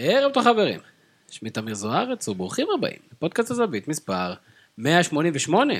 ערב 0.00 0.32
טוב 0.32 0.44
חברים, 0.44 0.80
שמי 1.30 1.50
תמיר 1.50 1.74
זוארץ 1.74 2.28
וברוכים 2.28 2.66
הבאים 2.74 2.98
לפודקאסט 3.12 3.50
הזווית 3.50 3.88
מספר 3.88 4.34
188. 4.78 5.74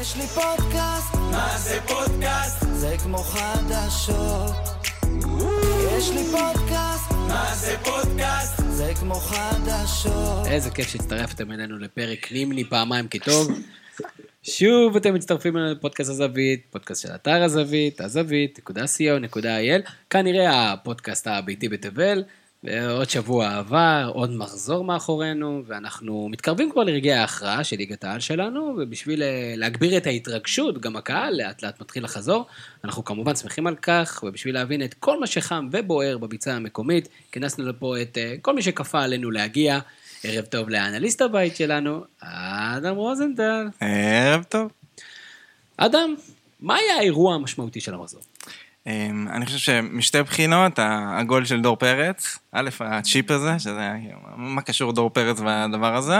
יש 0.00 0.16
לי 0.16 0.26
פודקאסט, 0.26 1.14
מה 1.14 1.58
זה 1.58 1.80
פודקאסט? 1.86 2.66
זה 2.72 2.96
כמו 3.02 3.18
חדשות. 3.18 4.50
יש 5.96 6.10
לי 6.10 6.24
פודקאסט, 6.24 7.12
מה 7.28 7.54
זה 7.54 7.76
פודקאסט? 7.84 8.62
זה 8.68 8.92
כמו 9.00 9.14
חדשות. 9.14 10.46
איזה 10.46 10.70
כיף 10.70 10.88
שהצטרפתם 10.88 11.52
אלינו 11.52 11.78
לפרק 11.78 12.32
נימני 12.32 12.64
פעמיים 12.64 13.08
כי 13.08 13.18
טוב. 13.18 13.48
שוב 14.42 14.96
אתם 14.96 15.14
מצטרפים 15.14 15.56
אלינו 15.56 15.72
לפודקאסט 15.72 16.10
הזווית, 16.10 16.66
פודקאסט 16.70 17.02
של 17.02 17.14
אתר 17.14 17.42
הזווית, 17.42 18.00
הזווית.co.il, 18.00 19.90
כנראה 20.10 20.72
הפודקאסט 20.72 21.26
הביתי 21.26 21.68
בתבל. 21.68 22.22
ועוד 22.64 23.10
שבוע 23.10 23.56
עבר, 23.56 24.10
עוד 24.14 24.30
מחזור 24.30 24.84
מאחורינו, 24.84 25.62
ואנחנו 25.66 26.28
מתקרבים 26.28 26.70
כבר 26.72 26.84
לרגעי 26.84 27.12
ההכרעה 27.12 27.64
של 27.64 27.76
ליגת 27.76 28.04
העל 28.04 28.20
שלנו, 28.20 28.76
ובשביל 28.78 29.22
אה, 29.22 29.54
להגביר 29.56 29.96
את 29.96 30.06
ההתרגשות, 30.06 30.80
גם 30.80 30.96
הקהל 30.96 31.36
לאט 31.36 31.62
לאט 31.62 31.80
מתחיל 31.80 32.04
לחזור. 32.04 32.46
אנחנו 32.84 33.04
כמובן 33.04 33.36
שמחים 33.36 33.66
על 33.66 33.76
כך, 33.76 34.24
ובשביל 34.26 34.54
להבין 34.54 34.84
את 34.84 34.94
כל 34.94 35.20
מה 35.20 35.26
שחם 35.26 35.68
ובוער 35.72 36.18
בביצה 36.18 36.54
המקומית, 36.54 37.08
כינסנו 37.32 37.68
לפה 37.68 38.02
את 38.02 38.18
אה, 38.18 38.34
כל 38.42 38.54
מי 38.54 38.62
שכפה 38.62 39.02
עלינו 39.02 39.30
להגיע. 39.30 39.78
ערב 40.24 40.44
טוב 40.44 40.68
לאנליסט 40.68 41.22
הבית 41.22 41.56
שלנו, 41.56 42.04
אדם 42.20 42.94
רוזנטל. 42.94 43.66
ערב 43.80 44.44
טוב. 44.48 44.72
אדם, 45.76 46.14
מה 46.60 46.74
היה 46.74 46.96
האירוע 46.96 47.34
המשמעותי 47.34 47.80
של 47.80 47.94
המחזור? 47.94 48.22
אמ, 48.88 49.28
אני 49.28 49.46
חושב 49.46 49.58
שמשתי 49.58 50.22
בחינות, 50.22 50.72
הגול 51.18 51.44
של 51.44 51.60
דור 51.60 51.76
פרץ, 51.76 52.38
א', 52.52 52.68
הצ'יפ 52.80 53.30
הזה, 53.30 53.58
שזה, 53.58 53.90
מה 54.36 54.62
קשור 54.62 54.92
דור 54.92 55.10
פרץ 55.10 55.40
והדבר 55.40 55.96
הזה, 55.96 56.18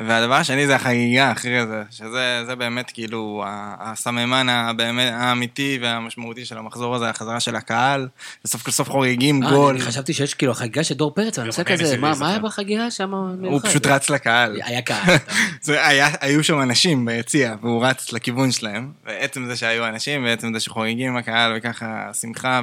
והדבר 0.00 0.34
השני 0.34 0.66
זה 0.66 0.76
החגיגה 0.76 1.32
אחרי 1.32 1.66
זה, 1.66 1.82
שזה 1.90 2.54
באמת 2.58 2.90
כאילו 2.90 3.44
הסממן 3.80 4.48
הבאמת 4.48 5.12
האמיתי 5.12 5.78
והמשמעותי 5.82 6.44
של 6.44 6.58
המחזור 6.58 6.94
הזה, 6.94 7.10
החזרה 7.10 7.40
של 7.40 7.56
הקהל, 7.56 8.08
וסוף 8.44 8.62
כל 8.62 8.70
סוף 8.70 8.90
חוגגים 8.90 9.42
אה, 9.42 9.50
גול. 9.50 9.74
אני 9.74 9.84
חשבתי 9.84 10.12
שיש 10.12 10.34
כאילו 10.34 10.52
החגיגה 10.52 10.84
של 10.84 10.94
דור 10.94 11.14
פרץ, 11.14 11.38
אני 11.38 11.46
עושה 11.46 11.62
אני 11.62 11.78
כזה, 11.78 11.96
מה 11.96 12.08
להיזכר. 12.08 12.26
היה 12.26 12.38
בחגיגה 12.38 12.90
שם? 12.90 13.14
הוא 13.14 13.60
פשוט 13.62 13.86
רץ 13.86 14.10
לקהל. 14.10 14.60
היה 14.64 14.82
קהל. 14.82 15.16
זה 15.62 15.86
היה, 15.86 16.08
היו 16.20 16.44
שם 16.44 16.62
אנשים 16.62 17.04
ביציע, 17.04 17.54
והוא 17.60 17.84
רץ 17.84 18.12
לכיוון 18.12 18.52
שלהם, 18.52 18.92
ועצם 19.06 19.46
זה 19.46 19.56
שהיו 19.56 19.86
אנשים, 19.86 20.24
ועצם 20.24 20.54
זה 20.54 20.60
שחוגגים 20.60 21.08
עם 21.08 21.16
הקהל, 21.16 21.52
וככה 21.56 22.10
שמחה, 22.20 22.60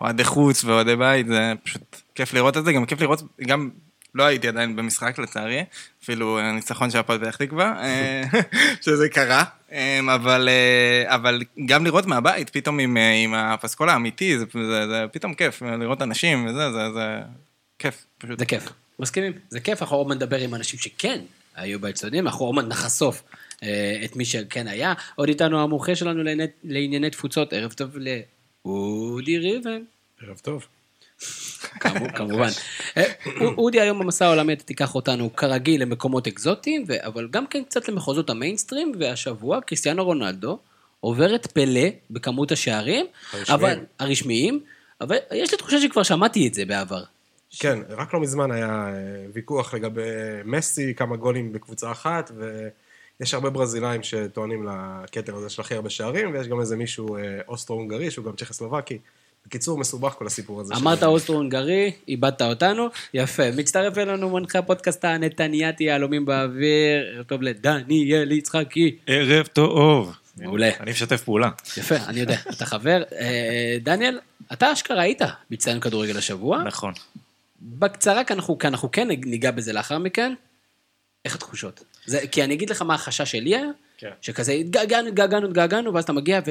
ואוהדי 0.00 0.24
חוץ 0.24 0.64
ואוהדי 0.64 0.96
בית, 0.96 1.26
זה 1.26 1.52
פשוט 1.62 2.07
כיף 2.18 2.34
לראות 2.34 2.56
את 2.56 2.64
זה, 2.64 2.72
גם 2.72 2.86
כיף 2.86 3.00
לראות, 3.00 3.22
גם 3.46 3.70
לא 4.14 4.22
הייתי 4.22 4.48
עדיין 4.48 4.76
במשחק 4.76 5.18
לצערי, 5.18 5.64
אפילו 6.04 6.38
הניצחון 6.38 6.90
של 6.90 6.98
הפועל 6.98 7.18
פתח 7.18 7.36
תקווה, 7.36 7.72
אה, 7.82 8.22
שזה 8.84 9.08
קרה, 9.08 9.44
אה, 9.72 10.00
אבל, 10.14 10.48
אה, 10.48 11.14
אבל 11.14 11.42
גם 11.66 11.84
לראות 11.84 12.06
מהבית, 12.06 12.50
פתאום 12.50 12.78
עם, 12.78 12.96
עם 13.24 13.34
הפסקול 13.34 13.88
האמיתי, 13.88 14.38
זה, 14.38 14.44
זה, 14.52 14.86
זה 14.88 15.04
פתאום 15.12 15.34
כיף, 15.34 15.62
לראות 15.62 16.02
אנשים 16.02 16.46
וזה, 16.46 16.72
זה, 16.72 16.92
זה 16.92 17.18
כיף, 17.78 18.04
פשוט. 18.18 18.38
זה 18.38 18.46
כיף, 18.46 18.68
מסכימים. 18.98 19.32
זה 19.48 19.60
כיף, 19.60 19.82
אנחנו 19.82 19.96
עוד 19.96 20.12
נדבר 20.12 20.38
עם 20.38 20.54
אנשים 20.54 20.78
שכן 20.80 21.20
היו 21.56 21.80
באצטדיונים, 21.80 22.26
אנחנו 22.26 22.44
עוד 22.46 22.68
נחשוף 22.68 23.22
את 24.04 24.16
מי 24.16 24.24
שכן 24.24 24.68
היה. 24.68 24.92
עוד 25.14 25.28
איתנו 25.28 25.62
המומחה 25.62 25.94
שלנו 25.94 26.22
לענייני- 26.22 26.52
לענייני 26.64 27.10
תפוצות, 27.10 27.52
ערב 27.52 27.72
טוב 27.72 27.96
לאודי 28.64 29.38
ריבן. 29.38 29.80
ערב 30.22 30.38
טוב. 30.38 30.66
כמובן. 32.16 32.48
אה, 32.96 33.02
אודי 33.40 33.80
היום 33.80 33.98
במסע 33.98 34.26
העולמי, 34.26 34.52
אתה 34.52 34.64
תיקח 34.64 34.94
אותנו 34.94 35.36
כרגיל 35.36 35.82
למקומות 35.82 36.26
אקזוטיים, 36.26 36.84
אבל 36.98 37.28
גם 37.30 37.46
כן 37.46 37.64
קצת 37.64 37.88
למחוזות 37.88 38.30
המיינסטרים, 38.30 38.92
והשבוע 38.98 39.60
קריסטיאנו 39.60 40.04
רונלדו 40.04 40.58
עובר 41.00 41.34
את 41.34 41.46
פלא 41.46 41.88
בכמות 42.10 42.52
השערים, 42.52 43.06
הרשמיים. 43.32 43.60
אבל 43.60 43.78
הרשמיים, 43.98 44.60
אבל 45.00 45.16
יש 45.34 45.52
לי 45.52 45.58
תחושה 45.58 45.80
שכבר 45.80 46.02
שמעתי 46.02 46.48
את 46.48 46.54
זה 46.54 46.64
בעבר. 46.64 47.02
כן, 47.58 47.78
רק 47.88 48.14
לא 48.14 48.20
מזמן 48.20 48.50
היה 48.50 48.68
אה, 48.68 48.92
ויכוח 49.32 49.74
לגבי 49.74 50.00
מסי, 50.44 50.94
כמה 50.94 51.16
גולים 51.16 51.52
בקבוצה 51.52 51.92
אחת, 51.92 52.30
ויש 53.20 53.34
הרבה 53.34 53.50
ברזילאים 53.50 54.02
שטוענים 54.02 54.66
לכתר 54.68 55.36
הזה 55.36 55.48
של 55.48 55.62
הכי 55.62 55.74
הרבה 55.74 55.90
שערים, 55.90 56.32
ויש 56.32 56.48
גם 56.48 56.60
איזה 56.60 56.76
מישהו 56.76 57.16
אה, 57.16 57.22
אוסטרו-הונגרי, 57.48 58.10
שהוא 58.10 58.24
גם 58.24 58.36
צ'כוסלובקי. 58.36 58.98
בקיצור, 59.48 59.78
מסובך 59.78 60.12
כל 60.12 60.26
הסיפור 60.26 60.60
הזה. 60.60 60.74
אמרת 60.74 61.02
אוסטרו-הונגרי, 61.02 61.92
איבדת 62.08 62.42
אותנו, 62.42 62.88
יפה. 63.14 63.42
מצטרף 63.56 63.98
אלינו 63.98 64.30
מנחה 64.30 64.58
הפודקאסט 64.58 65.04
הנתניאתי 65.04 65.84
יהלומים 65.84 66.24
באוויר, 66.24 67.06
ערב 67.14 67.24
טוב 67.24 67.42
לדניאל 67.42 68.32
יצחקי. 68.32 68.96
ערב 69.06 69.46
טוב. 69.46 70.14
מעולה. 70.36 70.70
אני 70.80 70.90
משתף 70.90 71.24
פעולה. 71.24 71.50
יפה, 71.76 71.96
אני 71.96 72.20
יודע, 72.20 72.36
אתה 72.50 72.66
חבר. 72.66 73.02
אה, 73.18 73.76
דניאל, 73.82 74.18
אתה 74.52 74.72
אשכרה 74.72 75.02
היית 75.02 75.22
בהצטיין 75.50 75.80
כדורגל 75.80 76.18
השבוע. 76.18 76.62
נכון. 76.62 76.92
בקצרה, 77.62 78.24
כי 78.24 78.32
אנחנו, 78.32 78.58
כי 78.58 78.66
אנחנו 78.66 78.90
כן 78.90 79.08
ניגע 79.08 79.50
בזה 79.50 79.72
לאחר 79.72 79.98
מכן. 79.98 80.34
איך 81.24 81.34
התחושות? 81.34 81.84
זה, 82.06 82.26
כי 82.32 82.44
אני 82.44 82.54
אגיד 82.54 82.70
לך 82.70 82.82
מה 82.82 82.94
החשש 82.94 83.30
שלי 83.30 83.56
היה, 83.56 83.66
כן. 83.98 84.10
שכזה 84.20 84.52
התגעגענו, 84.52 85.08
התגעגענו, 85.08 85.46
התגעגענו, 85.46 85.94
ואז 85.94 86.04
אתה 86.04 86.12
מגיע 86.12 86.40
ו... 86.46 86.50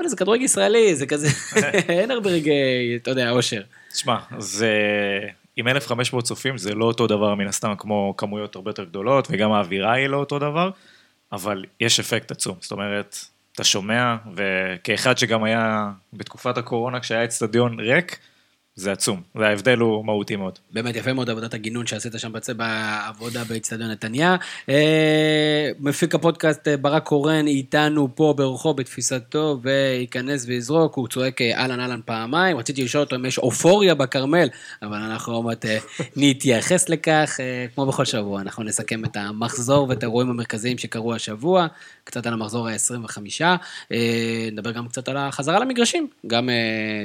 וואלה, 0.00 0.08
זה 0.08 0.16
כדורגל 0.16 0.44
ישראלי, 0.44 0.96
זה 0.96 1.06
כזה, 1.06 1.28
אין 1.88 2.10
הרבה 2.10 2.30
רגעי, 2.30 2.96
אתה 2.96 3.10
יודע, 3.10 3.30
אושר. 3.30 3.62
תשמע, 3.92 4.16
זה... 4.38 4.70
עם 5.56 5.68
1,500 5.68 6.24
צופים 6.24 6.58
זה 6.58 6.74
לא 6.74 6.84
אותו 6.84 7.06
דבר 7.06 7.34
מן 7.34 7.46
הסתם 7.46 7.74
כמו 7.78 8.14
כמויות 8.16 8.56
הרבה 8.56 8.70
יותר 8.70 8.84
גדולות, 8.84 9.28
וגם 9.30 9.52
האווירה 9.52 9.92
היא 9.92 10.06
לא 10.06 10.16
אותו 10.16 10.38
דבר, 10.38 10.70
אבל 11.32 11.64
יש 11.80 12.00
אפקט 12.00 12.30
עצום. 12.30 12.56
זאת 12.60 12.72
אומרת, 12.72 13.16
אתה 13.52 13.64
שומע, 13.64 14.16
וכאחד 14.34 15.18
שגם 15.18 15.44
היה 15.44 15.90
בתקופת 16.12 16.58
הקורונה 16.58 17.00
כשהיה 17.00 17.24
אצטדיון 17.24 17.80
ריק, 17.80 18.18
זה 18.74 18.92
עצום. 18.92 19.22
וההבדל 19.34 19.78
הוא 19.78 20.04
מהותי 20.04 20.36
מאוד. 20.36 20.58
באמת 20.72 20.96
יפה 20.96 21.12
מאוד 21.12 21.30
עבודת 21.30 21.54
הגינון 21.54 21.86
שעשית 21.86 22.12
שם 22.16 22.32
בצ... 22.32 22.50
בעבודה 22.50 23.44
באצטדיון 23.44 23.90
נתניה. 23.90 24.36
אה, 24.68 25.70
מפיק 25.80 26.14
הפודקאסט 26.14 26.68
אה, 26.68 26.76
ברק 26.76 27.02
קורן 27.02 27.46
איתנו 27.46 28.08
פה 28.14 28.34
ברוחו 28.36 28.74
בתפיסתו 28.74 29.58
וייכנס 29.62 30.44
ויזרוק, 30.46 30.94
הוא 30.94 31.08
צועק 31.08 31.42
אה, 31.42 31.60
אהלן 31.60 31.80
אהלן 31.80 32.00
פעמיים, 32.04 32.56
רציתי 32.56 32.84
לשאול 32.84 33.04
אותו 33.04 33.16
אם 33.16 33.26
יש 33.26 33.38
אופוריה 33.38 33.94
בכרמל, 33.94 34.48
אבל 34.82 34.96
אנחנו 34.96 35.34
עוד 35.34 35.44
מעט 35.44 35.64
נתייחס 36.16 36.88
לכך, 36.88 37.36
כמו 37.74 37.86
בכל 37.86 38.04
שבוע, 38.04 38.40
אנחנו 38.40 38.64
נסכם 38.64 39.04
את 39.04 39.16
המחזור 39.16 39.88
ואת 39.88 40.02
האירועים 40.02 40.30
המרכזיים 40.30 40.78
שקרו 40.78 41.14
השבוע, 41.14 41.66
קצת 42.04 42.26
על 42.26 42.32
המחזור 42.32 42.68
ה-25, 42.68 43.42
נדבר 44.52 44.70
גם 44.70 44.88
קצת 44.88 45.08
על 45.08 45.16
החזרה 45.16 45.58
למגרשים, 45.58 46.08
גם 46.26 46.48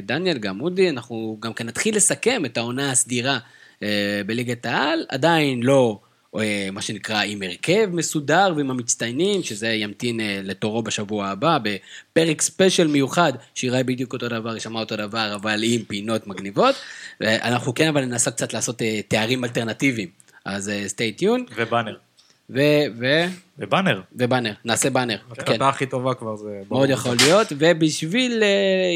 דניאל, 0.03 0.37
גם 0.37 0.61
אודי, 0.61 0.89
אנחנו 0.89 1.37
גם 1.39 1.53
כן 1.55 1.67
נתחיל 1.67 1.95
לסכם 1.95 2.45
את 2.45 2.57
העונה 2.57 2.91
הסדירה 2.91 3.37
אה, 3.83 4.21
בליגת 4.25 4.65
העל, 4.65 5.05
עדיין 5.09 5.63
לא 5.63 5.99
אה, 6.39 6.69
מה 6.71 6.81
שנקרא 6.81 7.23
עם 7.23 7.41
הרכב 7.41 7.89
מסודר 7.93 8.53
ועם 8.55 8.71
המצטיינים, 8.71 9.43
שזה 9.43 9.67
ימתין 9.67 10.19
אה, 10.19 10.39
לתורו 10.43 10.83
בשבוע 10.83 11.27
הבא, 11.27 11.57
בפרק 11.63 12.41
ספיישל 12.41 12.87
מיוחד, 12.87 13.33
שיראה 13.55 13.83
בדיוק 13.83 14.13
אותו 14.13 14.27
דבר, 14.27 14.53
יישמע 14.53 14.79
אותו 14.79 14.95
דבר, 14.95 15.35
אבל 15.35 15.59
עם 15.63 15.83
פינות 15.83 16.27
מגניבות. 16.27 16.75
ואנחנו 17.21 17.73
כן 17.73 17.87
אבל 17.87 18.05
ננסה 18.05 18.31
קצת 18.31 18.53
לעשות 18.53 18.81
תארים 19.07 19.43
אלטרנטיביים, 19.43 20.09
אז 20.45 20.71
tuned, 21.21 21.51
ובאנר. 21.55 22.04
ו... 22.49 22.59
ו... 22.99 23.05
ובאנר. 23.59 24.01
ובאנר, 24.15 24.53
נעשה 24.65 24.89
באנר. 24.89 25.17
כן. 25.17 25.41
ההקלטה 25.41 25.69
הכי 25.69 25.85
טובה 25.85 26.13
כבר 26.13 26.35
זה... 26.35 26.61
ברור. 26.67 26.79
מאוד 26.79 26.89
יכול 26.89 27.15
להיות, 27.15 27.47
ובשביל, 27.57 28.43
אה, 28.43 28.47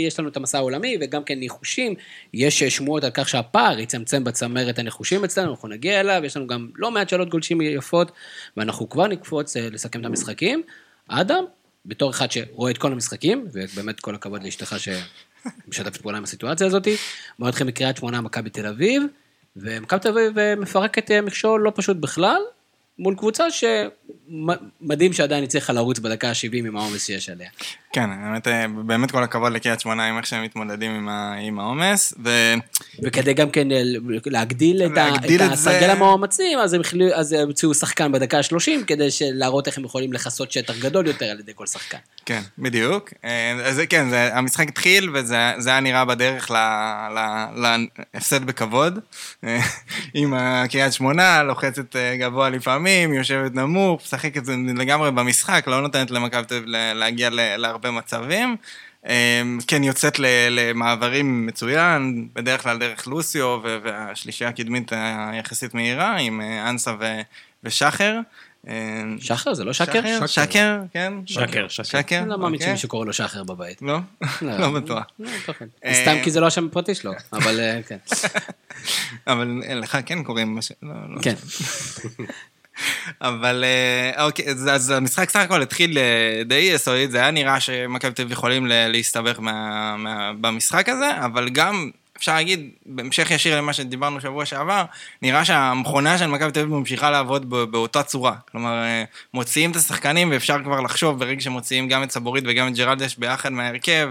יש 0.08 0.20
לנו 0.20 0.30
את 0.30 0.38
המסע 0.38 0.58
העולמי 0.58 0.98
וגם 1.02 1.24
כן 1.24 1.40
ניחושים, 1.40 1.94
יש 2.34 2.64
שמועות 2.64 3.04
על 3.04 3.12
כך 3.14 3.30
שהפער 3.30 3.80
יצמצם 3.80 4.24
בצמרת 4.24 4.80
הניחושים 4.80 5.24
אצלנו, 5.24 5.52
אנחנו 5.52 5.68
נגיע 5.68 6.00
אליו, 6.00 6.22
יש 6.26 6.38
לנו 6.38 6.48
גם 6.48 6.70
לא 6.76 6.92
מעט 6.92 7.10
שאלות 7.10 7.30
גולשים 7.30 7.62
יפות, 7.62 8.12
ואנחנו 8.58 8.90
כבר 8.90 9.08
נקפוץ 9.08 9.58
אה, 9.58 9.68
לסכם 9.72 10.02
את 10.02 10.06
המשחקים. 10.06 10.62
אדם, 11.08 11.44
בתור 11.86 12.12
אחד 12.12 12.32
שרואה 12.32 12.72
את 12.72 12.78
כל 12.78 12.92
המשחקים, 12.92 13.48
ובאמת 13.54 14.00
כל 14.00 14.16
הכבוד 14.16 14.44
לאשתך 14.44 14.76
שמשתפת 14.80 15.98
פעולה 15.98 16.18
עם 16.18 16.24
הסיטואציה 16.24 16.68
הזאת, 16.68 16.88
מאוד 17.40 17.54
לכם 17.54 17.68
מקריית 17.68 17.98
שמונה 17.98 18.22
מכבי 18.22 18.50
תל 18.50 18.66
אביב, 18.66 19.04
ומכבי 19.56 20.00
תל 20.00 20.10
אביב 20.10 20.40
אה, 20.40 20.56
מפרקת 20.56 21.12
מכשול 21.12 21.62
לא 21.62 21.72
פשוט 21.76 21.98
בכלל, 21.98 22.42
מול 23.00 23.16
קבוצה 23.16 23.44
שמדהים 23.52 25.14
שעדיין 25.14 25.44
הצליחה 25.44 25.74
לרוץ 25.74 26.00
בדקה 26.00 26.30
ה-70 26.30 26.58
עם 26.58 26.78
העומס 26.78 27.06
שיש 27.06 27.30
עליה. 27.30 27.50
כן, 27.94 28.10
באמת, 28.24 28.48
אה, 28.48 28.66
באמת 28.86 29.12
כל 29.12 29.24
הכבוד 29.24 29.52
לקריית 29.54 29.80
שמונה 29.80 30.06
עם 30.06 30.18
איך 30.18 30.26
שהם 30.26 30.44
מתמודדים 30.44 31.10
עם 31.42 31.60
העומס, 31.60 32.14
ו... 32.26 32.54
וכדי 33.04 33.34
גם 33.34 33.50
כן 33.50 33.72
אה, 33.72 33.82
להגדיל 34.26 34.84
את 34.86 34.92
להגדיל 34.96 35.42
את 35.42 35.48
את 35.48 35.52
הסרגל 35.54 35.90
המאמצים, 35.90 36.60
אז 36.60 36.74
הם 36.74 36.82
החליטו- 36.82 37.16
אז 37.16 37.32
הם 37.34 37.48
הוציאו 37.48 37.74
שחקן 37.74 38.12
בדקה 38.12 38.38
ה-30, 38.38 38.84
כדי 38.88 39.08
להראות 39.22 39.68
איך 39.68 39.78
הם 39.78 39.86
יכולים 39.86 40.14
לכסות 40.14 40.52
שטח 40.52 40.74
גדול 40.80 41.08
יותר 41.08 41.26
על 41.26 41.40
ידי 41.40 41.52
כל 41.56 41.66
שחקן. 41.66 41.98
כן, 42.26 42.42
בדיוק. 42.60 43.10
אה, 43.26 43.52
אז 43.66 43.82
כן, 43.90 44.10
זה, 44.10 44.36
המשחק 44.38 44.68
התחיל 44.70 45.10
וזה 45.14 45.52
זה 45.58 45.70
היה 45.70 45.80
נראה 45.80 46.06
בדרך 46.06 46.52
להפסד 47.56 48.44
בכבוד. 48.46 49.00
עם 50.14 50.34
הקריית 50.38 50.94
שמונה, 50.94 51.44
לוחצת 51.44 51.96
גבוה 52.20 52.50
לפעמים, 52.50 53.14
יושבת 53.14 53.56
נמוך, 53.56 54.02
משחקת 54.06 54.42
לגמרי 54.78 55.12
במשחק, 55.12 55.64
לא 55.68 55.82
נותנת 55.82 56.12
למכבי 56.12 56.44
תל 56.48 56.56
אביב 56.56 56.68
ל- 56.70 56.94
להגיע 56.94 57.30
ל- 57.30 57.56
להרבה 57.86 57.92
מצבים. 57.92 58.56
אה, 59.08 59.42
כן, 59.68 59.84
יוצאת 59.84 60.20
ל- 60.20 60.26
למעברים 60.50 61.46
מצוין, 61.46 62.28
בדרך 62.34 62.64
כלל 62.64 62.78
דרך 62.78 63.08
לוסיו, 63.08 63.60
ו- 63.64 63.78
והשלישייה 63.84 64.50
הקדמית 64.50 64.92
היחסית 65.32 65.74
מהירה, 65.74 66.18
עם 66.18 66.42
אה, 66.42 66.70
אנסה 66.70 66.94
ו- 67.00 67.22
ושחר. 67.64 68.20
אה, 68.68 68.74
שחר 69.20 69.54
זה 69.54 69.64
לא 69.64 69.74
שקר? 69.74 70.02
שקר, 70.28 70.80
כן. 70.94 71.14
שקר, 71.26 71.68
שקר. 71.70 72.20
אני 72.20 72.30
לא 72.30 72.38
מאמין 72.38 72.54
אוקיי. 72.54 72.68
שמישהו 72.68 72.90
קורא 72.90 73.06
לו 73.06 73.14
שחר 73.14 73.44
בבית. 73.44 73.82
לא? 73.82 73.98
לא 74.42 74.70
בטוח. 74.72 75.04
לא, 75.20 75.30
תוכן. 75.46 75.66
אה, 75.86 75.94
סתם 76.02 76.16
כי 76.24 76.32
זה 76.32 76.40
לא 76.40 76.48
השם 76.48 76.66
הפרטי 76.66 76.96
שלו, 76.96 77.12
אבל 77.34 77.60
אה, 77.60 77.80
כן. 77.88 77.98
אבל 79.28 79.48
לך 79.76 79.98
כן 80.06 80.24
קוראים... 80.24 80.60
לא, 80.84 80.94
לא. 81.16 81.22
כן. 81.22 81.34
אבל 83.22 83.64
אה, 83.64 84.26
אוקיי, 84.26 84.46
אז, 84.50 84.70
אז 84.72 84.90
המשחק 84.90 85.30
סך 85.30 85.40
הכל 85.40 85.62
התחיל 85.62 85.98
אה, 85.98 86.44
די 86.46 86.56
יסודית, 86.56 87.12
זה 87.12 87.18
היה 87.18 87.32
נראה 87.32 87.60
שמכבי 87.60 88.12
תל 88.12 88.22
אביב 88.22 88.32
יכולים 88.32 88.66
להסתבך 88.70 89.40
מה, 89.40 89.96
מה, 89.98 90.32
במשחק 90.42 90.90
הזה, 90.90 91.10
אבל 91.26 91.50
גם, 91.50 91.90
אפשר 92.18 92.34
להגיד, 92.34 92.70
בהמשך 92.86 93.32
ישיר 93.32 93.58
למה 93.58 93.74
שדיברנו 93.74 94.22
שבוע 94.22 94.46
שעבר, 94.46 94.84
נראה 95.22 95.46
שהמכונה 95.46 96.18
של 96.18 96.28
מכבי 96.28 96.52
תל 96.52 96.60
אביב 96.60 96.74
ממשיכה 96.74 97.10
לעבוד 97.10 97.50
באותה 97.50 98.04
צורה. 98.04 98.36
כלומר, 98.52 98.84
אה, 98.84 99.04
מוציאים 99.34 99.72
את 99.72 99.76
השחקנים 99.76 100.32
ואפשר 100.32 100.64
כבר 100.64 100.82
לחשוב 100.82 101.20
ברגע 101.20 101.42
שמוציאים 101.42 101.88
גם 101.88 102.04
את 102.04 102.12
סבורית 102.12 102.44
וגם 102.48 102.68
את 102.68 102.76
ג'רלדש 102.76 103.16
ביחד 103.18 103.52
מההרכב, 103.52 104.10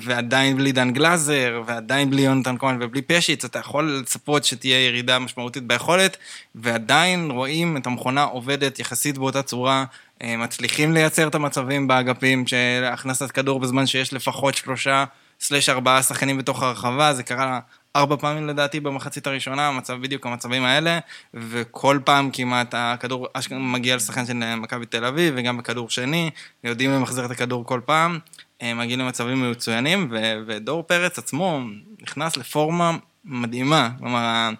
ועדיין 0.00 0.56
בלי 0.56 0.72
דן 0.72 0.90
גלאזר, 0.90 1.62
ועדיין 1.66 2.10
בלי 2.10 2.22
יונתן 2.22 2.58
כהן 2.58 2.76
ובלי 2.80 3.02
פשיץ, 3.02 3.44
אתה 3.44 3.58
יכול 3.58 3.98
לצפות 4.00 4.44
שתהיה 4.44 4.86
ירידה 4.86 5.18
משמעותית 5.18 5.66
ביכולת, 5.66 6.16
ועדיין 6.54 7.30
רואים 7.30 7.76
את 7.76 7.86
המכונה 7.86 8.22
עובדת 8.22 8.78
יחסית 8.78 9.18
באותה 9.18 9.42
צורה, 9.42 9.84
אה, 10.22 10.36
מצליחים 10.36 10.92
לייצר 10.92 11.28
את 11.28 11.34
המצבים 11.34 11.88
באגפים 11.88 12.46
של 12.46 12.84
הכנסת 12.92 13.30
כדור 13.30 13.60
בזמן 13.60 13.86
שיש 13.86 14.12
לפחות 14.12 14.54
שלושה 14.54 15.04
סלש 15.40 15.68
ארבעה 15.68 16.02
שחקנים 16.02 16.38
בתוך 16.38 16.62
הרחבה, 16.62 17.14
זה 17.14 17.22
קרה 17.22 17.60
ארבע 17.96 18.16
פעמים 18.16 18.46
לדעתי 18.46 18.80
במחצית 18.80 19.26
הראשונה, 19.26 19.68
המצב, 19.68 19.94
בדיוק 20.00 20.26
המצבים 20.26 20.64
האלה, 20.64 20.98
וכל 21.34 21.98
פעם 22.04 22.30
כמעט 22.32 22.74
הכדור 22.76 23.28
מגיע 23.50 23.96
לשחקן 23.96 24.26
של 24.26 24.54
מכבי 24.56 24.86
תל 24.86 25.04
אביב, 25.04 25.34
וגם 25.36 25.58
בכדור 25.58 25.90
שני, 25.90 26.30
יודעים 26.64 26.90
למחזר 26.90 27.24
את 27.24 27.30
הכדור 27.30 27.66
כל 27.66 27.80
פעם, 27.84 28.18
מגיעים 28.62 29.00
למצבים 29.00 29.50
מצוינים, 29.50 30.08
ו- 30.10 30.34
ודור 30.46 30.82
פרץ 30.82 31.18
עצמו 31.18 31.60
נכנס 32.02 32.36
לפורמה 32.36 32.96
מדהימה, 33.24 33.90
כלומר, 33.98 34.50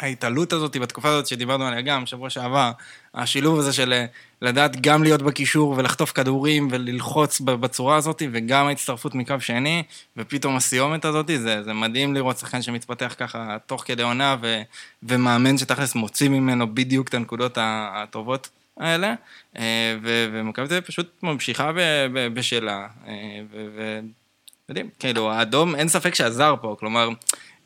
ההתעלות 0.00 0.52
הזאת 0.52 0.76
בתקופה 0.76 1.08
הזאת 1.08 1.26
שדיברנו 1.26 1.64
עליה 1.66 1.80
גם, 1.80 2.06
שבוע 2.06 2.30
שעבר, 2.30 2.72
השילוב 3.14 3.58
הזה 3.58 3.72
של 3.72 3.92
אה, 3.92 4.04
לדעת 4.42 4.80
גם 4.80 5.02
להיות 5.02 5.22
בקישור 5.22 5.74
ולחטוף 5.76 6.12
כדורים 6.12 6.68
וללחוץ 6.70 7.40
בצורה 7.40 7.96
הזאת, 7.96 8.22
וגם 8.32 8.66
ההצטרפות 8.66 9.14
מקו 9.14 9.34
שני, 9.40 9.82
ופתאום 10.16 10.56
הסיומת 10.56 11.04
הזאת, 11.04 11.26
זה, 11.26 11.62
זה 11.62 11.72
מדהים 11.72 12.14
לראות 12.14 12.38
שחקן 12.38 12.62
שמתפתח 12.62 13.14
ככה 13.18 13.56
תוך 13.66 13.82
כדי 13.86 14.02
עונה, 14.02 14.36
ו, 14.42 14.62
ומאמן 15.02 15.58
שתכלס 15.58 15.94
מוציא 15.94 16.28
ממנו 16.28 16.74
בדיוק 16.74 17.08
את 17.08 17.14
הנקודות 17.14 17.58
הטובות 17.60 18.48
האלה, 18.78 19.14
אה, 19.58 19.96
ומכבי 20.02 20.68
תל 20.68 20.74
אביב 20.74 20.84
פשוט 20.84 21.22
ממשיכה 21.22 21.70
בשלה, 22.34 22.86
אה, 23.06 23.40
יודעים, 24.68 24.90
כאילו, 24.98 25.32
האדום, 25.32 25.74
אין 25.74 25.88
ספק 25.88 26.14
שעזר 26.14 26.54
פה, 26.60 26.76
כלומר, 26.78 27.08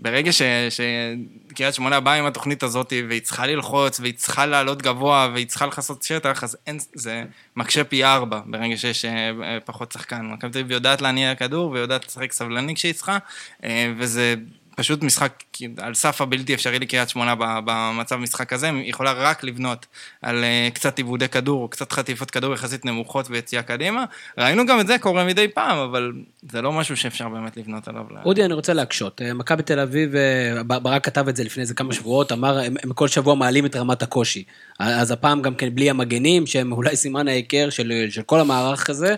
ברגע 0.00 0.30
שקריית 0.32 1.74
שמונה 1.74 2.00
באה 2.00 2.14
עם 2.14 2.26
התוכנית 2.26 2.62
הזאת, 2.62 2.92
והיא 3.08 3.20
צריכה 3.20 3.46
ללחוץ, 3.46 4.00
והיא 4.00 4.14
צריכה 4.14 4.46
לעלות 4.46 4.82
גבוה, 4.82 5.28
והיא 5.32 5.46
צריכה 5.46 5.66
לכסות 5.66 6.02
שטח, 6.02 6.44
אז 6.44 6.56
אין, 6.66 6.78
זה 6.94 7.24
מקשה 7.56 7.84
פי 7.84 8.04
ארבע 8.04 8.40
ברגע 8.46 8.76
שיש 8.76 9.04
אה, 9.04 9.58
פחות 9.64 9.92
שחקן. 9.92 10.26
מכבי 10.26 10.50
תל 10.50 10.58
אביב 10.58 10.70
יודעת 10.70 11.02
להניע 11.02 11.34
כדור, 11.34 11.70
ויודעת 11.70 12.06
לשחק 12.06 12.32
סבלני 12.32 12.74
כשהיא 12.74 12.94
צריכה, 12.94 13.18
אה, 13.64 13.92
וזה 13.96 14.34
פשוט 14.78 15.02
משחק 15.02 15.44
על 15.76 15.94
סף 15.94 16.20
הבלתי 16.20 16.54
אפשרי 16.54 16.78
לקריית 16.78 17.08
שמונה 17.08 17.34
במצב 17.38 18.16
משחק 18.16 18.52
הזה, 18.52 18.70
היא 18.70 18.90
יכולה 18.90 19.12
רק 19.12 19.44
לבנות 19.44 19.86
על 20.22 20.44
אה, 20.44 20.68
קצת 20.74 20.98
עיבודי 20.98 21.28
כדור, 21.28 21.62
או 21.62 21.68
קצת 21.68 21.92
חטיפות 21.92 22.30
כדור 22.30 22.54
יחסית 22.54 22.84
נמוכות 22.84 23.26
ויציאה 23.30 23.62
קדימה. 23.62 24.04
ראינו 24.38 24.66
גם 24.66 24.80
את 24.80 24.86
זה 24.86 24.98
קורה 24.98 25.24
מדי 25.24 25.48
פעם, 25.48 25.78
אבל 25.78 26.12
זה 26.50 26.62
לא 26.62 26.72
משהו 26.72 26.96
שאפשר 26.96 27.28
באמת 27.28 27.56
לבנות 27.56 27.88
עליו. 27.88 28.02
אודי, 28.24 28.44
אני 28.44 28.54
רוצה 28.54 28.72
להקשות. 28.72 29.22
אה, 29.22 29.34
מכבי 29.34 29.62
תל 29.62 29.80
אביב, 29.80 30.14
אה, 30.14 30.62
ברק 30.62 31.04
כתב 31.04 31.28
את 31.28 31.36
זה 31.36 31.44
לפני 31.44 31.60
איזה 31.60 31.74
כמה 31.74 31.92
שבועות, 31.92 32.32
אמר, 32.32 32.58
הם 32.58 32.92
כל 32.94 33.08
שבוע 33.08 33.34
מעלים 33.34 33.66
את 33.66 33.76
רמת 33.76 34.02
הקושי. 34.02 34.44
אז 34.78 35.10
הפעם 35.10 35.42
גם 35.42 35.54
כן 35.54 35.74
בלי 35.74 35.90
המגנים, 35.90 36.46
שהם 36.46 36.72
אולי 36.72 36.96
סימן 36.96 37.28
ההיכר 37.28 37.70
של, 37.70 38.06
של 38.10 38.22
כל 38.22 38.40
המערך 38.40 38.90
הזה. 38.90 39.14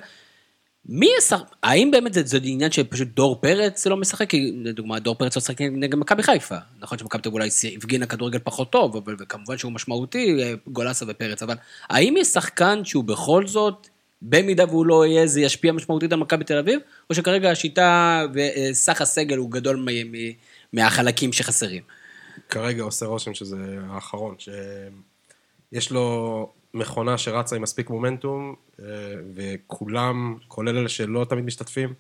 מי 0.86 1.08
ישחק? 1.18 1.44
האם 1.62 1.90
באמת 1.90 2.14
זה, 2.14 2.22
זה 2.24 2.38
עניין 2.42 2.70
שפשוט 2.70 3.08
דור 3.08 3.40
פרץ 3.40 3.86
לא 3.86 3.96
משחק? 3.96 4.30
כי 4.30 4.52
לדוגמה, 4.64 4.98
דור 4.98 5.14
פרץ 5.14 5.36
לא 5.36 5.40
משחק 5.40 5.60
נגד 5.60 5.94
מכבי 5.94 6.22
חיפה. 6.22 6.56
נכון 6.78 6.98
שמכבי 6.98 7.22
תל 7.22 7.28
אולי 7.28 7.48
הפגינה 7.76 8.06
כדורגל 8.06 8.38
פחות 8.38 8.72
טוב, 8.72 8.96
אבל 8.96 9.16
וכמובן 9.18 9.58
שהוא 9.58 9.72
משמעותי, 9.72 10.42
אה, 10.42 10.54
גולסה 10.66 11.04
ופרץ, 11.08 11.42
אבל 11.42 11.54
האם 11.90 12.16
יש 12.16 12.28
שחקן 12.28 12.84
שהוא 12.84 13.04
בכל 13.04 13.46
זאת, 13.46 13.88
במידה 14.22 14.64
והוא 14.64 14.86
לא 14.86 15.06
יהיה, 15.06 15.26
זה 15.26 15.40
ישפיע 15.40 15.72
משמעותית 15.72 16.12
על 16.12 16.18
מכבי 16.18 16.44
תל 16.44 16.58
אביב? 16.58 16.80
או 17.10 17.14
שכרגע 17.14 17.50
השיטה 17.50 18.22
וסך 18.34 19.00
הסגל 19.00 19.36
הוא 19.36 19.50
גדול 19.50 19.76
מ- 19.76 20.12
מ- 20.12 20.32
מהחלקים 20.72 21.32
שחסרים? 21.32 21.82
כרגע 22.48 22.82
עושה 22.82 23.06
רושם 23.06 23.34
שזה 23.34 23.56
האחרון, 23.88 24.34
שיש 24.38 25.90
לו 25.90 26.48
מכונה 26.74 27.18
שרצה 27.18 27.56
עם 27.56 27.62
מספיק 27.62 27.90
מומנטום, 27.90 28.54
אה, 28.80 28.84
וכולם, 29.34 30.36
כולל 30.48 30.76
אלה 30.76 30.88
שלא 30.88 31.26
תמיד 31.28 31.44
משתתפים, 31.44 31.94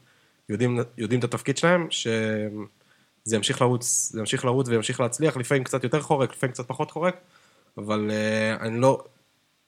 יודעים, 0.48 0.78
יודעים 0.98 1.18
את 1.18 1.24
התפקיד 1.24 1.56
שלהם, 1.56 1.86
שזה 1.90 3.36
ימשיך 3.36 3.60
לרוץ, 3.60 4.10
זה 4.12 4.20
ימשיך 4.20 4.44
לרוץ 4.44 4.68
וימשיך 4.68 5.00
להצליח, 5.00 5.36
לפעמים 5.36 5.64
קצת 5.64 5.84
יותר 5.84 6.00
חורק, 6.00 6.32
לפעמים 6.32 6.52
קצת 6.52 6.68
פחות 6.68 6.90
חורק, 6.90 7.16
אבל 7.78 8.10
אה, 8.10 8.66
אני 8.66 8.80
לא, 8.80 9.04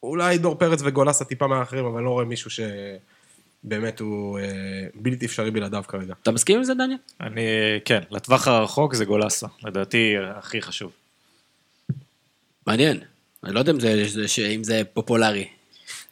אולי 0.02 0.38
דור 0.38 0.54
פרץ 0.54 0.80
וגולסה 0.84 1.24
טיפה 1.24 1.46
מהאחרים, 1.46 1.84
אבל 1.84 1.96
אני 1.96 2.04
לא 2.04 2.10
רואה 2.10 2.24
מישהו 2.24 2.50
שבאמת 2.50 4.00
הוא 4.00 4.38
אה, 4.38 4.44
בלתי 4.94 5.26
אפשרי 5.26 5.50
בלעדיו 5.50 5.84
כרגע. 5.88 6.14
אתה 6.22 6.30
מסכים 6.30 6.56
עם 6.56 6.64
זה, 6.64 6.74
דניאל? 6.74 6.98
אני, 7.20 7.42
כן, 7.84 8.00
לטווח 8.10 8.48
הרחוק 8.48 8.94
זה 8.94 9.04
גולסה, 9.04 9.46
לדעתי 9.64 10.14
הכי 10.36 10.62
חשוב. 10.62 10.92
מעניין. 12.66 13.11
אני 13.44 13.54
לא 13.54 13.58
יודע 13.58 13.72
אם 13.72 13.80
זה, 13.80 14.04
זה- 14.26 14.46
אם 14.46 14.64
זה 14.64 14.82
פופולרי. 14.92 15.48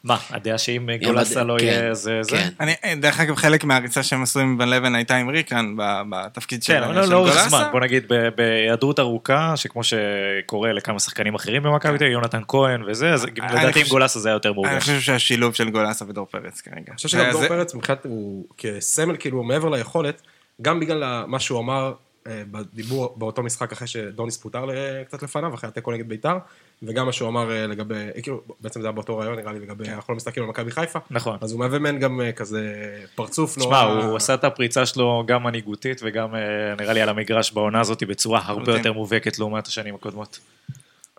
מה, 0.04 0.16
הדעה 0.30 0.58
שאם 0.58 0.88
גולסה 1.04 1.44
לא 1.44 1.56
כן, 1.58 1.64
יהיה, 1.64 1.94
זה 1.94 2.18
זה? 2.22 2.30
כן. 2.36 2.48
אני, 2.60 2.72
דרך 3.00 3.20
אגב, 3.20 3.34
חלק 3.34 3.64
מהריצה 3.64 4.02
שהם 4.02 4.22
עשו 4.22 4.40
עם 4.40 4.58
בן 4.58 4.68
לבן 4.68 4.94
הייתה 4.94 5.16
עם 5.16 5.28
ריקן 5.28 5.74
ב- 5.78 6.02
בתפקיד 6.10 6.62
של, 6.62 6.72
כן, 6.72 6.82
אבל 6.82 7.04
של 7.04 7.10
לאורך 7.10 7.32
גולסה. 7.32 7.48
זמן, 7.48 7.68
בוא 7.72 7.80
נגיד 7.80 8.04
בהיעדרות 8.36 8.98
ארוכה, 8.98 9.52
שכמו 9.56 9.80
שקורה 9.84 10.72
לכמה 10.72 10.98
שחקנים 11.00 11.34
אחרים 11.34 11.62
במכבי 11.62 11.98
תל 11.98 12.04
אביב, 12.04 12.12
יונתן 12.12 12.40
כהן 12.48 12.82
וזה, 12.86 13.10
אז 13.12 13.24
אני 13.24 13.32
לדעתי 13.40 13.66
עם 13.66 13.72
חושב- 13.72 13.88
גולסה 13.88 14.20
זה 14.20 14.28
היה 14.28 14.36
יותר 14.36 14.48
אני 14.48 14.54
מורגש. 14.56 14.82
חושב 14.82 15.00
שהשילוב 15.00 15.54
של 15.54 15.70
גולסה 15.70 16.04
ודור 16.08 16.26
פרץ 16.26 16.60
כרגע. 16.60 16.76
אני 16.88 16.96
חושב 16.96 17.08
שגם 17.08 17.24
זה- 17.24 17.30
דור 17.32 17.40
זה- 17.40 17.48
פרץ, 17.48 17.74
מבחינת, 17.74 18.04
הוא 18.04 18.44
כסמל, 18.58 19.16
כאילו, 19.18 19.42
מעבר 19.42 19.68
ליכולת, 19.68 20.22
גם 20.62 20.80
בגלל 20.80 21.24
מה 21.26 21.40
שהוא 21.40 21.58
אמר 21.60 21.92
אה, 22.26 22.42
בדיבור 22.50 23.14
באותו 23.16 23.42
משחק 23.42 23.72
אחרי 23.72 23.86
שדוניס 23.88 24.36
פוטר 24.36 24.64
ל- 24.64 24.72
קצת 25.08 25.22
לפניו, 25.22 25.54
אחרי 25.54 25.68
התיקו 25.68 25.92
נגד 25.92 26.08
ביתר, 26.08 26.36
וגם 26.82 27.06
מה 27.06 27.12
שהוא 27.12 27.28
אמר 27.28 27.50
אה, 27.52 27.66
לגבי, 27.66 27.94
אה, 27.94 28.22
כאילו, 28.22 28.40
בעצם 28.60 28.80
זה 28.80 28.86
היה 28.86 28.92
באותו 28.92 29.18
רעיון, 29.18 29.38
נראה 29.38 29.52
לי, 29.52 29.60
לגבי, 29.60 29.88
אנחנו 29.88 30.12
לא 30.12 30.16
מסתכלים 30.16 30.44
על 30.44 30.50
מכבי 30.50 30.70
חיפה. 30.70 30.98
נכון. 31.10 31.38
אז 31.40 31.52
הוא 31.52 31.60
מהווה 31.60 31.78
מעין 31.78 31.98
גם 31.98 32.20
אה, 32.20 32.32
כזה 32.32 32.74
פרצוף 33.14 33.58
תשמע, 33.58 33.84
נורא... 33.84 34.04
הוא 34.04 34.16
עשה 34.16 34.34
את 34.34 34.44
הפריצה 34.44 34.86
שלו 34.86 35.24
גם 35.26 35.42
מנהיגותית 35.42 36.00
וגם 36.04 36.34
אה, 36.34 36.40
נראה 36.78 36.92
לי 36.92 37.00
על 37.00 37.08
המגרש 37.08 37.52
בעונה 37.52 37.80
הזאת 37.80 38.02
בצורה 38.02 38.40
הרבה 38.44 38.62
לחלוטין. 38.62 38.76
יותר 38.76 38.92
מובהקת 38.92 39.38
לעומת 39.38 39.66
השנים 39.66 39.94
הקודמות. 39.94 40.38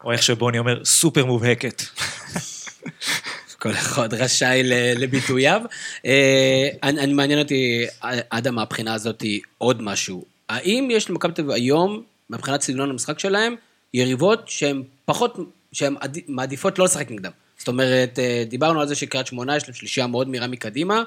או 0.03 0.11
איך 0.11 0.23
שבוני 0.23 0.59
אומר, 0.59 0.85
סופר 0.85 1.25
מובהקת. 1.25 1.81
כל 3.61 3.71
אחד 3.71 4.13
רשאי 4.13 4.61
לביטוייו. 4.95 5.61
אני, 6.83 6.99
אני 6.99 7.13
מעניין 7.13 7.39
אותי, 7.39 7.85
אדם, 8.29 8.55
מהבחינה 8.55 8.93
הזאת, 8.93 9.23
עוד 9.57 9.81
משהו. 9.81 10.25
האם 10.49 10.87
יש 10.91 11.09
למכבי 11.09 11.33
תל 11.33 11.41
אביב 11.41 11.51
היום, 11.51 12.03
מבחינת 12.29 12.61
סגנון 12.61 12.89
המשחק 12.89 13.19
שלהם, 13.19 13.55
יריבות 13.93 14.49
שהן 14.49 14.83
פחות, 15.05 15.37
שהן 15.73 15.95
עד- 15.99 16.17
מעדיפות 16.27 16.79
לא 16.79 16.85
לשחק 16.85 17.11
נגדם? 17.11 17.31
זאת 17.57 17.67
אומרת, 17.67 18.19
אה, 18.19 18.43
דיברנו 18.47 18.81
על 18.81 18.87
זה 18.87 18.95
שקריית 18.95 19.27
שמונה 19.27 19.57
יש 19.57 19.63
להם 19.67 19.73
שלישייה 19.73 20.07
מאוד 20.07 20.27
מהירה 20.29 20.47
מקדימה. 20.47 21.03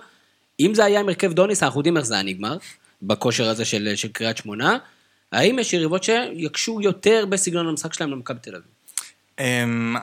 אם 0.61 0.75
זה 0.75 0.85
היה 0.85 1.01
עם 1.01 1.09
הרכב 1.09 1.33
דוניס, 1.33 1.63
אנחנו 1.63 1.81
יודעים 1.81 1.97
איך 1.97 2.05
זה 2.07 2.15
היה 2.15 2.23
נגמר, 2.23 2.57
בכושר 3.03 3.49
הזה 3.49 3.65
של, 3.65 3.93
של 3.97 4.09
קריית 4.09 4.37
שמונה. 4.37 4.79
האם 5.33 5.59
יש 5.59 5.73
יריבות 5.73 6.05
שיקשו 6.05 6.81
יותר 6.83 7.27
בסגנון 7.29 7.69
המשחק 7.69 7.95
שלהם 7.95 8.11
למכבי 8.11 8.39
תל 8.43 8.51
אביב? 8.55 8.69
אמ, 9.41 9.97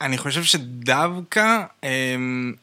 אני 0.00 0.18
חושב 0.18 0.42
שדווקא, 0.44 1.62
אמ, 1.84 2.54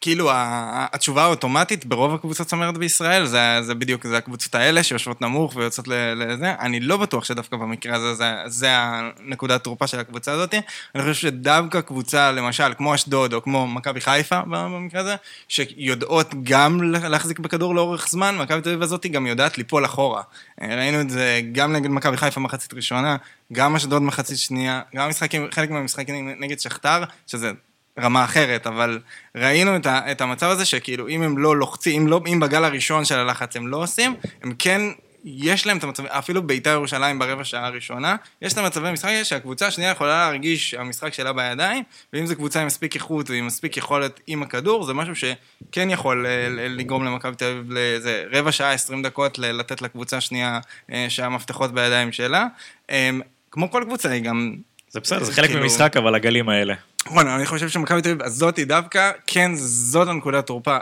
כאילו 0.00 0.30
התשובה 0.32 1.22
האוטומטית 1.22 1.86
ברוב 1.86 2.14
הקבוצות 2.14 2.46
צמרת 2.46 2.78
בישראל, 2.78 3.26
זה, 3.26 3.58
זה 3.62 3.74
בדיוק, 3.74 4.06
זה 4.06 4.16
הקבוצות 4.16 4.54
האלה 4.54 4.82
שיושבות 4.82 5.20
נמוך 5.20 5.56
ויוצאות 5.56 5.88
לזה. 5.88 6.54
אני 6.60 6.80
לא 6.80 6.96
בטוח 6.96 7.24
שדווקא 7.24 7.56
במקרה 7.56 7.96
הזה, 7.96 8.14
זה, 8.14 8.34
זה 8.46 8.68
הנקודת 8.70 9.64
תורפה 9.64 9.86
של 9.86 10.00
הקבוצה 10.00 10.32
הזאת. 10.32 10.54
אני 10.94 11.02
חושב 11.02 11.14
שדווקא 11.14 11.80
קבוצה, 11.80 12.32
למשל, 12.32 12.74
כמו 12.76 12.94
אשדוד 12.94 13.32
או 13.34 13.42
כמו 13.42 13.66
מכבי 13.66 14.00
חיפה 14.00 14.40
במקרה 14.40 15.00
הזה, 15.00 15.16
שיודעות 15.48 16.34
גם 16.42 16.82
להחזיק 16.92 17.38
בכדור 17.38 17.74
לאורך 17.74 18.08
זמן, 18.08 18.36
מכבי 18.38 18.60
תל 18.60 18.68
אביב 18.68 18.82
הזאת 18.82 19.06
גם 19.06 19.26
יודעת 19.26 19.58
ליפול 19.58 19.84
אחורה. 19.84 20.22
אה, 20.62 20.76
ראינו 20.76 21.00
את 21.00 21.10
זה 21.10 21.40
גם 21.52 21.72
נגד 21.72 21.90
מכבי 21.90 22.16
חיפה 22.16 22.40
מחצית 22.40 22.74
ראשונה, 22.74 23.16
גם 23.52 23.76
אשדוד 23.76 24.02
מחצית 24.02 24.38
שנייה, 24.38 24.80
גם 24.96 25.08
משחקים, 25.08 25.46
חלק 25.50 25.70
מהמשחקים 25.70 26.34
נגד 26.40 26.60
שכתר, 26.60 27.04
שזה 27.26 27.52
רמה 27.98 28.24
אחרת, 28.24 28.66
אבל 28.66 28.98
ראינו 29.36 29.76
את, 29.76 29.86
ה, 29.86 30.10
את 30.10 30.20
המצב 30.20 30.46
הזה 30.46 30.64
שכאילו 30.64 31.08
אם 31.08 31.22
הם 31.22 31.38
לא 31.38 31.56
לוחצים, 31.56 32.02
אם, 32.02 32.08
לא, 32.08 32.20
אם 32.32 32.40
בגל 32.40 32.64
הראשון 32.64 33.04
של 33.04 33.18
הלחץ 33.18 33.56
הם 33.56 33.68
לא 33.68 33.76
עושים, 33.76 34.14
הם 34.42 34.52
כן, 34.58 34.80
יש 35.24 35.66
להם 35.66 35.78
את 35.78 35.84
המצבים, 35.84 36.08
אפילו 36.10 36.42
בית"ר 36.42 36.70
ירושלים 36.70 37.18
ברבע 37.18 37.44
שעה 37.44 37.66
הראשונה, 37.66 38.16
יש 38.42 38.52
את 38.52 38.58
המצבי 38.58 38.92
משחק 38.92 39.10
שהקבוצה 39.22 39.66
השנייה 39.66 39.90
יכולה 39.90 40.10
להרגיש 40.18 40.70
שהמשחק 40.70 41.12
שלה 41.14 41.32
בידיים, 41.32 41.82
ואם 42.12 42.26
זו 42.26 42.36
קבוצה 42.36 42.60
עם 42.60 42.66
מספיק 42.66 42.94
איכות 42.94 43.30
ועם 43.30 43.46
מספיק 43.46 43.76
יכולת 43.76 44.20
עם 44.26 44.42
הכדור, 44.42 44.84
זה 44.84 44.94
משהו 44.94 45.14
שכן 45.16 45.90
יכול 45.90 46.26
אה, 46.26 46.46
לגרום 46.68 47.04
למכבי 47.04 47.36
תל 47.36 47.44
אביב 47.44 47.72
לאיזה 47.72 48.24
רבע 48.32 48.52
שעה, 48.52 48.72
עשרים 48.72 49.02
דקות, 49.02 49.38
ל- 49.38 49.52
לתת 49.52 49.82
לקבוצה 49.82 50.16
השנייה 50.16 50.60
אה, 50.92 51.06
שהמפתחות 51.08 51.74
בידיים 51.74 52.12
שלה. 52.12 52.46
אה, 52.90 53.10
כמו 53.50 53.70
כל 53.70 53.82
קבוצה, 53.86 54.10
היא 54.10 54.22
גם... 54.22 54.56
זה 54.90 55.00
בסדר, 55.00 55.24
זה 55.24 55.32
חלק 55.32 55.46
כאילו- 55.46 55.62
ממשחק, 55.62 55.96
אבל 55.96 56.14
הגלים 56.14 56.48
האלה. 56.48 56.74
נכון, 57.06 57.26
אני 57.28 57.46
חושב 57.46 57.68
שמכבי 57.68 58.02
תל 58.02 58.10
אביב 58.10 58.22
הזאתי 58.22 58.64
דווקא, 58.64 59.10
כן, 59.26 59.50
זאת 59.54 60.08
הנקודת 60.08 60.46
תורפה, 60.46 60.76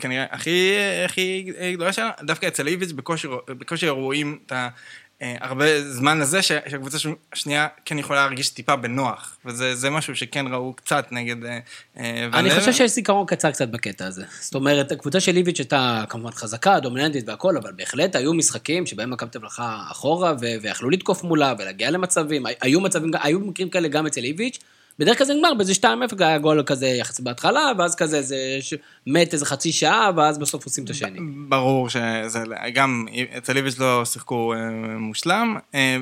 כנראה 0.00 0.24
הכי, 0.30 0.74
הכי 1.04 1.52
גדולה 1.72 1.92
שלה, 1.92 2.10
דווקא 2.22 2.46
אצל 2.46 2.68
איביץ' 2.68 2.92
בקושי, 3.48 3.88
רואים 3.88 4.38
את 4.46 4.52
ה... 4.52 4.68
אה, 5.22 5.36
הרבה 5.40 5.90
זמן 5.92 6.18
לזה 6.18 6.42
שהקבוצה 6.42 6.98
השנייה 7.32 7.66
כן 7.84 7.98
יכולה 7.98 8.20
להרגיש 8.20 8.48
טיפה 8.48 8.76
בנוח, 8.76 9.36
וזה 9.44 9.74
זה 9.74 9.90
משהו 9.90 10.16
שכן 10.16 10.46
ראו 10.50 10.72
קצת 10.72 11.06
נגד 11.10 11.44
אה, 11.44 11.58
אה, 11.98 12.28
אני 12.34 12.50
חושב. 12.50 12.72
שיש 12.72 12.90
זיכרון 12.90 13.26
קצר 13.26 13.50
קצת 13.50 13.68
בקטע 13.68 14.06
הזה. 14.06 14.24
זאת 14.40 14.54
אומרת, 14.54 14.92
הקבוצה 14.92 15.20
של 15.20 15.36
איביץ' 15.36 15.58
הייתה 15.58 16.04
כמובן 16.08 16.30
חזקה, 16.30 16.80
דומיננטית 16.80 17.28
והכל, 17.28 17.56
אבל 17.56 17.72
בהחלט 17.76 18.16
היו 18.16 18.34
משחקים 18.34 18.86
שבהם 18.86 19.10
מכבי 19.10 19.30
תל 19.30 19.38
אחורה, 19.90 20.34
ויכלו 20.60 20.90
לתקוף 20.90 21.22
מולה 21.22 21.54
ולהגיע 21.58 21.90
למצבים. 21.90 22.46
הי- 22.46 22.54
היו 22.60 22.80
מצבים, 22.80 23.10
היו 23.22 23.40
מקרים 23.40 23.70
כאלה 23.70 23.88
גם 23.88 24.06
אצל 24.06 24.24
איביץ'. 24.24 24.58
בדרך 24.98 25.18
כלל 25.18 25.26
זה 25.26 25.34
נגמר 25.34 25.54
באיזה 25.54 25.72
2-0, 25.72 25.84
היה 26.18 26.38
גול 26.38 26.62
כזה 26.66 26.86
יחסית 26.86 27.24
בהתחלה, 27.24 27.72
ואז 27.78 27.94
כזה 27.94 28.22
זה 28.22 28.36
ש- 28.60 28.74
מת 29.06 29.32
איזה 29.32 29.46
חצי 29.46 29.72
שעה, 29.72 30.10
ואז 30.16 30.38
בסוף 30.38 30.64
עושים 30.64 30.84
את 30.84 30.90
השני. 30.90 31.18
ברור 31.48 31.88
שזה 31.88 32.44
גם, 32.74 33.06
אצל 33.38 33.56
איביץ' 33.56 33.78
לא 33.78 34.04
שיחקו 34.04 34.54
אה, 34.54 34.58
מושלם. 34.98 35.56
אה, 35.74 35.96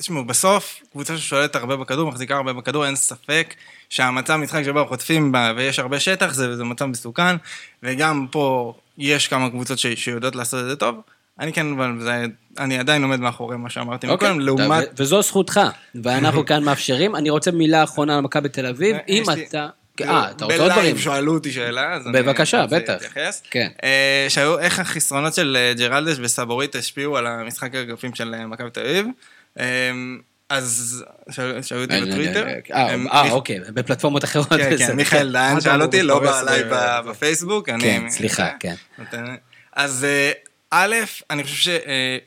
תשמעו, 0.00 0.24
בסוף, 0.24 0.80
קבוצה 0.92 1.18
ששולטת 1.18 1.56
הרבה 1.56 1.76
בכדור, 1.76 2.08
מחזיקה 2.08 2.36
הרבה 2.36 2.52
בכדור, 2.52 2.86
אין 2.86 2.96
ספק 2.96 3.54
שהמצב 3.88 4.36
משחק 4.36 4.62
שבו 4.64 4.86
חוטפים 4.86 5.32
בה 5.32 5.52
ויש 5.56 5.78
הרבה 5.78 6.00
שטח, 6.00 6.34
זה, 6.34 6.56
זה 6.56 6.64
מצב 6.64 6.84
מסוכן, 6.84 7.36
וגם 7.82 8.26
פה 8.30 8.74
יש 8.98 9.28
כמה 9.28 9.50
קבוצות 9.50 9.78
ש, 9.78 9.86
שיודעות 9.86 10.36
לעשות 10.36 10.60
את 10.60 10.68
זה 10.68 10.76
טוב. 10.76 11.00
אני 11.40 11.52
כן, 11.52 11.72
אבל 11.72 12.00
זה, 12.00 12.24
אני 12.58 12.78
עדיין 12.78 13.02
עומד 13.02 13.20
מאחורי 13.20 13.56
מה 13.56 13.70
שאמרתי 13.70 14.08
אוקיי, 14.08 14.28
מקודם, 14.28 14.40
לעומת... 14.46 14.84
ו- 14.84 15.02
וזו 15.02 15.22
זכותך, 15.22 15.60
ואנחנו 16.02 16.44
כאן 16.46 16.64
מאפשרים. 16.64 17.16
אני 17.16 17.30
רוצה 17.30 17.50
מילה 17.50 17.82
אחרונה 17.84 18.14
על 18.16 18.20
מכבי 18.20 18.48
תל 18.48 18.66
אביב. 18.66 18.96
אם 19.08 19.22
יש 19.22 19.28
לי- 19.28 19.46
אתה... 19.48 19.68
אה, 20.00 20.30
אתה 20.30 20.44
רוצה 20.44 20.56
עוד 20.56 20.66
דברים? 20.72 20.82
בלייב 20.82 20.98
שאלו 20.98 21.34
אותי 21.34 21.52
שאלה, 21.52 21.92
אז 21.94 22.06
אני... 22.06 22.22
בבקשה, 22.22 22.66
בטח. 22.66 22.94
אתייחס. 22.96 23.42
כן. 23.50 23.68
אה, 23.84 24.26
שהיו, 24.28 24.58
איך 24.58 24.78
החסרונות 24.78 25.34
של 25.34 25.56
אה, 25.60 25.72
ג'רלדש 25.78 26.16
וסבורית 26.20 26.74
השפיעו 26.74 27.16
על 27.16 27.26
המשחק 27.26 27.74
האגפים 27.74 28.14
של 28.14 28.34
אה, 28.34 28.46
מכבי 28.46 28.70
תל 28.70 28.80
אביב. 28.80 29.06
אה, 29.58 29.90
אז 30.48 31.04
שאלו 31.62 31.82
אותי 31.82 32.00
בטוויטר. 32.00 32.46
אה, 32.72 32.94
אה, 33.12 33.30
אוקיי, 33.30 33.60
בפלטפורמות 33.74 34.24
אחרות. 34.24 34.48
כן, 34.48 34.76
כן, 34.78 34.96
מיכאל 34.96 35.36
אל 35.36 35.60
שאל 35.60 35.82
אותי, 35.82 36.02
לא 36.02 36.22
מתפרץ 36.22 36.44
בלייב 36.44 36.66
ב- 36.66 36.74
ב- 36.74 37.08
בפייסבוק. 37.10 37.66
כן, 37.80 38.08
סליחה, 38.08 38.42
אה, 38.42 38.52
כן. 38.60 38.74
אז 39.72 40.04
אה, 40.04 40.32
א', 40.72 40.94
אני 41.30 41.44
חושב 41.44 41.72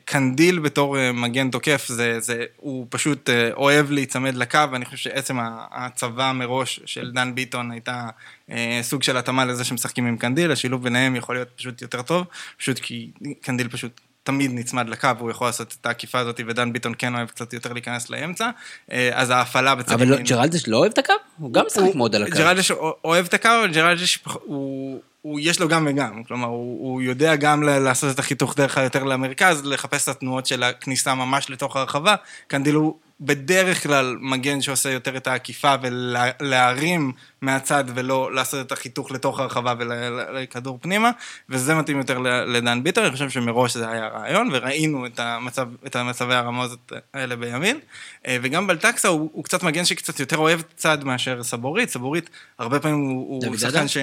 שקנדיל 0.04 0.58
בתור 0.58 0.98
אה, 0.98 1.12
מגן 1.12 1.50
תוקף, 1.50 1.86
זה, 1.88 2.20
זה, 2.20 2.44
הוא 2.56 2.86
פשוט 2.90 3.30
אה, 3.30 3.50
אוהב 3.52 3.90
להיצמד 3.90 4.34
לקו, 4.34 4.58
ואני 4.72 4.84
חושב 4.84 4.96
שעצם 4.96 5.36
הצבה 5.70 6.32
מראש 6.32 6.80
של 6.86 7.10
דן 7.14 7.34
ביטון 7.34 7.70
הייתה 7.70 8.08
אה, 8.50 8.78
סוג 8.82 9.02
של 9.02 9.16
התאמה 9.16 9.44
לזה 9.44 9.64
שמשחקים 9.64 10.06
עם 10.06 10.16
קנדיל, 10.16 10.52
השילוב 10.52 10.82
ביניהם 10.82 11.16
יכול 11.16 11.34
להיות 11.34 11.48
פשוט 11.56 11.82
יותר 11.82 12.02
טוב, 12.02 12.26
פשוט 12.58 12.78
כי 12.78 13.10
קנדיל 13.40 13.68
פשוט... 13.68 14.00
תמיד 14.24 14.50
נצמד 14.54 14.88
לקו, 14.88 15.08
הוא 15.18 15.30
יכול 15.30 15.46
לעשות 15.46 15.76
את 15.80 15.86
העקיפה 15.86 16.18
הזאת, 16.18 16.40
ודן 16.46 16.72
ביטון 16.72 16.92
כן 16.98 17.14
אוהב 17.14 17.28
קצת 17.28 17.52
יותר 17.52 17.72
להיכנס 17.72 18.10
לאמצע, 18.10 18.50
אה, 18.92 19.10
אז 19.12 19.30
ההפעלה 19.30 19.74
בצד 19.74 19.92
אבל 19.92 20.06
לא- 20.06 20.14
ימין- 20.14 20.26
ג'רלדש 20.26 20.68
לא 20.68 20.76
אוהב 20.76 20.92
את 20.92 20.98
הקו? 20.98 21.12
הוא 21.38 21.52
גם 21.52 21.64
משחק 21.66 21.94
מאוד 21.94 22.14
על 22.14 22.22
הקו. 22.22 22.36
ג'רלדש 22.36 22.70
אוהב 23.04 23.26
את 23.26 23.34
הקו, 23.34 23.48
אבל 23.60 23.72
ג'רלדש 23.72 24.18
הוא... 24.44 25.00
הוא, 25.22 25.40
יש 25.42 25.60
לו 25.60 25.68
גם 25.68 25.86
וגם, 25.90 26.24
כלומר, 26.24 26.46
הוא, 26.48 26.92
הוא 26.92 27.02
יודע 27.02 27.36
גם 27.36 27.62
לעשות 27.62 28.14
את 28.14 28.18
החיתוך 28.18 28.56
דרך 28.56 28.78
היותר 28.78 29.04
למרכז, 29.04 29.64
לחפש 29.64 30.04
את 30.04 30.16
התנועות 30.16 30.46
של 30.46 30.62
הכניסה 30.62 31.14
ממש 31.14 31.50
לתוך 31.50 31.76
הרחבה. 31.76 32.14
קנדיל 32.46 32.74
הוא 32.74 32.94
בדרך 33.20 33.82
כלל 33.82 34.16
מגן 34.20 34.60
שעושה 34.60 34.90
יותר 34.90 35.16
את 35.16 35.26
העקיפה 35.26 35.74
ולהרים 35.82 37.12
מהצד 37.44 37.84
ולא 37.94 38.34
לעשות 38.34 38.66
את 38.66 38.72
החיתוך 38.72 39.10
לתוך 39.10 39.40
הרחבה 39.40 39.74
ולכדור 39.78 40.78
פנימה, 40.82 41.10
וזה 41.48 41.74
מתאים 41.74 41.98
יותר 41.98 42.18
לדן 42.46 42.82
ביטר, 42.82 43.02
אני 43.02 43.12
חושב 43.12 43.30
שמראש 43.30 43.76
זה 43.76 43.88
היה 43.90 44.08
רעיון, 44.08 44.48
וראינו 44.52 45.06
את, 45.06 45.20
המצב, 45.20 45.68
את 45.86 45.96
המצבי 45.96 46.34
הרמוזת 46.34 46.78
האלה 47.14 47.36
בימין. 47.36 47.78
אה, 48.26 48.36
וגם 48.42 48.66
בלטקסה 48.66 49.08
הוא, 49.08 49.30
הוא 49.32 49.44
קצת 49.44 49.62
מגן 49.62 49.84
שקצת 49.84 50.20
יותר 50.20 50.36
אוהב 50.36 50.60
צד 50.76 51.04
מאשר 51.04 51.42
סבורית, 51.42 51.90
סבורית 51.90 52.30
הרבה 52.58 52.80
פעמים 52.80 53.00
הוא, 53.00 53.44
הוא 53.46 53.56
שחקן? 53.56 53.88
ש... 53.88 53.98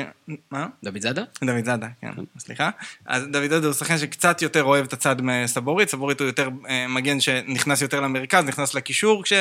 מה? 0.51 0.67
דוד 0.83 1.01
זאדה? 1.01 1.23
דוד 1.43 1.65
זאדה, 1.65 1.87
כן, 2.01 2.11
סליחה. 2.39 2.69
אז 3.05 3.23
דוד 3.31 3.49
זאדה 3.49 3.65
הוא 3.67 3.73
שחקן 3.73 3.97
שקצת 3.97 4.41
יותר 4.41 4.63
אוהב 4.63 4.85
את 4.85 4.93
הצד 4.93 5.15
מסבורית, 5.21 5.89
סבורית 5.89 6.19
הוא 6.19 6.27
יותר 6.27 6.49
אה, 6.69 6.87
מגן 6.87 7.19
שנכנס 7.19 7.81
יותר 7.81 7.99
למרכז, 8.01 8.43
נכנס 8.45 8.73
לקישור 8.73 9.23
כש- 9.23 9.33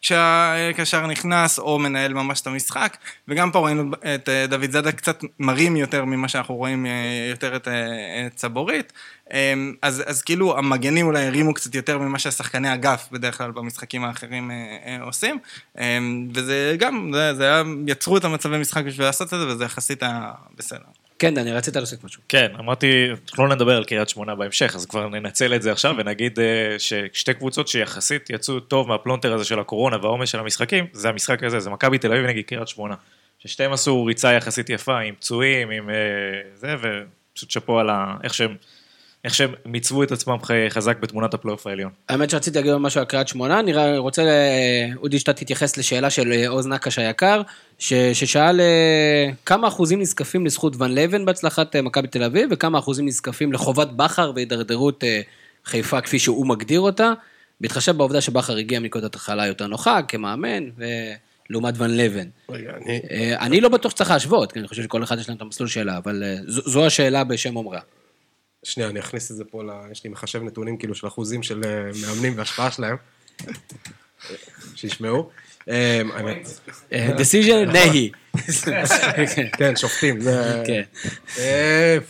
כשהקשר 0.00 1.06
נכנס, 1.06 1.58
או 1.58 1.78
מנהל 1.78 2.14
ממש 2.14 2.40
את 2.40 2.46
המשחק, 2.46 2.96
וגם 3.28 3.47
פה 3.52 3.58
ראינו 3.58 3.90
את 4.14 4.28
אה, 4.28 4.46
דוד 4.46 4.70
זאדה 4.70 4.92
קצת 4.92 5.24
מרים 5.38 5.76
יותר 5.76 6.04
ממה 6.04 6.28
שאנחנו 6.28 6.54
רואים 6.54 6.86
אה, 6.86 7.26
יותר 7.30 7.56
את, 7.56 7.68
אה, 7.68 8.26
את 8.26 8.38
סבורית. 8.38 8.92
אה, 9.32 9.54
אז, 9.82 10.02
אז 10.06 10.22
כאילו 10.22 10.58
המגנים 10.58 11.06
אולי 11.06 11.26
הרימו 11.26 11.54
קצת 11.54 11.74
יותר 11.74 11.98
ממה 11.98 12.18
שהשחקני 12.18 12.74
אגף 12.74 13.08
בדרך 13.12 13.38
כלל 13.38 13.50
במשחקים 13.50 14.04
האחרים 14.04 14.50
עושים, 15.00 15.38
אה, 15.78 15.98
וזה 16.34 16.76
גם, 16.78 17.10
זה, 17.14 17.34
זה 17.34 17.44
היה, 17.44 17.62
יצרו 17.86 18.16
את 18.16 18.24
המצבי 18.24 18.58
משחק 18.58 18.84
בשביל 18.84 19.06
לעשות 19.06 19.34
את 19.34 19.38
זה, 19.38 19.46
וזה 19.46 19.64
יחסית 19.64 20.02
היה 20.02 20.32
בסדר. 20.56 20.84
כן, 21.18 21.34
דני, 21.34 21.52
רצית 21.52 21.76
להוסיף 21.76 22.04
משהו. 22.04 22.22
כן, 22.28 22.48
אמרתי, 22.58 23.10
אנחנו 23.30 23.46
לא 23.46 23.54
נדבר 23.54 23.76
על 23.76 23.84
קריית 23.84 24.08
שמונה 24.08 24.34
בהמשך, 24.34 24.72
אז 24.74 24.86
כבר 24.86 25.08
ננצל 25.08 25.54
את 25.54 25.62
זה 25.62 25.72
עכשיו 25.72 25.94
ונגיד 25.98 26.38
ששתי 26.78 27.34
קבוצות 27.34 27.68
שיחסית 27.68 28.30
יצאו 28.30 28.60
טוב 28.60 28.88
מהפלונטר 28.88 29.34
הזה 29.34 29.44
של 29.44 29.58
הקורונה 29.58 29.96
והעומס 30.02 30.28
של 30.28 30.38
המשחקים, 30.38 30.86
זה 30.92 31.08
המשחק 31.08 31.42
הזה, 31.42 31.60
זה 31.60 31.70
מכבי 31.70 31.98
תל 31.98 32.12
אביב 32.12 32.26
נגד 32.26 32.42
קריית 32.42 32.68
שמונה. 32.68 32.94
ששתיהם 33.38 33.72
עשו 33.72 34.04
ריצה 34.04 34.32
יחסית 34.32 34.70
יפה, 34.70 34.98
עם 34.98 35.14
פצועים, 35.14 35.70
עם 35.70 35.90
אה, 35.90 35.94
זה, 36.54 36.74
ופשוט 36.76 37.50
שאפו 37.50 37.78
על 37.78 37.90
ה... 37.90 38.16
איך 38.24 38.34
שהם... 38.34 38.56
איך 39.24 39.34
שהם 39.34 39.54
מיצבו 39.66 40.02
את 40.02 40.12
עצמם 40.12 40.36
חזק 40.68 40.98
בתמונת 41.00 41.34
הפלייאוף 41.34 41.66
העליון. 41.66 41.90
האמת 42.08 42.30
שרציתי 42.30 42.58
להגיד 42.58 42.74
משהו 42.74 43.00
על 43.00 43.06
קריית 43.06 43.28
שמונה, 43.28 43.60
אני 43.60 43.98
רוצה, 43.98 44.22
אה, 44.22 44.88
אודי, 44.96 45.18
שאתה 45.18 45.32
תתייחס 45.32 45.76
לשאלה 45.76 46.10
של 46.10 46.32
אה, 46.32 46.48
עוז 46.48 46.66
נקש 46.66 46.98
היקר, 46.98 47.42
ש- 47.78 47.92
ששאל 48.12 48.60
כמה 49.46 49.68
אחוזים 49.68 50.00
נזקפים 50.00 50.46
לזכות 50.46 50.76
ון 50.78 50.94
לבן 50.94 51.24
בהצלחת 51.24 51.76
מכבי 51.76 52.08
תל 52.08 52.22
אביב, 52.22 52.48
וכמה 52.52 52.78
אחוזים 52.78 53.06
נזקפים 53.06 53.52
לחובת 53.52 53.88
בכר 53.88 54.32
והידרדרות 54.34 55.04
חיפה 55.64 56.00
כפי 56.00 56.18
שהוא 56.18 56.46
מגדיר 56.46 56.80
אותה, 56.80 57.12
בהתחשב 57.60 57.96
בעובדה 57.96 58.20
שבכר 58.20 58.56
הגיע 58.56 58.80
מנקודת 58.80 59.04
התחלה 59.04 59.46
יותר 59.46 59.66
נוחה 59.66 60.02
כמאמן, 60.02 60.64
לעומת 61.50 61.74
ון 61.78 61.96
לבן. 61.96 62.28
רגע, 62.48 62.70
אני... 62.76 63.00
אה, 63.10 63.46
אני 63.46 63.60
לא 63.60 63.68
בטוח 63.68 63.92
שצריך 63.92 64.10
להשוות, 64.10 64.52
כי 64.52 64.58
אני 64.58 64.68
חושב 64.68 64.82
שכל 64.82 65.02
אחד 65.02 65.18
יש 65.18 65.28
להם 65.28 65.36
את 65.36 65.42
המסלול 65.42 65.68
שלה, 65.68 65.96
אבל 65.96 66.22
אה, 66.22 66.36
זו 66.46 66.86
השאלה 66.86 67.24
בשם 67.24 67.56
אומרה. 67.56 67.80
שנייה, 68.62 68.88
אני 68.88 69.00
אכניס 69.00 69.30
את 69.30 69.36
זה 69.36 69.44
פה, 69.44 69.64
ל... 69.64 69.70
יש 69.92 70.04
לי 70.04 70.10
מחשב 70.10 70.42
נתונים 70.42 70.76
כאילו 70.76 70.94
של 70.94 71.06
אחוזים 71.06 71.42
של 71.42 71.62
אה, 71.64 71.90
מאמנים 72.02 72.32
והשפעה 72.36 72.70
שלהם, 72.70 72.96
שישמעו. 74.74 75.30
האמת, 75.66 76.48
decision, 76.92 77.72
נהי. 77.72 78.10
כן, 79.58 79.76
שופטים. 79.76 80.18
כן. 80.66 80.82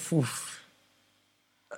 פוף. 0.09 0.48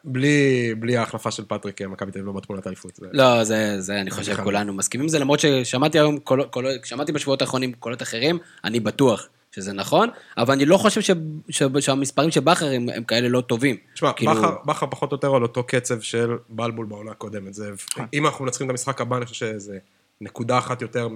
בלי 0.04 0.38
בלי 0.78 0.96
ההחלפה 0.96 1.30
של 1.30 1.44
פטריק, 1.48 1.82
אה, 1.82 1.88
מכבי 1.88 2.12
תל 2.12 2.18
אביב 2.18 2.26
לא 2.26 2.40
בתמונת 2.40 2.66
האליפות. 2.66 2.98
לא, 3.12 3.44
זה, 3.44 3.80
זה 3.80 4.00
אני 4.00 4.10
חושב 4.10 4.32
נכון. 4.32 4.44
כולנו 4.44 4.72
מסכימים 4.72 5.08
זה, 5.08 5.18
למרות 5.18 5.40
ששמעתי 5.40 5.98
היום, 5.98 6.18
קול- 6.18 6.44
קול- 6.44 6.66
שמעתי 6.84 7.12
בשבועות 7.12 7.42
האחרונים 7.42 7.72
קולות 7.72 8.02
אחרים, 8.02 8.38
אני 8.64 8.80
בטוח 8.80 9.26
שזה 9.54 9.72
נכון, 9.72 10.08
אבל 10.36 10.54
אני 10.54 10.66
לא 10.66 10.76
חושב 10.76 11.00
ש, 11.00 11.10
ש, 11.48 11.62
שהמספרים 11.80 12.30
של 12.30 12.40
בכר 12.40 12.66
הם, 12.66 12.88
הם 12.94 13.04
כאלה 13.04 13.28
לא 13.28 13.40
טובים. 13.40 13.76
תשמע, 13.94 14.12
כאילו- 14.12 14.32
בכר- 14.66 14.86
פחות 14.90 15.12
או 15.12 15.16
יותר 15.16 15.34
על 15.34 15.42
אותו 15.42 15.62
קצב 15.64 16.00
של 16.00 16.30
בלבול 16.48 16.86
בעונה 16.86 17.10
הקודמת. 17.10 17.54
זה- 17.54 17.70
אם 18.14 18.26
אנחנו 18.26 18.44
מנצחים 18.44 18.66
את 18.66 18.70
המשחק 18.70 19.00
הבא, 19.00 19.16
אני 19.16 19.26
חושב 19.26 19.46
שזה 19.46 19.78
נקודה 20.20 20.58
אחת 20.58 20.82
יותר. 20.82 21.08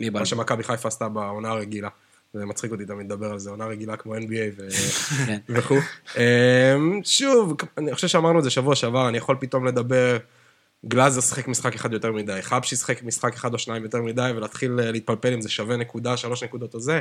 ממה 0.00 0.26
שמכבי 0.26 0.62
חיפה 0.64 0.88
עשתה 0.88 1.08
בעונה 1.08 1.48
הרגילה. 1.48 1.88
זה 2.34 2.46
מצחיק 2.46 2.72
אותי 2.72 2.84
תמיד 2.84 3.06
לדבר 3.06 3.26
על 3.26 3.38
זה, 3.38 3.50
עונה 3.50 3.66
רגילה 3.66 3.96
כמו 3.96 4.16
NBA 4.16 4.56
ו- 4.56 4.68
כן. 5.26 5.38
וכו'. 5.54 5.78
אמ, 6.16 7.00
שוב, 7.04 7.56
אני 7.78 7.94
חושב 7.94 8.08
שאמרנו 8.08 8.38
את 8.38 8.44
זה 8.44 8.50
שבוע 8.50 8.74
שעבר, 8.74 9.08
אני 9.08 9.18
יכול 9.18 9.36
פתאום 9.40 9.66
לדבר, 9.66 10.16
גלאזר 10.86 11.20
שיחק 11.20 11.48
משחק 11.48 11.74
אחד 11.74 11.92
יותר 11.92 12.12
מדי, 12.12 12.38
חבשי 12.42 12.76
שיחק 12.76 13.02
משחק 13.02 13.34
אחד 13.34 13.52
או 13.52 13.58
שניים 13.58 13.82
יותר 13.82 14.02
מדי, 14.02 14.30
ולהתחיל 14.36 14.80
אה, 14.80 14.90
להתפלפל 14.90 15.32
אם 15.32 15.40
זה 15.40 15.48
שווה 15.48 15.76
נקודה, 15.76 16.16
שלוש 16.16 16.42
נקודות 16.42 16.74
או 16.74 16.80
זה. 16.80 17.00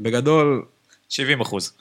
בגדול, 0.00 0.64
70 1.08 1.40
אחוז. 1.40 1.72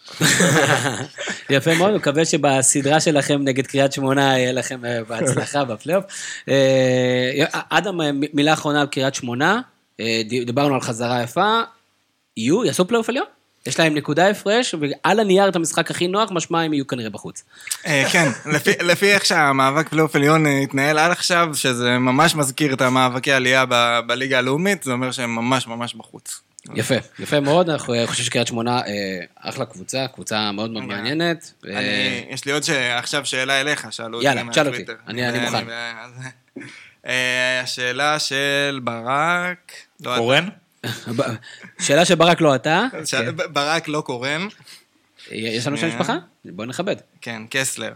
יפה 1.49 1.73
מאוד, 1.75 1.95
מקווה 1.95 2.25
שבסדרה 2.25 2.99
שלכם 2.99 3.41
נגד 3.43 3.67
קריית 3.67 3.93
שמונה 3.93 4.21
יהיה 4.21 4.51
לכם 4.51 4.85
אה, 4.85 5.03
בהצלחה 5.03 5.65
בפלייאוף. 5.69 6.05
אה, 6.49 7.45
אדם, 7.69 7.99
מילה 8.33 8.53
אחרונה 8.53 8.81
על 8.81 8.87
קריית 8.87 9.15
שמונה, 9.15 9.61
דיברנו 10.45 10.75
על 10.75 10.81
חזרה 10.81 11.23
יפה, 11.23 11.61
יהיו, 12.38 12.65
יעשו 12.65 12.88
פלייאוף 12.88 13.09
עליון? 13.09 13.25
יש 13.65 13.79
להם 13.79 13.95
נקודה 13.95 14.29
הפרש, 14.29 14.75
ועל 14.79 15.19
הנייר 15.19 15.47
את 15.50 15.55
המשחק 15.55 15.91
הכי 15.91 16.07
נוח, 16.07 16.29
משמע 16.31 16.61
הם 16.61 16.73
יהיו 16.73 16.88
כנראה 16.88 17.09
בחוץ. 17.09 17.43
אה, 17.88 18.03
כן, 18.11 18.27
לפי- 18.51 18.77
לפי 18.83 19.11
איך 19.13 19.25
שהמאבק 19.25 19.89
פלייאוף 19.89 20.15
עליון 20.15 20.45
אה, 20.45 20.59
התנהל 20.59 20.97
עד 20.97 21.11
עכשיו, 21.11 21.50
שזה 21.53 21.97
ממש 21.97 22.35
מזכיר 22.35 22.73
את 22.73 22.81
המאבקי 22.81 23.31
עלייה 23.31 23.65
ב- 23.69 24.00
בליגה 24.07 24.38
הלאומית, 24.38 24.83
זה 24.83 24.91
אומר 24.91 25.11
שהם 25.11 25.35
ממש 25.35 25.67
ממש 25.67 25.93
בחוץ. 25.95 26.41
יפה, 26.75 26.95
יפה 27.19 27.39
מאוד, 27.39 27.69
אנחנו 27.69 27.93
אה, 27.93 28.07
חושבים 28.07 28.25
שקריית 28.25 28.47
שמונה 28.47 28.81
אחלה 29.39 29.65
קבוצה, 29.65 30.05
קבוצה 30.13 30.51
מאוד 30.51 30.71
מאוד 30.71 30.83
מעניינת. 30.83 31.51
אה, 31.67 31.79
אני- 31.79 32.25
יש 32.29 32.45
לי 32.45 32.51
עוד 32.51 32.63
עכשיו 32.97 33.25
שאלה 33.25 33.61
אליך, 33.61 33.88
שאלו 33.91 34.17
אותי 34.17 34.27
יאללה, 34.27 34.43
תשאל. 34.51 34.67
אותי, 34.67 34.83
אני- 35.07 35.29
אני 35.29 35.39
מוכן. 35.39 35.65
השאלה 37.63 38.19
של 38.19 38.79
ברק, 38.83 39.71
לא, 40.01 40.15
קורן? 40.17 40.50
ב- 40.50 40.60
שאלה 41.79 42.05
שברק 42.05 42.41
לא 42.41 42.55
אתה, 42.55 42.83
כן. 43.11 43.25
ברק 43.53 43.88
לא 43.88 44.01
קורן, 44.01 44.47
יש 45.31 45.67
לנו 45.67 45.77
שם 45.77 45.81
שנייה. 45.81 45.95
משפחה? 46.00 46.17
בוא 46.45 46.65
נכבד. 46.65 46.95
כן, 47.21 47.41
קסלר. 47.50 47.91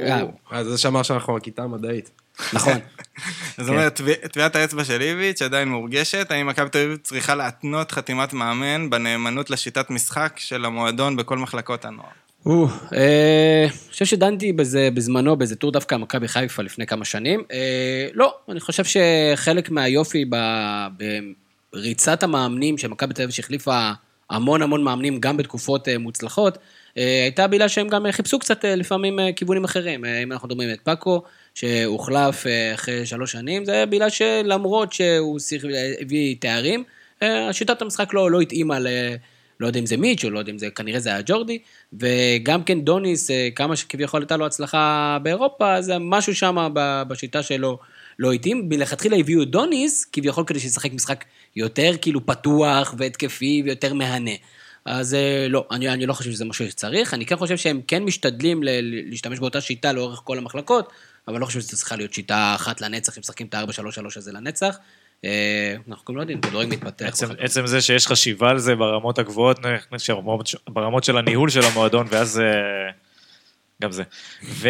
אה, 0.00 0.20
אז 0.50 0.66
זה 0.66 0.78
שאמר 0.78 1.02
שאנחנו 1.02 1.36
הכיתה 1.36 1.62
המדעית. 1.62 2.10
נכון. 2.52 2.78
זאת 3.58 3.68
אומרת, 3.68 3.94
טביע- 4.00 4.28
טביעת 4.32 4.56
האצבע 4.56 4.84
של 4.84 5.00
איביץ' 5.02 5.42
עדיין 5.42 5.68
מורגשת, 5.68 6.26
האם 6.30 6.46
מכבי 6.46 6.68
תל 6.68 6.78
אביב 6.78 6.96
צריכה 7.02 7.34
להתנות 7.34 7.92
חתימת 7.92 8.32
מאמן 8.32 8.90
בנאמנות 8.90 9.50
לשיטת 9.50 9.90
משחק 9.90 10.32
של 10.36 10.64
המועדון 10.64 11.16
בכל 11.16 11.38
מחלקות 11.38 11.84
הנוער? 11.84 12.08
אה, 12.92 13.64
אני 13.64 13.90
חושב 13.90 14.04
שדנתי 14.04 14.52
בזה 14.52 14.88
בזמנו, 14.94 15.36
באיזה 15.36 15.56
טור 15.56 15.72
דווקא 15.72 15.94
מכבי 15.94 16.28
חיפה 16.28 16.62
לפני 16.62 16.86
כמה 16.86 17.04
שנים. 17.04 17.44
אה, 17.52 18.06
לא, 18.14 18.34
אני 18.48 18.60
חושב 18.60 18.82
שחלק 18.84 19.70
מהיופי 19.70 20.24
בריצת 21.72 22.22
המאמנים 22.22 22.78
של 22.78 22.88
מכבי 22.88 23.14
תל 23.14 23.22
אביב 23.22 23.34
שהחליפה 23.34 23.90
המון 24.30 24.62
המון 24.62 24.84
מאמנים 24.84 25.20
גם 25.20 25.36
בתקופות 25.36 25.88
אה, 25.88 25.98
מוצלחות, 25.98 26.58
אה, 26.98 27.22
הייתה 27.22 27.46
בגלל 27.46 27.68
שהם 27.68 27.88
גם 27.88 28.06
חיפשו 28.10 28.38
קצת 28.38 28.64
אה, 28.64 28.74
לפעמים 28.74 29.20
אה, 29.20 29.32
כיוונים 29.32 29.64
אחרים. 29.64 30.04
אה, 30.04 30.22
אם 30.22 30.32
אנחנו 30.32 30.48
מדברים 30.48 30.72
את 30.72 30.80
פאקו, 30.80 31.22
שהוחלף 31.54 32.46
אה, 32.46 32.74
אחרי 32.74 33.06
שלוש 33.06 33.32
שנים, 33.32 33.64
זה 33.64 33.84
בגלל 33.86 34.10
שלמרות 34.10 34.92
שהוא 34.92 35.38
הביא 36.00 36.36
תארים, 36.40 36.84
אה, 37.22 37.52
שיטת 37.52 37.82
המשחק 37.82 38.14
לא, 38.14 38.30
לא 38.30 38.40
התאימה 38.40 38.78
ל... 38.78 38.86
לא 39.60 39.66
יודע 39.66 39.80
אם 39.80 39.86
זה 39.86 39.96
מיץ' 39.96 40.24
או 40.24 40.30
לא 40.30 40.38
יודע 40.38 40.52
אם 40.52 40.58
זה, 40.58 40.70
כנראה 40.70 41.00
זה 41.00 41.08
היה 41.08 41.20
ג'ורדי, 41.26 41.58
וגם 41.92 42.62
כן 42.62 42.80
דוניס, 42.80 43.30
אה, 43.30 43.48
כמה 43.56 43.76
שכביכול 43.76 44.22
הייתה 44.22 44.36
לו 44.36 44.46
הצלחה 44.46 45.18
באירופה, 45.22 45.82
זה 45.82 45.98
משהו 45.98 46.34
שם 46.34 46.68
בשיטה 47.08 47.42
שלו 47.42 47.78
לא 48.20 48.32
התאים. 48.32 48.68
מלכתחילה 48.68 49.16
הביאו 49.16 49.42
את 49.42 49.50
דוניס, 49.50 50.04
כביכול 50.12 50.44
כדי 50.46 50.60
שישחק 50.60 50.92
משחק 50.92 51.24
יותר 51.56 51.92
כאילו 52.02 52.26
פתוח 52.26 52.94
והתקפי 52.98 53.62
ויותר 53.64 53.94
מהנה. 53.94 54.30
אז 54.84 55.14
אה, 55.14 55.46
לא, 55.48 55.66
אני, 55.70 55.88
אני 55.88 56.06
לא 56.06 56.12
חושב 56.12 56.30
שזה 56.30 56.44
משהו 56.44 56.66
שצריך, 56.70 57.14
אני 57.14 57.26
כן 57.26 57.36
חושב 57.36 57.56
שהם 57.56 57.80
כן 57.86 58.02
משתדלים 58.02 58.62
ל- 58.62 59.08
להשתמש 59.10 59.38
באותה 59.38 59.60
שיטה 59.60 59.92
לאורך 59.92 60.20
כל 60.24 60.38
המחלקות, 60.38 60.92
אבל 61.28 61.40
לא 61.40 61.46
חושב 61.46 61.60
שזו 61.60 61.76
צריכה 61.76 61.96
להיות 61.96 62.14
שיטה 62.14 62.52
אחת 62.54 62.80
לנצח, 62.80 63.16
אם 63.16 63.20
משחקים 63.20 63.46
את 63.46 63.54
ה-4-3-3 63.54 64.06
הזה 64.16 64.32
לנצח. 64.32 64.76
אה, 65.24 65.74
אנחנו 65.88 66.04
גם 66.08 66.16
לא 66.16 66.22
יודעים, 66.22 66.40
כדורגל 66.40 66.70
מתפתח. 66.70 67.06
עצם. 67.06 67.26
עצם 67.38 67.66
זה 67.66 67.80
שיש 67.80 68.06
חשיבה 68.06 68.50
על 68.50 68.58
זה 68.58 68.74
ברמות 68.74 69.18
הגבוהות, 69.18 69.58
ברמות, 70.68 71.04
של 71.04 71.16
הניהול 71.16 71.50
של 71.50 71.62
המועדון, 71.64 72.06
ואז... 72.10 72.42
אה, 73.82 73.88
גם 73.88 73.92
זה. 73.92 74.02
ו, 74.44 74.68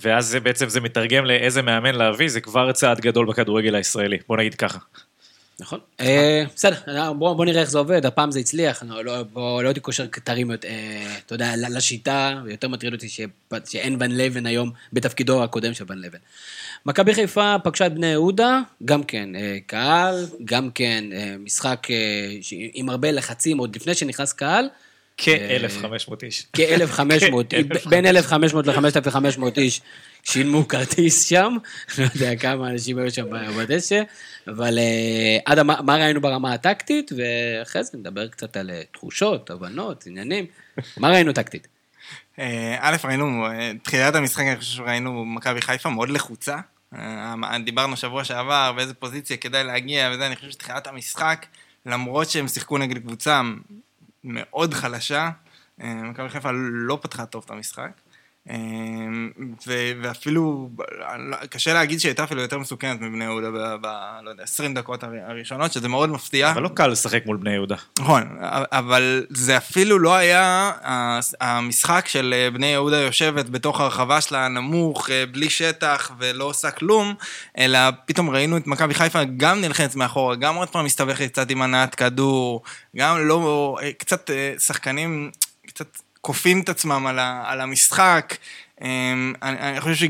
ואז 0.00 0.26
זה 0.26 0.40
בעצם 0.40 0.68
זה 0.68 0.80
מתרגם 0.80 1.24
לאיזה 1.24 1.62
מאמן 1.62 1.94
להביא, 1.94 2.28
זה 2.28 2.40
כבר 2.40 2.72
צעד 2.72 3.00
גדול 3.00 3.26
בכדורגל 3.26 3.74
הישראלי, 3.74 4.18
בוא 4.28 4.36
נגיד 4.36 4.54
ככה. 4.54 4.78
נכון. 5.60 5.78
אה, 6.00 6.44
בסדר, 6.54 7.12
בוא 7.12 7.34
בוא 7.34 7.44
נראה 7.44 7.60
איך 7.60 7.70
זה 7.70 7.78
עובד, 7.78 8.06
הפעם 8.06 8.30
זה 8.30 8.40
הצליח, 8.40 8.82
לא- 8.88 9.04
לא- 9.04 9.24
לא 9.62 9.68
הייתי 9.68 9.80
קושר 9.80 10.06
כתרים, 10.12 10.50
אה, 10.50 10.56
אתה 11.26 11.34
יודע, 11.34 11.52
לשיטה, 11.56 12.40
ויותר 12.44 12.68
מטריד 12.68 12.92
אותי 12.92 13.08
שאין 13.66 13.96
ון 14.00 14.10
לבן 14.10 14.46
היום 14.46 14.70
בתפקידו 14.92 15.44
הקודם 15.44 15.74
של 15.74 15.84
ון 15.88 15.98
לבן. 15.98 16.18
מכבי 16.86 17.14
חיפה 17.14 17.56
פגשה 17.64 17.86
את 17.86 17.94
בני 17.94 18.06
יהודה, 18.06 18.60
גם 18.84 19.02
כן 19.02 19.36
אה, 19.36 19.58
קהל, 19.66 20.26
גם 20.44 20.70
כן 20.70 21.04
אה, 21.12 21.34
משחק 21.38 21.86
אה, 21.90 21.96
עם 22.74 22.88
הרבה 22.88 23.10
לחצים, 23.10 23.58
עוד 23.58 23.76
לפני 23.76 23.94
שנכנס 23.94 24.32
קהל. 24.32 24.68
כ-1,500 25.18 26.14
איש. 26.22 26.46
כ-1,500, 26.52 27.00
כ- 27.82 27.86
בין 27.86 28.06
1,500 28.06 28.66
ל-5,500 28.66 29.42
איש 29.56 29.80
שילמו 30.24 30.68
כרטיס 30.68 31.24
שם, 31.28 31.56
לא 31.98 32.04
יודע 32.14 32.36
כמה 32.36 32.70
אנשים 32.70 32.98
היו 32.98 33.10
שם 33.10 33.26
בדשא, 33.58 34.02
אבל 34.48 34.78
אה, 34.78 35.38
עד 35.44 35.60
מה 35.60 35.76
מה 35.82 35.96
ראינו 35.96 36.20
ברמה 36.20 36.52
הטקטית, 36.54 37.12
ואחרי 37.16 37.84
זה 37.84 37.98
נדבר 37.98 38.28
קצת 38.28 38.56
על 38.56 38.70
אה, 38.70 38.82
תחושות, 38.92 39.50
הבנות, 39.50 40.04
עניינים. 40.06 40.46
מה 40.96 41.10
ראינו 41.10 41.32
טקטית? 41.32 41.68
אה, 42.38 42.76
א', 42.80 42.96
ראינו, 43.04 43.46
אה, 43.46 43.72
תחילת 43.82 44.14
המשחק, 44.14 44.42
אני 44.42 44.56
חושב 44.56 44.76
שראינו 44.76 45.24
מכבי 45.24 45.62
חיפה 45.62 45.90
מאוד 45.90 46.08
לחוצה. 46.08 46.56
אה, 46.94 47.34
דיברנו 47.64 47.96
שבוע 47.96 48.24
שעבר 48.24 48.72
באיזה 48.76 48.94
פוזיציה 48.94 49.36
כדאי 49.36 49.64
להגיע 49.64 50.10
וזה, 50.14 50.26
אני 50.26 50.36
חושב 50.36 50.50
שתחילת 50.50 50.86
המשחק, 50.86 51.46
למרות 51.86 52.30
שהם 52.30 52.48
שיחקו 52.48 52.78
נגד 52.78 52.98
קבוצה 52.98 53.42
מאוד 54.24 54.74
חלשה, 54.74 55.30
אה, 55.82 55.94
מכבי 55.94 56.28
חיפה 56.28 56.50
לא 56.72 56.98
פתחה 57.02 57.26
טוב 57.26 57.42
את 57.44 57.50
המשחק. 57.50 57.90
ו- 59.66 59.92
ואפילו, 60.02 60.70
קשה 61.50 61.74
להגיד 61.74 62.00
שהיא 62.00 62.10
הייתה 62.10 62.24
אפילו 62.24 62.40
יותר 62.42 62.58
מסוכנת 62.58 63.00
מבני 63.00 63.24
יהודה 63.24 63.50
ב... 63.50 63.76
ב- 63.80 64.20
לא 64.22 64.30
יודע, 64.30 64.42
20 64.42 64.74
דקות 64.74 65.02
הר- 65.02 65.10
הראשונות, 65.26 65.72
שזה 65.72 65.88
מאוד 65.88 66.10
מפתיע. 66.10 66.50
אבל 66.50 66.62
לא 66.62 66.68
קל 66.68 66.86
לשחק 66.86 67.22
מול 67.26 67.36
בני 67.36 67.50
יהודה. 67.50 67.76
נכון, 67.98 68.38
אבל 68.72 69.26
זה 69.30 69.56
אפילו 69.56 69.98
לא 69.98 70.14
היה 70.14 70.72
המשחק 71.40 72.04
של 72.08 72.34
אה, 72.36 72.50
בני 72.50 72.66
יהודה 72.66 72.96
יושבת 72.96 73.48
בתוך 73.48 73.80
הרחבה 73.80 74.20
שלה 74.20 74.48
נמוך, 74.48 75.10
אה, 75.10 75.24
בלי 75.26 75.50
שטח 75.50 76.10
ולא 76.18 76.44
עושה 76.44 76.70
כלום, 76.70 77.14
אלא 77.58 77.78
פתאום 78.06 78.30
ראינו 78.30 78.56
את 78.56 78.66
מכבי 78.66 78.94
חיפה 78.94 79.24
גם 79.36 79.60
נלחמת 79.60 79.96
מאחורה, 79.96 80.36
גם 80.36 80.54
עוד 80.54 80.68
פעם 80.68 80.84
מסתבכת 80.84 81.32
קצת 81.32 81.50
עם 81.50 81.62
הנעת 81.62 81.94
כדור, 81.94 82.62
גם 82.96 83.28
לא, 83.28 83.76
אה, 83.82 83.92
קצת 83.92 84.30
שחקנים, 84.58 85.30
קצת 85.66 85.86
כופים 86.20 86.60
את 86.60 86.68
עצמם 86.68 87.06
על, 87.06 87.18
ה, 87.18 87.42
על 87.46 87.60
המשחק. 87.60 88.34
אה, 88.82 89.12
אני, 89.42 89.58
אני 89.58 89.80
חושב 89.80 89.94
ש... 89.94 90.08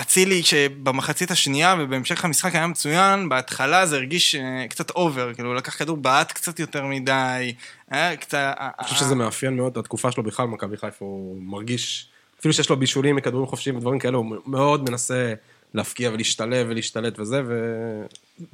אצילי 0.00 0.42
שבמחצית 0.42 1.30
השנייה 1.30 1.74
ובהמשך 1.78 2.24
המשחק 2.24 2.54
היה 2.54 2.66
מצוין, 2.66 3.28
בהתחלה 3.28 3.86
זה 3.86 3.96
הרגיש 3.96 4.34
אה, 4.34 4.66
קצת 4.68 4.90
אובר, 4.90 5.34
כאילו 5.34 5.48
הוא 5.48 5.56
לקח 5.56 5.78
כדור 5.78 5.96
בעט 5.96 6.32
קצת 6.32 6.60
יותר 6.60 6.86
מדי, 6.86 7.54
היה 7.90 8.16
קצת... 8.16 8.54
אני 8.58 8.84
חושב 8.84 8.96
שזה 8.96 9.14
מאפיין 9.14 9.56
מאוד 9.56 9.78
התקופה 9.78 10.12
שלו 10.12 10.22
בכלל 10.22 10.46
במכבי 10.46 10.76
חיפה, 10.76 11.04
הוא 11.04 11.42
מרגיש, 11.42 12.08
אפילו 12.40 12.54
שיש 12.54 12.70
לו 12.70 12.76
בישולים 12.76 13.16
מכדורים 13.16 13.46
חופשיים 13.46 13.76
ודברים 13.76 13.98
כאלה, 13.98 14.16
הוא 14.16 14.36
מאוד 14.46 14.90
מנסה 14.90 15.34
להפקיע 15.74 16.10
ולהשתלב 16.10 16.66
ולהשתלט 16.70 17.18
וזה, 17.18 17.42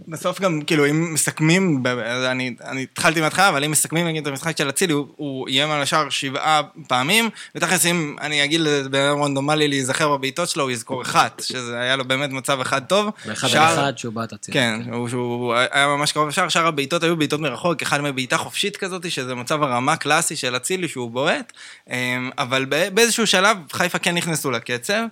בסוף 0.08 0.40
גם, 0.40 0.60
כאילו, 0.66 0.86
אם 0.90 1.14
מסכמים, 1.14 1.82
אני, 2.26 2.54
אני 2.64 2.82
התחלתי 2.82 3.20
מההתחלה, 3.20 3.48
אבל 3.48 3.64
אם 3.64 3.70
מסכמים 3.70 4.06
נגיד 4.06 4.22
את 4.26 4.32
המשחק 4.32 4.58
של 4.58 4.68
אצילי, 4.68 4.92
הוא, 4.92 5.06
הוא 5.16 5.48
איים 5.48 5.70
על 5.70 5.82
השער 5.82 6.08
שבעה 6.10 6.60
פעמים, 6.88 7.28
ותכלס 7.54 7.86
אם 7.86 8.16
אני 8.20 8.44
אגיד 8.44 8.60
לבן 8.60 9.00
אדם 9.00 9.22
רנדומלי 9.22 9.68
להיזכר 9.68 10.16
בבעיטות 10.16 10.48
שלו, 10.48 10.62
הוא 10.62 10.70
יזכור 10.70 11.02
אחת, 11.02 11.42
שזה 11.46 11.78
היה 11.80 11.96
לו 11.96 12.04
באמת 12.04 12.30
מצב 12.30 12.60
אחד 12.60 12.84
טוב. 12.84 13.10
ואחד 13.26 13.48
שער- 13.48 13.68
על 13.68 13.74
אחד 13.74 13.98
שהוא 13.98 14.12
בעט 14.14 14.32
אצילי. 14.32 14.58
כן, 14.58 14.80
הוא, 14.92 15.08
שהוא 15.08 15.54
היה 15.70 15.86
ממש 15.86 16.12
קרוב 16.12 16.28
לשער, 16.28 16.48
שאר 16.48 16.66
הבעיטות 16.66 17.02
היו 17.02 17.16
בעיטות 17.16 17.40
מרחוק, 17.40 17.82
אחד 17.82 18.00
מבעיטה 18.00 18.36
חופשית 18.36 18.76
כזאת, 18.76 19.10
שזה 19.10 19.34
מצב 19.34 19.62
הרמה 19.62 19.96
קלאסי 19.96 20.36
של 20.36 20.56
אצילי 20.56 20.88
שהוא 20.88 21.10
בועט, 21.10 21.52
אמ, 21.90 21.94
אבל 22.38 22.64
באיזשהו 22.64 23.26
שלב 23.26 23.56
חיפה 23.72 23.98
כן 23.98 24.14
נכנסו 24.14 24.50
לקצב, 24.50 25.02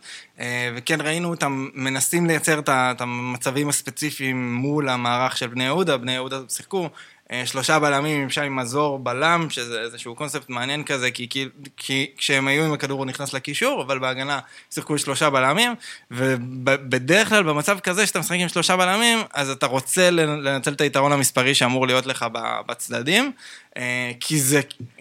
אה, 0.41 0.71
וכן 0.77 1.01
ראינו 1.01 1.31
אותם 1.31 1.69
מנסים 1.75 2.27
לייצר 2.27 2.61
את 2.69 3.01
המצבים 3.01 3.69
הספציפיים 3.69 4.55
מול 4.65 4.89
המערך 4.89 5.37
של 5.37 5.47
בני 5.47 5.65
יהודה, 5.65 5.97
בני 5.97 6.13
יהודה 6.13 6.39
שיחקו. 6.49 6.89
אה, 7.33 7.47
שלושה 7.47 7.79
בלמים 7.79 8.23
עם 8.23 8.31
שי 8.31 8.49
מזור 8.51 8.99
בלם, 8.99 9.47
שזה 9.51 9.81
איזשהו 9.81 10.15
קונספט 10.15 10.49
מעניין 10.49 10.85
כזה, 10.85 11.11
כי, 11.11 11.29
כי, 11.29 11.49
כי 11.77 12.11
כשהם 12.17 12.49
היו 12.49 12.65
עם 12.65 12.73
הכדור 12.73 12.99
הוא 12.99 13.07
נכנס 13.07 13.33
לקישור, 13.33 13.83
אבל 13.83 13.99
בהגנה 13.99 14.41
שיחקו 14.71 14.99
שלושה 14.99 15.31
בלמים, 15.31 15.75
ובדרך 16.11 17.29
כלל 17.29 17.43
במצב 17.43 17.79
כזה 17.81 18.07
שאתה 18.07 18.19
משחק 18.19 18.37
עם 18.39 18.49
שלושה 18.49 18.77
בלמים, 18.77 19.19
אז 19.35 19.51
אתה 19.51 19.67
רוצה 19.67 20.11
לנצל 20.11 20.73
את 20.73 20.81
היתרון 20.81 21.13
המספרי 21.13 21.55
שאמור 21.55 21.87
להיות 21.87 22.07
לך 22.07 22.27
בצדדים, 22.67 23.33
אה, 23.77 24.13
כי 24.21 24.41
זה 24.41 24.61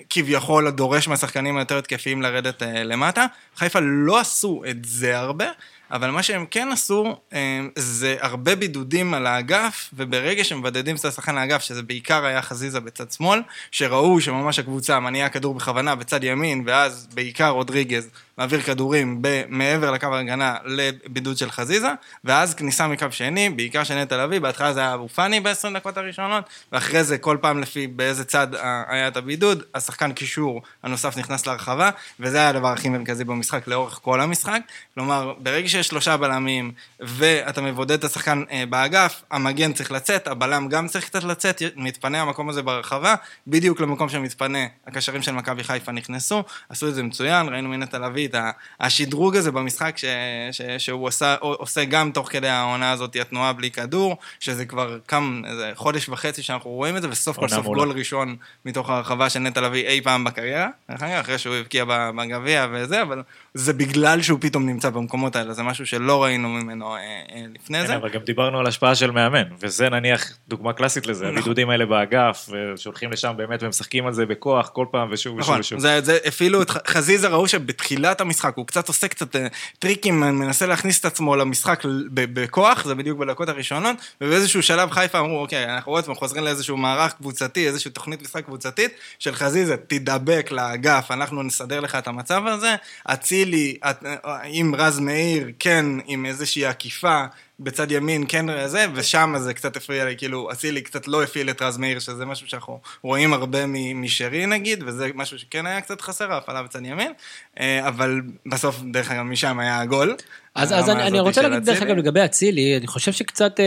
כביכול 0.09 0.69
דורש 0.69 1.07
מהשחקנים 1.07 1.57
היותר 1.57 1.77
התקפיים 1.77 2.21
לרדת 2.21 2.63
אה, 2.63 2.83
למטה. 2.83 3.25
חיפה 3.55 3.79
לא 3.81 4.19
עשו 4.19 4.63
את 4.69 4.85
זה 4.85 5.19
הרבה. 5.19 5.45
אבל 5.91 6.11
מה 6.11 6.23
שהם 6.23 6.45
כן 6.51 6.69
עשו, 6.71 7.15
אה, 7.33 7.59
זה 7.75 8.15
הרבה 8.19 8.55
בידודים 8.55 9.13
על 9.13 9.27
האגף, 9.27 9.89
וברגע 9.93 10.43
שמבדדים 10.43 10.95
את 10.95 11.05
השחקן 11.05 11.35
לאגף, 11.35 11.61
שזה 11.61 11.83
בעיקר 11.83 12.25
היה 12.25 12.41
חזיזה 12.41 12.79
בצד 12.79 13.11
שמאל, 13.11 13.41
שראו 13.71 14.21
שממש 14.21 14.59
הקבוצה 14.59 14.99
מניעה 14.99 15.29
כדור 15.29 15.53
בכוונה 15.55 15.95
בצד 15.95 16.23
ימין, 16.23 16.63
ואז 16.65 17.07
בעיקר 17.13 17.49
רודריגז 17.49 18.09
מעביר 18.37 18.61
כדורים 18.61 19.21
ב- 19.21 19.43
מעבר 19.49 19.91
לקו 19.91 20.07
ההגנה 20.15 20.55
לבידוד 20.65 21.37
של 21.37 21.51
חזיזה, 21.51 21.89
ואז 22.23 22.53
כניסה 22.53 22.87
מקו 22.87 23.05
שני, 23.11 23.49
בעיקר 23.49 23.83
של 23.83 24.01
נטע 24.01 24.25
לביא, 24.25 24.39
בהתחלה 24.39 24.73
זה 24.73 24.79
היה 24.79 24.93
אבו 24.93 25.07
פאני 25.07 25.39
ב-20 25.39 25.75
דקות 25.75 25.97
הראשונות, 25.97 26.49
ואחרי 26.71 27.03
זה 27.03 27.17
כל 27.17 27.37
פעם 27.41 27.59
לפי 27.59 27.87
באיזה 27.87 28.25
צד 28.25 28.55
אה, 28.55 28.83
היה 28.87 29.07
את 29.07 29.17
הבידוד, 29.17 29.63
השחקן 29.75 30.13
קישור 30.13 30.61
הנוסף 30.83 31.17
נכנס 31.17 31.47
להרחבה, 31.47 31.89
וזה 32.19 32.37
היה 32.37 32.49
הדבר 32.49 32.67
הכי 32.67 32.89
מרכזי 32.89 33.23
במשחק 33.23 33.67
לאורך 33.67 33.99
כל 34.01 34.21
המשחק. 34.21 34.61
כלומר, 34.93 35.33
ברגע 35.37 35.69
שיש 35.69 35.87
שלושה 35.87 36.17
בלמים, 36.17 36.71
ואתה 36.99 37.61
מבודד 37.61 37.97
את 37.97 38.03
השחקן 38.03 38.43
אה, 38.51 38.63
באגף, 38.69 39.21
המגן 39.31 39.73
צריך 39.73 39.91
לצאת, 39.91 40.27
הבלם 40.27 40.67
גם 40.69 40.87
צריך 40.87 41.05
קצת 41.05 41.23
לצאת, 41.23 41.61
מתפנה 41.75 42.21
המקום 42.21 42.49
הזה 42.49 42.61
ברחבה, 42.61 43.15
בדיוק 43.47 43.81
למקום 43.81 44.09
שמתפנה, 44.09 44.65
הקשרים 44.87 45.21
של 45.21 45.31
מכבי 45.31 45.63
חיפה 45.63 45.91
נכנסו, 45.91 46.43
עשו 46.69 46.87
את 46.87 46.95
זה 46.95 47.03
מצוין, 47.03 47.49
ראינו 47.49 47.69
מנטע 47.69 47.99
לביא 47.99 48.22
את 48.25 48.35
ה- 48.35 48.51
השדרוג 48.79 49.35
הזה 49.35 49.51
במשחק 49.51 49.97
ש, 49.97 50.05
ש, 50.51 50.61
שהוא 50.77 51.07
עושה, 51.07 51.35
עושה 51.39 51.85
גם 51.85 52.11
תוך 52.11 52.29
כדי 52.31 52.47
העונה 52.49 52.91
הזאת, 52.91 53.15
התנועה 53.21 53.53
בלי 53.53 53.71
כדור, 53.71 54.17
שזה 54.39 54.65
כבר 54.65 54.97
כמה, 55.07 55.47
איזה 55.47 55.71
חודש 55.75 56.09
וחצי 56.09 56.43
שאנחנו 56.43 56.69
רואים 56.71 56.97
את 56.97 57.01
זה, 57.01 57.09
וסוף 57.09 57.39
כל 57.39 57.49
סוף. 57.49 57.65
גול 57.65 57.91
ראשון 57.91 58.35
מתוך 58.65 58.89
הרחבה 58.89 59.29
של 59.29 59.39
נטע 59.39 59.61
לביא 59.61 59.87
אי 59.87 60.01
פעם 60.01 60.23
בקריירה, 60.23 60.67
אחרי 60.89 61.37
שהוא 61.37 61.55
הבקיע 61.55 61.85
בגביע 61.87 62.67
וזה, 62.71 63.01
אבל 63.01 63.21
זה 63.53 63.73
בגלל 63.73 64.21
שהוא 64.21 64.39
פתאום 64.41 64.65
נמצא 64.65 64.89
במקומות 64.89 65.35
האלה, 65.35 65.53
זה 65.53 65.63
משהו 65.63 65.85
שלא 65.85 66.23
ראינו 66.23 66.49
ממנו 66.49 66.95
אה, 66.95 66.99
אה, 66.99 67.43
לפני 67.55 67.79
כן, 67.81 67.87
זה. 67.87 67.95
אבל 67.95 68.09
גם 68.09 68.21
דיברנו 68.21 68.59
על 68.59 68.67
השפעה 68.67 68.95
של 68.95 69.11
מאמן, 69.11 69.43
וזה 69.59 69.89
נניח 69.89 70.37
דוגמה 70.47 70.73
קלאסית 70.73 71.07
לזה, 71.07 71.25
נכון. 71.25 71.37
הבידודים 71.37 71.69
האלה 71.69 71.85
באגף, 71.85 72.49
שהולכים 72.75 73.11
לשם 73.11 73.33
באמת 73.37 73.63
ומשחקים 73.63 74.07
על 74.07 74.13
זה 74.13 74.25
בכוח 74.25 74.69
כל 74.73 74.85
פעם 74.91 75.07
ושוב 75.11 75.33
ושוב 75.37 75.39
נכון, 75.39 75.59
ושוב. 75.59 75.79
זה, 75.79 76.01
זה 76.01 76.17
אפילו 76.27 76.61
את 76.61 76.69
חזיזה 76.87 77.27
ראו 77.27 77.47
שבתחילת 77.47 78.12
המשחק 78.21 78.53
הוא 78.55 78.67
קצת 78.67 78.87
עושה 78.87 79.07
קצת 79.07 79.35
אה, 79.35 79.47
טריקים, 79.79 80.19
מנסה 80.19 80.65
להכניס 80.65 80.99
את 80.99 81.05
עצמו 81.05 81.35
למשחק 81.35 81.81
בכוח, 82.13 82.85
זה 82.85 82.95
בדיוק 82.95 83.19
בדקות 83.19 83.49
הראשונות, 83.49 83.95
ובאיזשהו 84.21 84.63
שלב 84.63 84.91
חיפה 84.91 85.19
אמרו, 85.19 85.39
אוקיי, 85.41 85.75
אנחנו 85.75 85.91
עוד 85.91 86.05
פעם 86.05 86.15
חוזרים 86.15 86.43
לאיזשהו 86.43 86.77
מערך 86.77 87.13
קבוצתי, 87.13 87.67
איזושהי 87.67 87.91
תוכנית 87.91 88.21
משחק 88.21 88.45
קבוצתית 88.45 88.91
של 89.19 89.35
חזיזה, 89.35 89.75
תדבק 89.87 90.47
לאגף, 90.51 91.07
אנחנו 91.11 91.43
נסדר 91.43 91.79
לך 91.79 91.95
את 91.95 92.07
המצב 92.07 92.41
הזה, 92.47 92.75
אצילי, 93.05 93.77
את- 93.89 94.03
אה, 94.25 94.37
עם 94.43 94.75
רז 94.75 94.99
מאיר, 94.99 95.51
כן, 95.59 95.85
עם 96.05 96.25
איזושהי 96.25 96.65
עקיפה. 96.65 97.23
בצד 97.63 97.91
ימין 97.91 98.25
כן 98.27 98.67
זה, 98.67 98.85
ושם 98.93 99.33
זה 99.37 99.53
קצת 99.53 99.77
הפריע 99.77 100.05
לי, 100.05 100.17
כאילו, 100.17 100.51
אצילי 100.51 100.81
קצת 100.81 101.07
לא 101.07 101.23
הפעיל 101.23 101.49
את 101.49 101.61
רז 101.61 101.77
מאיר, 101.77 101.99
שזה 101.99 102.25
משהו 102.25 102.47
שאנחנו 102.47 102.79
רואים 103.03 103.33
הרבה 103.33 103.65
משרי 103.95 104.45
נגיד, 104.45 104.83
וזה 104.87 105.09
משהו 105.15 105.39
שכן 105.39 105.65
היה 105.65 105.81
קצת 105.81 106.01
חסר, 106.01 106.33
ההפעלה 106.33 106.63
בצד 106.63 106.79
ימין, 106.85 107.11
אה, 107.59 107.87
אבל 107.87 108.21
בסוף, 108.45 108.81
דרך 108.91 109.11
אגב, 109.11 109.21
משם 109.23 109.59
היה 109.59 109.79
הגול. 109.81 110.15
אז, 110.55 110.73
אז 110.73 110.89
אני, 110.89 111.03
אני 111.03 111.19
רוצה 111.19 111.41
להגיד 111.41 111.65
דרך. 111.65 111.81
אגב 111.81 111.95
לגבי 111.95 112.25
אצילי, 112.25 112.77
אני 112.77 112.87
חושב 112.87 113.11
שקצת 113.11 113.59
אה, 113.59 113.65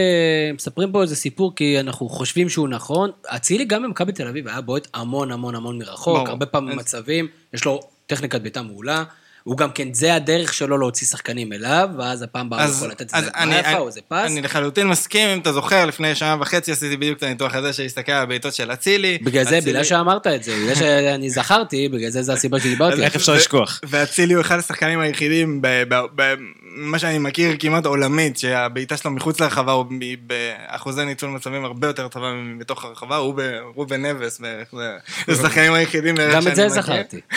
מספרים 0.55 0.93
פה 0.93 1.03
איזה 1.03 1.17
סיפור, 1.17 1.53
כי 1.57 1.81
אנחנו 1.81 2.09
חושבים 2.09 2.49
שהוא 2.49 2.69
נכון. 2.69 3.11
אצילי 3.27 3.65
גם 3.65 3.83
במכבי 3.83 4.13
תל 4.13 4.29
אביב 4.29 4.49
היה 4.49 4.61
בועט 4.61 4.89
המון 4.95 5.33
המון 5.33 5.55
המון 5.55 5.79
מרחוק, 5.79 6.17
ברור. 6.17 6.29
הרבה 6.29 6.47
פעמים 6.47 6.79
אז- 6.79 6.85
מצבים, 6.85 7.29
יש 7.55 7.65
לו 7.65 7.81
טכניקת 8.07 8.41
בעיטה 8.41 8.63
מעולה. 8.63 9.05
הוא 9.47 9.57
גם 9.57 9.71
כן, 9.71 9.93
זה 9.93 10.15
הדרך 10.15 10.55
שלו 10.55 10.79
להוציא 10.79 11.07
שחקנים 11.07 11.53
אליו, 11.53 11.89
ואז 11.99 12.23
הפעם 12.23 12.47
הבאה 12.47 12.65
הוא 12.65 12.75
יכול 12.75 12.89
לתת 12.89 13.15
איזה 13.15 13.29
הגבהה 13.35 13.59
יפה 13.59 13.69
אני, 13.69 13.79
או 13.79 13.87
איזה 13.87 14.01
פס. 14.09 14.31
אני 14.31 14.43
לחלוטין 14.43 14.87
מסכים, 14.89 15.29
אם 15.29 15.39
אתה 15.39 15.53
זוכר, 15.53 15.87
לפני 15.87 16.15
שנה 16.15 16.37
וחצי 16.41 16.73
עשיתי 16.73 16.97
בדיוק 16.97 17.19
את 17.19 17.23
הניתוח 17.23 17.55
הזה 17.55 17.73
שהסתכל 17.73 18.13
על 18.13 18.23
הבעיטות 18.23 18.55
של 18.55 18.73
אצילי. 18.73 19.19
בגלל 19.23 19.45
זה, 19.45 19.59
בגלל 19.61 19.85
שאמרת 19.85 20.27
את 20.27 20.43
זה, 20.43 20.57
בגלל 20.63 20.75
שאני 20.75 21.31
זכרתי, 21.31 21.89
בגלל 21.89 22.11
זה 22.11 22.23
זה 22.23 22.33
הסיבה 22.33 22.61
שדיברתי. 22.61 23.05
איך 23.05 23.17
אפשר 23.17 23.35
לשכוח? 23.35 23.81
ואצילי 23.85 24.35
הוא 24.35 24.41
אחד 24.41 24.59
השחקנים 24.59 25.01
היחידים 25.01 25.63
במה 25.63 26.99
שאני 26.99 27.19
מכיר 27.19 27.57
כמעט 27.59 27.87
עולמית, 27.87 28.37
שהבעיטה 28.39 28.97
שלו 28.97 29.11
מחוץ 29.11 29.41
לרחבה 29.41 29.73
הוא 29.73 29.87
באחוזי 30.27 31.05
ניצול 31.05 31.31
מצבים 31.31 31.65
הרבה 31.65 31.87
יותר 31.87 32.09
טובה 32.09 32.33
מבתוך 32.33 32.85
הרחבה, 32.85 33.17
הוא 33.17 33.35
ברובן 33.75 34.07
נבס, 34.07 34.41
זה 34.41 34.63
זה 34.73 34.93
השחקנים 35.29 35.73
היחידים 35.73 36.15
גם 36.33 36.49
את 36.49 36.57
זה. 36.57 36.69
זכרתי. 36.69 37.21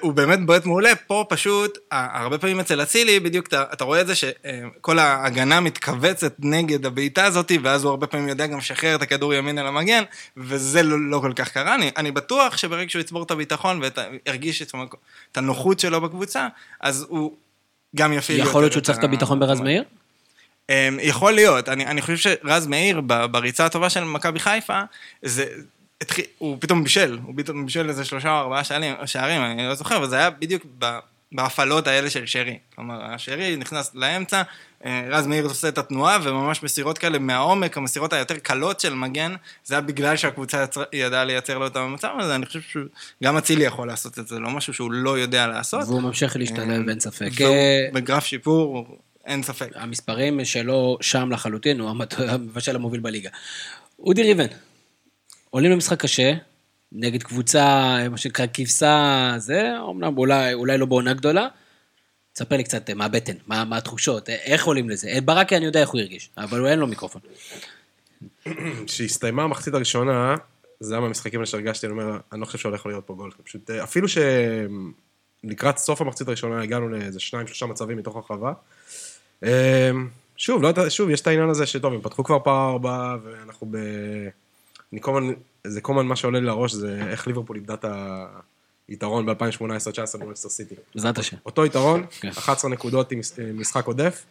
והוא 0.00 0.12
באמת 0.12 0.46
בועט 0.46 0.66
מעולה, 0.66 0.94
פה 1.06 1.24
פשוט, 1.28 1.78
הרבה 1.90 2.38
פעמים 2.38 2.60
אצל 2.60 2.82
אצילי, 2.82 3.20
בדיוק 3.20 3.46
אתה, 3.46 3.64
אתה 3.72 3.84
רואה 3.84 4.00
את 4.00 4.06
זה 4.06 4.14
שכל 4.14 4.98
ההגנה 4.98 5.60
מתכווצת 5.60 6.34
נגד 6.38 6.86
הבעיטה 6.86 7.24
הזאת, 7.24 7.52
ואז 7.62 7.84
הוא 7.84 7.90
הרבה 7.90 8.06
פעמים 8.06 8.28
יודע 8.28 8.46
גם 8.46 8.58
לשחרר 8.58 8.94
את 8.94 9.02
הכדור 9.02 9.34
ימין 9.34 9.58
אל 9.58 9.66
המגן, 9.66 10.02
וזה 10.36 10.82
לא, 10.82 11.10
לא 11.10 11.18
כל 11.18 11.32
כך 11.36 11.48
קרה. 11.48 11.74
אני, 11.74 11.90
אני 11.96 12.10
בטוח 12.10 12.56
שברגע 12.56 12.90
שהוא 12.90 13.00
יצבור 13.00 13.22
את 13.22 13.30
הביטחון 13.30 13.80
וירגיש 13.82 14.62
את, 14.62 14.72
את 15.32 15.36
הנוחות 15.36 15.80
שלו 15.80 16.00
בקבוצה, 16.00 16.48
אז 16.80 17.06
הוא 17.08 17.36
גם 17.96 18.12
יפעיל 18.12 18.38
יכול 18.38 18.48
יותר 18.48 18.60
להיות 18.60 18.72
שהוא 18.72 18.82
צריך 18.82 18.98
את 18.98 19.04
הביטחון 19.04 19.40
ברז 19.40 19.60
מאיר? 19.60 19.84
אמ, 20.68 20.98
יכול 21.02 21.32
להיות, 21.32 21.68
אני, 21.68 21.86
אני 21.86 22.02
חושב 22.02 22.16
שרז 22.16 22.66
מאיר 22.66 23.00
בריצה 23.30 23.66
הטובה 23.66 23.90
של 23.90 24.04
מכבי 24.04 24.38
חיפה, 24.38 24.80
זה, 25.22 25.46
התחיל, 26.04 26.24
הוא 26.38 26.56
פתאום 26.60 26.84
בישל, 26.84 27.18
הוא 27.24 27.34
פתאום 27.36 27.64
בישל 27.64 27.88
איזה 27.88 28.04
שלושה 28.04 28.30
או 28.30 28.36
ארבעה 28.36 28.64
שערים, 28.64 28.94
שערים, 29.06 29.42
אני 29.42 29.66
לא 29.66 29.74
זוכר, 29.74 29.96
אבל 29.96 30.08
זה 30.08 30.16
היה 30.16 30.30
בדיוק 30.30 30.66
בהפעלות 31.32 31.86
האלה 31.86 32.10
של 32.10 32.26
שרי. 32.26 32.58
כלומר, 32.74 33.04
השרי 33.04 33.56
נכנס 33.56 33.90
לאמצע, 33.94 34.42
אה, 34.84 35.04
רז 35.10 35.26
מאיר 35.26 35.44
עושה 35.44 35.68
את 35.68 35.78
התנועה, 35.78 36.18
וממש 36.22 36.62
מסירות 36.62 36.98
כאלה 36.98 37.18
מהעומק, 37.18 37.76
המסירות 37.76 38.12
היותר 38.12 38.38
קלות 38.38 38.80
של 38.80 38.94
מגן, 38.94 39.34
זה 39.64 39.74
היה 39.74 39.80
בגלל 39.80 40.16
שהקבוצה 40.16 40.62
יצר, 40.62 40.82
ידעה 40.92 41.24
לייצר 41.24 41.58
לו 41.58 41.66
את 41.66 41.76
המצב 41.76 42.10
הזה, 42.18 42.34
אני 42.34 42.46
חושב 42.46 42.60
שגם 42.60 43.36
אצילי 43.36 43.64
יכול 43.64 43.88
לעשות 43.88 44.18
את 44.18 44.28
זה, 44.28 44.38
לא 44.38 44.50
משהו 44.50 44.74
שהוא 44.74 44.92
לא 44.92 45.18
יודע 45.18 45.46
לעשות. 45.46 45.88
והוא 45.88 46.02
ממשיך 46.02 46.36
להשתלב, 46.36 46.88
אין 46.88 47.00
ספק. 47.00 47.30
אה, 47.40 47.86
בגרף 47.92 48.24
שיפור, 48.24 48.98
אין 49.26 49.42
ספק. 49.42 49.70
המספרים 49.74 50.44
שלו 50.44 50.98
שם 51.00 51.32
לחלוטין, 51.32 51.80
הוא 51.80 51.90
המבשל 52.18 52.76
המוביל 52.76 53.00
בליגה. 53.00 53.30
אודי 53.98 54.22
ריבן, 54.22 54.46
עולים 55.54 55.70
למשחק 55.70 56.00
קשה, 56.00 56.32
נגד 56.92 57.22
קבוצה, 57.22 57.96
מה 58.10 58.16
שנקרא 58.16 58.46
כבשה 58.54 59.34
זה, 59.38 59.72
אמנם 59.90 60.18
אולי, 60.18 60.54
אולי 60.54 60.78
לא 60.78 60.86
בעונה 60.86 61.14
גדולה. 61.14 61.48
תספר 62.32 62.56
לי 62.56 62.64
קצת 62.64 62.90
מה 62.90 63.04
הבטן, 63.04 63.32
מה, 63.46 63.64
מה 63.64 63.76
התחושות, 63.76 64.28
איך 64.28 64.64
עולים 64.64 64.90
לזה. 64.90 65.08
אה, 65.08 65.20
ברקי 65.20 65.56
אני 65.56 65.64
יודע 65.64 65.80
איך 65.80 65.88
הוא 65.88 66.00
הרגיש, 66.00 66.30
אבל 66.38 66.66
אין 66.66 66.78
לו 66.78 66.86
מיקרופון. 66.86 67.20
כשהסתיימה 68.86 69.42
המחצית 69.42 69.74
הראשונה, 69.74 70.34
זה 70.80 70.94
היה 70.94 71.00
מהמשחקים 71.00 71.40
האלה 71.40 71.46
שהרגשתי, 71.46 71.86
אני 71.86 71.92
אומר, 71.92 72.18
אני 72.32 72.40
לא 72.40 72.46
חושב 72.46 72.58
שהולך 72.58 72.86
להיות 72.86 73.06
פה 73.06 73.14
גול. 73.14 73.30
פשוט, 73.44 73.70
אה, 73.70 73.82
אפילו 73.84 74.06
שלקראת 75.44 75.78
סוף 75.78 76.00
המחצית 76.00 76.28
הראשונה 76.28 76.62
הגענו 76.62 76.88
לאיזה 76.88 77.20
שניים, 77.20 77.46
שלושה 77.46 77.66
מצבים 77.66 77.96
מתוך 77.96 78.16
הרחבה. 78.16 78.52
אה, 79.44 79.90
שוב, 80.36 80.62
לא, 80.62 80.88
שוב, 80.88 81.10
יש 81.10 81.20
את 81.20 81.26
העניין 81.26 81.48
הזה 81.48 81.66
שטוב, 81.66 81.94
הם 81.94 82.00
פתחו 82.00 82.24
כבר 82.24 82.38
פער 82.44 82.70
ארבע, 82.70 83.16
ואנחנו 83.24 83.66
ב... 83.70 83.76
אני 84.94 85.00
כל 85.02 85.18
הזמן, 85.22 85.32
זה 85.64 85.80
כל 85.80 85.92
הזמן 85.92 86.06
מה 86.06 86.16
שעולה 86.16 86.40
לי 86.40 86.46
לראש, 86.46 86.72
זה 86.72 87.00
איך 87.10 87.26
ליברפול 87.26 87.56
איבדה 87.56 87.74
את 87.74 87.84
היתרון 88.88 89.26
ב-2018-2019 89.26 90.18
במנצ'סטר 90.18 90.48
סיטי. 90.48 90.74
בעזרת 90.94 91.18
השם. 91.18 91.36
אותו 91.46 91.66
יתרון, 91.66 92.06
כן. 92.20 92.28
11 92.28 92.70
נקודות 92.70 93.12
עם 93.12 93.18
מש- 93.18 93.32
משחק 93.54 93.86
עודף, 93.86 94.24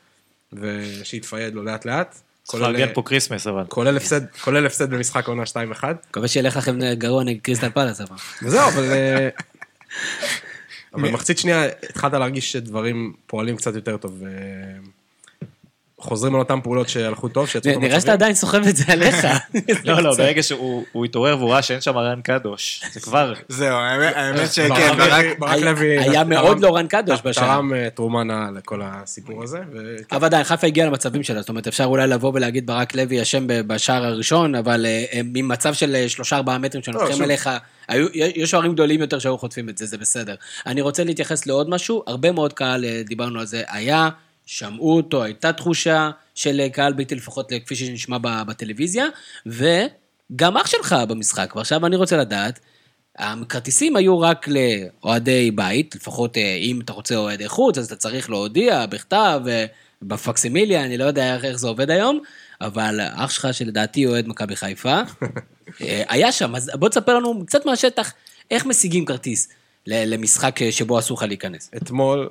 ושיתפייד 0.54 1.54
לו 1.54 1.63
לאט 1.63 1.86
לאט. 1.86 2.15
צריך 2.43 2.63
לארגן 2.63 2.93
פה 2.93 3.02
כריסמס 3.06 3.47
אבל. 3.47 3.63
כולל 3.69 3.97
הפסד, 3.97 4.21
כולל 4.43 4.65
הפסד 4.65 4.89
במשחק 4.93 5.28
עונה 5.28 5.43
2-1. 5.43 5.84
מקווה 6.10 6.28
שילך 6.28 6.58
לכם 6.58 6.93
גרוע 6.93 7.23
נגד 7.23 7.41
קריסטל 7.41 7.69
פלאס, 7.69 8.02
אבל. 8.02 8.15
וזהו, 8.43 8.69
אבל... 8.69 8.91
אה, 8.91 9.30
אבל 10.93 11.10
מחצית 11.12 11.38
שנייה 11.38 11.65
התחלת 11.89 12.13
להרגיש 12.13 12.52
שדברים 12.52 13.13
פועלים 13.28 13.58
קצת 13.58 13.76
יותר 13.76 13.97
טוב. 13.97 14.21
אה, 16.04 16.10
חוזרים 16.10 16.34
על 16.36 16.39
אותן 16.42 16.62
פעולות 16.63 16.89
שהלכו 16.89 17.28
טוב, 17.28 17.48
שיצאו 17.48 17.72
את 17.72 17.78
נראה 17.78 18.00
שאתה. 18.00 18.13
עדיין 18.13 18.34
סוחב 18.34 18.68
את 18.68 18.76
זה 18.78 18.84
עליך. 18.88 19.28
לא, 19.86 20.00
לא, 20.02 20.13
ברגע 20.18 20.44
שהוא 20.44 20.86
הוא 20.92 21.06
התעורר 21.06 21.38
והוא 21.38 21.52
ראה 21.52 21.62
שאין 21.62 21.82
שם 21.82 21.98
רן 21.98 22.22
קדוש, 22.22 22.84
זה 22.94 23.00
כבר... 23.00 23.34
זהו, 23.48 23.78
האמת- 23.78 24.16
ברק 24.36 24.52
שכן, 24.52 24.98
ברק... 25.39 25.60
לוי 25.62 26.00
היה 26.00 26.24
מאוד 26.24 26.60
לא 26.60 26.76
רן 26.76 26.88
קדוש 26.88 27.20
בשעה. 27.26 27.46
תרם 27.56 27.74
אה, 27.74 27.89
תרומה 27.89 28.24
נאה 28.24 28.48
לכל 28.56 28.82
הסיפור 28.84 29.44
הזה. 29.44 29.60
אבל 30.12 30.26
עדיין, 30.26 30.44
חיפה 30.44 30.68
הגיעה 30.68 30.88
למצבים 30.88 31.24
שלה, 31.24 31.39
זאת 31.39 31.50
אומרת, 31.50 31.68
אפשר 31.68 31.84
אולי 31.86 32.08
לבוא 32.08 32.32
ולהגיד 32.36 32.68
ברק 32.68 32.96
לוי 32.96 33.22
אשם 33.22 33.48
ב- 33.48 33.62
בשער 33.68 34.06
הראשון, 34.06 34.56
אבל 34.56 34.86
אה, 34.86 35.04
אה, 35.13 35.22
ממצב 35.24 35.74
של 35.74 35.96
אה, 35.96 36.10
שלושה 36.10 36.36
ארבעה 36.36 36.58
מטרים 36.58 36.84
לא, 36.88 36.94
שנותחים 36.94 37.13
שוב. 37.16 37.22
אליך, 37.24 37.50
היו- 37.88 38.08
יש 38.13 38.52
שוערים 38.52 38.74
גדולים 38.74 39.02
יותר 39.02 39.20
שהיו 39.20 39.38
חוטפים 39.38 39.70
את 39.70 39.78
זה, 39.78 39.86
זה 39.86 39.98
בסדר. 39.98 40.36
אני 40.66 40.82
רוצה 40.82 41.04
להתייחס 41.04 41.46
לעוד 41.46 41.70
משהו, 41.70 42.04
הרבה 42.08 42.32
מאוד 42.32 42.54
קהל, 42.54 42.86
אה, 42.86 43.02
דיברנו 43.06 43.39
על 43.39 43.46
זה, 43.46 43.62
היה, 43.70 44.10
שמעו 44.45 44.95
אותו, 44.95 45.23
הייתה 45.23 45.53
תחושה 45.53 46.12
של 46.36 46.67
קהל 46.73 46.93
ביתי, 46.93 47.15
לפחות 47.15 47.51
כפי 47.65 47.75
שנשמע 47.75 48.17
בטלוויזיה, 48.47 49.06
וגם 49.45 50.58
אח 50.58 50.67
שלך 50.67 50.95
במשחק, 51.08 51.53
ועכשיו 51.56 51.86
אני 51.86 51.95
רוצה 51.95 52.17
לדעת, 52.17 52.60
הכרטיסים 53.17 53.95
היו 53.95 54.19
רק 54.19 54.47
לאוהדי 54.47 55.51
בית, 55.51 55.95
לפחות 55.95 56.38
אה, 56.38 56.56
אם 56.56 56.82
אתה 56.82 56.93
רוצה 56.93 57.15
אוהדי 57.15 57.47
חוץ, 57.47 57.77
אז 57.77 57.86
אתה 57.86 57.95
צריך 57.95 58.29
להודיע 58.29 58.86
בכתב, 58.86 59.41
אה, 59.47 59.65
בפקסימיליה, 60.01 60.86
אני 60.86 60.97
לא 60.97 61.03
יודע 61.03 61.36
איך, 61.36 61.45
איך 61.45 61.58
זה 61.58 61.67
עובד 61.67 61.89
היום, 61.89 62.19
אבל 62.62 62.99
אח 63.01 63.29
שלך 63.29 63.53
שלדעתי 63.53 64.06
אוהד 64.06 64.27
מכבי 64.27 64.56
חיפה, 64.56 65.01
אה, 65.82 66.03
היה 66.10 66.32
שם, 66.32 66.56
אז 66.56 66.71
בוא 66.73 66.89
תספר 66.89 67.17
לנו 67.17 67.45
קצת 67.45 67.65
מהשטח, 67.65 68.13
איך 68.51 68.65
משיגים 68.65 69.06
כרטיס 69.06 69.49
למשחק 69.88 70.60
שבו 70.71 70.99
אסור 70.99 71.17
לך 71.17 71.23
להיכנס. 71.23 71.71
אתמול, 71.77 72.29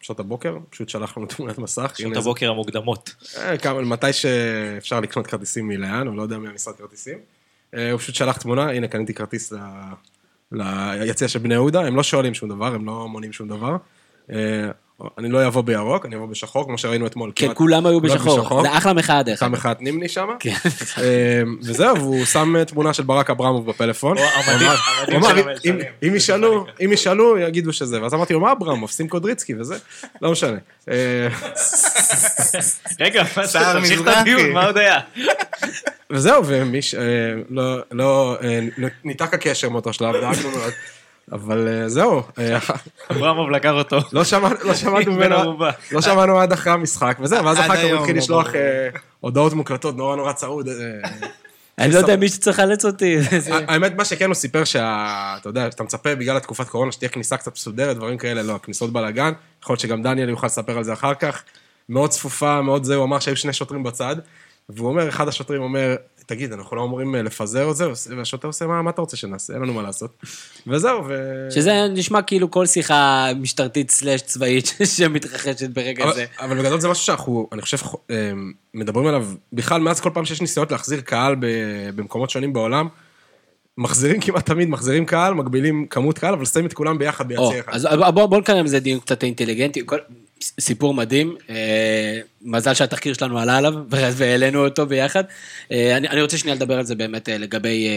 שעות 0.00 0.20
הבוקר, 0.20 0.56
פשוט 0.70 0.88
שלח 0.88 1.16
לנו 1.18 1.26
תמונת 1.26 1.58
מסך. 1.58 1.92
שעות 1.96 2.00
הנה 2.00 2.14
זה- 2.14 2.20
הבוקר 2.20 2.50
המוקדמות. 2.50 3.14
אה, 3.36 3.58
כמה- 3.58 3.80
מתי 3.82 4.12
שאפשר 4.12 5.00
לקנות 5.00 5.26
כרטיסים 5.26 5.68
מלאן, 5.68 6.06
הוא 6.06 6.16
לא 6.16 6.22
יודע 6.22 6.38
מהמשרד 6.38 6.74
כרטיסים. 6.76 7.18
אה, 7.74 7.90
הוא 7.90 7.98
פשוט 8.00 8.14
שלח 8.14 8.36
תמונה, 8.36 8.70
הנה 8.70 8.88
קניתי 8.88 9.14
כרטיס 9.14 9.52
ל- 9.52 9.58
ליציע 10.52 11.28
של 11.28 11.38
בני 11.38 11.54
יהודה, 11.54 11.80
הם 11.80 11.96
לא 11.96 12.02
שואלים 12.02 12.34
שום 12.34 12.48
דבר, 12.48 12.74
הם 12.74 12.86
לא 12.86 13.08
מונים 13.08 13.32
שום 13.32 13.48
דבר. 13.48 13.76
אני 15.18 15.28
לא 15.28 15.46
אבוא 15.46 15.62
בירוק, 15.62 16.06
אני 16.06 16.16
אבוא 16.16 16.26
בשחור, 16.26 16.64
כמו 16.64 16.78
שראינו 16.78 17.06
אתמול. 17.06 17.32
כן, 17.34 17.46
כמעט- 17.46 17.56
כולם 17.56 17.86
היו 17.86 18.00
בשחור, 18.00 18.62
זה 18.62 18.76
אחלה 18.78 18.92
מחאה 18.92 19.22
דרך 19.22 19.42
אגב. 19.42 19.54
אחד 19.54 19.74
נימני 19.80 20.08
שם. 20.08 20.28
כן. 20.40 20.54
אה, 20.98 21.42
וזהו, 21.62 21.96
והוא 21.96 22.24
שם 22.24 22.64
תמונה 22.64 22.92
של 22.94 23.02
ברק 23.02 23.30
אברמוב 23.30 23.66
בפלאפון. 23.70 24.18
הוא 24.18 24.26
אמר, 25.16 25.30
אם- 26.02 26.14
ישאלו, 26.14 26.66
אם 26.84 26.92
ישאלו, 26.92 27.38
יגידו 27.38 27.72
שזה. 27.72 28.02
ואז 28.02 28.14
אמרתי 28.14 28.32
לו, 28.32 28.40
מה 28.40 28.52
אברמוב? 28.52 28.90
שים 28.90 29.08
קודריצקי 29.08 29.54
וזה. 29.60 29.76
לא 30.22 30.32
משנה. 30.32 30.58
אה, 30.90 31.28
רגע, 33.00 33.22
מה 33.36 33.46
שער 33.46 33.72
זה? 33.72 33.78
תמשיך 33.80 34.00
את. 34.02 34.06
הדיון, 34.08 34.52
מה 34.52 34.66
עוד 34.66 34.76
היה? 34.78 35.00
וזהו, 36.10 36.42
ומי 36.46 36.82
ש... 36.82 36.94
אה, 36.94 37.00
לא, 37.50 37.76
לא, 37.92 38.36
אה, 38.42 38.60
ניתק 39.04 39.34
הקשר 39.34 39.68
מאותו 39.68 39.92
שלב, 39.92 40.14
דאגנו 40.16 40.50
מאוד. 40.50 40.72
אבל 41.32 41.68
אה, 41.68 41.88
זהו, 41.88 42.22
אה, 42.38 42.58
אברמוב 43.10 43.50
לקח 43.50 43.72
אותו. 43.72 43.98
לא 44.12 44.24
שמענו, 44.24 44.56
לא 44.64 44.74
שמענו 44.74 45.12
ממנו. 45.12 45.58
לא 45.92 46.00
שמענו 46.00 46.38
עד 46.38 46.52
אחרי 46.52 46.72
המשחק, 46.72 47.16
וזהו, 47.20 47.44
ואז 47.44 47.58
אחר 47.58 47.76
כך 47.76 47.84
הוא 47.84 47.98
התחיל 48.00 48.16
לשלוח. 48.16 48.54
אה, 48.54 48.88
הודעות 49.20 49.52
מוקלטות 49.52 49.96
נורא 49.96 50.16
נורא 50.16 50.32
צרוד. 50.32 50.68
אני 51.78 51.92
לא 51.92 51.98
יודע 51.98 52.16
מי 52.16 52.28
שצריך 52.28 52.58
לחלץ 52.58 52.84
אותי. 52.84 53.16
האמת, 53.68 53.96
מה 53.96 54.04
שכן, 54.04 54.26
הוא 54.26 54.34
סיפר 54.34 54.64
שה... 54.64 55.34
אתה 55.40 55.48
יודע, 55.48 55.66
אתה 55.66 55.82
מצפה 55.82 56.14
בגלל 56.14 56.36
התקופת 56.36 56.68
קורונה 56.68 56.92
שתהיה 56.92 57.08
כניסה 57.08 57.36
קצת 57.36 57.52
מסודרת, 57.52 57.96
דברים 57.96 58.18
כאלה, 58.18 58.42
לא, 58.42 58.58
כניסות 58.62 58.92
בלאגן. 58.92 59.32
יכול 59.62 59.74
להיות 59.74 59.80
שגם 59.80 60.02
דניאל 60.02 60.28
יוכל 60.28 60.46
לספר 60.46 60.78
על 60.78 60.84
זה 60.84 60.92
אחר 60.92 61.14
כך. 61.14 61.42
מאוד 61.88 62.10
צפופה, 62.10 62.62
מאוד 62.62 62.84
זה, 62.84 62.94
הוא 62.94 63.04
אמר 63.04 63.18
שהיו 63.18 63.36
שני 63.36 63.52
שוטרים 63.52 63.82
בצד, 63.82 64.16
והוא 64.68 64.88
אומר, 64.88 65.08
אחד 65.08 65.28
השוטרים 65.28 65.62
אומר, 65.62 65.96
תגיד, 66.26 66.52
אנחנו 66.52 66.76
לא 66.76 66.84
אמורים 66.84 67.14
אה, 67.14 67.22
לפזר 67.22 67.70
את 67.70 67.76
זה? 67.76 67.84
והשוטר 68.16 68.48
עושה, 68.48 68.66
מה, 68.66 68.82
מה 68.82 68.90
אתה 68.90 69.00
רוצה 69.00 69.16
שנעשה? 69.16 69.52
אין 69.52 69.62
לנו 69.62 69.72
מה 69.74 69.82
לעשות. 69.82 70.10
וזהו, 70.66 71.02
ו... 71.08 71.48
שזה 71.50 71.86
נשמע 71.90 72.22
כאילו 72.22 72.50
כל 72.50 72.66
שיחה 72.66 73.28
משטרתית 73.40 73.90
סלאש 73.90 74.20
צבאית 74.22 74.74
שמתרחשת 74.96 75.70
ברגע 75.70 76.04
אבל, 76.04 76.14
זה. 76.14 76.24
אבל 76.40 76.58
בגדול 76.58 76.80
זה 76.80 76.88
משהו 76.88 77.04
שאנחנו, 77.04 77.48
אני 77.52 77.62
חושב, 77.62 77.76
אה, 78.10 78.32
מדברים 78.74 79.06
עליו, 79.06 79.26
בכלל 79.52 79.80
מאז 79.80 80.00
כל 80.00 80.10
פעם 80.14 80.24
שיש 80.24 80.40
ניסיונות 80.40 80.72
להחזיר 80.72 81.00
קהל 81.00 81.36
במקומות 81.94 82.30
שונים 82.30 82.52
בעולם, 82.52 82.88
מחזירים 83.78 84.20
כמעט 84.20 84.46
תמיד, 84.46 84.68
מחזירים 84.68 85.06
קהל, 85.06 85.34
מגבילים 85.34 85.86
כמות 85.86 86.18
קהל, 86.18 86.34
אבל 86.34 86.44
שמים 86.44 86.66
את 86.66 86.72
כולם 86.72 86.98
ביחד 86.98 87.28
ביציע 87.28 87.60
אחד. 87.60 87.72
אז 87.74 87.88
בוא 88.14 88.26
בוא 88.26 88.38
נקיים 88.38 88.64
איזה 88.64 88.80
דיון 88.80 89.00
קצת 89.00 89.22
אינטליגנטי. 89.24 89.82
כל- 89.86 89.98
סיפור 90.60 90.94
מדהים, 90.94 91.36
אה, 91.50 92.20
מזל 92.42 92.74
שהתחקיר 92.74 93.14
שלנו 93.14 93.38
עלה 93.38 93.56
עליו 93.56 93.74
והעלינו 94.16 94.64
אותו 94.66 94.86
ביחד. 94.86 95.24
אה, 95.72 95.96
אני 95.96 96.08
אני 96.08 96.22
רוצה 96.22 96.38
שנייה 96.38 96.54
לדבר 96.56 96.78
על 96.78 96.84
זה 96.84 96.94
באמת 96.94 97.28
אה, 97.28 97.38
לגבי... 97.38 97.88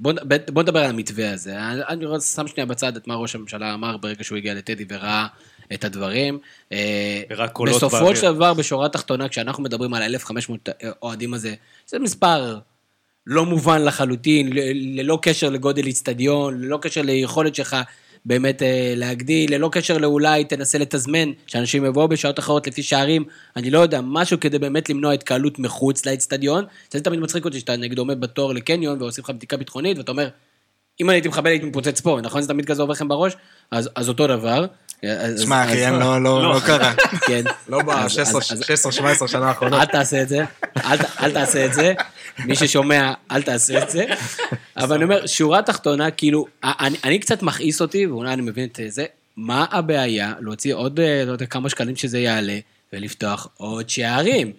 בוא 0.00 0.12
בוא 0.52 0.62
נדבר 0.62 0.80
על 0.80 0.90
המתווה 0.90 1.32
הזה. 1.32 1.54
אני- 1.88 2.04
רוצה- 2.06 2.36
שם 2.36 2.48
שנייה 2.48 2.66
בצד 2.66 2.96
את 2.96 3.06
מה 3.06 3.14
ראש 3.14 3.34
הממשלה 3.34 3.74
אמר 3.74 3.96
ברגע 3.96 4.24
שהוא 4.24 4.38
הגיע 4.38 4.54
לטדי 4.54 4.84
וראה 4.88 5.26
את 5.74 5.84
הדברים. 5.84 6.38
בסופו. 7.76 8.16
של 8.16 8.34
דבר, 8.34 8.54
בשורה 8.54 8.86
התחתונה, 8.86 9.28
כשאנחנו 9.28 9.62
מדברים 9.62 9.94
על 9.94 10.02
1,500 10.02 10.68
אוהדים 11.02 11.34
הזה, 11.34 11.54
זה 11.86 11.98
מספר 11.98 12.58
לא 13.26 13.46
מובן 13.46 13.84
לחלוטין, 13.84 14.50
ללא 14.74 15.18
קשר 15.22 15.50
לגודל 15.50 15.86
איצטדיון, 15.86 16.60
ללא 16.62 16.78
קשר 16.82 17.02
ליכולת 17.02 17.54
שלך 17.54 17.76
באמת 18.24 18.62
אה, 18.62 18.92
להגדיל, 18.96 19.54
ללא 19.54 19.68
קשר 19.72 19.98
לאולי 19.98 20.44
תנסה 20.44 20.78
לתזמן 20.78 21.30
שאנשים 21.46 21.84
יבואו 21.84 22.08
בשעות 22.08 22.38
אחרות 22.38 22.66
לפי 22.66 22.82
שערים, 22.82 23.24
אני 23.56 23.70
לא 23.70 23.78
יודע, 23.78 24.00
משהו 24.00 24.40
כדי 24.40 24.58
באמת 24.58 24.88
למנוע 24.88 25.12
התקהלות 25.12 25.58
מחוץ 25.58 26.06
לאיצטדיון. 26.06 26.64
זה 26.90 27.00
תמיד 27.00 27.20
מצחיק 27.20 27.44
אותי 27.44 27.60
שאתה 27.60 27.76
נגיד 27.76 27.98
עומד 27.98 28.20
בתור 28.20 28.54
לקניון 28.54 29.02
ועושים 29.02 29.24
לך 29.24 29.30
בדיקה 29.30 29.56
ביטחונית 29.56 29.98
ואתה 29.98 30.12
אומר, 30.12 30.28
אם 31.00 31.10
אני 31.10 31.16
הייתי 31.16 31.28
מחבל 31.28 31.50
הייתי 31.50 31.66
מתפוצץ 31.66 32.00
פה, 32.00 32.18
נכון? 32.22 32.42
זה 32.42 32.48
תמיד 32.48 32.64
כזה 32.64 32.82
עובר 32.82 32.92
לכם 32.92 33.08
בראש? 33.08 33.36
אז, 33.70 33.90
אז 33.94 34.08
אותו 34.08 34.26
דבר. 34.26 34.66
שמע, 35.42 35.64
אחי, 35.64 35.84
אין, 35.86 35.94
לא, 35.94 36.22
לא, 36.22 36.42
לא 36.54 36.60
קרה. 36.66 36.92
כן. 37.26 37.42
לא 37.68 37.80
אז- 37.88 38.18
אז- 38.20 38.36
אז- 38.52 38.60
ב-16-17 38.60 39.28
שנה 39.28 39.48
האחרונות. 39.48 39.80
אל 39.80 39.86
תעשה 39.86 40.22
את 40.22 40.28
זה, 40.28 40.44
אל, 41.20 41.30
תעשה 41.32 41.66
את 41.66 41.74
זה. 41.74 41.92
מי 42.44 42.56
ששומע, 42.56 43.12
אל 43.30 43.42
תעשה 43.42 43.82
את 43.82 43.90
זה. 43.90 44.04
אבל 44.76 44.94
אני 44.96 45.04
אומר, 45.04 45.26
שורה 45.26 45.62
תחתונה, 45.62 46.10
כאילו, 46.10 46.46
אני, 47.04 47.18
קצת 47.18 47.42
מכעיס 47.42 47.80
אותי, 47.80 48.06
ואולי 48.06 48.32
אני 48.32 48.42
מבין 48.42 48.68
את 48.68 48.80
זה, 48.88 49.04
מה 49.36 49.66
הבעיה 49.70 50.32
להוציא 50.40 50.74
עוד, 50.74 51.00
אה, 51.00 51.24
לא 51.26 51.32
יודע, 51.32 51.46
כמה 51.46 51.68
שקלים 51.68 51.96
שזה 51.96 52.18
יעלה, 52.18 52.58
ולפתוח 52.92 53.48
עוד 53.56 53.90
שערים. 53.90 54.52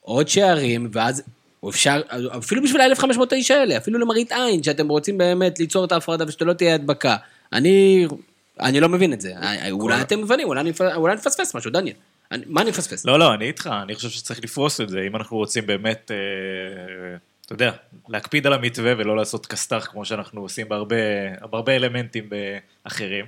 עוד 0.00 0.28
שערים, 0.28 0.88
ואז 0.92 1.22
אפשר, 1.68 2.00
אפילו 2.38 2.62
בשביל 2.62 2.80
ה-1500 2.80 3.04
האיש 3.32 3.50
האלה, 3.50 3.76
אפילו 3.76 3.98
למראית 3.98 4.32
עין, 4.32 4.62
שאתם 4.62 4.88
רוצים 4.88 5.18
באמת 5.18 5.58
ליצור 5.58 5.84
את 5.84 5.92
ההפרדה 5.92 6.24
ושאתה 6.28 6.44
לא 6.44 6.52
תהיה 6.52 6.74
הדבקה. 6.74 7.16
אני, 7.52 8.06
אני 8.60 8.80
לא 8.80 8.88
מבין 8.88 9.12
את 9.12 9.20
זה. 9.20 9.32
אולי 9.70 10.00
אתם 10.00 10.20
מבינים, 10.22 10.48
אולי 10.48 10.60
אני 10.60 11.14
מפספס 11.14 11.54
משהו, 11.54 11.70
דניאל. 11.70 11.96
מה 12.46 12.62
אני 12.62 12.70
מפספס? 12.70 13.04
לא, 13.04 13.18
לא, 13.18 13.34
אני 13.34 13.44
איתך, 13.44 13.70
אני 13.82 13.94
חושב 13.94 14.08
שצריך 14.08 14.40
לפרוס 14.44 14.80
את 14.80 14.88
זה, 14.88 15.00
אם 15.06 15.16
אנחנו 15.16 15.36
רוצים 15.36 15.66
באמת, 15.66 16.10
אה, 16.10 17.16
אתה 17.46 17.52
יודע, 17.52 17.72
להקפיד 18.08 18.46
על 18.46 18.52
המתווה 18.52 18.92
ולא 18.98 19.16
לעשות 19.16 19.46
כסת"ח 19.46 19.86
כמו 19.90 20.04
שאנחנו 20.04 20.40
עושים 20.40 20.68
בהרבה 20.68 21.76
אלמנטים 21.76 22.30
אחרים. 22.84 23.24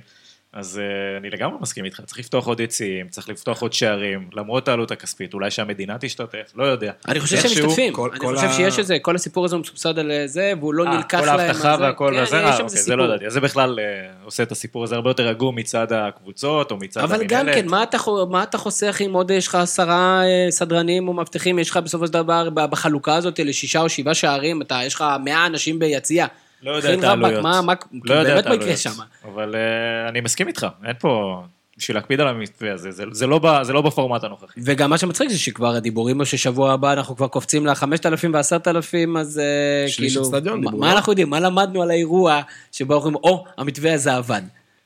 אז 0.53 0.79
אה, 0.79 0.83
אני 1.17 1.29
לגמרי 1.29 1.57
מסכים 1.61 1.85
איתך, 1.85 2.01
צריך 2.05 2.19
לפתוח 2.19 2.47
עוד 2.47 2.59
יציאים, 2.59 3.07
צריך 3.09 3.29
לפתוח 3.29 3.61
עוד 3.61 3.73
שערים, 3.73 4.29
למרות 4.33 4.67
העלות 4.67 4.91
הכספית, 4.91 5.33
אולי 5.33 5.51
שהמדינה 5.51 5.97
תשתתף, 5.99 6.51
לא 6.55 6.63
יודע. 6.63 6.91
אני 7.07 7.19
חושב 7.19 7.37
שהם 7.37 7.51
משתתפים, 7.51 7.93
כל- 7.93 8.09
אני 8.11 8.19
כל 8.19 8.35
חושב 8.35 8.47
ה- 8.47 8.53
שיש 8.53 8.79
איזה, 8.79 8.97
כל 9.01 9.15
הסיפור 9.15 9.45
הזה 9.45 9.55
הוא 9.55 9.61
מסובסד 9.61 9.99
על 9.99 10.11
זה, 10.25 10.53
והוא 10.59 10.73
לא 10.73 10.85
אה, 10.85 10.95
נלקח 10.95 11.19
כל 11.19 11.25
להם. 11.25 11.39
האבטחה 11.39 11.71
על 11.71 11.77
זה. 11.77 11.83
והכל 11.83 12.13
כן, 12.15 12.23
וזה, 12.23 12.37
יש 12.37 12.43
אה, 12.43 12.51
אוקיי, 12.51 12.63
איזה 12.63 12.77
זה 12.77 12.95
לא. 12.95 13.03
ידעתי, 13.03 13.29
זה 13.29 13.39
בכלל 13.39 13.79
אה, 13.79 13.85
עושה 14.23 14.43
את 14.43 14.51
הסיפור 14.51 14.83
הזה 14.83 14.95
הרבה 14.95 15.09
יותר 15.09 15.27
עגום 15.27 15.55
מצד 15.55 15.87
הקבוצות 15.93 16.71
או 16.71 16.77
מצד 16.77 17.01
אבל 17.01 17.23
גם. 17.25 17.45
כן, 17.53 17.67
מה 17.69 17.83
אתה, 17.83 17.97
חו- 17.97 18.25
מה 18.29 18.43
אתה 18.43 18.57
חוסך 18.57 19.01
אם 19.05 19.13
עוד 19.13 19.31
יש 19.31 19.47
לך 19.47 19.55
עשרה 19.55 20.21
אה, 20.23 20.51
סדרנים 20.51 21.07
או 21.07 21.13
מאבטחים, 21.13 21.59
יש 21.59 21.69
לך 21.69 21.77
בסופו 21.77 22.07
של 22.07 22.13
דבר 22.13 22.49
בחלוקה 22.49 23.15
הזאת 23.15 23.39
לשישה 23.39 23.81
או 23.81 23.89
שבעה 23.89 24.13
שערים, 24.13 24.61
אתה, 24.61 24.79
יש 24.85 24.93
לך 24.95 25.05
מאה 25.23 25.45
אנשים 25.45 25.79
ביציע. 25.79 26.25
לא 26.63 26.71
יודע 26.71 26.93
את 26.93 27.03
העלויות. 27.03 27.43
מה, 27.43 27.61
מה, 27.61 27.73
לא 28.03 28.13
יודע 28.13 28.29
באמת 28.29 28.39
את 28.45 28.49
מה 28.49 28.53
יקרה 28.55 28.65
העלויות. 28.67 28.79
שם? 28.79 28.91
אבל 29.25 29.55
אה, 29.55 30.09
אני 30.09 30.21
מסכים 30.21 30.47
איתך, 30.47 30.67
אין 30.85 30.93
פה... 30.99 31.43
בשביל 31.77 31.97
להקפיד 31.97 32.21
על 32.21 32.27
המתווה 32.27 32.73
הזה, 32.73 32.91
זה- 32.91 33.03
זה 33.11 33.27
לא 33.27 33.39
ב- 33.43 33.63
זה 33.63 33.73
לא 33.73 33.81
בפורמט 33.81 34.23
הנוכחי. 34.23 34.59
וגם 34.63 34.89
מה 34.89 34.97
שמצחיק 34.97 35.29
זה 35.29 35.37
שכבר 35.37 35.75
הדיבורים 35.75 36.17
הוא 36.17 36.25
ששבוע 36.25 36.73
הבא 36.73 36.93
אנחנו 36.93 37.15
כבר 37.15 37.27
קופצים 37.27 37.65
ל-5,000 37.67 37.85
ו-10,000, 38.33 39.19
אז 39.19 39.39
אה, 39.39 39.89
שליש 39.89 40.11
כאילו, 40.13 40.25
אצטדיון 40.27 40.59
מה- 40.59 40.65
דיברו, 40.65 40.79
מה 40.81 40.87
לא? 40.87 40.91
אנחנו 40.91 41.11
יודעים? 41.11 41.29
מה 41.29 41.39
למדנו 41.39 41.81
על 41.81 41.91
האירוע 41.91 42.41
שבו 42.71 42.93
אנחנו 42.93 43.07
אומרים, 43.09 43.23
או, 43.23 43.45
המתווה 43.57 43.93
הזה 43.93 44.15
עבד. 44.15 44.41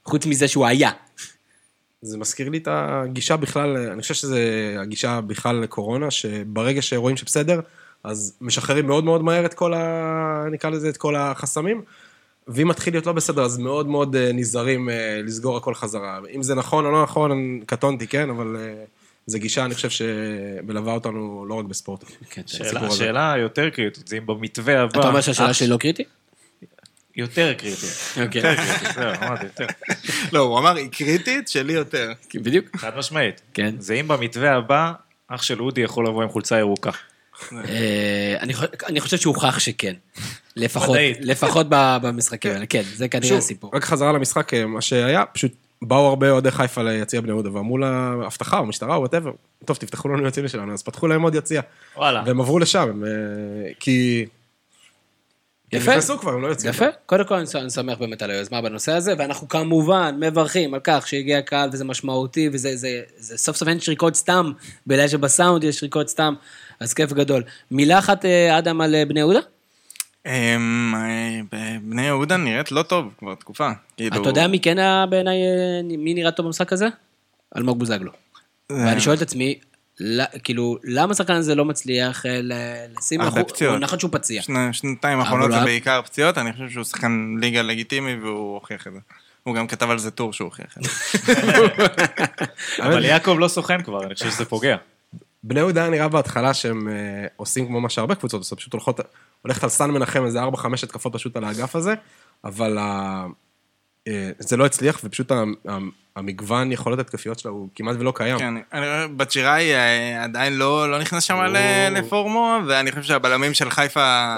חוץ 0.06 0.26
מזה 0.26 0.48
שהוא 0.48 0.66
היה. 0.66 0.92
זה 2.02 2.18
מזכיר 2.18 2.50
לי 2.50 2.58
את 2.58 2.68
הגישה 2.72 3.38
בכלל, 3.38 3.78
אני 3.78 4.02
חושב 4.02 4.14
שזה 4.14 4.40
הגישה 4.82 5.22
בכלל 5.22 5.56
לקורונה, 5.56 6.12
שברגע 6.12 6.82
שרואים 6.82 7.18
שבסדר, 7.18 7.60
אז 8.04 8.38
משחררים 8.42 8.88
מאוד 8.88 9.04
מאוד 9.04 9.24
מהר 9.24 9.46
את 9.46 9.54
כל 9.54 9.74
ה... 9.74 10.46
נקרא 10.52 10.70
לזה, 10.70 10.90
את 10.90 10.98
כל 10.98 11.16
החסמים, 11.16 11.82
ואם 12.48 12.68
מתחיל 12.68 12.94
להיות 12.94 13.06
לא 13.06 13.14
בסדר, 13.14 13.44
אז 13.44 13.58
מאוד 13.58 13.88
מאוד 13.88 14.16
אה, 14.16 14.32
נזהרים 14.34 14.90
אה, 14.90 15.22
לסגור 15.24 15.58
הכל 15.58 15.76
חזרה. 15.76 16.20
אם 16.36 16.44
זה 16.44 16.56
נכון 16.56 16.86
או 16.86 16.92
לא 16.92 17.04
נכון, 17.04 17.60
קטונתי, 17.66 18.08
כן, 18.08 18.30
אבל 18.30 18.56
אה, 18.60 18.84
זו 19.26 19.40
גישה, 19.40 19.66
אני 19.66 19.76
חושב, 19.76 19.90
שמלווה 19.90 20.94
אותנו 20.94 21.46
לא 21.50 21.54
רק 21.54 21.66
בספורט. 21.66 22.04
כן. 22.30 22.42
השאלה 22.76 23.34
היותר 23.34 23.70
קריטית, 23.70 24.08
זה 24.08 24.18
אם 24.18 24.26
במתווה 24.26 24.82
הבא... 24.82 25.00
אתה 25.00 25.08
אומר 25.08 25.22
שהשאלה 25.22 25.54
שלי 25.54 25.68
לא 25.68 25.78
קריטית? 25.78 26.08
יותר 27.16 27.54
קריטית. 27.54 27.90
אוקיי. 28.22 28.42
יותר 28.42 28.56
קריטית, 28.56 28.96
זהו, 28.96 29.12
אמרתי, 29.22 29.46
יותר. 29.46 29.66
לא, 30.34 30.40
הוא 30.40 30.60
אמר, 30.60 30.76
היא 30.76 30.90
קריטית, 30.92 31.48
שלי 31.48 31.74
יותר. 31.74 32.12
בדיוק. 32.36 32.76
חד 32.76 32.98
משמעית. 32.98 33.42
כן. 33.54 33.76
זה 33.80 33.94
אם 33.94 34.08
במתווה 34.08 34.56
הבא, 34.56 34.92
אח 35.28 35.42
של 35.42 35.62
אודי 35.62 35.82
יכול 35.82 36.08
לבוא 36.08 36.24
עם 36.24 36.30
חולצה 36.30 36.60
ירוקה. 36.60 36.92
אה, 37.54 38.36
אני 38.40 38.54
חו- 38.54 38.66
אני 38.88 39.00
חושב 39.02 39.18
שהוכח 39.18 39.60
שכן. 39.60 39.94
לפחות, 41.22 41.68
במשחקים 41.70 42.52
האלה, 42.52 42.66
כן, 42.66 42.82
זה 42.96 43.08
כנראה 43.08 43.38
הסיפור. 43.38 43.72
רק 43.74 43.84
חזרה 43.84 44.12
למשחק, 44.12 44.54
אה, 44.54 44.66
מה 44.66 44.82
שהיה, 44.82 45.24
פשוט 45.26 45.52
באו 45.82 46.08
הרבה 46.08 46.30
אוהדי 46.32 46.52
חיפה 46.52 46.84
ליציע 46.84 47.22
בני 47.22 47.32
יהודה, 47.32 47.54
ואמרו 47.54 47.78
לאבטחה 47.78 48.58
או 48.60 48.66
משטרה 48.66 48.96
או 48.96 49.00
whatever, 49.00 49.32
טוב, 49.66 49.78
תפתחו 49.78 50.10
לנו 50.10 50.28
יציעים 50.28 50.48
שלנו, 50.48 50.74
אז 50.74 50.84
פתחו 50.84 51.08
להם 51.08 51.22
עוד 51.22 51.36
יציע. 51.36 51.62
וואלה. 51.98 52.24
והם 52.26 52.42
עברו 52.42 52.60
לשם, 52.60 53.04
אה, 53.06 53.10
כי... 53.80 54.26
כי 55.70 55.76
הם 55.78 55.82
יפה. 55.82 55.92
נכנסו 55.92 56.20
כבר, 56.20 56.32
הם 56.34 56.42
לא 56.42 56.48
יוצאים. 56.48 56.70
יפה, 56.70 56.86
קודם 57.06 57.26
כל 57.26 57.36
אני 57.36 57.70
שמח 57.70 57.98
באמת 57.98 58.22
על 58.22 58.32
היוזמה 58.32 58.62
בנושא 58.62 58.92
הזה, 58.92 59.14
ואנחנו 59.18 59.48
כמובן 59.48 60.16
מברכים 60.20 60.74
על 60.74 60.80
כך 60.84 61.08
שהגיע 61.08 61.38
הקהל 61.38 61.70
וזה 61.74 61.86
משמעותי, 61.86 62.50
וזה 62.54 62.76
זה, 62.76 63.02
זה, 63.18 63.38
סוף 63.38 63.56
סוף 63.58 63.68
אין 63.68 63.80
שריקות 63.80 64.16
סתם, 64.16 64.52
בגלל 64.88 65.08
שבסאונד 65.08 65.64
יש 65.64 65.80
שריקות 65.80 66.10
סתם, 66.10 66.34
אז 66.80 66.94
כיף 66.94 67.14
גדול. 67.14 67.44
מילה 67.72 68.00
אחת, 68.00 68.26
אה, 68.26 68.58
אדם, 68.58 68.82
על 68.82 68.96
אה, 68.96 69.06
בני 69.06 69.20
יהודה? 69.20 69.40
אמ, 70.26 70.94
אה, 70.96 71.40
בני 71.82 72.02
יהודה 72.06 72.38
נראית 72.38 72.72
לא 72.72 72.84
טוב 72.84 73.14
כבר 73.18 73.36
תקופה. 73.36 73.70
כאילו- 73.98 74.22
אתה 74.22 74.30
יודע 74.30 74.48
מי 74.48 74.60
כן 74.60 74.80
היה 74.80 75.06
בעיניי, 75.10 75.38
מי 75.98 76.14
נראה 76.14 76.32
טוב 76.32 76.46
במשחק 76.46 76.74
הזה? 76.74 76.88
אלמוג 77.58 77.80
בוזגלו. 77.80 78.12
ואני 78.72 79.02
שואל 79.02 79.16
את 79.18 79.22
עצמי, 79.22 79.60
כאילו, 80.44 80.78
למה 80.84 81.12
השחקן 81.12 81.34
הזה 81.34 81.56
לא 81.56 81.66
מצליח 81.66 82.26
ל- 82.26 82.54
לשים... 82.98 83.22
הרבה 83.22 83.44
פציעות. 83.44 83.74
הוא 83.74 83.80
נכון 83.82 84.00
שהוא 84.00 84.12
פציע. 84.12 84.42
שנתיים 84.72 85.20
האחרונות 85.20 85.52
זה 85.52 85.60
בעיקר 85.60 86.02
פציעות, 86.02 86.38
אני 86.38 86.54
חושב 86.54 86.70
שהוא 86.70 86.84
שחקן 86.84 87.36
ליגה 87.40 87.62
לגיטימי 87.62 88.16
והוא 88.16 88.54
הוכיח 88.54 88.88
את 88.88 88.94
זה. 88.94 89.00
הוא 89.44 89.56
גם 89.56 89.68
כתב 89.68 89.90
על 89.90 90.00
זה 90.00 90.12
טור 90.12 90.34
שהוא 90.34 90.46
הוכיח 90.46 90.78
את 90.78 90.84
זה. 90.84 90.90
אבל 92.86 93.06
יעקב 93.06 93.36
לא 93.40 93.48
סוכן 93.48 93.82
כבר, 93.84 94.04
אני 94.06 94.14
חושב 94.14 94.32
שזה 94.32 94.46
פוגע. 94.46 94.76
בני 95.48 95.60
יהודה 95.60 95.82
היה 95.82 95.90
נראה 95.90 96.08
בהתחלה 96.08 96.54
שהם 96.54 96.88
אה, 96.90 96.94
עושים 97.36 97.66
כמו 97.68 97.82
מה 97.82 97.90
שהרבה 97.90 98.16
קבוצות 98.16 98.40
עושות, 98.42 98.58
פשוט 98.60 98.74
הולכות, 98.74 99.00
הולכת 99.42 99.64
על 99.64 99.70
סן 99.70 99.92
מנחם 99.92 100.26
איזה 100.26 100.40
4-5 100.44 100.46
התקפות 100.84 101.14
פשוט 101.14 101.38
על 101.38 101.44
האגף 101.44 101.76
הזה, 101.76 101.94
אבל 102.44 102.78
ה- 102.78 103.26
אה, 104.08 104.30
זה 104.40 104.58
לא 104.58 104.66
הצליח, 104.66 105.00
ופשוט 105.04 105.32
ה- 105.32 105.36
ה- 105.70 105.78
המגוון 106.16 106.72
יכולות 106.72 107.00
התקפיות 107.00 107.40
שלה 107.40 107.52
הוא 107.52 107.70
כמעט 107.76 107.96
ולא 108.00 108.14
קיים. 108.16 108.40
כן, 108.40 108.54
אני 108.74 108.86
רואה, 108.86 109.08
בת 109.08 109.32
שיראי 109.32 109.74
אה, 109.76 110.24
עדיין 110.24 110.54
לא 110.58 110.92
לא 110.92 111.00
נכנס 111.00 111.24
שם 111.24 111.36
הוא- 111.36 111.46
לפורמו, 111.92 112.58
ואני 112.68 112.92
חושב 112.92 113.04
שהבלמים 113.04 113.54
של 113.54 113.70
חיפה 113.70 114.36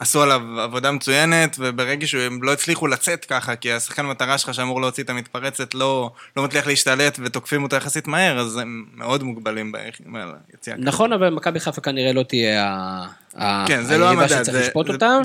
עשו 0.00 0.22
עליו 0.22 0.60
עבודה 0.60 0.90
מצוינת, 0.90 1.56
וברגע 1.58 2.06
שהם 2.06 2.42
לא 2.42 2.52
הצליחו 2.52 2.86
לצאת 2.86 3.24
ככה, 3.24 3.56
כי 3.56 3.72
השחקן 3.72 4.06
מטרה 4.06 4.38
שלך 4.38 4.54
שאמור 4.54 4.80
להוציא 4.80 5.04
את 5.04 5.10
המתפרצת 5.10 5.74
לא 5.74 6.10
לא 6.36 6.42
מצליח 6.42 6.66
להשתלט 6.66 7.18
ותוקפים 7.24 7.62
אותו 7.62 7.76
יחסית 7.76 8.06
מהר, 8.06 8.38
אז 8.38 8.56
הם 8.56 8.86
מאוד 8.94 9.22
מוגבלים 9.22 9.72
ביציאה. 9.72 10.76
נכון, 10.78 11.12
אבל 11.12 11.30
מכבי 11.30 11.60
חיפה 11.60 11.80
כנראה 11.80 12.12
לא 12.12 12.22
תהיה 12.22 13.06
כן, 13.66 13.82
זה 13.84 13.98
לא 13.98 14.10
המדד, 14.10 14.42
זה, 14.42 14.52
זה. 14.52 14.70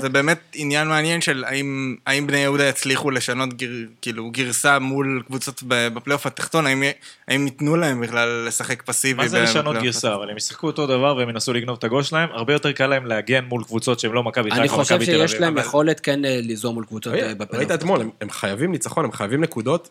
זה 0.00 0.08
באמת 0.08 0.38
עניין 0.54 0.88
מעניין 0.88 1.20
של 1.20 1.44
האם, 1.46 1.96
האם 2.06 2.26
בני 2.26 2.38
יהודה 2.38 2.64
יצליחו 2.64 3.10
לשנות 3.10 3.54
גר, 3.54 3.68
כאילו 4.02 4.30
גרסה 4.30 4.78
מול 4.78 5.22
קבוצות 5.26 5.62
בפלייאוף 5.68 6.26
התחתון, 6.26 6.66
האם, 6.66 6.82
האם 7.28 7.44
ייתנו 7.46 7.76
להם 7.76 8.00
בכלל 8.00 8.44
לשחק 8.48 8.82
פסיבי 8.82 9.22
מה 9.22 9.28
זה 9.28 9.40
לשנות 9.42 9.76
גרסה? 9.76 10.14
אבל 10.14 10.30
הם 10.30 10.36
ישחקו 10.36 10.66
אותו 10.66 10.86
דבר 10.86 11.16
והם 11.16 11.28
ינסו 11.28 11.52
לגנוב 11.52 11.76
את 11.78 11.84
הגול 11.84 12.02
שלהם, 12.02 12.28
הרבה 12.32 12.52
יותר 12.52 12.72
קל 12.72 12.86
להם 12.86 13.06
להגן 13.06 13.44
מול 13.44 13.64
קבוצות 13.64 14.00
שהן 14.00 14.12
לא 14.12 14.22
מכבי 14.22 14.50
אני 14.50 14.60
חיפה, 14.60 14.74
חושב 14.74 14.94
מכבי 14.94 15.06
תל 15.06 15.26
שיש. 15.28 15.34
להם 15.40 15.52
אבל- 15.52 15.66
יכולת 15.66 16.00
כן 16.00 16.24
אה, 16.24 16.40
ליזום 16.42 16.74
מול 16.74 16.84
קבוצות 16.84 17.14
אה, 17.14 17.34
בפלייאוף. 17.34 17.54
ראית 17.54 17.70
אתמול, 17.70 18.00
הם- 18.00 18.10
הם 18.20 18.30
חייבים 18.30 18.72
ניצחון, 18.72 19.04
הם 19.04 19.12
חייבים 19.12 19.40
נקודות, 19.40 19.88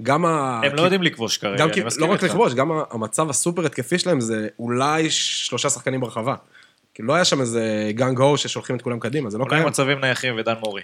וגם 0.00 0.26
ה... 0.26 0.60
הם 0.64 0.74
לא 0.74 0.82
יודעים 0.82 1.02
לכבוש 1.02 1.36
כרגע, 1.38 1.56
גם 1.56 1.66
אני 1.68 1.74
כי, 1.74 1.82
מסכים 1.84 2.06
לא 2.06 2.12
רק 2.12 2.22
איתך. 2.22 2.34
לכבוש, 2.34 2.54
גם 2.54 2.70
המצב 2.90 3.30
הסופר 3.30 3.66
התקפי 3.66 3.98
שלהם 3.98 4.20
זה 4.20 4.48
אולי 4.58 5.10
שלושה 5.10 5.70
שחקנים 5.70 6.00
ברחבה. 6.00 6.34
כי 7.00 7.06
לא 7.06 7.14
היה 7.14 7.24
שם 7.24 7.40
איזה 7.40 7.90
גאנג 7.94 8.18
הו 8.18 8.36
ששולחים 8.36 8.76
את 8.76 8.82
כולם 8.82 8.98
קדימה, 9.00 9.30
זה 9.30 9.38
לא 9.38 9.42
אולי 9.44 9.56
קיים. 9.56 9.68
מצבים 9.68 10.00
נייחים 10.00 10.34
ודן 10.38 10.54
מורי. 10.60 10.82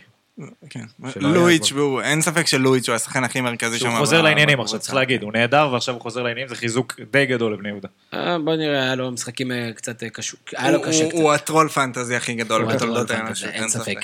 כן. 0.71 0.85
לואיץ', 1.21 1.73
אין 2.03 2.23
ספק 2.23 2.47
שלואיץ' 2.47 2.89
הוא 2.89 2.97
השחקן 2.97 3.25
הכי 3.25 3.41
מרכזי 3.41 3.79
שם. 3.79 3.87
שהוא 3.87 3.99
חוזר 3.99 4.23
לעניינים. 4.23 4.61
עכשיו, 4.61 4.79
צריך 4.81 4.95
להגיד, 4.95 5.23
הוא 5.23 5.33
נהדר 5.33 5.69
ועכשיו 5.73 5.95
הוא 5.95 6.03
חוזר 6.03 6.23
לעניינים, 6.23 6.49
זה 6.49 6.55
חיזוק 6.57 7.01
די 7.13 7.27
גדול 7.27 7.53
לבני 7.53 7.69
יהודה. 7.69 7.89
אה, 8.15 8.39
בוא 8.39 8.57
נראה, 8.57 8.83
היה 8.83 8.95
לו 8.95 9.11
משחקים 9.11 9.53
אה, 9.53 9.71
קצת 9.77 10.03
אה, 10.03 10.09
קשור. 10.11 10.41
היה 10.57 10.71
לו 10.71 10.79
הוא- 10.79 10.87
קשה 10.87 11.03
הוא- 11.03 11.11
קצת. 11.11 11.21
הוא 11.21 11.33
הטרול 11.33 11.69
פנטזי 11.69 12.17
הכי 12.17 12.35
גדול 12.35 12.63
הוא 12.63 12.73
בתולדות 12.73 13.11
האנושות, 13.11 13.49
אין 13.51 13.69
ספק. 13.69 13.95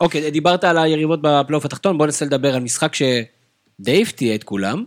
אוקיי, 0.00 0.30
דיברת 0.30 0.64
על 0.64 0.78
היריבות 0.78 1.20
בפלייאוף 1.22 1.64
התחתון, 1.64 1.98
בוא 1.98 2.06
ננסה 2.06 2.24
לדבר 2.24 2.54
על 2.54 2.62
משחק 2.62 2.92
שדי 2.94 4.02
הפתיע 4.02 4.34
את 4.34 4.44
כולם. 4.44 4.84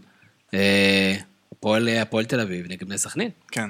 הפועל 2.01 2.25
תל 2.27 2.39
אביב 2.39 2.65
נגד 2.69 2.83
בני 2.87 2.97
סכנין. 2.97 3.29
כן. 3.51 3.69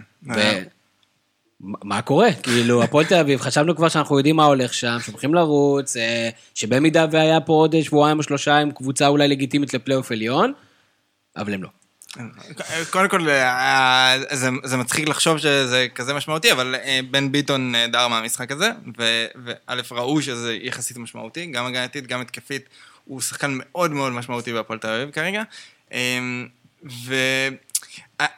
מה- 1.63 2.01
קורה? 2.01 2.33
כאילו, 2.33 2.83
הפועל 2.83 3.05
תל 3.05 3.15
אביב, 3.15 3.41
חשבנו 3.41 3.75
כבר 3.75 3.89
שאנחנו 3.89 4.17
יודעים 4.17 4.35
מה 4.35 4.45
הולך 4.45 4.73
שם, 4.73 4.97
שהולכים 5.05 5.33
לרוץ, 5.33 5.97
אה, 5.97 6.29
שבמידה 6.55 7.05
והיה 7.11 7.41
פה 7.41 7.53
עוד 7.53 7.81
שבועיים 7.81 8.17
או 8.17 8.23
שלושה 8.23 8.57
עם 8.57 8.71
קבוצה 8.71 9.07
אולי 9.07 9.27
לגיטימית 9.27 9.73
לפלייאוף 9.73 10.11
עליון, 10.11 10.53
אבל 11.37 11.53
הם 11.53 11.63
לא. 11.63 11.69
קודם 12.89 13.09
כל, 13.09 13.29
אה, 13.29 14.15
זה, 14.31 14.49
זה 14.63 14.77
מצחיק 14.77 15.09
לחשוב 15.09 15.37
שזה 15.37 15.87
כזה 15.95 16.13
משמעותי, 16.13 16.51
אבל 16.51 16.75
אה, 16.75 16.99
בן 17.11 17.31
ביטון 17.31 17.71
נהדר 17.71 18.07
מהמשחק 18.07 18.51
הזה, 18.51 18.71
וא', 18.97 19.75
ראו 19.91 20.21
שזה 20.21 20.57
יחסית 20.61 20.97
משמעותי, 20.97 21.45
גם 21.45 21.65
הגנתית, 21.65 22.07
גם 22.07 22.21
התקפית, 22.21 22.69
הוא 23.05 23.21
שחקן 23.21 23.51
מאוד 23.59 23.91
מאוד 23.91 24.13
משמעותי 24.13 24.53
בהפועל 24.53 24.79
תל 24.79 24.87
אביב 24.87 25.11
כרגע. 25.11 25.43
אה, 25.93 26.19
ו... 27.05 27.15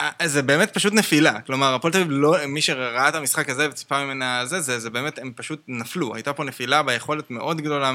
אה, 0.02 0.10
אה, 0.22 0.28
זה 0.28 0.42
באמת 0.42 0.74
פשוט 0.74 0.94
נפילה, 0.94 1.42
כלומר, 1.42 1.74
הפועל 1.74 1.94
תל 1.94 2.00
אביב 2.00 2.12
לא, 2.12 2.38
מי 2.48 2.62
שראה 2.62 3.10
את 3.10 3.16
המשחק 3.16 3.50
הזה 3.50 3.70
וציפה 3.70 4.06
ממנה 4.06 4.46
זה, 4.46 4.62
זה, 4.62 4.80
זה 4.80 4.90
באמת, 4.90 5.20
הם 5.20 5.32
פשוט 5.36 5.64
נפלו, 5.68 6.16
הייתה 6.16 6.34
פה 6.34 6.44
נפילה 6.44 6.84
ביכולת 6.84 7.32
מאוד 7.32 7.62
גדולה 7.62 7.92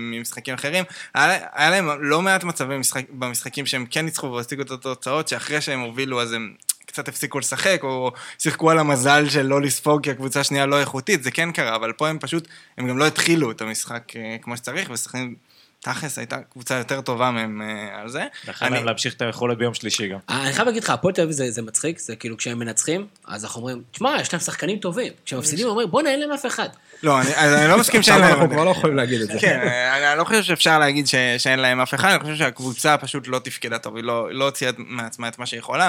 ממשחקים 0.00 0.54
אחרים, 0.54 0.84
היה, 1.14 1.46
היה 1.52 1.70
להם 1.70 2.02
לא 2.02 2.22
מעט 2.22 2.44
מצבים 2.44 2.76
במשחק, 2.76 3.04
במשחקים 3.10 3.66
שהם 3.66 3.86
כן 3.90 4.04
ניצחו 4.04 4.32
והשיגו 4.32 4.62
את 4.62 4.70
התוצאות, 4.70 5.28
שאחרי 5.28 5.60
שהם 5.60 5.80
הובילו 5.80 6.22
אז 6.22 6.32
הם 6.32 6.54
קצת 6.86 7.08
הפסיקו 7.08 7.38
לשחק, 7.38 7.80
או 7.82 8.12
שיחקו 8.38 8.70
על 8.70 8.78
המזל 8.78 9.28
של 9.28 9.42
לא 9.42 9.60
לספוג 9.60 10.02
כי 10.02 10.10
הקבוצה 10.10 10.40
השנייה 10.40 10.66
לא 10.66 10.80
איכותית, 10.80 11.22
זה 11.22 11.30
כן 11.30 11.52
קרה, 11.52 11.76
אבל 11.76 11.92
פה 11.92 12.08
הם 12.08 12.18
פשוט, 12.18 12.48
הם 12.78 12.88
גם 12.88 12.98
לא 12.98 13.06
התחילו 13.06 13.50
את 13.50 13.60
המשחק 13.60 14.16
אה, 14.16 14.36
כמו 14.42 14.56
שצריך, 14.56 14.90
וסכנין, 14.92 15.34
תכלס 15.80 16.18
הייתה 16.18 16.36
קבוצה 16.52 16.74
יותר 16.74 17.00
טובה 17.00 17.30
מהם 17.30 17.62
אה, 17.62 18.00
על 18.00 18.08
זה. 18.08 18.24
לכן 18.48 18.64
אני- 18.66 18.74
להם 18.74 18.84
להמשיך 18.86 19.14
את 19.14 19.22
היכולת 19.22 19.58
ביום 19.58 19.74
שלישי 19.74 20.08
גם. 20.08 20.18
אה, 20.30 20.42
אני 20.44 20.52
חייב 20.52 20.68
להגיד 20.68 20.84
לך, 20.84 20.90
הפועל 20.90 21.14
תל 21.14 21.22
אביב 21.22 21.32
זה, 21.32 21.50
זה 21.50 21.62
מצחיק, 21.62 21.98
זה 21.98 22.16
כאילו 22.16 22.36
כשהם 22.36 22.58
מנצחים, 22.58 23.06
אז 23.26 23.44
אנחנו 23.44 23.58
אומרים, 23.60 23.82
תשמע, 23.92 24.16
יש 24.20 24.32
להם 24.32 24.40
שחקנים 24.40 24.78
טובים. 24.78 25.12
כשהם 25.24 25.38
מפסידים, 25.38 25.66
אומרים, 25.66 25.90
בואנה, 25.90 26.10
אין 26.10 26.20
להם 26.20 26.32
אף 26.32 26.46
אחד. 26.46 26.68
לא, 27.02 27.20
אני, 27.20 27.28
אז 27.36 27.52
אני 27.52 27.68
לא 27.68 27.78
מסכים 27.78 28.02
שאין 28.02 28.20
להם... 28.20 28.32
אנחנו 28.32 28.50
כבר 28.50 28.64
לא 28.64 28.70
יכולים 28.70 28.96
להגיד 28.96 29.20
את 29.20 29.26
זה. 29.28 29.38
כן, 29.40 29.60
אני, 29.60 30.10
אני 30.10 30.18
לא 30.18 30.24
חושב 30.24 30.42
שאפשר 30.42 30.78
להגיד 30.78 31.06
ש, 31.06 31.14
שאין 31.38 31.58
להם 31.58 31.80
אף 31.80 31.94
אחד, 31.94 32.08
אני 32.10 32.20
חושב 32.20 32.36
שהקבוצה 32.36 32.96
פשוט 32.98 33.28
לא 33.28 33.38
תפקדה 33.38 33.78
טוב, 33.78 33.96
היא 33.96 34.04
לא, 34.04 34.34
לא 34.34 34.44
הוציאה 34.44 34.70
מעצמה 34.78 35.28
את 35.28 35.38
מה 35.38 35.46
שהיא 35.46 35.58
יכולה. 35.58 35.88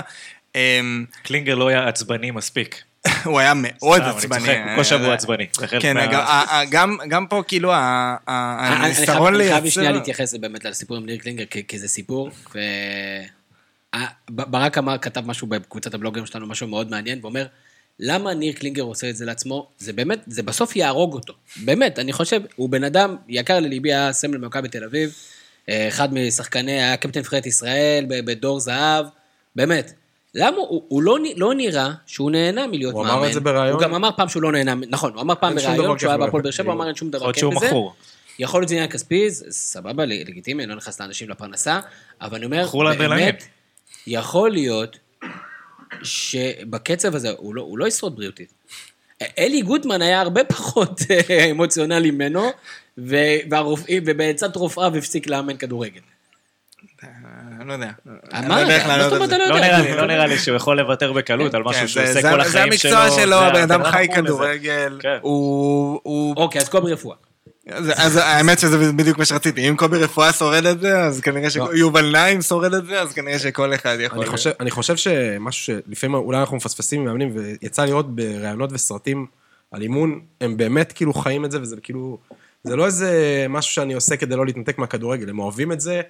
אמ, 0.55 1.05
קלינגר 1.23 1.55
לא 1.55 1.67
היה 1.67 1.87
עצבני 1.87 2.31
מספיק. 2.31 2.83
הוא 3.23 3.39
היה 3.39 3.53
מאוד 3.55 4.01
סתם, 4.01 4.09
אני 4.09 4.17
עצבני. 4.17 4.39
צוחק, 4.39 4.57
הוא 4.67 4.75
כל 4.75 4.83
שבוע 4.83 5.07
אה, 5.07 5.13
עצבני. 5.13 5.47
כן, 5.79 5.95
גם, 7.09 7.25
פה 7.29 7.43
כאילו 7.47 7.71
ה- 7.73 7.75
ה- 8.27 8.67
אני- 8.67 8.85
אני 8.85 8.93
חייב- 8.93 9.51
לייצר... 9.53 9.69
שנייה 9.69 9.91
להתייחס 9.91 10.33
באמת 10.33 10.65
לסיפור 10.65 10.97
עם 10.97 11.05
ניר 11.05 11.17
קלינגר, 11.17 11.43
כי 11.67 11.79
זה 11.79 11.87
סיפור, 11.87 12.29
ו... 12.55 12.59
אה, 13.93 14.05
ברק 14.29 14.77
אמר, 14.77 14.97
כתב 14.97 15.21
משהו 15.25 15.47
בקבוצת 15.47 15.93
הבלוגרים 15.93 16.25
שלנו, 16.25 16.47
משהו 16.47 16.67
מאוד 16.67 16.91
מעניין, 16.91 17.19
ואומר, 17.21 17.45
למה 17.99 18.33
ניר 18.33 18.53
קלינגר 18.53 18.83
עושה 18.83 19.09
את 19.09 19.15
זה 19.15 19.25
לעצמו? 19.25 19.67
זה 19.77 19.93
באמת, 19.93 20.19
זה 20.27 20.43
בסוף 20.43 20.75
יהרוג 20.75 21.13
אותו. 21.13 21.33
באמת, 21.63 21.99
אני 21.99 22.13
חושב, 22.13 22.41
הוא 22.55 22.69
בן 22.69 22.83
אדם 22.83 23.15
יקר 23.27 23.59
לליבי, 23.59 23.93
היה 23.93 24.13
סמל 24.13 24.37
במכבי 24.37 24.67
תל 24.69 24.83
אביב, 24.83 25.13
אה, 25.69 25.87
אחד 25.87 26.13
משחקני, 26.13 26.71
היה 26.71 26.97
קפטן 26.97 27.19
נבחרת 27.19 27.45
ישראל 27.45 28.05
בדור 28.07 28.59
זהב, 28.59 29.05
באמת. 29.55 29.93
למה 30.35 30.57
הוא, 30.57 30.83
הוא 30.87 31.01
לא, 31.01 31.17
לא 31.35 31.53
נראה 31.53 31.91
שהוא 32.05 32.31
נהנה 32.31 32.67
מלהיות 32.67 32.93
הוא 32.93 33.03
מאמן. 33.03 33.17
אמר 33.17 33.27
את 33.27 33.33
זה 33.33 33.39
בריאיון. 33.39 33.73
הוא 33.73 33.81
גם 33.81 33.93
אמר 33.93 34.09
פעם 34.17 34.29
שהוא 34.29 34.43
לא 34.43 34.51
נהנה, 34.51 34.75
נכון, 34.89 35.13
הוא 35.13 35.21
אמר 35.21 35.35
פעם 35.35 35.55
בריאיון, 35.55 35.87
כיף 35.87 35.97
כשהוא 35.97 36.09
היה. 36.09 36.17
בהפועל 36.17 36.43
באר 36.43 36.51
שבע, 36.51 36.71
הוא 36.71 36.77
אמר 36.77 36.87
אין 36.87 36.95
שום 36.95 37.09
דבר 37.09 37.17
יכול 37.17 37.27
להיות 37.27 37.35
כיף 37.35 37.41
שהוא 37.41 37.55
בזה. 37.55 37.67
מכור. 37.67 37.93
יכול 38.39 38.61
להיות 38.61 38.69
שזה 38.69 38.75
עניין 38.75 38.91
כספי, 38.91 39.29
זה 39.29 39.45
סבבה, 39.51 40.05
לגיטימי, 40.05 40.65
לא 40.65 40.75
נכנס 40.75 41.01
לאנשים 41.01 41.29
לפרנסה, 41.29 41.79
אבל 42.21 42.37
אני 42.37 42.45
אומר. 42.45 42.65
באמת, 42.97 43.43
יכול 44.07 44.51
להיות 44.51 44.97
שבקצב 46.03 47.15
הזה 47.15 47.29
הוא 47.37 47.55
לא, 47.55 47.61
הוא 47.61 47.77
לא 47.77 47.87
ישרוד 47.87 48.15
בריאותית. 48.15 48.53
אלי 49.37 49.61
גוטמן 49.61 50.01
היה 50.01 50.21
הרבה 50.21 50.43
פחות 50.43 51.01
אה, 51.29 51.45
אמוציונלי 51.51 52.11
ממנו, 52.11 52.49
והרופאים, 52.97 54.03
ובעצת 54.05 54.55
רופאיו 54.55 54.95
הפסיק 54.97 55.27
לאמן 55.27 55.57
כדורגל. 55.57 56.01
אני 57.61 57.67
לא 57.69 57.73
יודע. 57.73 57.89
אני 58.33 58.47
מה 58.47 58.63
לא 58.63 58.75
אתה? 58.75 58.87
לא 58.89 59.07
לא 59.07 59.23
יודע? 59.23 59.37
נראה 59.67 59.79
לי, 59.81 59.95
לא 59.95 60.05
נראה 60.07 60.27
לי 60.27 60.37
שהוא 60.37 60.55
יכול 60.55 60.77
לוותר 60.77 61.13
בקלות 61.13 61.53
על 61.53 61.63
כן, 61.63 61.69
משהו 61.69 61.87
שהוא 61.87 62.05
זה- 62.05 62.17
עושה 62.17 62.31
כל 62.31 62.41
החיים 62.41 62.73
שלו. 62.73 62.91
זה 62.91 62.97
המקצוע 62.99 63.19
שלו, 63.23 63.35
הבן 63.35 63.61
אדם 63.61 63.81
הבן 63.81 63.91
חי 63.91 64.07
לזה. 64.11 64.21
כדורגל, 64.21 64.97
כן. 65.01 65.17
הוא... 65.21 66.35
אוקיי, 66.37 66.61
אז 66.61 66.69
קובי 66.69 66.93
רפואה. 66.93 67.15
אז- 67.69 68.17
האמת 68.17 68.59
שזה 68.59 68.91
בדיוק 68.91 69.17
מה 69.17 69.25
שרציתי, 69.25 69.69
אם 69.69 69.75
קובי 69.75 69.97
רפואה 69.97 70.33
שורד 70.33 70.65
את 70.65 70.79
זה, 70.79 70.99
אז 70.99 71.21
כנראה 71.21 71.49
שיובל 71.49 72.11
נעים 72.11 72.41
שורד 72.41 72.73
את 72.73 72.85
זה, 72.85 73.01
אז 73.01 73.13
כנראה 73.13 73.39
שכל 73.39 73.73
אחד 73.73 73.97
יכול... 73.99 74.25
אני 74.59 74.71
חושב, 74.71 74.95
שמשהו 74.95 75.73
שלפעמים 75.87 76.15
אולי 76.15 76.39
אנחנו 76.39 76.57
מפספסים 76.57 76.99
עם 77.01 77.05
מאמנים, 77.07 77.31
ויצא 77.61 77.85
לראות 77.85 78.15
בראיונות 78.15 78.69
וסרטים 78.73 79.25
על 79.71 79.81
אימון, 79.81 80.19
הם 80.41 80.57
באמת 80.57 80.91
כאילו 80.91 81.13
חיים 81.13 81.45
את 81.45 81.51
זה, 81.51 81.61
וזה 81.61 81.75
כאילו, 81.83 82.17
זה 82.63 82.75
לא 82.75 82.85
איזה 82.85 83.11
משהו 83.49 83.73
שאני 83.73 83.93
עושה 83.93 84.15
כדי 84.17 84.35
לא 84.35 84.45
להתנתק 84.45 84.77
מהכדורגל, 84.77 85.29
הם 85.29 85.39
אוהבים 85.39 85.71
את 85.71 85.81
זה, 85.81 85.93
אה, 85.95 86.01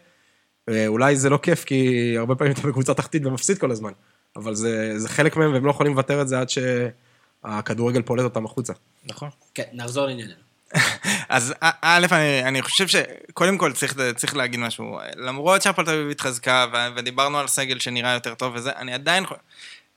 אולי 0.88 1.16
זה 1.16 1.30
לא 1.30 1.38
כיף, 1.38 1.64
כי 1.64 2.14
הרבה 2.18 2.36
פעמים 2.36 2.54
אתה 2.54 2.68
בקבוצה 2.68 2.94
תחתית 2.94 3.26
ומפסיד 3.26 3.58
כל 3.58 3.72
הזמן, 3.72 3.92
אבל 4.36 4.56
זה, 4.56 5.00
זה 5.00 5.10
חלק 5.10 5.38
מהם, 5.38 5.54
והם 5.54 5.66
לא 5.66 5.72
יכולים 5.72 5.92
לוותר 5.92 6.20
על 6.20 6.28
זה 6.28 6.40
עד 6.40 6.48
שהכדורגל 6.50 8.02
פולט 8.02 8.24
אותם 8.24 8.46
החוצה. 8.46 8.74
נכון. 9.06 9.30
כן, 9.56 9.64
נחזור 9.74 10.06
לענייננו. 10.06 10.34
אז 11.30 11.54
א- 11.62 11.70
א', 11.82 12.08
אני, 12.12 12.44
אני 12.44 12.62
חושב 12.62 12.88
שקודם 12.88 13.58
כל 13.58 13.74
צריך, 13.74 13.96
צריך 14.16 14.36
להגיד 14.36 14.60
משהו. 14.60 15.00
למרות 15.16 15.62
שהפועל 15.62 15.88
תל 15.88 15.94
אביב 15.94 16.10
התחזקה, 16.10 16.66
ודיברנו 16.96 17.40
על 17.40 17.48
סגל 17.48 17.80
שנראה 17.80 18.14
יותר 18.14 18.36
טוב 18.36 18.54
וזה, 18.56 18.72
אני 18.76 18.94
עדיין... 18.94 19.26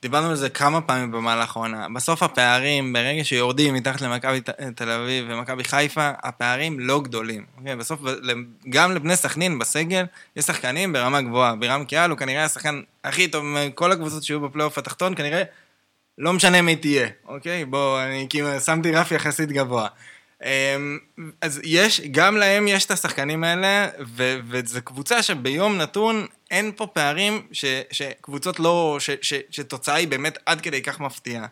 דיברנו 0.05 0.29
על 0.29 0.35
זה 0.35 0.49
כמה 0.49 0.81
פעמים 0.81 1.11
במהלך 1.11 1.55
העונה. 1.55 1.87
בסוף 1.95 2.23
הפערים, 2.23 2.93
ברגע 2.93 3.23
שיורדים 3.23 3.73
מתחת 3.73 4.01
למכבי 4.01 4.41
תל 4.75 4.89
אביב 4.89 5.25
ומכבי 5.29 5.63
חיפה, 5.63 6.11
הפערים 6.23 6.79
לא 6.79 7.01
גדולים. 7.01 7.45
אוקיי? 7.57 7.75
בסוף, 7.75 8.01
גם 8.69 8.91
לבני 8.91 9.15
סכנין 9.15 9.59
בסגל, 9.59 10.05
יש 10.35 10.45
שחקנים 10.45 10.93
ברמה 10.93 11.21
גבוהה. 11.21 11.55
בירם 11.55 11.85
קיאל 11.85 12.09
הוא 12.09 12.17
כנראה 12.17 12.43
השחקן 12.43 12.81
הכי 13.03 13.27
טוב 13.27 13.43
מכל 13.43 13.91
הקבוצות 13.91 14.23
שהיו 14.23 14.41
בפלייאוף 14.41 14.77
התחתון, 14.77 15.15
כנראה 15.15 15.43
לא 16.17 16.33
משנה 16.33 16.61
מי 16.61 16.75
תהיה, 16.75 17.07
אוקיי? 17.27 17.65
בוא, 17.65 18.01
אני 18.01 18.27
כאילו 18.29 18.59
שמתי 18.59 18.91
רף 18.91 19.11
יחסית 19.11 19.51
גבוה. 19.51 19.87
אמ, 20.43 20.97
אז 21.41 21.61
יש, 21.63 22.01
גם 22.11 22.37
להם 22.37 22.67
יש 22.67 22.85
את 22.85 22.91
השחקנים 22.91 23.43
האלה, 23.43 23.87
וזו 24.49 24.79
קבוצה 24.83 25.23
שביום 25.23 25.77
נתון 25.77 26.25
אין 26.51 26.71
פה 26.75 26.87
פערים 26.87 27.41
ש- 27.51 27.65
שקבוצות 27.91 28.59
לא, 28.59 28.97
ש- 28.99 29.09
ש- 29.21 29.33
שתוצאה 29.51 29.95
היא 29.95 30.07
באמת 30.07 30.37
עד 30.45 30.61
כדי 30.61 30.81
כך 30.81 30.99
מפתיעה. 30.99 31.45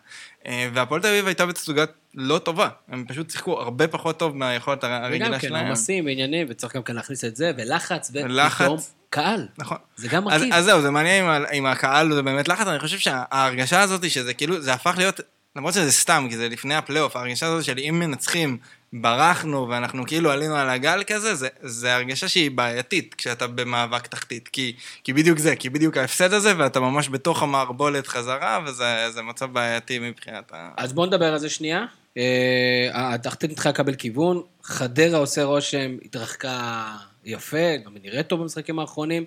אה, 0.46 0.68
והפועל 0.74 1.00
תל 1.00 1.06
אביב 1.08 1.26
הייתה 1.26 1.46
בתצוגה 1.46 1.84
לא 2.14 2.38
טובה, 2.38 2.68
הם 2.88 3.04
פשוט 3.08 3.30
שיחקו 3.30 3.60
הרבה 3.60 3.88
פחות 3.88 4.18
טוב 4.18 4.36
מהיכולת 4.36 4.84
הר- 4.84 4.90
וגם 4.90 5.04
הרגילה 5.04 5.38
כן, 5.40 5.48
שלהם. 5.48 5.66
עומסים 5.66 6.06
ועניינים, 6.06 6.46
וצריך 6.50 6.76
גם 6.76 6.82
כן 6.82 6.94
להכניס 6.96 7.24
את 7.24 7.36
זה, 7.36 7.52
ולחץ, 7.56 8.10
לחץ. 8.14 8.60
ופתאום 8.60 8.78
קהל. 9.10 9.48
נכון. 9.58 9.76
זה 9.96 10.08
גם 10.08 10.28
אז, 10.28 10.40
מרכיב. 10.40 10.54
אז 10.54 10.64
זהו, 10.64 10.82
זה 10.82 10.90
מעניין 10.90 11.24
אם, 11.24 11.44
אם 11.52 11.66
הקהל 11.66 12.12
זה 12.14 12.22
באמת 12.22 12.48
לחץ, 12.48 12.66
אני 12.66 12.78
חושב 12.78 12.98
שההרגשה 12.98 13.80
הזאת 13.80 14.10
שזה 14.10 14.34
כאילו, 14.34 14.60
זה 14.60 14.72
הפך 14.72 14.94
להיות, 14.98 15.20
למרות 15.56 15.74
שזה 15.74 15.92
סתם, 15.92 16.26
כי 16.30 16.36
זה 16.36 16.48
לפני 16.48 16.74
הפלייאוף, 16.74 17.16
ההרגשה 17.16 17.46
הזאת 17.46 17.64
של 17.64 17.78
אם 17.78 17.98
מנצחים, 17.98 18.58
ברחנו 19.00 19.68
ואנחנו 19.68 20.06
כאילו 20.06 20.30
עלינו 20.30 20.56
על 20.56 20.70
הגל 20.70 21.02
כזה, 21.06 21.34
זה, 21.34 21.48
זה 21.62 21.94
הרגשה 21.94 22.28
שהיא 22.28 22.50
בעייתית 22.50 23.14
כשאתה 23.14 23.46
במאבק 23.46 24.06
תחתית. 24.06 24.48
כי, 24.48 24.76
כי 25.04 25.12
בדיוק 25.12 25.38
זה, 25.38 25.56
כי 25.56 25.70
בדיוק 25.70 25.96
ההפסד 25.96 26.32
הזה, 26.32 26.52
ואתה 26.58 26.80
ממש 26.80 27.08
בתוך 27.08 27.42
המערבולת 27.42 28.06
חזרה, 28.06 28.60
וזה 28.66 29.10
זה 29.10 29.22
מצב 29.22 29.52
בעייתי 29.52 29.98
מבחינת 29.98 30.52
ה... 30.52 30.70
אז 30.76 30.92
בואו 30.92 31.06
נדבר 31.06 31.32
על 31.32 31.38
זה 31.38 31.48
שנייה. 31.50 31.84
אה, 32.16 33.14
התחתית 33.14 33.50
התחילה 33.50 33.72
לקבל 33.72 33.94
כיוון, 33.94 34.42
חדרה 34.62 35.18
עושה 35.18 35.44
רושם, 35.44 35.96
התרחקה 36.04 36.86
יפה, 37.24 37.76
גם 37.84 37.96
נראית 38.02 38.26
טוב 38.26 38.40
במשחקים 38.40 38.78
האחרונים. 38.78 39.24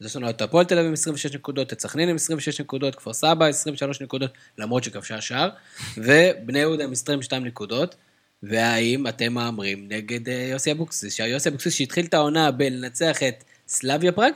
אז 0.00 0.06
יש 0.06 0.16
לנו 0.16 0.30
את 0.30 0.42
הפועל 0.42 0.64
תל 0.64 0.74
אביב 0.74 0.86
עם 0.86 0.92
26 0.92 1.34
נקודות, 1.34 1.72
את 1.72 1.80
סכנין 1.80 2.08
עם 2.08 2.16
26 2.16 2.60
נקודות, 2.60 2.94
כפר 2.94 3.12
סבא 3.12 3.46
23 3.46 4.00
נקודות, 4.00 4.30
למרות 4.58 4.84
שכבשה 4.84 5.20
שער, 5.20 5.48
ובני 5.96 6.58
יהודה 6.58 6.84
עם 6.84 6.92
22 6.92 7.44
נקודות. 7.44 7.96
והאם 8.42 9.06
אתם 9.06 9.32
מהמרים 9.32 9.88
נגד 9.88 10.28
אה, 10.28 10.48
יוסי 10.50 10.72
אבוקסיס? 10.72 11.14
שיוסי 11.14 11.48
אבוקסיס 11.48 11.74
שהתחיל 11.74 12.04
את 12.04 12.14
העונה 12.14 12.50
בלנצח 12.50 13.22
את 13.22 13.44
סלאביה 13.68 14.12
פראג? 14.12 14.32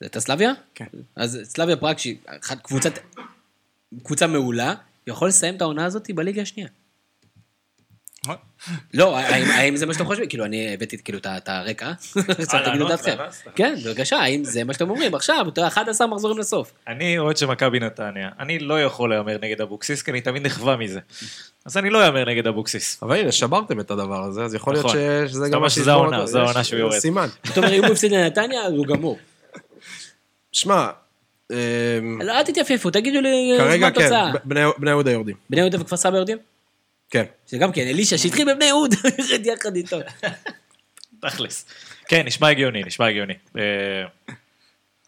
זה 0.00 0.06
הייתה 0.06 0.20
סלאביה? 0.20 0.52
כן. 0.74 0.86
אז 1.16 1.40
סלאביה 1.44 1.76
פראג, 1.76 1.98
שהיא 1.98 2.16
קבוצת, 2.62 2.92
קבוצה 4.02 4.26
מעולה, 4.26 4.74
יכול 5.06 5.28
לסיים 5.28 5.56
את 5.56 5.62
העונה 5.62 5.84
הזאת 5.84 6.10
בליגה 6.10 6.42
השנייה. 6.42 6.68
לא, 8.94 9.18
האם, 9.18 9.76
זה 9.76 9.86
מה 9.86 9.92
שאתם 9.94 10.04
חושבים? 10.04 10.28
כאילו, 10.28 10.44
אני 10.44 10.74
הבאתי 10.74 11.02
כאילו 11.04 11.18
את 11.18 11.48
הרקע, 11.48 11.92
סתם. 13.30 13.50
כן, 13.54 13.74
בבקשה, 13.86 14.16
האם 14.16 14.44
זה 14.44 14.64
מה 14.64 14.72
שאתם 14.72 14.90
אומרים? 14.90 15.14
עכשיו, 15.14 15.46
אתה 15.48 15.60
יודע, 15.60 15.68
11 15.68 16.06
מחזורים 16.06 16.38
לסוף. 16.38 16.72
אני 16.88 17.18
אוהד 17.18 17.36
של 17.36 17.46
מכבי 17.46 17.80
נתניה. 17.80 18.28
אני 18.40 18.58
לא 18.58 18.82
יכול 18.82 19.10
להמר 19.10 19.36
נגד 19.42 19.60
אבוקסיס, 19.60 20.02
כי 20.02 20.10
אני 20.10 20.20
תמיד 20.20 20.46
נכווה 20.46 20.76
מזה. 20.76 21.00
אז 21.64 21.76
אני 21.76 21.90
לא 21.90 22.06
אאמר 22.06 22.24
נגד 22.24 22.46
אבוקסיס. 22.46 23.02
אבל 23.02 23.16
הנה, 23.16 23.32
שברתם 23.32 23.80
את 23.80 23.90
הדבר 23.90 24.24
הזה, 24.24 24.44
אז 24.44 24.54
יכול 24.54 24.72
להיות 24.72 24.86
נכון. 24.86 24.98
שזה 25.28 25.48
גם 25.48 25.60
מה 25.60 25.68
העונה, 25.86 26.16
אותו. 26.16 26.26
זו 26.26 26.40
העונה 26.40 26.64
שהוא 26.64 26.80
יורד. 26.80 26.98
סימן. 26.98 27.28
זאת 27.44 27.58
אומרת, 27.58 27.72
אם 27.72 27.84
הוא 27.84 27.92
הפסיד 27.92 28.12
לנתניה, 28.12 28.62
אז 28.62 28.72
הוא 28.72 28.86
גמור. 28.86 29.18
שמע, 30.52 30.88
לא, 32.20 32.32
אל 32.38 32.42
תתייפייפו, 32.42 32.90
תגידו 32.90 33.20
לי 33.20 33.54
כרגע 33.58 33.86
מה 33.86 33.92
כן, 33.92 34.00
התוצאה. 34.00 34.32
ב- 34.32 34.36
בני 34.44 34.60
בני 34.78 34.90
יהודה 34.90 35.10
יורדים. 35.10 35.36
בני 35.50 35.60
יהודה 35.60 35.80
וכפר 35.80 35.96
סבא 35.96 36.16
יורדים? 36.16 36.38
כן. 37.10 37.24
זה 37.46 37.58
גם 37.58 37.72
כן, 37.72 37.86
אלישע 37.86 38.18
שהתחיל 38.18 38.54
בבני 38.54 38.64
יהודה, 38.64 38.96
ירד 39.18 39.46
יחד 39.46 39.76
איתו. 39.76 39.98
תכלס. 41.20 41.66
כן, 42.08 42.26
נשמע 42.26 42.48
הגיוני, 42.48 42.82
נשמע 42.84 43.06
הגיוני. 43.06 43.34
אה, 43.58 43.62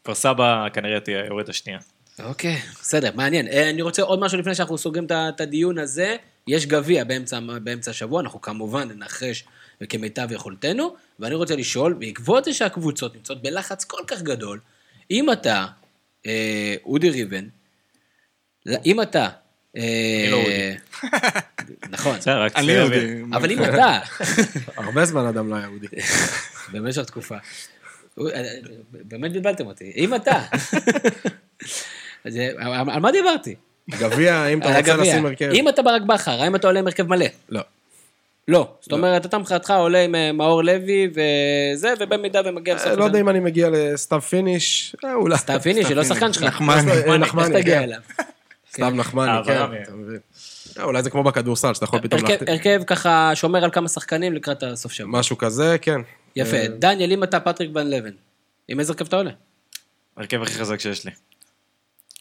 כפר 0.02 0.14
סבא 0.14 0.66
כנראה 0.72 1.00
תהיה 1.00 1.24
יורד 1.26 1.48
השנייה. 1.48 1.78
אוקיי, 2.24 2.56
בסדר, 2.80 3.10
מעניין. 3.14 3.48
אה, 3.48 3.70
אני 3.70 3.82
רוצה 3.82 4.02
עוד 4.02 4.20
משהו 4.20 4.38
לפני 4.38 4.54
שאנחנו 4.54 4.78
סוגרים 4.78 5.06
את 5.10 5.40
הדיון 5.40 5.78
הזה. 5.78 6.16
יש 6.46 6.66
גביע 6.66 7.04
באמצע, 7.04 7.40
באמצע 7.62 7.90
השבוע, 7.90 8.20
אנחנו 8.20 8.40
כמובן 8.40 8.88
ננחש 8.88 9.44
כמיטב 9.88 10.32
יכולתנו, 10.32 10.96
ואני 11.20 11.34
רוצה 11.34 11.56
לשאול, 11.56 11.92
בעקבות 11.92 12.44
זה 12.44 12.52
שהקבוצות 12.52 13.14
נמצאות 13.14 13.42
בלחץ 13.42 13.84
כל 13.84 14.02
כך 14.06 14.22
גדול, 14.22 14.60
אם 15.10 15.32
אתה, 15.32 15.66
אה, 16.26 16.74
אודי 16.84 17.10
ריבן, 17.10 17.48
אם 18.84 19.02
אתה... 19.02 19.28
אה, 19.76 20.22
אני 20.22 20.30
לא 20.30 20.36
אודי. 20.36 20.76
נכון, 21.90 22.16
בסדר, 22.18 22.42
רק 22.42 22.56
אני 22.56 22.72
יהודי. 22.72 23.22
אבל 23.32 23.50
אם 23.50 23.64
אתה, 23.64 23.98
הרבה 24.76 25.04
זמן 25.04 25.26
אדם 25.26 25.50
לא 25.50 25.56
היה 25.56 25.64
יהודי. 25.64 25.86
במשך 26.72 27.02
תקופה. 27.02 27.36
אה, 28.20 28.42
באמת 28.92 29.32
בלבלתם 29.32 29.66
אותי. 29.66 29.92
אם 29.96 30.14
אתה... 30.14 30.42
אז, 32.24 32.36
אה, 32.36 32.80
על 32.94 33.00
מה 33.00 33.12
דיברתי? 33.12 33.54
גביע, 33.90 34.46
אם 34.46 34.62
אתה 34.62 34.78
רוצה. 34.78 34.96
לשים 34.96 35.26
הרכב. 35.26 35.50
אם 35.52 35.68
אתה 35.68 35.82
ברק 35.82 36.02
בכר, 36.02 36.42
האם 36.42 36.56
אתה 36.56 36.66
עולה 36.66 36.78
עם 36.78 36.86
הרכב 36.86 37.06
מלא? 37.06 37.26
לא. 37.48 37.60
לא. 38.48 38.74
זאת 38.80 38.92
אומרת, 38.92 39.26
אתה 39.26 39.38
מבחינתך 39.38 39.70
עולה 39.70 40.04
עם 40.04 40.14
אה, 40.14 40.32
מאור 40.32 40.62
לוי 40.64 41.10
וזה, 41.10 41.94
ובמידה 42.00 42.40
ומגיע 42.44 42.74
בסוף... 42.74 42.92
לא 42.92 43.04
יודע 43.04 43.20
אם 43.20 43.28
אני 43.28 43.40
מגיע 43.40 43.68
לסתיו 43.72 44.20
פיניש, 44.20 44.96
אולי. 45.04 45.38
סתיו 45.38 45.60
פיניש, 45.60 45.86
שלא 45.86 46.04
שחקן 46.04 46.32
שלך. 46.32 46.44
נחמני. 46.44 46.90
אה, 46.90 46.96
איך 46.96 47.06
נחמני, 47.06 47.62
תגיע 47.62 47.78
כן. 47.78 47.82
אליו? 47.82 48.00
סתיו 48.72 48.90
נחמני, 48.90 49.44
כן, 49.44 49.52
אתה 49.82 49.94
מבין. 49.94 50.18
אה, 50.78 50.84
אולי 50.84 51.02
זה 51.02 51.10
כמו 51.10 51.22
בכדורסל, 51.22 51.74
שאתה 51.74 51.84
יכול 51.84 52.00
פתאום 52.02 52.20
להחתים. 52.22 52.48
הרכב 52.48 52.82
ככה 52.86 53.30
שומר 53.34 53.64
על 53.64 53.70
כמה 53.70 53.88
שחקנים 53.88 54.32
לקראת 54.34 54.62
הסוף 54.62 54.92
שבוע. 54.92 55.10
משהו 55.20 55.38
כזה, 55.38 55.76
כן. 55.80 56.00
יפה. 56.36 56.56
אה, 56.56 56.66
דניאל, 56.68 57.12
אם 57.12 57.22
אתה 57.24 57.40
פטריק 57.40 57.70
ון 57.74 57.90
לבן, 57.90 58.10
עם 58.68 58.80
איזה 58.80 58.92
הרכב 58.92 59.06
אתה 59.06 59.16
עולה? 59.16 59.30
הרכב 60.16 60.42
הכי 60.42 60.54
חזק 60.54 60.80
שיש 60.80 61.04
לי. 61.04 61.10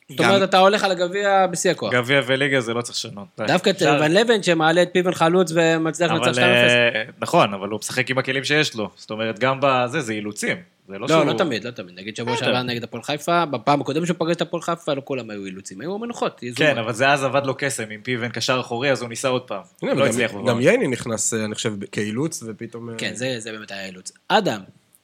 זאת 0.09 0.19
אומרת, 0.19 0.49
אתה 0.49 0.57
הולך 0.59 0.83
על 0.83 0.91
הגביע 0.91 1.47
בשיא 1.47 1.71
הכוח. 1.71 1.93
גביע 1.93 2.21
וליגה 2.25 2.61
זה 2.61 2.73
לא 2.73 2.81
צריך 2.81 2.95
לשנות. 2.97 3.27
דווקא 3.47 3.69
אפשר- 3.69 3.97
ון 4.01 4.11
לבן 4.11 4.43
שמעלה 4.43 4.81
את 4.81 4.89
פיבן 4.93 5.13
חלוץ 5.13 5.51
ומצליח 5.55 6.11
לנצח 6.11 6.31
2-0. 6.31 6.37
אבל 6.37 6.47
אה, 6.95 7.03
נכון, 7.19 7.53
אבל 7.53 7.69
הוא 7.69 7.79
משחק 7.79 8.09
עם 8.09 8.17
הכלים 8.17 8.43
שיש 8.43 8.75
לו. 8.75 8.89
זאת 8.95 9.09
אומרת, 9.11 9.39
גם 9.39 9.59
בזה, 9.61 10.01
זה 10.01 10.13
אילוצים. 10.13 10.57
זה 10.91 10.99
לא 10.99 11.01
לא, 11.01 11.07
שהוא... 11.07 11.25
לא 11.25 11.37
תמיד, 11.37 11.63
לא 11.63 11.71
תמיד. 11.71 11.99
נגיד 11.99 12.15
שבוע 12.15 12.33
בסדר. 12.33 12.45
שעבר 12.45 12.63
נגד 12.63 12.83
הפועל 12.83 13.03
חיפה, 13.03 13.45
בפעם 13.45 13.81
הקודמת 13.81 14.07
שהוא 14.07 14.17
פגש 14.19 14.35
את 14.35 14.41
הפועל 14.41 14.61
חיפה, 14.61 14.93
לא 14.93 15.01
כולם 15.05 15.29
היו 15.29 15.45
אילוצים, 15.45 15.81
היו 15.81 15.97
מנוחות. 15.97 16.43
כן, 16.55 16.77
אבל 16.77 16.93
זה 16.93 17.09
אז 17.09 17.23
עבד 17.23 17.45
לו 17.45 17.53
קסם 17.57 17.89
עם 17.89 18.01
פיבן 18.01 18.29
קשר 18.29 18.59
אחורי, 18.59 18.91
אז 18.91 19.01
הוא 19.01 19.09
ניסה 19.09 19.27
עוד 19.27 19.41
פעם. 19.41 19.61
הנה, 19.81 19.93
לא 19.93 20.05
הצליח 20.05 20.31
גם. 20.47 20.61
ייני 20.61 20.87
נכנס, 20.87 21.33
אה, 21.33 21.45
אני 21.45 21.55
חושב, 21.55 21.73
כאילוץ, 21.91 22.43
ופתאום... 22.47 22.89
אה, 22.89 22.95
כן, 22.97 23.15
זה 23.15 23.35
זה 23.39 23.51
באמת 23.51 23.71
היה 23.71 23.85
אילוץ. 23.85 24.11
אדם, 24.27 24.61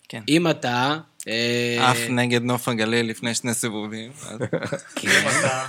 כן. 0.09 0.21
אם 0.27 0.49
אתה... 0.49 0.97
אה, 1.27 1.91
עף 1.91 1.97
נגד 2.09 2.43
נוף 2.43 2.67
הגליל 2.67 3.09
לפני 3.09 3.35
שני 3.35 3.53
סיבובים. 3.53 4.11
כן. 4.95 5.07
אה. 5.43 5.65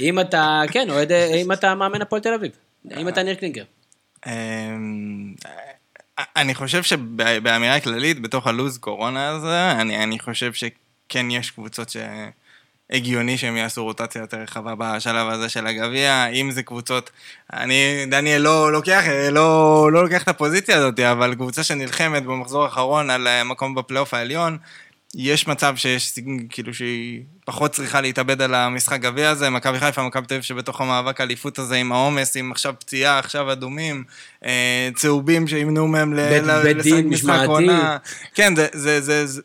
אם 0.00 0.20
אתה, 0.20 0.62
כן, 0.70 0.88
אה, 0.90 1.34
אם 1.34 1.52
אתה 1.52 1.74
מאמן 1.74 2.02
הפועל 2.02 2.22
תל 2.22 2.34
אביב. 2.34 2.50
אם 2.96 3.08
אתה 3.08 3.22
ניר 3.22 3.34
קלינגר. 3.34 3.64
אני 6.18 6.54
חושב 6.54 6.82
שבאמירה 6.82 7.80
כללית, 7.80 8.20
בתוך 8.20 8.46
הלו"ז 8.46 8.78
קורונה 8.78 9.28
הזה, 9.28 9.72
אני, 9.72 10.02
אני 10.02 10.18
חושב 10.18 10.52
כן 11.08 11.30
יש 11.30 11.50
קבוצות 11.50 11.94
שהגיוני 12.90 13.38
שהם 13.38 13.56
יעשו 13.56 13.84
רוטציה 13.84 14.20
יותר 14.20 14.36
רחבה 14.36 14.74
בשלב 14.74 15.28
הזה 15.28 15.48
של 15.48 15.66
הגביע, 15.66 16.26
אם 16.26 16.50
זה 16.50 16.62
קבוצות, 16.62 17.10
אני, 17.52 18.06
דניאל 18.06 18.42
לא 18.42 18.72
לוקח, 18.72 19.02
לא, 19.30 19.88
לא 19.92 20.04
לוקח 20.04 20.22
את 20.22 20.28
הפוזיציה 20.28 20.76
הזאת, 20.76 21.00
אבל 21.00 21.34
קבוצה 21.34 21.64
שנלחמת 21.64 22.22
במחזור 22.22 22.64
האחרון 22.64 23.10
על 23.10 23.28
מקום 23.44 23.74
בפלייאוף 23.74 24.14
העליון, 24.14 24.58
יש 25.16 25.48
מצב 25.48 25.76
שיש, 25.76 26.12
כאילו 26.48 26.74
שהיא 26.74 27.22
פחות 27.44 27.70
צריכה 27.72 28.00
להתאבד 28.00 28.42
על 28.42 28.54
המשחק 28.54 29.00
גביע 29.00 29.30
הזה, 29.30 29.50
מכבי 29.50 29.78
חיפה, 29.78 30.02
מכבי 30.02 30.26
תל 30.26 30.34
אביב 30.34 30.42
שבתוך 30.44 30.80
המאבק 30.80 31.20
האליפות 31.20 31.58
הזה 31.58 31.74
עם 31.76 31.92
העומס, 31.92 32.36
עם 32.36 32.52
עכשיו 32.52 32.74
פציעה, 32.78 33.18
עכשיו 33.18 33.52
אדומים, 33.52 34.04
אה, 34.44 34.88
צהובים 34.94 35.48
שימנעו 35.48 35.88
מהם 35.88 36.12
לשחק 36.14 37.04
משחק. 37.04 37.44
עונה. 37.46 37.96
כן, 38.34 38.56
זה, 38.56 38.66
זה, 38.72 39.00
זה, 39.00 39.26
זה, 39.26 39.40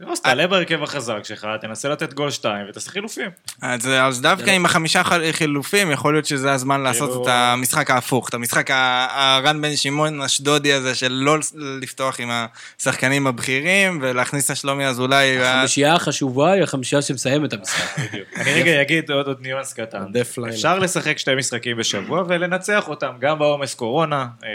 אז 0.00 0.20
תעלה 0.20 0.46
בהרכב 0.46 0.82
החזק 0.82 1.24
שלך, 1.24 1.46
תנסה 1.60 1.88
לתת 1.88 2.12
גול 2.12 2.30
שתיים 2.30 2.66
ותעשה 2.68 2.90
חילופים. 2.90 3.30
אז, 3.62 3.88
אז 3.88 4.20
דווקא 4.20 4.50
עם 4.50 4.64
החמישה 4.64 5.02
חילופים, 5.32 5.90
יכול 5.90 6.14
להיות 6.14 6.26
שזה 6.26 6.52
הזמן 6.52 6.80
לעשות 6.80 7.22
את 7.22 7.26
המשחק 7.30 7.90
ההפוך, 7.90 8.28
את 8.28 8.34
המשחק 8.34 8.70
הרן 8.70 9.62
בן 9.62 9.76
שמעון 9.76 10.20
אשדודי 10.20 10.72
הזה, 10.72 10.94
של 10.94 11.12
לא 11.12 11.38
לפתוח 11.82 12.20
עם 12.20 12.30
השחקנים 12.78 13.26
הבכירים, 13.26 13.98
ולהכניס 14.02 14.50
את 14.50 14.56
שלומי 14.56 14.86
אזולאי. 14.86 15.38
החמישייה 15.42 15.94
החשובה 15.94 16.52
היא 16.52 16.62
החמישייה 16.62 17.02
שמסיימת 17.02 17.54
את 17.54 17.58
המשחק. 17.58 17.98
אני 18.36 18.52
רגע 18.52 18.82
אגיד 18.82 19.10
עוד 19.10 19.26
עוד 19.26 19.40
ניואנס 19.40 19.72
קטן. 19.72 20.04
אפשר 20.48 20.78
לשחק 20.78 21.18
שתי 21.18 21.34
משחקים 21.34 21.76
בשבוע 21.76 22.24
ולנצח 22.28 22.88
אותם, 22.88 23.12
גם 23.20 23.38
בעומס 23.38 23.74
קורונה. 23.74 24.26
אה, 24.44 24.48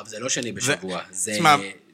אבל 0.00 0.06
זה 0.06 0.20
לא 0.20 0.28
שני 0.28 0.52
בשבוע, 0.52 1.00
זה 1.10 1.32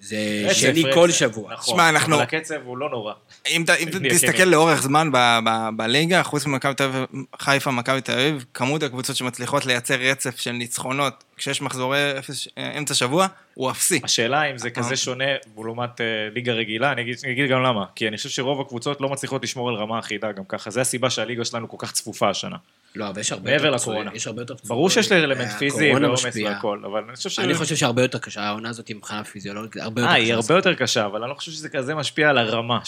זה 0.08 0.16
רצף, 0.44 0.56
שני 0.56 0.82
רצף. 0.82 0.94
כל 0.94 1.10
שבוע. 1.10 1.52
נכון, 1.52 1.74
שמע, 1.74 1.88
אנחנו- 1.88 2.14
אבל 2.14 2.22
הקצב 2.22 2.54
הוא 2.64 2.78
לא 2.78 2.90
נורא. 2.90 3.12
אם, 3.46 3.64
ת- 3.66 3.70
אם 3.70 3.88
נהיה 4.00 4.14
תסתכל. 4.14 4.42
לאורך 4.44 4.82
זמן 4.82 5.10
ב- 5.12 5.38
ב- 5.44 5.68
בליגה, 5.76 6.22
חוץ 6.22 6.46
ממכבי 6.46 6.74
תל 6.74 6.84
אביב, 6.84 7.04
חיפה, 7.40 7.70
מכבי 7.70 8.00
תל 8.00 8.12
אביב, 8.12 8.44
כמות 8.54 8.82
הקבוצות 8.82 9.16
שמצליחות 9.16 9.66
לייצר 9.66 9.94
רצף 9.94 10.38
של 10.38 10.52
ניצחונות 10.52 11.24
כשיש 11.38 11.62
מחזורי 11.62 12.18
אפס, 12.18 12.48
אה, 12.58 12.78
אמצע 12.78 12.94
שבוע, 12.94 13.26
הוא 13.54 13.70
אפסי. 13.70 14.00
השאלה 14.04 14.50
אם 14.50 14.58
זה 14.58 14.68
אה. 14.68 14.74
כזה 14.74 14.96
שונה 14.96 15.24
לעומת 15.56 16.00
אה, 16.00 16.06
ליגה 16.34 16.52
רגילה, 16.52 16.92
אני 16.92 17.02
אגיד, 17.02 17.16
אני 17.24 17.32
אגיד 17.32 17.50
גם 17.50 17.62
למה. 17.62 17.84
כי 17.94 18.08
אני 18.08 18.16
חושב 18.16 18.28
שרוב 18.28 18.60
הקבוצות 18.60 19.00
לא 19.00 19.08
מצליחות 19.08 19.42
לשמור 19.42 19.68
על 19.68 19.74
רמה 19.74 19.98
אחידה 19.98 20.32
גם 20.32 20.44
ככה. 20.48 20.70
זה 20.70 20.80
הסיבה 20.80 21.10
שהליגה 21.10 21.44
שלנו 21.44 21.68
כל 21.68 21.76
כך 21.80 21.92
צפופה 21.92 22.30
השנה. 22.30 22.56
לא, 22.96 23.08
אבל 23.08 23.20
יש 23.20 23.32
הרבה 23.32 23.52
יותר 23.52 23.78
פצועים, 23.78 24.00
לקורונה. 24.00 24.16
יש 24.16 24.26
הרבה 24.26 24.42
יותר 24.42 24.54
פצועים. 24.54 24.68
ברור 24.68 24.90
שיש 24.90 25.12
אלמנט 25.12 25.40
אה, 25.40 25.58
פיזי 25.58 25.92
ועומס. 25.92 26.24
והכל, 26.44 26.82
אבל 26.84 27.04
אני 27.08 27.16
חושב 27.16 27.30
ש... 27.30 27.38
אני 27.38 27.54
חושב 27.54 27.76
שהרבה 27.76 28.02
יותר 28.02 28.18
קשה, 28.18 28.42
העונה 28.42 28.68
הזאת 28.68 28.90
מבחינה 28.90 29.24
פיזיולוגית, 29.24 29.76
הרבה 29.76 30.02
יותר 30.02 30.12
אה, 30.12 30.16
קשה. 30.16 30.24
היא 30.24 30.34
הרבה 30.34 30.54
יותר 30.54 30.74
קשה, 30.74 31.06
אבל 31.06 31.22
אני 31.22 31.30
לא 31.30 31.34
חושב 31.34 31.52
שזה 31.52 31.68
כזה 31.68 31.94
משפיע 31.94 32.30
על 32.30 32.38
הרמה 32.38 32.78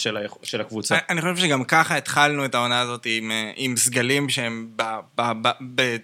של 0.43 0.61
הקבוצה. 0.61 0.97
אני 1.09 1.21
חושב 1.21 1.37
שגם 1.37 1.63
ככה 1.63 1.97
התחלנו 1.97 2.45
את 2.45 2.55
העונה 2.55 2.79
הזאת 2.79 3.05
עם, 3.05 3.31
אה, 3.31 3.75
סגלים 3.75 4.29
שהם 4.29 4.67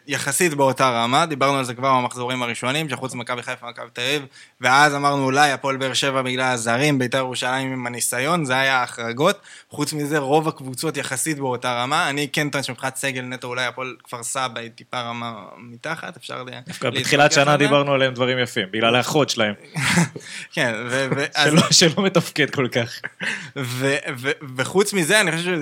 יחסית 0.08 0.54
באותה 0.54 0.90
רמה, 0.90 1.26
דיברנו 1.26 1.58
על 1.58 1.64
זה 1.64 1.74
כבר 1.74 2.02
במחזורים 2.02 2.37
הראשונים, 2.44 2.90
שחוץ 2.90 3.14
ממכבי 3.14 3.44
חיפה 3.44 3.66
ומכבי 3.66 3.88
תל 3.94 4.02
אביב, 4.02 4.26
ואז 4.62 4.96
אמרנו 4.96 5.24
אולי 5.24 5.52
הפועל 5.52 5.78
באר 5.78 5.94
שבע 5.94 6.22
בגלל 6.22 6.52
הזרים, 6.52 7.00
בית"ר 7.00 7.18
ירושלים 7.18 7.74
עם 7.74 7.88
הניסיון, 7.88 8.46
זה 8.46 8.58
היה 8.58 8.78
ההחרגות. 8.80 9.40
חוץ 9.70 9.94
מזה, 9.94 10.18
רוב 10.18 10.48
הקבוצות 10.48 10.98
יחסית 10.98 11.38
באותה 11.40 11.74
רמה. 11.84 12.10
אני 12.10 12.28
כן 12.34 12.50
טוען 12.50 12.64
שמבחינת 12.64 12.96
סגל 12.96 13.22
נטו, 13.22 13.48
אולי 13.48 13.66
הפועל 13.66 13.96
כפר 14.04 14.24
סבא 14.24 14.60
היא 14.60 14.70
טיפה 14.70 15.02
רמה 15.02 15.34
מתחת, 15.58 16.18
אפשר 16.18 16.44
ל... 16.44 16.50
דווקא 16.68 16.90
בתחילת 16.90 17.32
שנה. 17.32 17.58
דיברנו 17.58 17.94
עליהם 17.94 18.14
דברים 18.14 18.40
יפים, 18.40 18.68
בגלל 18.72 18.96
האחות 18.96 19.30
שלהם, 19.30 19.54
כן, 20.54 20.74
ו... 20.90 21.26
שלא- 21.72 22.04
מתפקד 22.04 22.50
כל 22.50 22.68
כך. 22.68 23.00
וחוץ 24.56 24.94
מזה, 24.94 25.22
אני 25.22 25.32
חושב 25.32 25.60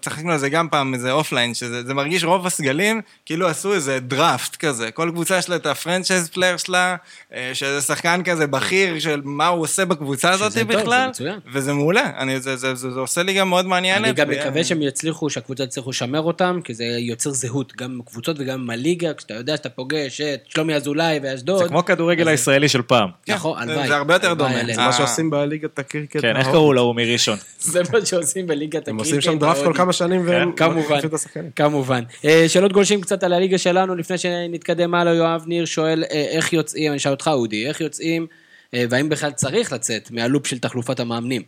שצחקנו 0.00 0.32
על 0.32 0.38
זה 0.38 0.48
גם 0.48 0.68
פעם, 0.68 0.94
איזה 0.94 1.12
offline, 1.12 1.54
שזה 1.54 1.82
זה 1.84 1.94
מרגיש 1.94 2.24
רוב 2.24 2.46
הסגלים, 2.46 3.00
כאילו 3.26 3.48
עשו 3.48 3.74
איזה 3.74 4.00
דראפט 4.00 4.56
כזה. 4.56 4.90
כל 4.90 5.10
קבוצה 5.12 5.38
יש 5.38 5.48
לה 5.48 5.56
את 5.56 5.66
ה 5.66 5.71
franchise 5.71 6.13
player 6.32 6.56
שלה, 6.56 6.96
אה, 7.34 7.50
שזה 7.54 7.80
שחקן 7.80 8.20
כזה 8.24 8.46
בכיר 8.46 8.98
של 8.98 9.20
מה 9.24 9.46
הוא 9.46 9.62
עושה 9.62 9.84
בקבוצה 9.84 10.30
הזאת 10.30 10.52
טוב, 10.52 10.52
זה 10.52 10.64
בכלל, 10.64 11.08
מצוין. 11.08 11.38
וזה 11.52 11.72
מעולה. 11.72 12.10
אני, 12.18 12.40
זה, 12.40 12.56
זה, 12.56 12.74
זה, 12.74 12.90
זה 12.90 13.00
עושה 13.00 13.22
לי 13.22 13.34
גם 13.34 13.48
מאוד 13.48 13.66
מעניינת. 13.66 14.04
אני 14.04 14.12
גם 14.12 14.28
ו- 14.28 14.32
מקווה 14.40 14.64
שהם 14.64 14.82
יצליחו, 14.82 15.30
שהקבוצות 15.30 15.68
יצליחו 15.68 15.90
לשמר 15.90 16.20
אותם, 16.20 16.60
כי 16.64 16.74
זה 16.74 16.84
יוצר 16.84 17.30
זהות 17.30 17.72
גם 17.76 17.90
עם 17.92 18.00
הקבוצות 18.00 18.36
וגם 18.40 18.60
עם 18.60 18.70
הליגה, 18.70 19.14
כשאתה 19.14 19.34
יודע 19.34 19.56
שאתה 19.56 19.68
פוגש 19.68 20.20
את 20.20 20.40
שלומי 20.48 20.74
אזולאי 20.74 21.20
ואשדוד. 21.22 21.58
זה 21.62 21.68
כמו 21.68 21.78
הכדורגל 21.78 22.28
הישראלי 22.28 22.68
של 22.68 22.82
פעם. 22.82 23.08
נכון, 23.28 23.58
זה- 23.66 23.72
הלוואי. 23.72 23.88
זה 23.88 23.96
הרבה 23.96 24.14
יותר 24.14 24.34
דומה. 24.34 24.56
אה, 24.60 24.76
מה 24.86 24.92
שעושים 24.92 25.30
בליגת 25.30 25.78
הקריקט. 25.78 26.20
כן, 26.20 26.28
איך 26.28 26.36
ההודית. 26.36 26.52
קראו 26.52 26.72
להוא 26.72 26.94
מראשון? 27.00 27.38
זה 27.60 27.82
מה 27.92 28.06
שעושים 28.06 28.46
בליגת 28.46 28.88
הם 28.88 28.96
הקריקט. 29.00 29.16
עושים 29.16 29.32
שם 29.32 29.38
דראפט 29.38 29.64
כל. 29.64 29.72
כמה 29.74 29.92
שנים 29.92 30.22
והם 30.28 30.52
כמובן, 30.52 30.98
את 31.04 31.14
השחקנים. 31.14 31.50
כמובן. 31.56 32.02
אה, 32.24 32.44
שאלות 32.48 32.72
גולשים 32.72 33.00
קצת 33.00 33.22
על 33.22 33.32
הליגה 33.32 33.58
שלנו, 33.58 33.94
לפני 33.96 34.18
שנתקדם 34.18 34.94
הלאה, 34.94 35.12
יואב 35.14 35.42
ניר 35.46 35.64
שואל 35.64 36.03
אה, 36.10 36.26
איך 36.30 36.52
יוצאים, 36.52 36.90
אני 36.90 36.96
אשאל 36.96 37.12
אותך 37.12 37.30
אודי, 37.32 37.66
איך 37.66 37.80
יוצאים, 37.80 38.26
אה, 38.74 38.84
והאם 38.90 39.08
בכלל 39.08 39.30
צריך 39.30 39.72
לצאת 39.72 40.10
מהלופ 40.10 40.46
של 40.46 40.58
תחלופת 40.58 41.00
המאמנים? 41.00 41.42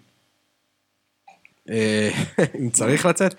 אה, 1.70 2.11
אם 2.61 2.70
צריך 2.70 3.07
לצאת, 3.07 3.34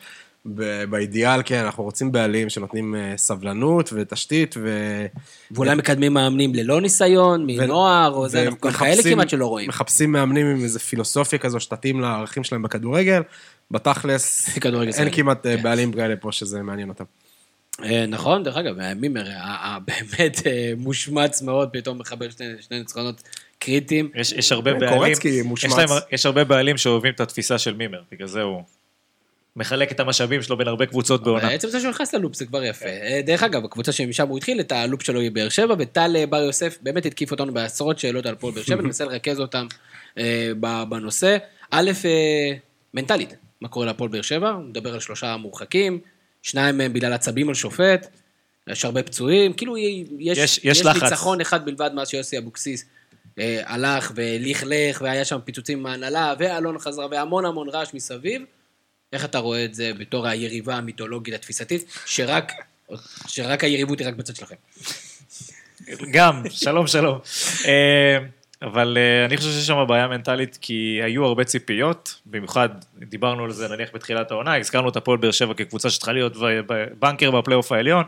באידיאל, 0.89 1.41
כן, 1.45 1.59
אנחנו 1.59 1.83
רוצים 1.83 2.11
בעלים 2.11 2.49
שנותנים 2.49 2.95
סבלנות 3.15 3.93
ותשתית, 3.93 4.55
ו... 4.57 4.69
ואולי 5.51 5.75
מקדמים 5.75 6.13
מאמנים 6.13 6.55
ללא 6.55 6.81
ניסיון, 6.81 7.45
מנוער, 7.45 8.13
או 8.13 8.29
זה, 8.29 8.43
אנחנו 8.43 8.71
כאלה 8.71 9.03
כמעט 9.03 9.29
שלא 9.29 9.47
רואים. 9.47 9.69
מחפשים 9.69 10.11
מאמנים 10.11 10.45
עם 10.45 10.63
איזו 10.63 10.79
פילוסופיה 10.79 11.39
כזו 11.39 11.59
שתתאים 11.59 12.01
לערכים 12.01 12.43
שלהם 12.43 12.61
בכדורגל. 12.61 13.21
בתכלס, 13.71 14.49
אין. 14.97 15.09
כמעט 15.11 15.43
כן. 15.43 15.63
בעלים 15.63 15.93
כאלה 15.93 16.15
פה 16.15 16.31
שזה 16.31 16.61
מעניין 16.61 16.89
אותם. 16.89 17.03
אה, 17.83 18.05
נכון, 18.05 18.43
דרך 18.43 18.57
אגב, 18.57 18.93
מימר 18.93 19.23
באמת 19.87 20.47
אה, 20.47 20.73
מושמץ 20.77 21.41
מאוד, 21.41 21.69
פתאום 21.73 21.99
מחבר 21.99 22.29
שני 22.29 22.45
שני 22.59 22.79
ניצחונות 22.79 23.23
קריטיים. 23.59 24.11
יש, 24.15 24.31
יש 24.31 24.51
הרבה 24.51 24.73
כן, 24.73 24.79
בעלים, 24.79 24.97
קורצקי 24.97 25.27
יש, 25.27 25.45
מושמץ. 25.45 25.77
להם, 25.77 25.89
יש 26.11 26.25
הרבה 26.25 26.43
בעלים 26.43 26.77
שאוהבים 26.77 27.13
את 27.13 27.19
התפיסה 27.19 27.57
של 27.57 27.73
מימר, 27.73 28.01
בגלל 28.11 28.27
זה 28.27 28.41
הוא 28.41 28.63
מחלק 29.55 29.91
את 29.91 29.99
המשאבים 29.99 30.41
שלו 30.41 30.57
בין 30.57 30.67
הרבה 30.67 30.85
קבוצות 30.85 31.23
בעונה. 31.23 31.49
עצם 31.49 31.69
זה 31.69 31.79
שהוא 31.79 31.89
נכנס 31.89 32.13
ללופ 32.13 32.35
זה 32.35 32.45
כבר 32.45 32.63
יפה. 32.63 32.85
אה, 32.85 33.21
דרך 33.25 33.43
אגב, 33.43 33.65
הקבוצה 33.65 33.91
שמשם 33.91 34.27
הוא 34.27 34.37
התחיל, 34.37 34.59
את 34.59 34.71
הלופ 34.71 35.03
שלו 35.03 35.19
היא 35.19 35.31
באר 35.31 35.49
שבע, 35.49 35.75
וטל 35.79 36.25
בר 36.29 36.41
יוסף 36.41 36.77
באמת 36.81 37.05
התקיף 37.05 37.31
אותנו 37.31 37.53
בעשרות 37.53 37.99
שאלות 37.99 38.25
על 38.25 38.33
הפועל 38.33 38.53
באר 38.53 38.63
שבע, 38.63 38.81
ננסה 38.81 39.05
לרכז 39.05 39.39
אותם 39.39 39.67
בנושא. 40.89 41.37
א', 41.71 41.91
מנטלית, 42.93 43.35
מה 43.61 43.67
קורה 43.67 43.85
להפועל 43.85 44.09
באר 44.09 44.21
שבע, 44.21 44.49
הוא 44.49 44.63
מדבר 44.63 44.93
על 44.93 44.99
שלושה 44.99 45.37
מורחקים, 45.37 45.99
שניים 46.47 46.77
מהם 46.77 46.93
בגלל 46.93 47.13
עצבים 47.13 47.49
על 47.49 47.55
שופט, 47.55 48.07
יש 48.67 48.85
הרבה 48.85 49.03
פצועים, 49.03 49.53
כאילו 49.53 49.77
יש, 49.77 50.07
יש- 50.19 50.59
יש, 50.63 50.79
יש. 50.79 50.85
ניצחון 51.03 51.41
אחד 51.41 51.65
בלבד 51.65 51.89
מאז 51.93 52.07
שיוסי 52.09 52.37
אבוקסיס 52.37 52.85
אה, 53.39 53.61
הלך 53.65 54.11
ולכלך, 54.15 55.01
והיה 55.01 55.25
שם 55.25 55.39
פיצוצים 55.45 55.83
מההנהלה, 55.83 56.33
ואלון 56.39 56.79
חזרה, 56.79 57.07
והמון 57.11 57.45
המון 57.45 57.69
רעש 57.69 57.93
מסביב. 57.93 58.41
איך 59.13 59.25
אתה 59.25 59.37
רואה 59.37 59.65
את 59.65 59.73
זה 59.75 59.91
בתור 59.99 60.27
היריבה 60.27 60.75
המיתולוגית 60.75 61.33
התפיסתית, 61.33 61.85
שרק, 62.05 62.51
שרק 63.27 63.63
היריבות 63.63 63.99
היא 63.99 64.07
רק 64.07 64.13
בצד 64.13 64.35
שלכם? 64.35 64.55
גם, 66.11 66.43
שלום 66.49 66.87
שלום. 66.87 67.19
אבל 68.61 68.97
אה, 68.97 69.25
אני 69.25 69.37
חושב 69.37 69.49
שיש 69.49 69.67
שם 69.67 69.85
בעיה 69.87 70.07
מנטלית, 70.07 70.57
כי 70.61 70.99
היו 71.03 71.25
הרבה 71.25 71.43
ציפיות, 71.43 72.21
במיוחד 72.25 72.69
דיברנו 72.97 73.43
על 73.43 73.51
זה 73.51 73.67
נניח 73.67 73.89
בתחילת 73.93 74.31
העונה, 74.31 74.57
הזכרנו 74.57 74.89
את 74.89 74.95
הפועל 74.95 75.17
באר 75.17 75.31
שבע 75.31 75.53
כקבוצה 75.53 75.89
שצריכה 75.89 76.11
להיות 76.11 76.33
בנקר 76.99 77.31
בפלייאוף 77.31 77.71
העליון. 77.71 78.03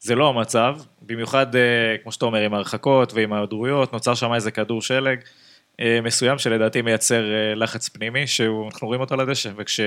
זה 0.00 0.14
לא 0.14 0.28
המצב, 0.28 0.76
במיוחד, 1.02 1.56
אה, 1.56 1.96
כמו 2.02 2.12
שאתה 2.12 2.24
אומר, 2.24 2.40
עם 2.40 2.54
ההרחקות 2.54 3.12
ועם 3.14 3.32
ההיעדרויות, 3.32 3.92
נוצר 3.92 4.14
שם 4.14 4.34
איזה 4.34 4.50
כדור 4.50 4.82
שלג 4.82 5.18
אה, 5.80 6.00
מסוים 6.02 6.38
שלדעתי 6.38 6.82
מייצר 6.82 7.24
לחץ 7.56 7.88
פנימי, 7.88 8.26
שאנחנו 8.26 8.86
רואים 8.86 9.00
אותו 9.00 9.14
על 9.14 9.20
הדשא, 9.20 9.50
וכש... 9.56 9.80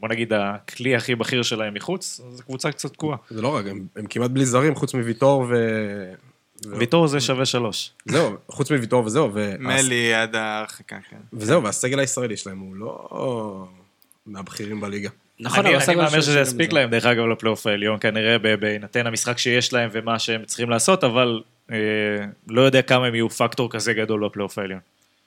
בוא 0.00 0.08
נגיד 0.08 0.32
הכלי 0.32 0.96
הכי 0.96 1.14
בכיר 1.14 1.42
שלהם 1.42 1.74
מחוץ, 1.74 2.20
אז 2.28 2.40
הקבוצה 2.40 2.72
קצת 2.72 2.92
תקועה. 2.92 3.16
זה 3.30 3.42
לא 3.42 3.56
רק, 3.56 3.66
הם, 3.66 3.86
הם 3.96 4.06
כמעט 4.06 4.30
בלי 4.30 4.46
זרים, 4.46 4.74
חוץ 4.74 4.94
מוויטור 4.94 5.46
ו... 5.50 5.54
ויטור 6.70 7.06
זה 7.06 7.20
שווה 7.20 7.44
שלוש. 7.46 7.90
זהו, 8.06 8.36
חוץ 8.48 8.70
מוויטור 8.70 9.04
וזהו. 9.04 9.30
מלי 9.58 10.14
עד 10.14 10.34
ההרחקה, 10.34 10.96
כן. 11.10 11.16
וזהו, 11.32 11.62
והסגל 11.62 11.98
הישראלי 11.98 12.36
שלהם 12.36 12.58
הוא 12.58 12.76
לא 12.76 13.66
מהבכירים 14.26 14.80
בליגה. 14.80 15.10
נכון, 15.40 15.66
אני, 15.66 15.80
של- 16.10 16.20
שזה 16.22 16.40
יספיק 16.40 16.72
להם, 16.72 16.90
דרך 16.90 17.06
אגב, 17.06 17.24
לפלייאוף 17.26 17.66
העליון, 17.66 17.98
כנראה 18.00 18.36
בהינתן 18.56 19.06
המשחק 19.06 19.38
שיש 19.38 19.72
להם 19.72 19.90
ומה 19.92 20.18
שהם 20.18 20.44
צריכים 20.44 20.70
לעשות, 20.70 21.04
אבל 21.04 21.42
אה, 21.72 21.76
לא 22.48 22.60
יודע 22.62 22.82
כמה 22.82 23.06
הם 23.06 23.14
יהיו 23.14 23.30
פקטור 23.30 23.70
כזה 23.70 23.94
גדול 23.94 24.24
בפלייאוף 24.24 24.58
העליון. 24.58 24.80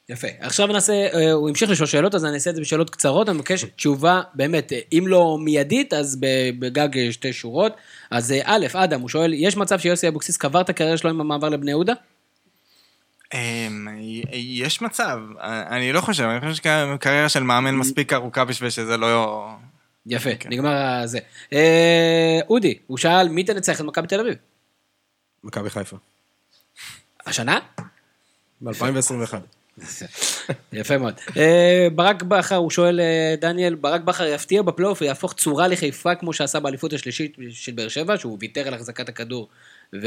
יפה. 0.10 0.28
עכשיו 0.40 0.68
נעשה, 0.68 0.94
אה, 0.94 1.32
הוא 1.32 1.50
המשיך 1.50 1.70
לשאול 1.70 1.88
שאלות, 1.88 2.16
אז 2.16 2.26
אני 2.26 2.34
אעשה 2.34 2.50
את 2.50 2.56
זה 2.56 2.62
בשאלות 2.62 2.90
קצרות. 2.90 3.30
אני 3.30 3.38
מבקש 3.38 3.64
תשובה, 3.64 4.22
באמת, 4.34 4.74
אה, 4.74 4.80
אם 4.92 5.04
לא 5.08 5.38
מיידית, 5.40 5.94
אז 5.94 6.18
ב- 6.20 6.60
בגג 6.60 6.98
אה, 6.98 7.12
שתי 7.12 7.34
שורות. 7.34 7.74
אז 8.12 8.34
א', 8.44 8.66
אדם, 8.74 9.02
הוא 9.02 9.10
שואל, 9.10 9.34
יש 9.34 9.58
מצב 9.58 9.80
שיוסי 9.80 10.08
אבוקסיס 10.08 10.38
קבר 10.38 10.62
את 10.62 10.70
הקריירה 10.70 10.98
שלו 10.98 11.10
עם 11.10 11.22
המעבר 11.22 11.50
לבני 11.50 11.72
יהודה? 11.72 11.94
אמ, 13.34 13.88
יש 14.34 14.82
מצב, 14.82 15.20
אני 15.42 15.94
לא 15.94 16.02
חושב, 16.02 16.24
אני 16.24 16.40
חושב 16.40 16.54
שקריירה 16.54 17.30
של 17.30 17.44
מאמן 17.44 17.76
מספיק 17.76 18.14
ארוכה 18.14 18.46
בשביל 18.46 18.70
שזה 18.70 18.98
לא... 18.98 19.48
יפה, 20.06 20.30
נגמר 20.46 21.06
זה. 21.06 21.20
אודי, 22.50 22.78
הוא 22.88 22.98
שאל, 22.98 23.30
מי 23.30 23.44
תנצח 23.44 23.82
את 23.82 23.86
מכבי 23.86 24.08
תל 24.08 24.20
אביב? 24.20 24.36
מכבי 25.44 25.70
חיפה. 25.70 25.98
השנה? 27.26 27.60
ב-2021. 28.62 29.59
יפה 30.74 30.98
מאוד. 30.98 31.14
אה, 31.38 31.88
ברק 31.96 32.24
בכר, 32.24 32.56
הוא 32.56 32.70
שואל, 32.70 33.00
אה, 33.00 33.36
דניאל, 33.42 33.76
ברק 33.76 34.02
בכר 34.02 34.26
יפתיע 34.26 34.62
בפלייאוף 34.62 35.02
ויהפוך 35.02 35.34
צורה 35.34 35.68
לחיפה 35.68 36.16
כמו 36.16 36.34
שעשה 36.34 36.60
באליפות 36.60 36.94
השלישית 36.94 37.38
של 37.50 37.72
באר 37.72 37.88
שבע, 37.88 38.18
שהוא 38.18 38.38
ויתר 38.42 38.68
על 38.68 38.74
החזקת 38.74 39.10
הכדור 39.10 39.48
אה, 39.96 40.00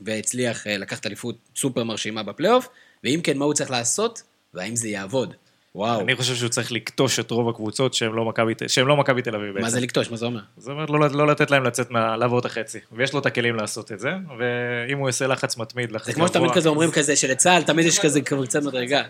והצליח 0.00 0.66
לקחת 0.66 1.06
אליפות 1.06 1.36
סופר 1.56 1.84
מרשימה 1.84 2.22
בפלייאוף, 2.22 2.68
ואם 3.04 3.20
כן, 3.24 3.38
מה 3.38 3.44
הוא 3.44 3.54
צריך 3.54 3.70
לעשות, 3.70 4.22
והאם 4.54 4.76
זה 4.76 4.88
יעבוד. 4.88 5.34
וואו, 5.76 6.00
אני 6.00 6.16
חושב 6.16 6.34
שהוא 6.34 6.48
צריך 6.48 6.72
לקטוש 6.72 7.18
את 7.18 7.30
רוב 7.30 7.48
הקבוצות 7.48 7.94
שהן 7.94 8.12
לא 8.12 8.24
מכבי 8.24 8.52
לא 8.86 8.96
מכבי 8.96 9.22
תל 9.22 9.34
אביב. 9.34 9.58
מה 9.58 9.70
זה 9.70 9.80
לקטוש, 9.80 10.10
מה 10.10 10.16
זה 10.16 10.26
אומר? 10.26 10.40
זאת 10.56 10.68
אומרת, 10.68 10.90
לא, 10.90 10.98
לא 11.10 11.26
לתת 11.26 11.50
להם 11.50 11.64
לצאת 11.64 11.90
מה... 11.90 12.16
לעבור 12.16 12.38
את 12.38 12.44
החצי. 12.44 12.78
ויש 12.92 13.12
לו 13.12 13.20
את 13.20 13.26
הכלים 13.26 13.56
לעשות 13.56 13.92
את 13.92 14.00
זה, 14.00 14.10
ואם 14.38 14.98
הוא 14.98 15.08
יעשה 15.08 15.26
לחץ 15.26 15.56
מתמיד, 15.56 15.92
לחץ 15.92 16.06
זה 16.06 16.12
כמו 16.12 16.28
שתמיד 16.28 16.50
כזה 16.50 16.68
אומרים 16.68 16.90
כזה, 16.90 17.16
שלצה"ל 17.16 17.62
תמיד 17.62 17.86
יש 17.86 17.98
כזה 17.98 18.20
קבוצת 18.20 18.62
מדרגה. 18.62 19.02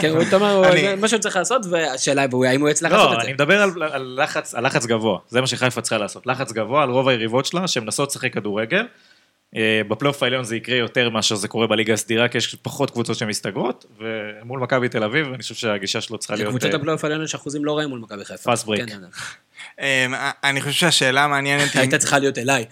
כן, 0.00 0.10
הוא 0.10 0.24
אומר, 0.32 0.96
מה 1.00 1.08
שהוא 1.08 1.20
צריך 1.20 1.36
לעשות, 1.36 1.62
והשאלה 1.70 2.22
היא, 2.22 2.30
האם 2.46 2.60
הוא 2.60 2.68
יצליח 2.68 2.92
לעשות 2.92 3.10
לא, 3.10 3.14
את 3.14 3.20
זה. 3.20 3.26
אני 3.26 3.32
מדבר 3.32 3.62
על 3.92 4.20
לחץ 4.62 4.86
גבוה, 4.86 5.18
זה 5.28 5.40
מה 5.40 5.46
שחיפה 5.46 5.80
צריכה 5.80 5.98
לעשות. 5.98 6.26
לחץ 6.26 6.52
גבוה 6.52 6.82
על 6.82 6.90
רוב 6.90 7.08
היריבות 7.08 7.46
שלה, 7.46 7.68
שהן 7.68 7.84
מנסות 7.84 8.10
לשחק 8.10 8.34
כדורגל. 8.34 8.86
אה, 9.56 9.80
בפלייאוף 9.88 10.22
העליון 10.22 10.44
זה 10.44 10.56
יקרה 10.56 10.76
יותר 10.76 11.10
מאשר 11.10 11.34
זה 11.34 11.48
קורה 11.48 11.66
בליגה 11.66 11.94
הסדירה, 11.94 12.28
כי 12.28 12.38
יש 12.38 12.54
פחות 12.54 12.90
קבוצות 12.90 13.16
שמסתגרות, 13.16 13.86
ומול 13.98 14.60
מכבי 14.60 14.88
תל 14.88 15.04
אביב, 15.04 15.26
אני 15.26 15.42
חושב 15.42 15.54
שהגישה 15.54 16.00
שלו 16.00 16.18
צריכה 16.18 16.34
להיות 16.34 16.48
לקבוצות 16.48 16.70
אה, 16.70 16.76
הפלייאוף 16.76 17.04
העליון 17.04 17.24
יש 17.24 17.34
אחוזים 17.34 17.64
לא 17.64 17.76
רעים 17.76 17.88
מול 17.88 18.00
מכבי 18.00 18.24
חיפה. 18.24 18.52
Fast 18.52 18.66
break. 18.66 18.76
כן, 18.76 18.86
כן, 18.86 19.00
כן. 19.00 19.06
אמ, 19.80 20.14
אני 20.44 20.60
חושב 20.60 20.72
שהשאלה 20.72 21.24
המעניינת 21.24 21.72
היא... 21.72 21.80
הייתה 21.82 21.98
צריכה 21.98 22.18
להיות 22.18 22.38
אליי. 22.38 22.64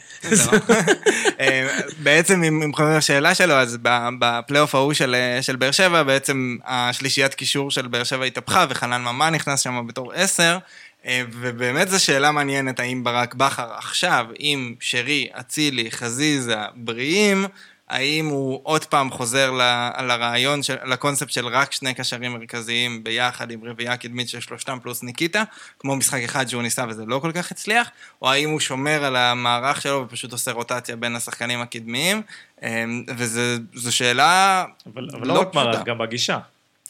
אה, 1.40 1.68
בעצם, 2.02 2.42
אם 2.42 2.72
חוזרים 2.74 2.96
לשאלה 2.96 3.34
שלו, 3.34 3.54
אז 3.54 3.78
ב- 3.82 4.08
בפלייאוף 4.18 4.74
ההוא 4.74 4.92
של, 4.92 5.14
אה, 5.14 5.42
של 5.42 5.56
באר 5.56 5.70
שבע, 5.70 6.02
בעצם 6.02 6.56
השלישיית 6.64 7.34
קישור 7.34 7.70
של 7.70 7.86
באר 7.86 8.04
שבע 8.04 8.24
התהפכה, 8.24 8.66
וחנן 8.68 9.02
ממן 9.02 9.34
נכנס 9.34 9.60
שם 9.60 9.86
בתור 9.86 10.12
עשר, 10.12 10.52
אה, 10.52 10.58
ובאמת 11.32 11.88
זו 11.88 12.04
שאלה 12.04 12.32
מעניינת, 12.32 12.80
האם 12.80 13.04
ברק 13.04 13.34
בכר 13.34 13.72
עכשיו, 13.72 14.26
עם 14.38 14.74
שרי, 14.80 15.28
אצילי, 15.32 15.90
חזיזה, 15.90 16.56
בריאים, 16.74 17.46
האם 17.88 18.26
הוא 18.26 18.60
עוד 18.62 18.84
פעם 18.84 19.10
חוזר 19.10 19.50
ל- 19.50 19.90
לרעיון, 20.02 20.62
של, 20.62 20.76
לקונספט 20.84 21.30
של 21.30 21.46
רק 21.46 21.72
שני 21.72 21.94
קשרים 21.94 22.32
מרכזיים 22.32 23.04
ביחד 23.04 23.50
עם 23.50 23.64
רביעייה 23.64 23.96
קדמית 23.96 24.28
של 24.28 24.40
שלושתם 24.40 24.78
פלוס 24.82 25.02
ניקיטה, 25.02 25.42
כמו 25.78 25.96
משחק 25.96 26.20
אחד 26.24 26.48
שהוא 26.48 26.62
ניסה 26.62 26.84
וזה 26.88 27.04
לא 27.06 27.18
כל 27.18 27.32
כך 27.32 27.50
הצליח, 27.50 27.90
או 28.22 28.30
האם 28.30 28.50
הוא 28.50 28.60
שומר 28.60 29.04
על 29.04 29.16
המערך 29.16 29.82
שלו 29.82 30.02
ופשוט 30.06 30.32
עושה 30.32 30.52
רוטציה 30.52 30.96
בין 30.96 31.16
השחקנים 31.16 31.60
הקדמיים, 31.60 32.22
אמ, 32.62 33.04
וזו 33.16 33.96
שאלה 33.96 34.64
אבל, 34.94 35.08
אבל 35.12 35.26
לא, 35.26 35.40
רק 35.40 35.48
פשוטה. 35.48 35.64
מערך, 35.64 35.84
גם 35.84 35.98
בגישה. 35.98 36.38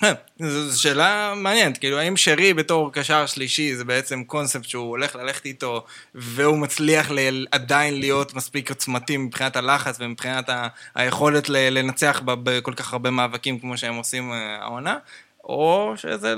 כן, 0.01 0.13
זו 0.41 0.81
שאלה 0.83 1.33
מעניינת, 1.37 1.79
כאילו 1.79 1.99
האם 1.99 2.17
שרי 2.17 2.55
בתור 2.55 2.93
קשר 2.93 3.27
שלישי 3.27 3.75
זה 3.77 3.85
בעצם 3.85 4.25
קונספט 4.25 4.65
שהוא 4.65 4.89
הולך 4.91 5.17
ללכת 5.17 5.45
איתו 5.47 5.85
והוא 6.15 6.59
מצליח 6.59 7.11
ל- 7.11 7.47
עדיין 7.53 8.01
להיות 8.01 8.35
מספיק 8.35 8.71
עוצמתי 8.71 9.17
מבחינת 9.17 9.57
הלחץ 9.57 9.97
ומבחינת 10.01 10.49
ה- 10.49 10.67
היכולת 10.95 11.49
ל- 11.49 11.79
לנצח 11.79 12.21
ב- 12.25 12.33
בכל 12.51 12.73
כך 12.77 12.93
הרבה 12.93 13.11
מאבקים 13.11 13.59
כמו 13.59 13.77
שהם 13.79 13.95
עושים 13.95 14.33
אה, 14.33 14.37
העונה, 14.63 14.97
או 15.45 15.93
שזה 15.97 16.35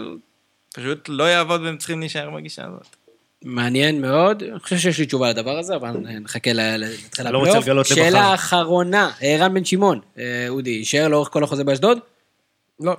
פשוט 0.75 1.05
לא 1.09 1.25
יעבוד 1.25 1.61
והם 1.63 1.77
צריכים 1.77 2.01
להישאר 2.01 2.31
בגישה 2.31 2.63
הזאת. 2.67 2.87
מעניין 3.45 4.01
מאוד, 4.01 4.43
אני 4.43 4.59
חושב 4.59 4.77
שיש 4.79 4.99
לי 4.99 5.07
תשובה 5.07 5.31
לדבר 5.31 5.59
הזה, 5.59 5.77
אבל 5.77 5.91
נחכה 6.21 6.51
להתחיל 6.53 7.31
לא 7.31 7.39
רוצה 7.39 7.51
הפלייאוף. 7.51 7.65
לגלות 7.67 7.91
למחר. 7.91 8.03
שאלה 8.03 8.35
אחרונה, 8.35 9.11
אה, 9.23 9.37
רן 9.41 9.55
בן 9.55 9.65
שמעון, 9.65 10.01
אה, 10.19 10.47
אודי, 10.49 10.71
יישאר 10.71 11.09
לאורך 11.09 11.29
כל 11.33 11.45
החוזה 11.45 11.65
באשדוד? 11.65 11.99
לא. 12.81 12.97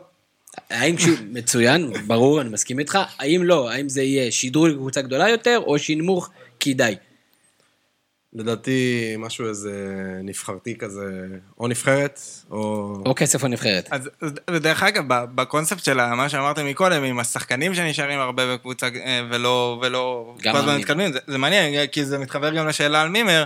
האם 0.70 0.95
כשהוא 0.95 1.18
מצוין, 1.32 1.93
ברור, 2.07 2.41
אני 2.41 2.49
מסכים 2.49 2.80
איתך, 2.80 2.97
האם 3.20 3.43
לא, 3.43 3.72
האם 3.72 3.89
זה 3.89 4.01
יהיה 4.03 4.32
שדרוג 4.32 4.68
לקבוצה 4.68 5.01
גדולה 5.01 5.30
יותר, 5.30 5.60
או 5.66 5.80
שינמוך 5.80 6.30
כדאי? 6.60 6.95
לדעתי, 8.34 9.14
משהו 9.18 9.47
איזה 9.47 9.72
נבחרתי 10.24 10.76
כזה, 10.78 11.28
או 11.60 11.68
נבחרת, 11.68 12.20
או... 12.51 12.93
או 13.05 13.14
כסף 13.16 13.43
או 13.43 13.47
נבחרת. 13.47 13.88
אז, 13.91 14.10
אז- 14.22 14.34
ודרך 14.49 14.84
אגב, 14.84 15.03
בקונספט 15.07 15.84
של 15.84 15.93
מה 15.93 16.30
שאמרתם 16.30 16.66
מקודם, 16.66 17.03
עם 17.03 17.20
השחקנים 17.20 17.76
שנשארים 17.76 18.20
הרבה 18.20 18.53
בקבוצה 18.55 18.88
אה, 18.88 19.22
ולא, 19.32 19.80
ולא 19.82 20.36
גם 20.41 20.55
מאמנים. 20.55 21.14
זה, 21.14 21.20
זה 21.28 21.38
מעניין, 21.38 21.88
כי 21.88 22.05
זה 22.05 22.18
מתחבר 22.18 22.55
גם 22.55 22.68
לשאלה 22.68 23.01
על 23.01 23.10
מימר. 23.10 23.43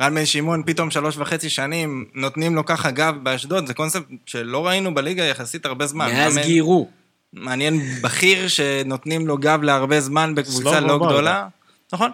רן 0.00 0.14
בן 0.14 0.24
שמעון 0.26 0.62
פתאום 0.66 0.90
שלוש 0.90 1.16
וחצי 1.18 1.50
שנים 1.50 2.04
נותנים 2.14 2.54
לו 2.54 2.64
ככה 2.64 2.90
גב 2.90 3.14
באשדוד, 3.22 3.66
זה 3.66 3.74
קונספט 3.74 4.02
שלא 4.26 4.66
ראינו 4.66 4.94
בליגה 4.94 5.24
יחסית 5.24 5.66
הרבה 5.66 5.86
זמן. 5.86 6.10
מאז 6.12 6.34
מאמן- 6.36 6.46
גיירו. 6.46 6.88
מעניין 7.32 7.80
בכיר 8.02 8.48
שנותנים 8.48 9.26
לו 9.26 9.38
גב 9.38 9.62
להרבה 9.62 10.00
זמן 10.00 10.34
בקבוצה 10.34 10.80
לא 10.80 10.98
ברדה. 10.98 11.12
גדולה. 11.12 11.48
נכון, 11.92 12.10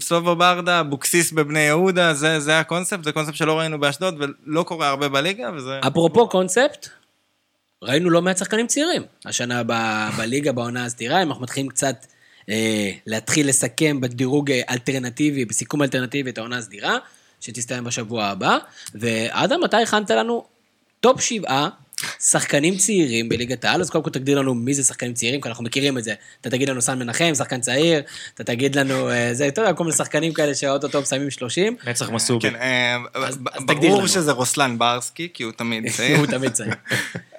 סלובו 0.00 0.36
ברדה, 0.36 0.80
אבוקסיס 0.80 1.32
בבני 1.32 1.60
יהודה, 1.60 2.14
זה, 2.14 2.40
זה 2.40 2.58
הקונספט, 2.58 3.04
זה 3.04 3.12
קונספט 3.12 3.34
שלא 3.34 3.58
ראינו 3.58 3.80
באשדוד 3.80 4.14
ולא 4.46 4.62
קורה 4.62 4.88
הרבה 4.88 5.08
בליגה, 5.08 5.50
וזה... 5.56 5.80
אפרופו 5.86 6.28
קונספט, 6.28 6.88
ראינו 7.82 8.10
לא 8.10 8.22
מעט 8.22 8.36
שחקנים 8.38 8.66
צעירים. 8.66 9.02
השנה 9.26 9.62
ב- 9.66 10.08
בליגה, 10.18 10.52
בעונה 10.52 10.84
הסדירה, 10.84 11.22
אם 11.22 11.28
אנחנו 11.28 11.42
מתחילים 11.42 11.68
קצת 11.70 12.06
להתחיל 13.06 13.48
לסכם 13.48 14.00
בדירוג 14.00 14.50
אה, 14.50 14.60
אלטרנטיבי, 14.70 15.44
בסיכום 15.44 15.82
אלטרנטיבי 15.82 16.30
את 16.30 16.38
העונה 16.38 16.58
הסדירה, 16.58 16.98
שתסתיים 17.40 17.84
בשבוע 17.84 18.24
הבא. 18.24 18.58
ואדם, 18.94 19.60
מתי 19.64 19.76
הכנת 19.76 20.10
לנו 20.10 20.44
top 21.00 21.20
שבעה 21.20 21.68
שחקנים 22.20 22.76
צעירים 22.76 23.28
בליגת 23.28 23.64
העל? 23.64 23.80
אז 23.80 23.90
קודם 23.90 24.04
כל 24.04 24.10
תגדיר 24.10 24.38
לנו 24.38 24.54
מי 24.54 24.74
זה 24.74 24.82
שחקנים 24.82 25.14
צעירים, 25.14 25.40
כי 25.40 25.48
אנחנו 25.48 25.64
מכירים 25.64 25.98
את 25.98 26.04
זה. 26.04 26.14
אתה 26.40 26.50
תגיד 26.50 26.68
לנו 26.68 26.82
סן 26.82 26.98
מנחם, 26.98 27.34
שחקן 27.34 27.60
צעיר, 27.60 28.02
אתה 28.34 28.44
תגיד 28.44 28.78
לנו, 28.78 29.10
אה, 29.10 29.34
זה, 29.34 29.48
אתה 29.48 29.60
יודע, 29.60 29.72
כל 29.72 29.84
מיני 29.84 29.96
שחקנים 29.96 30.32
כאלה 30.32 30.54
שאו-טו-טו 30.54 31.00
מסיימים 31.00 31.30
30. 31.30 31.76
נצח 31.86 32.10
מסובי. 32.10 32.50
כן, 32.50 32.56
אה, 32.56 32.96
ברור. 33.66 34.06
שזה 34.06 34.32
רוסלן 34.32 34.78
ברסקי, 34.78 35.28
כי 35.34 35.42
הוא 35.42 35.52
תמיד 35.52 35.90
צעיר. 35.96 36.18
הוא 36.18 36.26
תמיד 36.26 36.52
צעיר. 36.52 36.72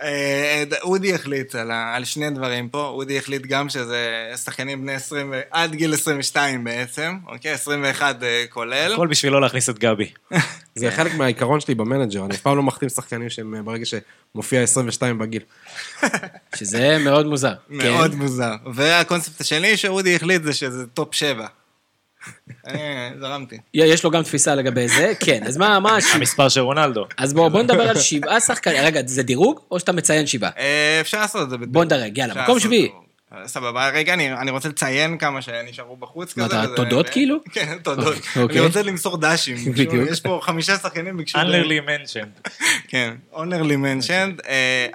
אה, 0.02 0.64
אודי 0.82 1.14
החליט 1.14 1.56
על 1.96 2.06
שני 2.06 2.30
דברים 2.30 2.70
פה, 2.70 2.88
אודי 2.88 3.18
החליט 3.18 3.42
גם 3.42 3.70
שזה 3.70 4.32
שחקנים 4.44 4.82
בני 4.82 4.94
20, 4.94 5.32
ו- 5.32 5.42
עד 5.52 5.76
גיל 5.76 5.94
22 5.94 6.64
בעצם, 6.64 7.18
אוקיי? 7.28 7.52
21 7.52 8.24
אה, 8.24 8.46
כולל. 8.50 8.94
הכל 8.94 9.08
בשביל 9.08 9.34
לא 9.34 9.42
להכניס 9.42 9.70
את 9.70 9.80
גבי. 9.80 10.12
זה 10.76 10.92
חלק 10.92 11.14
מהעיקרון 11.16 11.60
שלי 11.60 11.76
ב 11.76 11.82
manager, 11.82 12.26
אני 12.26 12.36
אף 12.36 12.42
פעם 12.42 12.58
לא 12.58 12.64
מחתים 12.64 12.90
שחקנים 12.90 13.30
שהם 13.30 13.66
ברגע 13.66 13.86
שמופיע 14.34 14.62
22 14.62 15.18
בגיל. 15.18 15.42
שזה 16.56 16.98
מאוד 17.00 17.26
מוזר. 17.26 17.54
מאוד 17.70 18.12
כן. 18.12 18.18
מוזר. 18.18 18.56
והקונספט 18.74 19.42
השני 19.42 19.78
שאודי 19.78 20.16
החליט 20.16 20.44
זה 20.44 20.54
שזה 20.54 20.88
top 20.88 21.16
7. 21.16 21.48
אה, 22.68 23.10
זרמתי. 23.20 23.58
יש 23.74 24.04
לו 24.04 24.12
גם 24.12 24.24
תפיסה 24.24 24.56
לגבי 24.56 24.88
זה, 24.88 25.14
כן, 25.20 25.44
אז 25.48 25.58
מה, 25.58 25.80
מה? 25.80 25.98
המספר 26.14 26.50
של 26.50 26.62
רונלדו. 26.62 27.06
אז 27.18 27.34
בואו 27.34 27.50
בוא 27.50 27.62
נדבר 27.62 27.90
על 27.90 28.00
שבעה 28.00 28.40
שחקנים, 28.40 28.84
רגע, 28.84 29.02
זה 29.06 29.24
דירוג 29.24 29.60
או 29.72 29.80
שאתה 29.80 29.92
מציין 29.92 30.28
שבעה? 30.28 30.52
אה, 30.58 30.98
אפשר 31.02 31.20
לעשות 31.20 31.42
את 31.42 31.50
זה. 31.50 31.58
בדיוק. 31.58 31.72
בוא 31.72 31.86
נדרג, 31.86 32.18
יאללה, 32.18 32.44
מקום 32.44 32.60
שביעי. 32.60 32.90
סבבה, 33.46 33.90
רגע, 33.90 34.14
אני, 34.14 34.34
אני 34.34 34.52
רוצה 34.52 34.70
לציין 34.70 35.18
כמה 35.18 35.42
שנשארו 35.42 35.98
בחוץ 35.98 36.38
מה, 36.38 36.46
כזה. 36.46 36.60
אתה- 36.64 36.68
וזה- 36.68 36.76
תודות 36.76 37.10
כאילו? 37.10 37.38
כן, 37.52 37.78
תודות. 37.84 38.16
אוקיי. 38.36 38.60
אני 38.60 38.68
רוצה 38.68 38.82
למסור 38.82 39.18
דשים. 39.18 39.56
בדיוק. 39.74 39.94
יש 40.12 40.22
פה 40.22 40.40
חמישה 40.44 40.78
שחקנים 40.78 41.18
ביקשו... 41.18 41.38
honorable 41.38 41.80
mention. 41.80 42.24
כן, 42.92 43.14
honorable 43.34 43.76
mention, 43.76 44.42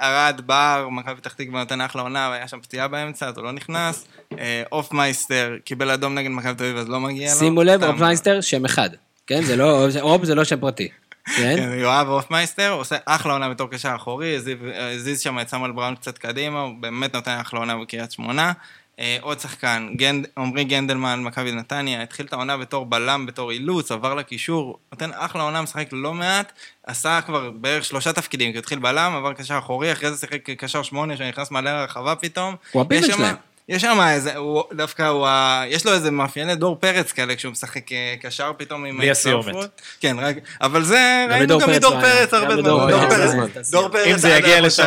ארד 0.00 0.40
בר, 0.46 0.88
מכבי 0.90 1.14
פתח 1.16 1.32
תקווה 1.32 1.60
נותן 1.60 1.80
אחלה 1.80 2.02
עונה, 2.02 2.28
והיה 2.32 2.48
שם 2.48 2.60
פציעה 2.60 2.88
באמצע, 2.88 3.26
אז 3.28 3.36
הוא 3.36 3.44
לא 3.44 3.52
נכנס. 3.52 4.06
אה, 4.38 4.62
אופמייסטר 4.72 5.56
קיבל 5.64 5.90
אדום 5.90 6.14
נגד 6.14 6.30
מכבי 6.30 6.54
תל 6.54 6.64
אביב, 6.64 6.76
אז 6.76 6.88
לא 6.88 7.00
מגיע 7.00 7.32
לו. 7.32 7.38
שימו 7.38 7.62
לב, 7.62 7.80
סתם. 7.80 7.90
אופמייסטר, 7.92 8.40
שם 8.40 8.64
אחד. 8.64 8.90
כן, 9.26 9.42
זה 9.42 9.56
לא, 9.56 9.86
אופ 10.00 10.24
זה 10.24 10.34
לא 10.34 10.44
שם 10.44 10.60
פרטי. 10.60 10.88
כן? 11.36 11.56
כן, 11.56 11.72
יואב 11.72 12.08
אופמייסטר 12.08 12.70
עושה 12.70 12.96
אחלה 13.06 13.32
עונה 13.32 13.48
בתור 13.48 13.70
קשר 13.70 13.92
אחורי, 13.96 14.36
הזיז- 14.36 15.20
שם 15.22 15.38
את 15.40 15.48
סמואל 15.48 15.72
בראון 15.72 15.94
קצת 15.94 16.18
קדימה, 16.18 16.60
הוא 16.60 16.74
באמת 16.80 17.14
נותן 17.14 17.38
אחלה 17.40 17.58
עונה 17.60 17.76
בקריית 17.76 18.12
שמונה. 18.12 18.52
אה, 19.00 19.16
עוד 19.20 19.40
שחקן, 19.40 19.88
גנד- 19.96 20.26
עמרי 20.38 20.64
גנדלמן, 20.64 21.22
מכבי 21.22 21.52
נתניה, 21.52 22.02
התחיל 22.02 22.26
את 22.26 22.32
העונה 22.32 22.56
בתור 22.56 22.86
בלם, 22.86 23.26
בתור 23.26 23.50
אילוץ, 23.50 23.92
עבר 23.92 24.14
לקישור, 24.14 24.78
נותן 24.92 25.10
אחלה 25.14 25.42
עונה, 25.42 25.62
משחק 25.62 25.88
לא 25.92 26.14
מעט, 26.14 26.52
עשה 26.86 27.20
כבר 27.26 27.50
בערך 27.50 27.84
שלושה 27.84 28.12
תפקידים, 28.12 28.50
כי 28.50 28.56
הוא 28.56 28.62
התחיל 28.62 28.78
בלם, 28.78 29.12
עבר 29.16 29.32
קשר 29.32 29.58
אחורי, 29.58 29.92
אחרי 29.92 30.10
זה 30.12 30.16
שיחק 30.20 30.50
קשר 30.50 30.82
שמונה, 30.82 31.16
שנכנס 31.16 31.50
מעלה 31.50 31.80
לרחבה 31.80 32.14
פתאום. 32.14 32.54
הוא 32.72 32.82
הפיבן 32.82 33.02
שלהם. 33.16 33.34
יש 33.68 33.82
שם 33.82 33.98
איזה, 34.00 34.36
הוא 34.36 34.62
דווקא, 34.72 35.02
הוא, 35.02 35.26
ה- 35.26 35.62
יש 35.68 35.86
לו 35.86 35.92
איזה 35.92 36.10
מאפייני 36.10 36.54
דור 36.54 36.76
פרץ 36.80 37.12
כאלה 37.12 37.36
כשהוא 37.36 37.52
משחק 37.52 37.92
אה, 37.92 38.14
קשר 38.22 38.52
פתאום 38.56 38.84
עם 38.84 38.98
בלי 38.98 39.10
הסיומת. 39.10 39.46
ההצטרפות. 39.46 39.80
כן, 40.00 40.16
רק, 40.20 40.36
אבל 40.60 40.84
זה, 40.84 41.26
ראינו 41.30 41.58
גם 41.58 41.70
מדור 41.70 41.94
לא. 41.94 42.00
פרץ 42.00 42.34
הרבה 42.34 42.54
זמן. 42.54 42.62
דור 42.62 43.08
פרץ 43.08 43.30
זמן. 43.30 43.46
דור 43.70 43.88
פרץ 43.88 44.06
אם 44.06 44.18
זה 44.18 44.28
יגיע 44.30 44.60
לשם, 44.60 44.86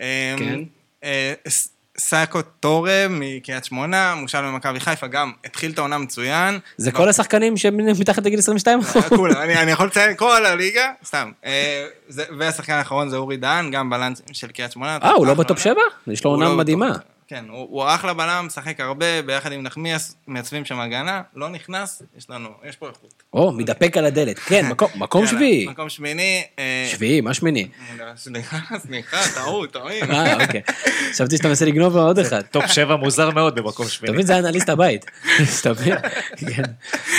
אני. 0.00 0.64
אה, 1.04 1.32
ס- 1.48 1.68
סאקו 1.98 2.42
טורה 2.60 3.06
מקריית 3.10 3.64
שמונה, 3.64 4.14
מושל 4.14 4.40
במכבי 4.42 4.80
חיפה, 4.80 5.06
גם 5.06 5.32
התחיל 5.44 5.70
את 5.70 5.78
העונה 5.78 5.98
מצוין. 5.98 6.58
זה 6.76 6.92
כל 6.92 7.08
השחקנים 7.08 7.56
שהם 7.56 7.76
מתחת 8.00 8.24
לגיל 8.26 8.38
22? 8.38 8.80
כולם, 9.08 9.36
אני, 9.36 9.70
יכול 9.70 9.86
לציין 9.86 10.16
כל 10.16 10.46
הליגה, 10.46 10.90
סתם. 11.04 11.30
אה, 11.44 11.86
והשחקן 12.38 12.72
האחרון 12.72 13.08
זה 13.08 13.16
אורי 13.16 13.36
דהן, 13.36 13.70
גם 13.70 13.90
בלם 13.90 14.12
של 14.32 14.46
קריית 14.48 14.72
שמונה. 14.72 14.98
אה, 15.02 15.10
הוא 15.10 15.26
לא 15.26 15.34
בטופ 15.34 15.50
עונה. 15.50 15.60
שבע? 15.60 16.12
יש 16.12 16.24
לו 16.24 16.30
עונה 16.30 16.44
לא 16.44 16.54
מדהימה. 16.56 16.92
כן, 17.32 17.44
הוא, 17.48 17.58
הוא 17.70 17.84
אחלה 17.94 18.14
בלם, 18.14 18.44
משחק 18.46 18.80
הרבה, 18.80 19.22
ביחד 19.22 19.52
עם 19.52 19.62
נחמיאס, 19.62 20.16
מייצבים 20.28 20.64
שם 20.64 20.80
הגנה, 20.80 21.22
לא 21.34 21.48
נכנס, 21.48 22.02
יש 22.18 22.30
לנו, 22.30 22.48
יש 22.68 22.76
פה 22.76 22.88
איכות. 22.88 23.22
או, 23.32 23.52
מתדפק 23.52 23.96
על 23.96 24.04
הדלת. 24.04 24.38
כן, 24.38 24.66
מקום- 24.68 24.90
מקום 25.04 25.24
יאללה, 25.24 25.36
שביעי. 25.36 25.66
מקום 25.66 25.88
שמיני. 25.88 26.42
אה, 26.58 26.88
שביעי, 26.90 27.20
מה 27.20 27.34
שמיני? 27.34 27.68
סליחה, 28.16 28.56
סליחה, 28.86 29.16
טעות, 29.34 29.72
טועים. 29.72 30.04
אה, 30.10 30.42
אוקיי. 30.44 30.60
חשבתי 31.12 31.36
שאתה 31.36 31.48
מנסה 31.48 31.64
לגנוב 31.64 31.96
עוד 31.96 32.18
אחד. 32.18 32.40
טופ 32.42 32.66
שבע 32.66 32.96
מוזר 32.96 33.30
מאוד 33.30 33.54
במקום 33.54 33.88
שמיני. 33.88 34.12
מבין, 34.14 34.26
זה 34.26 34.38
אנליסט 34.38 34.68
הבית. 34.68 35.04
מבין? 35.70 35.96
כן, 36.36 36.62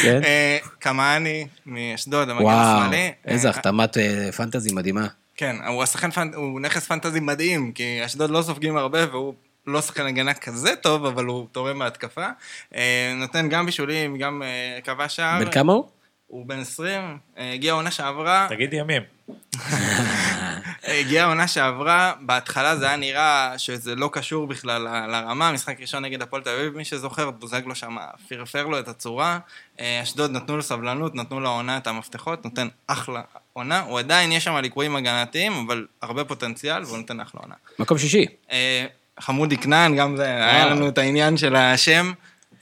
כן. 0.03 0.22
אה, 0.24 0.57
קמאני 0.80 1.47
מאשדוד, 1.66 2.30
המגן 2.30 2.43
וואו, 2.43 2.55
השמאלי. 2.57 3.11
איזה 3.26 3.47
אה, 3.47 3.53
החתמת 3.53 3.97
אה, 3.97 4.32
פנטזי 4.32 4.74
מדהימה. 4.74 5.07
כן, 5.38 5.55
הוא 6.36 6.59
נכס 6.61 6.86
פנטזי 6.88 7.20
מדהים, 7.20 7.72
כי 7.72 8.05
אשדוד 8.05 8.30
לא 8.30 8.41
סופגים 8.41 8.78
הרבה, 8.78 8.99
והוא 9.11 9.34
לא 9.68 9.82
שחקן 9.82 10.05
הגנה 10.05 10.34
כזה 10.34 10.76
טוב, 10.76 11.05
אבל 11.05 11.26
הוא 11.26 11.47
תורם 11.51 11.80
בהתקפה. 11.80 12.28
אה, 12.76 13.14
נותן 13.16 13.49
גם 13.49 13.66
בישולים, 13.66 14.18
גם 14.18 14.43
אה, 14.43 14.80
כבש 14.84 15.16
שער. 15.16 15.39
בן 15.39 15.51
כמה 15.51 15.74
הוא? 15.74 15.86
הוא 16.34 16.45
בן 16.45 16.59
20, 16.59 17.18
אה, 17.38 17.53
הגיע 17.53 17.74
העונה 17.74 17.91
שעברה, 17.91 18.47
תגיד 18.49 18.74
ימים. 18.74 19.01
הגיע 20.99 21.24
העונה 21.24 21.47
שעברה, 21.47 22.14
בהתחלה 22.22 22.76
זה 22.76 22.88
היה 22.88 22.95
נראה 22.95 23.53
שזה 23.57 23.95
לא 23.95 24.09
קשור 24.14 24.47
בכלל 24.47 24.82
לרמה, 24.82 25.51
משחק 25.51 25.82
ראשון 25.82 26.05
נגד 26.05 26.22
הפועל 26.22 26.41
תל 26.41 26.49
אביב, 26.49 26.78
מי 26.78 26.86
שזוכר, 26.86 27.32
בוזגלו 27.32 27.76
שם 27.76 27.97
פרפר 28.30 28.68
לו 28.68 28.80
את 28.80 28.88
הצורה, 28.88 29.39
אה, 29.80 29.99
אשדוד 30.03 30.32
נתנו 30.32 30.57
לו 30.57 30.64
סבלנות, 30.64 31.16
נתנו 31.16 31.39
לעונה 31.39 31.78
את 31.78 31.88
המפתחות, 31.88 32.45
נותן 32.45 32.68
אחלה 32.88 33.22
עונה, 33.53 33.82
הוא 33.82 33.99
עדיין 33.99 34.32
יש 34.32 34.43
שם 34.43 34.55
ליקויים 34.55 34.95
הגנתיים, 34.95 35.53
אבל 35.66 35.88
הרבה 36.01 36.26
פוטנציאל, 36.26 36.84
והוא 36.84 36.97
נותן 36.97 37.20
אחלה 37.20 37.41
עונה. 37.41 37.55
מקום 37.80 37.97
שישי. 37.97 38.26
אה, 39.20 39.24
חמודי 39.24 39.57
כנען, 39.57 39.95
גם 39.95 40.18
זה, 40.18 40.26
היה 40.26 40.66
לנו 40.66 40.88
את 40.88 40.97
העניין 40.97 41.38
של 41.38 41.55
השם. 41.55 42.11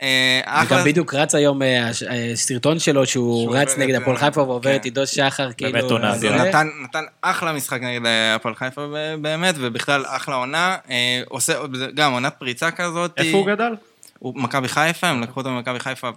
אה, 0.02 0.42
אחלה- 0.46 0.78
וגם 0.78 0.86
בדיוק 0.88 1.14
רץ 1.14 1.36
היום 1.36 1.62
אה, 1.62 1.90
הש- 1.90 2.04
אה, 2.04 2.32
סרטון 2.36 2.80
שלו 2.80 3.06
שהוא 3.06 3.56
רץ 3.58 3.78
נגד 3.78 3.96
הפועל. 3.96 4.18
חיפה 4.18 4.42
ועובר 4.42 4.70
כן. 4.70 4.76
את 4.76 4.86
עידו 4.86 5.08
שחר, 5.08 5.52
כאילו... 5.58 5.72
באמת 5.72 5.84
עונה 5.92 6.16
אדירה. 6.16 6.44
נתן, 6.84 7.04
אחלה 7.22 7.54
משחק 7.54 7.82
נגד 7.82 8.06
אה, 8.06 8.36
הפועל 8.36 8.56
חיפה 8.56 8.82
באמת, 9.22 9.56
ובכלל 9.58 10.04
אחלה 10.08 10.36
עונה. 10.36 10.76
אה, 10.90 11.22
עושה 11.30 11.54
גם 11.96 12.12
עונת 12.14 12.34
פריצה 12.40 12.72
כזאת. 12.72 13.12
איפה 13.18 13.38
הוא 13.38 13.48
גדל? 13.48 13.76
הוא 14.20 14.34
מכבי 14.36 14.68
חיפה, 14.68 15.08
הם 15.08 15.22
לקחו 15.22 15.40
אותו 15.40 15.50
ממכבי 15.52 15.80
חיפה 15.80 16.10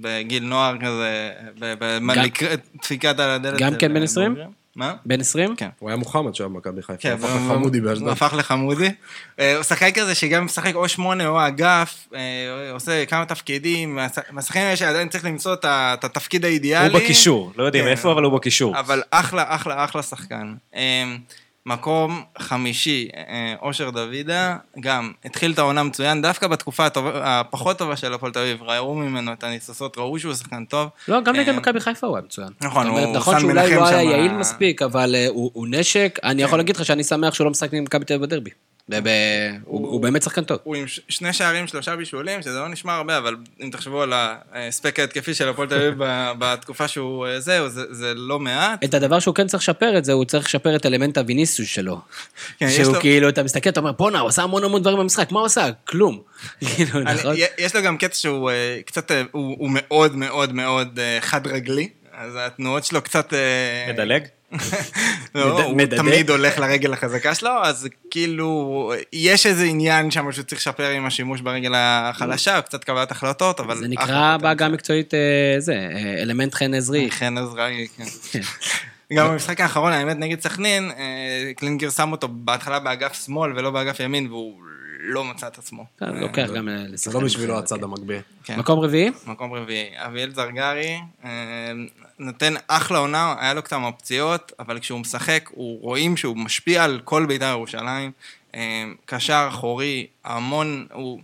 בגיל 0.00 0.44
נוער 0.44 0.74
כזה, 0.80 1.30
דפיקת 2.82 3.18
על 3.20 3.30
הדלת. 3.30 3.60
גם 3.60 3.74
כן 3.78 3.88
בן 3.94 3.96
אה, 4.00 4.04
20? 4.04 4.36
מה? 4.76 4.94
בן 5.06 5.20
20? 5.20 5.56
כן. 5.56 5.68
הוא 5.78 5.88
היה 5.90 5.96
מוחמד 5.96 6.34
שם 6.34 6.44
במכבי 6.44 6.82
חיפה, 6.82 6.98
כן, 6.98 7.16
הוא 7.20 7.26
הפך 7.28 7.34
לחמודי 7.50 7.78
הוא 7.78 7.88
באשדוד. 7.88 8.08
הפך 8.08 8.34
לחמודי. 8.38 8.88
אה, 9.38 9.54
הוא 9.56 9.62
שחקן 9.62 9.90
כזה 9.90 10.14
שגם 10.14 10.44
משחק 10.44 10.74
או 10.74 10.88
שמונה 10.88 11.26
או 11.26 11.46
אגף, 11.46 12.08
אה, 12.14 12.20
עושה 12.72 13.06
כמה 13.06 13.24
תפקידים, 13.26 13.96
מהש- 13.98 14.30
מהשחקנים 14.32 14.64
האלה 14.64 14.76
שעדיין 14.76 15.08
צריך 15.08 15.24
למצוא 15.24 15.54
את 15.54 15.64
התפקיד 16.04 16.44
האידיאלי. 16.44 16.92
הוא 16.94 17.02
בקישור, 17.02 17.52
לא 17.56 17.64
יודעים 17.64 17.84
כן. 17.84 17.90
איפה, 17.90 18.12
אבל 18.12 18.22
הוא 18.24 18.32
בקישור. 18.32 18.78
אבל 18.80 19.02
אחלה, 19.10 19.44
אחלה, 19.48 19.84
אחלה 19.84 20.02
שחקן. 20.02 20.54
מקום 21.66 22.22
חמישי, 22.38 23.08
אה, 23.16 23.54
אושר 23.62 23.90
דוידה, 23.90 24.56
גם 24.80 25.12
התחיל 25.24 25.52
את 25.52 25.58
העונה 25.58 25.82
מצוין, 25.82 26.22
דווקא 26.22 26.46
בתקופה 26.46 26.86
הפחות 27.22 27.78
טובה 27.78 27.96
של 27.96 28.14
הפועל 28.14 28.32
תל 28.32 28.38
אביב, 28.38 28.62
ראו 28.62 28.94
ממנו 28.94 29.32
את 29.32 29.44
הניסוסות, 29.44 29.98
ראו 29.98 30.18
שהוא 30.18 30.34
שחקן 30.34 30.64
טוב. 30.64 30.88
לא, 31.08 31.20
גם 31.20 31.36
נגד 31.36 31.48
אה, 31.48 31.56
מכבי 31.56 31.80
חיפה 31.80 32.06
הוא 32.06 32.16
היה 32.16 32.24
מצוין. 32.24 32.48
נכון, 32.60 32.86
הוא 32.86 33.00
נכון 33.16 33.34
סן 33.34 33.40
שאולי 33.40 33.54
מנחם 33.62 33.74
לא 33.76 33.86
היה 33.86 34.02
שם- 34.02 34.08
יעיל 34.10 34.32
מספיק, 34.32 34.82
אבל 34.82 35.14
אה, 35.14 35.26
הוא 35.28 35.50
הוא 35.54 35.66
נשק. 35.70 36.18
אני 36.24 36.42
יכול 36.42 36.58
להגיד 36.58 36.76
לך 36.76 36.84
שאני 36.84 37.04
שמח 37.04 37.34
שהוא 37.34 37.44
לא 37.44 37.50
משחק 37.50 37.74
עם 37.74 37.84
מכבי 37.84 38.04
תל 38.04 38.14
אביב 38.14 38.26
בדרבי. 38.26 38.50
הוא 39.64 40.00
באמת 40.00 40.22
שחקן 40.22 40.44
טוב. 40.44 40.58
הוא 40.64 40.76
עם 40.76 40.84
שני 41.08 41.32
שערים, 41.32 41.66
שלושה 41.66 41.96
בישולים, 41.96 42.42
שזה 42.42 42.58
לא 42.58 42.68
נשמע 42.68 42.94
הרבה, 42.94 43.18
אבל 43.18 43.36
אם 43.62 43.70
תחשבו 43.72 44.02
על 44.02 44.12
ההספק 44.52 44.98
ההתקפי 44.98 45.34
של 45.34 45.48
הפועל 45.48 45.68
תל 45.68 45.74
אביב 45.74 45.94
בתקופה 46.38 46.88
שהוא 46.88 47.26
אה, 47.26 47.40
זהו, 47.40 47.68
זה 47.68 47.94
זה 47.94 48.14
לא 48.14 48.38
מעט. 48.38 48.84
את 48.84 48.94
הדבר 48.94 49.18
שהוא 49.18 49.34
כן 49.34 49.46
צריך 49.46 49.62
לשפר 49.62 49.98
את 49.98 50.04
זה, 50.04 50.12
הוא 50.12 50.24
צריך 50.24 50.46
לשפר 50.46 50.76
את 50.76 50.86
אלמנט 50.86 51.18
הוויניסוס 51.18 51.68
שלו. 51.68 52.00
כן, 52.58 52.70
שהוא 52.70 52.94
לו- 52.94 53.00
כאילו, 53.00 53.28
אתה 53.28 53.42
מסתכל, 53.42 53.70
אתה 53.70 53.80
אומר, 53.80 53.92
בואנה, 53.92 54.20
הוא 54.20 54.28
עשה 54.28 54.42
המון 54.42 54.64
המון 54.64 54.82
דברים 54.82 54.98
במשחק, 54.98 55.32
מה 55.32 55.38
הוא 55.38 55.46
עשה? 55.46 55.66
כלום. 55.84 56.20
כאילו, 56.74 57.00
נכון? 57.00 57.34
יש 57.58 57.76
לו 57.76 57.82
גם 57.82 57.98
קטע 57.98 58.14
שהוא 58.14 58.50
אה, 58.50 58.80
קצת, 58.86 59.10
אה, 59.10 59.22
הוא 59.32 59.70
מאוד 59.72 60.16
מאוד 60.16 60.52
מאוד 60.52 60.98
חד 61.20 61.46
רגלי, 61.46 61.88
אז 62.16 62.38
התנועות 62.40 62.84
שלו 62.84 63.02
קצת... 63.02 63.34
אה, 63.34 63.92
מדלג? 63.92 64.22
לא, 65.34 65.72
מד- 65.74 65.94
הוא? 65.94 66.02
תמיד 66.02 66.30
הולך 66.30 66.58
לרגל 66.58 66.92
החזקה 66.92 67.34
שלו, 67.34 67.50
אז 67.64 67.88
כאילו, 68.10 68.92
יש 69.12 69.46
איזה 69.46 69.64
עניין 69.64 70.10
שם 70.10 70.32
שהוא 70.32 70.44
צריך 70.44 70.60
לשפר 70.60 70.90
עם 70.90 71.06
השימוש 71.06 71.40
ברגל 71.40 71.72
החלשה, 71.76 72.58
או 72.58 72.62
קצת 72.62 72.84
קבלת 72.84 73.10
החלטות, 73.10 73.60
אבל... 73.60 73.76
זה 73.76 73.88
נקרא. 73.88 74.36
בעגה 74.36 74.66
המקצועית, 74.66 75.14
אה, 75.14 75.20
זה, 75.58 75.72
אה, 75.72 76.22
אלמנט 76.22 76.54
חן 76.54 76.74
עזרי. 76.74 77.10
חן 77.10 77.38
עזראי, 77.38 77.86
כן. 77.96 78.40
גם 79.12 79.28
במשחק 79.28 79.60
האחרון, 79.60 79.92
האמת, 79.92 80.16
נגד 80.16 80.40
סכנין, 80.40 80.90
קלינגר 81.56 81.90
שם 81.90 82.12
אותו 82.12 82.28
בהתחלה 82.28 82.78
באגף 82.78 83.24
שמאל 83.24 83.52
ולא 83.56 83.70
באגף 83.70 84.00
ימין, 84.00 84.26
והוא 84.26 84.60
לא 85.06 85.24
מצא 85.24 85.46
את 85.46 85.58
עצמו. 85.58 85.86
אה, 86.02 86.08
לוקח 86.10 86.48
גם 86.54 86.68
אה, 86.68 86.78
זה 86.78 86.92
לשחקן. 86.92 87.18
לא 87.18 87.24
בשבילו 87.24 87.58
הצד 87.58 87.76
כן. 87.76 87.84
המגביה. 87.84 88.20
כן. 88.44 88.58
מקום 88.58 88.80
רביעי? 88.80 89.10
מקום 89.26 89.52
רביעי, 89.52 89.90
אביאל 89.94 90.34
זרגרי, 90.34 90.98
אה, 91.24 91.30
נותן 92.18 92.54
אחלה 92.68 92.98
עונה, 92.98 93.34
היה 93.38 93.54
לו 93.54 93.64
כמה 93.64 93.92
פציעות, 93.92 94.52
אבל 94.58 94.78
כשהוא 94.78 95.00
משחק, 95.00 95.50
הוא 95.52 95.80
רואים 95.80 96.16
שהוא 96.16 96.36
משפיע 96.36 96.84
על 96.84 97.00
כל 97.04 97.26
בית"ר 97.26 97.46
ירושלים. 97.46 98.12
קשר 99.04 99.46
אחורי, 99.48 100.06
המון, 100.24 100.86
הוא, 100.92 101.20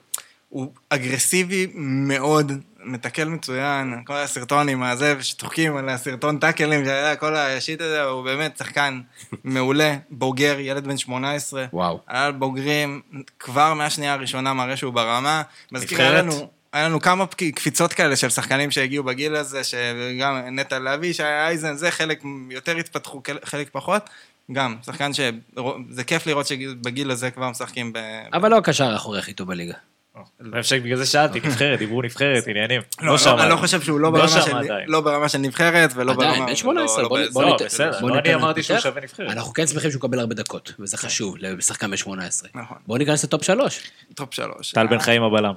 הוא 0.49 0.73
אגרסיבי 0.89 1.67
מאוד, 1.75 2.53
מתקל 2.85 3.29
מצוין, 3.29 4.03
כל 4.05 4.13
הסרטון 4.13 4.69
עם 4.69 4.83
הזה, 4.83 5.23
שצוחקים 5.23 5.77
על 5.77 5.89
הסרטון 5.89 6.39
טאקלים, 6.39 6.85
כל 7.19 7.37
השיט 7.37 7.81
הזה, 7.81 8.03
הוא 8.03 8.25
באמת 8.25 8.57
שחקן 8.59 9.01
מעולה, 9.45 9.97
בוגר, 10.11 10.57
ילד 10.61 10.85
בן 10.85 10.97
18. 10.97 11.65
וואו. 11.73 12.01
עלה 12.07 12.27
על 12.27 12.33
בוגרים, 12.33 13.01
כבר 13.39 13.75
מהשנייה 13.75 14.13
הראשונה 14.13 14.55
מראה 14.55 14.77
שהוא 14.77 14.93
ברמה. 14.93 15.43
מזכיר, 15.73 16.01
היה? 16.01 16.23
לנו, 16.23 16.51
היה 16.73 16.89
לנו 16.89 17.01
כמה 17.01 17.25
קפיצות 17.55 17.93
כאלה 17.93 18.17
של 18.17 18.31
שחקנים 18.31 18.71
שהגיעו 18.71 19.05
בגיל 19.05 19.37
הזה, 19.37 19.65
שגם 19.65 20.41
נטע 20.51 20.79
לביא, 20.79 21.13
שי 21.13 21.23
אייזן, 21.23 21.77
זה 21.77 21.91
חלק 21.91 22.23
יותר 22.51 22.77
התפתחו, 22.77 23.23
חלק 23.45 23.69
פחות. 23.73 24.11
גם, 24.53 24.77
שחקן 24.87 25.11
שזה 25.13 26.05
כיף 26.07 26.27
לראות 26.27 26.47
שבגיל 26.47 27.11
הזה 27.11 27.31
כבר 27.31 27.51
משחקים 27.51 27.93
ב... 27.93 27.99
אבל 28.33 28.51
לא 28.51 28.57
הקשר 28.57 28.93
האחורי 28.93 29.19
הכי 29.19 29.33
טוב 29.33 29.49
בליגה. 29.49 29.75
חושב 30.17 30.63
שבגלל 30.63 30.97
זה 30.97 31.07
שאלתי, 31.07 31.41
נבחרת, 31.45 31.79
דיברו 31.79 32.03
נבחרת, 32.03 32.47
עניינים. 32.49 32.81
לא, 33.03 33.19
שם. 33.19 33.37
לא, 33.37 33.43
אני 33.43 33.51
לא 33.51 33.57
חושב 33.57 33.81
שהוא 33.81 34.01
לא 34.01 34.13
לא 34.13 34.19
ברמה 34.19 34.29
של-. 34.43 34.57
לא 34.87 35.01
ברמה 35.01 35.29
של 35.29 35.39
נבחרת 35.39 35.91
ולא 35.95 36.13
ברמה... 36.13 36.29
עדיין, 36.31 36.47
בן 36.47 36.55
18, 36.57 37.03
לא- 37.03 37.09
בוא 37.09 37.19
בוא 37.33 37.45
ניתן- 37.45 37.65
בסדר, 37.65 38.01
בוא 38.01 38.11
לא 38.11 38.19
אני 38.19 38.35
אמרתי 38.35 38.63
שהוא. 38.63 38.79
שווה 38.79 39.01
נבחרת. 39.03 39.31
אנחנו 39.31 39.53
כן 39.53 39.67
שמחים 39.67 39.91
שהוא 39.91 39.99
יקבל 39.99 40.19
הרבה 40.19 40.35
דקות, 40.35 40.73
וזה 40.79 40.97
חשוב 40.97 41.35
לשחקן 41.39 41.91
בן 41.91 41.97
18. 41.97 42.49
נכון. 42.55 42.77
בואו 42.87 42.99
ניכנס 42.99 43.25
לטופ 43.25 43.45
3. 43.45 43.81
טופ 44.15 44.35
שלוש. 44.35 44.71
טל 44.73 44.87
בן 44.87 44.99
חיים 44.99 45.23
הבלם. 45.23 45.55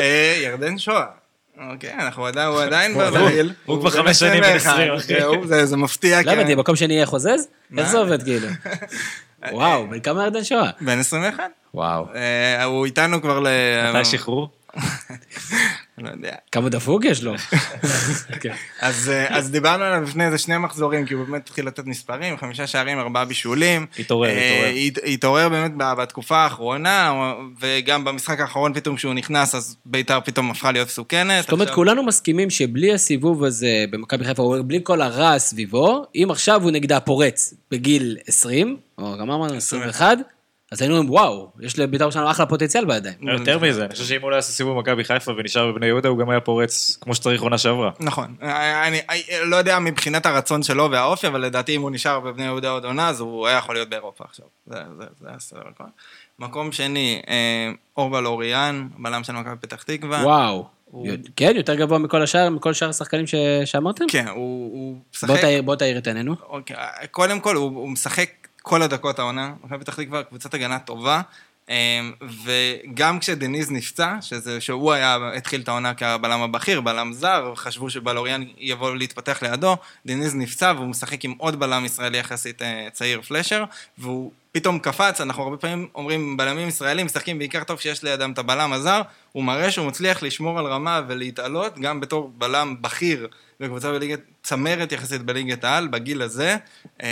אה, 0.00 0.34
ירדן 0.44 0.78
שואה. 0.78 1.04
אוקיי, 1.70 1.92
אנחנו 1.98 2.26
עדיין, 2.26 2.48
הוא 2.48 2.62
עדיין 2.62 2.94
בגיל. 2.98 3.52
הוא 3.64 3.80
כבר 3.80 3.90
חמש 3.90 4.18
שנים 4.18 4.42
בן 4.42 4.56
21, 4.56 4.72
20, 4.72 4.92
אחי. 4.94 5.46
זהו, 5.48 5.66
זה- 5.66 5.76
מפתיע. 5.76 6.20
למה, 6.22 6.32
כן. 6.34 6.44
תהיה 6.44 6.56
מקום 6.56 6.76
שני 6.76 6.94
יהיה 6.94 7.06
חוזז? 7.06 7.48
איך 7.78 7.88
זה 7.88 7.98
עובד 7.98 8.22
כאילו? 8.22 8.48
וואו, 9.52 9.88
בן 9.90 10.00
כמה 10.00 10.22
ירדן 10.24 10.44
שואה? 10.44 10.70
בן 10.80 10.98
21. 10.98 11.44
וואו. 11.74 12.06
אה, 12.14 12.64
הוא 12.64 12.84
איתנו 12.86 13.22
כבר 13.22 13.40
ל... 13.40 13.46
מתי 13.94 14.04
שחרור? 14.04 14.48
לא 15.98 16.10
יודע. 16.10 16.32
כמה 16.52 16.68
דפוק 16.68 17.04
יש 17.04 17.22
לו? 17.22 17.34
כן. 18.40 18.52
אז, 18.80 19.08
אה, 19.10 19.36
אז 19.38 19.50
דיברנו 19.50 19.84
עליו 19.84 20.02
לפני 20.02 20.26
איזה 20.26 20.38
שני 20.38 20.58
מחזורים, 20.58 21.06
כי 21.06 21.14
הוא 21.14 21.24
באמת 21.26 21.48
התחיל 21.48 21.66
לתת 21.66 21.84
מספרים, 21.86 22.36
חמישה 22.38 22.66
שערים, 22.66 22.98
ארבעה 22.98 23.24
בישולים. 23.24 23.86
התעורר, 23.98 24.28
אה, 24.28 24.34
התעורר. 24.58 24.74
הת- 24.86 25.14
התעורר 25.14 25.48
באמת 25.48 25.72
בתקופה 25.76 26.36
האחרונה, 26.36 27.12
וגם 27.60 28.04
במשחק 28.04 28.40
האחרון 28.40 28.74
פתאום 28.74 28.96
כשהוא 28.96 29.14
נכנס, 29.14 29.54
אז 29.54 29.76
בית"ר 29.86 30.20
פתאום 30.24 30.50
הפכה 30.50 30.72
להיות 30.72 30.88
מסוכנת. 30.88 31.42
זאת 31.42 31.52
אומרת, 31.52 31.70
כולנו 31.70 32.02
מסכימים 32.02 32.50
שבלי 32.50 32.92
הסיבוב 32.92 33.44
הזה 33.44 33.84
במכבי 33.90 34.24
חיפה, 34.24 34.56
בלי 34.64 34.80
כל 34.82 35.00
הרע 35.02 35.38
סביבו, 35.38 36.04
אם 36.14 36.28
עכשיו 36.30 36.62
הוא 36.62 36.70
נגדה 36.70 37.00
פורץ 37.00 37.54
בגיל 37.70 38.16
20, 38.26 38.76
או 38.98 39.12
גם 39.18 39.30
אמרנו 39.30 39.54
21, 39.54 40.18
אז 40.72 40.82
היינו 40.82 40.96
אומרים, 40.96 41.10
וואו, 41.10 41.50
יש 41.60 41.78
לבית"ר 41.78 42.10
שלנו 42.10 42.30
אחלה 42.30 42.46
פוטנציאל 42.46 42.84
בידיים. 42.84 43.14
יותר 43.22 43.58
מזה, 43.58 43.84
אני 43.84 43.92
חושב 43.92 44.04
שאם 44.04 44.22
הוא 44.22 44.30
לא 44.30 44.36
יעשה 44.36 44.52
סיבוב 44.52 44.76
במכבי 44.76 45.04
חיפה 45.04 45.32
ונשאר 45.38 45.72
בבני 45.72 45.86
יהודה, 45.86 46.08
הוא 46.08 46.18
גם 46.18 46.30
היה 46.30 46.40
פורץ 46.40 46.98
כמו 47.00 47.14
שצריך 47.14 47.42
עונה 47.42 47.58
שעברה. 47.58 47.90
נכון. 48.00 48.34
אני, 48.42 49.00
אני 49.08 49.22
לא 49.44 49.56
יודע 49.56 49.78
מבחינת 49.78 50.26
הרצון 50.26 50.62
שלו 50.62 50.90
והאופי, 50.90 51.26
אבל 51.26 51.40
לדעתי 51.40 51.76
אם 51.76 51.82
הוא 51.82 51.90
נשאר 51.90 52.20
בבני 52.20 52.44
יהודה 52.44 52.70
עוד 52.70 52.84
עונה, 52.84 53.08
אז 53.08 53.20
הוא 53.20 53.46
היה 53.46 53.58
יכול 53.58 53.74
להיות 53.74 53.88
באירופה 53.88 54.24
עכשיו. 54.24 54.46
זה, 54.66 54.76
זה, 54.98 55.04
זה 55.20 55.28
הסדר 55.30 55.62
הכל. 55.74 55.84
מקום 56.38 56.72
שני, 56.72 57.22
אה, 57.28 57.70
אורבל 57.96 58.26
אוריאן, 58.26 58.88
בלם 58.98 59.24
של 59.24 59.32
מכבי 59.32 59.56
פתח 59.60 59.82
תקווה. 59.82 60.22
וואו. 60.24 60.66
כן, 61.36 61.52
יותר 61.56 61.74
גבוה 61.74 61.98
מכל 61.98 62.22
השאר, 62.22 62.50
מכל 62.50 62.72
שאר 62.72 62.88
השחקנים 62.88 63.26
ש- 63.26 63.34
שאמרתם? 63.64 64.04
כן, 64.08 64.26
הוא, 64.28 64.36
הוא 64.72 64.96
משחק... 65.14 65.28
בוא 65.64 65.76
תאיר 65.76 65.98
את 65.98 66.06
עינינו. 66.06 66.34
אוקיי, 66.48 66.76
קודם 67.10 67.40
כל, 67.40 67.56
הוא, 67.56 67.64
הוא 67.64 67.88
משחק 67.88 68.41
כל 68.62 68.82
הדקות 68.82 69.18
העונה. 69.18 69.52
מכבי 69.64 69.78
פתח 69.78 69.94
תקווה 69.94 70.22
קבוצת 70.22 70.54
הגנה 70.54 70.78
טובה. 70.78 71.20
אמ, 71.68 72.12
וגם 72.44 73.18
כשדניז 73.18 73.70
נפצע, 73.70 74.16
שזה, 74.20 74.60
שהוא 74.60 74.92
היה, 74.92 75.18
התחיל 75.36 75.60
את 75.60 75.68
העונה 75.68 75.94
כבלם 75.94 76.42
הבכיר, 76.42 76.80
בלם 76.80 77.12
זר, 77.12 77.52
חשבו 77.56 77.90
שבלוריאן 77.90 78.44
יבוא 78.58 78.96
להתפתח 78.96 79.42
לידו, 79.42 79.76
דניז 80.06 80.34
נפצע 80.34 80.72
והוא 80.76 80.86
משחק 80.86 81.24
עם 81.24 81.34
עוד 81.38 81.60
בלם 81.60 81.84
ישראלי 81.84 82.18
יחסית 82.18 82.62
אה, 82.62 82.88
צעיר, 82.92 83.22
פלשר, 83.22 83.64
והוא 83.98 84.32
פתאום 84.52 84.78
קפץ, 84.78 85.20
אנחנו 85.20 85.42
הרבה 85.42 85.56
פעמים 85.56 85.88
אומרים, 85.94 86.36
בלמים 86.36 86.68
ישראלים 86.68 87.06
משחקים 87.06 87.38
בעיקר 87.38 87.64
טוב 87.64 87.80
שיש 87.80 88.02
לידם 88.02 88.32
את 88.32 88.38
הבלם 88.38 88.72
הזר, 88.72 89.02
הוא 89.32 89.44
מראה 89.44 89.70
שהוא 89.70 89.86
מצליח 89.86 90.22
לשמור 90.22 90.58
על 90.58 90.66
רמה 90.66 91.00
ולהתעלות, 91.08 91.78
גם 91.78 92.00
בתור 92.00 92.32
בלם 92.38 92.76
בכיר 92.80 93.28
בקבוצה 93.62 93.92
בליגת, 93.92 94.20
צמרת 94.42 94.92
יחסית 94.92 95.22
בליגת 95.22 95.64
העל, 95.64 95.88
בגיל 95.88 96.22
הזה, 96.22 96.56
אמ, 97.02 97.06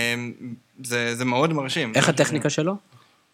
זה, 0.85 1.15
זה 1.15 1.25
מאוד 1.25 1.53
מרשים. 1.53 1.93
איך 1.95 2.09
הטכניקה 2.09 2.51
שלו? 2.51 2.77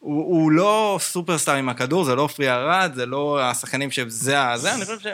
הוא, 0.01 0.25
הוא 0.25 0.51
לא 0.53 0.99
סופרסטאר 1.03 1.55
עם 1.55 1.69
הכדור, 1.69 2.05
זה 2.05 2.15
לא 2.15 2.23
עופרי 2.23 2.51
ארד, 2.51 2.93
זה 2.95 3.07
לא 3.07 3.41
השחקנים 3.43 3.91
שזה 3.91 4.41
ה... 4.41 4.59
זה, 4.59 4.75
אני 4.75 4.85
חושב 4.85 4.99
ש... 5.01 5.07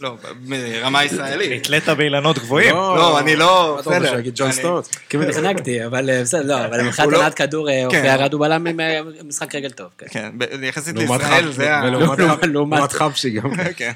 לא, 0.00 0.16
ברמה 0.48 1.04
ישראלית. 1.04 1.52
נתלית 1.60 1.88
באילנות 1.88 2.38
גבוהים. 2.38 2.74
לא, 2.74 3.18
אני 3.18 3.36
לא... 3.36 3.78
אתה 3.80 3.90
רוצה 3.90 4.00
בסדר. 4.00 4.16
שיגיד 4.16 4.32
ג'ון 4.36 4.52
סטוט? 4.52 4.86
כאילו 5.08 5.24
נחנקתי, 5.24 5.86
אבל 5.86 6.10
אה, 6.10 6.22
בסדר, 6.22 6.60
לא, 6.60 6.64
אבל 6.66 6.82
מבחינת 6.82 7.08
לא- 7.12 7.18
הנעת 7.20 7.34
כדור, 7.34 7.70
אה, 7.70 7.84
אופי 7.86 7.96
כן. 7.96 8.04
ירד 8.04 8.32
הוא 8.32 8.40
בלם 8.40 8.66
עם 8.66 8.80
אה, 8.80 9.00
משחק 9.24 9.54
רגל 9.54 9.70
טוב. 9.70 9.86
כן. 9.98 10.06
כן, 10.10 10.30
יחסית 10.62 10.96
לישראל 10.96 11.52
זה 11.52 11.76
ה... 11.76 11.84
לעומת- 11.90 12.18
חב- 12.18 12.20
לעומת- 12.20 12.44
לעומת 12.46 12.92
חבשי 12.92 13.30
גם. 13.30 13.50
כן. 13.76 13.92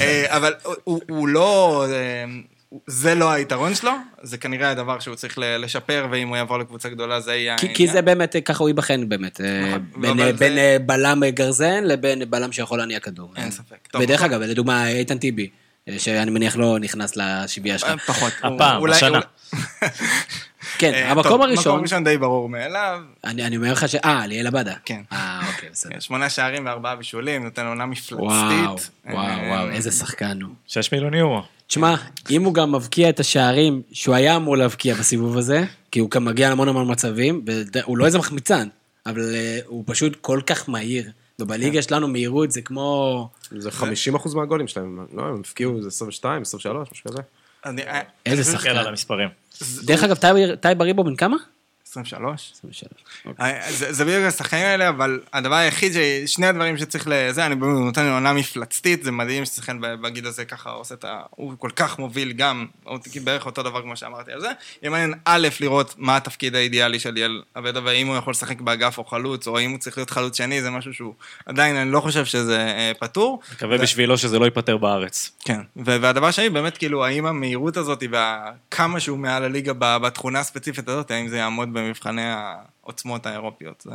אה, 0.00 0.36
אבל 0.36 0.52
הוא 0.84 1.28
לא... 1.28 1.84
זה 2.86 3.14
לא 3.14 3.30
היתרון 3.30 3.74
שלו, 3.74 3.90
זה 4.22 4.38
כנראה 4.38 4.70
הדבר 4.70 4.98
שהוא 4.98 5.14
צריך 5.14 5.34
לשפר, 5.38 6.06
ואם 6.10 6.28
הוא 6.28 6.36
יעבור 6.36 6.58
לקבוצה 6.58 6.88
גדולה 6.88 7.20
זה 7.20 7.34
יהיה... 7.34 7.58
כי- 7.58 7.74
כי 7.74 7.88
זה 7.88 8.02
באמת, 8.02 8.36
אה, 8.36 8.40
ככה 8.40 8.58
הוא 8.62 8.68
ייבחן 8.68 9.08
באמת. 9.08 9.40
אה, 9.40 9.60
נכון, 9.68 9.84
בין, 10.02 10.10
אבל 10.10 10.20
אה, 10.20 10.26
זה- 10.32 10.38
בין 10.38 10.58
אה, 10.58 10.76
בלם 10.86 11.22
גרזן 11.28 11.84
לבין 11.84 12.30
בלם 12.30 12.52
שיכול 12.52 12.78
להניע 12.78 13.00
כדור. 13.00 13.32
אין. 13.36 13.50
ספק. 13.50 13.76
טוב, 13.90 14.02
ודרך. 14.02 14.22
אגב, 14.22 14.40
לדוגמה, 14.40 14.88
איתן 14.88 15.18
טיבי, 15.18 15.48
שאני 15.98 16.30
מניח 16.30 16.56
לא 16.56 16.78
נכנס 16.78 17.16
לשביעייה 17.16 17.78
שלך. 17.78 18.04
פחות. 18.06 18.32
הפעם, 18.42 18.84
השנה. 18.90 19.20
כן, 20.78 21.06
המקום 21.08 21.42
הראשון, 21.42 21.72
מקום 21.72 21.82
ראשון 21.82 22.04
די 22.04 22.18
ברור 22.18 22.48
מאליו. 22.48 23.00
אני 23.24 23.44
אני 23.46 23.56
אומר 23.56 23.72
לך 23.72 23.88
ש... 23.88 23.94
אה, 23.94 24.26
ליאל 24.26 24.46
עבדה. 24.46 24.74
כן. 24.84 25.00
אה, 25.12 25.40
אוקיי, 25.54 25.68
בסדר. 25.72 26.00
שמונה 26.00 26.30
שערים 26.30 26.66
וארבעה 26.66 26.96
בישולים, 26.96 27.44
נותן 27.44 27.66
עונה 27.66 27.86
מפלצתית. 27.86 28.18
וואו, 28.18 28.76
וואו, 29.10 29.38
וואו, 29.48 29.68
איזה 29.70 29.90
שחקן 29.90 30.38
הוא. 30.42 30.50
6 30.66 30.92
מיליון 30.92 31.14
יורו. 31.14 31.42
תשמע, 31.68 31.94
אם 32.30 32.44
הוא 32.44 32.54
גם 32.54 32.72
מבקיע 32.74 33.08
את 33.08 33.20
השערים 33.20 33.82
שהוא 33.92 34.14
היה 34.14 34.36
אמור 34.36 34.56
להבקיע 34.56 34.94
בסיבוב 34.94 35.36
הזה, 35.38 35.64
כי 35.90 36.00
הוא 36.00 36.10
גם 36.10 36.24
מגיע 36.24 36.48
להמון 36.48 36.68
המון 36.68 36.90
מצבים, 36.92 37.44
והוא 37.72 37.98
לא 37.98 38.06
איזה 38.06 38.18
מחמיצן, 38.18 38.68
אבל 39.06 39.34
אה, 39.34 39.58
הוא 39.66 39.84
פשוט 39.86 40.16
כל 40.20 40.40
כך 40.46 40.68
מהיר. 40.68 41.04
ובליגה 41.40 41.82
שלנו 41.82 42.08
מהירות 42.08 42.50
זה 42.52 42.60
כמו... 42.62 43.28
זה 43.50 43.68
50% 44.14 44.36
מהגולים 44.36 44.68
שלהם. 44.68 45.06
לא, 45.12 45.22
הם 45.22 45.40
הפקיעו 45.40 45.76
איזה 45.76 45.88
22, 45.88 46.42
23, 46.42 46.88
משהו 46.92 47.10
כזה. 47.10 47.22
אה, 47.66 48.00
איזה 48.26 48.44
שחקן. 48.44 48.70
כן, 48.72 48.76
על 48.76 48.86
המספרים. 48.88 49.28
דרך 49.82 50.02
אגב, 50.04 50.16
טאי 50.16 50.39
ב- 50.39 50.54
טאי 50.60 50.82
באריבו 50.82 51.04
בן 51.04 51.16
כמה? 51.16 51.36
23. 51.90 52.52
23. 52.54 53.04
אוקיי. 53.26 53.60
זה 53.72 53.92
זה 53.92 54.04
בדיוק 54.04 54.24
השחקנים 54.24 54.64
האלה, 54.64 54.88
אבל 54.88 55.20
הדבר 55.32 55.54
היחיד, 55.54 55.92
שני 56.26 56.46
הדברים 56.46 56.76
שצריך 56.76 57.08
לזה, 57.10 57.46
אני 57.46 57.54
באמת 57.54 57.78
נותן 57.78 58.04
לו 58.06 58.12
עונה 58.12 58.32
מפלצתית, 58.32 59.04
זה 59.04 59.12
מדהים 59.12 59.44
ששחקן 59.44 59.80
בגיל 59.80 60.26
הזה 60.26 60.44
ככה 60.44 60.70
עושה 60.70 60.94
את 60.94 61.04
ה... 61.04 61.20
הוא 61.30 61.54
כל 61.58 61.70
כך 61.76 61.98
מוביל 61.98 62.32
גם, 62.32 62.66
בערך 63.24 63.46
אותו 63.46 63.62
דבר 63.62 63.82
כמו 63.82 63.96
שאמרתי 63.96 64.32
על 64.32 64.40
זה. 64.40 64.48
יהיה 64.82 64.90
מעניין 64.90 65.14
א', 65.24 65.48
לראות 65.60 65.94
מה 65.98 66.16
התפקיד 66.16 66.54
האידיאלי 66.54 66.98
של 66.98 67.10
ליאל 67.10 67.42
עבדה, 67.56 67.80
והאם 67.84 68.06
הוא 68.06 68.16
יכול 68.16 68.30
לשחק 68.30 68.60
באגף 68.60 68.98
או 68.98 69.04
חלוץ, 69.04 69.46
או 69.46 69.58
האם 69.58 69.70
הוא 69.70 69.78
צריך 69.78 69.98
להיות 69.98 70.10
חלוץ 70.10 70.36
שני, 70.36 70.62
זה 70.62 70.70
משהו 70.70 70.94
שהוא 70.94 71.14
עדיין, 71.46 71.76
אני 71.76 71.92
לא 71.92 72.00
חושב 72.00 72.24
שזה 72.24 72.58
אה, 72.58 72.92
פתור. 72.98 73.40
מקווה 73.52 73.78
בשבילו 73.78 74.18
שזה 74.18 74.38
לא 74.38 74.44
ייפתר 74.44 74.76
בארץ. 74.76 75.30
כן, 75.44 75.60
ו- 75.76 75.96
והדבר 76.00 76.30
שני, 76.30 76.50
באמת, 76.50 76.78
כאילו, 76.78 77.04
האם 77.04 77.26
המהירות 77.26 77.76
הזאת 77.76 78.02
וכמה 78.10 79.00
שהוא 79.00 79.18
מעל 79.18 79.44
הליגה 79.44 79.72
בתכונה 79.78 80.40
הספציפית 80.40 80.88
הזאת, 80.88 81.10
האם 81.10 81.28
זה 81.28 81.36
יעמוד 81.36 81.74
במבחני 81.78 82.22
העוצמות 82.24 83.26
האירופיות? 83.26 83.86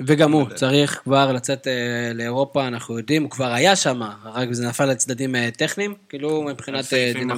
וגם 0.00 0.32
הוא 0.32 0.48
צריך 0.54 1.00
כבר 1.04 1.32
לצאת 1.32 1.66
אה, 1.66 2.12
לאירופה, 2.14 2.66
אנחנו 2.66 2.98
יודעים, 2.98 3.22
הוא 3.22 3.30
כבר 3.30 3.52
היה 3.52 3.76
שם, 3.76 4.02
רק 4.24 4.52
זה 4.52 4.68
נפל 4.68 4.86
לצדדים 4.86 5.36
אה, 5.36 5.48
טכניים, 5.56 5.94
כאילו 6.08 6.42
מבחינת 6.42 6.84
דין. 7.14 7.30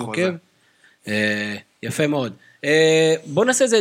אה, 1.09 1.57
יפה 1.83 2.07
מאוד. 2.07 2.33
בואו 3.27 3.47
נעשה 3.47 3.65
איזה, 3.65 3.81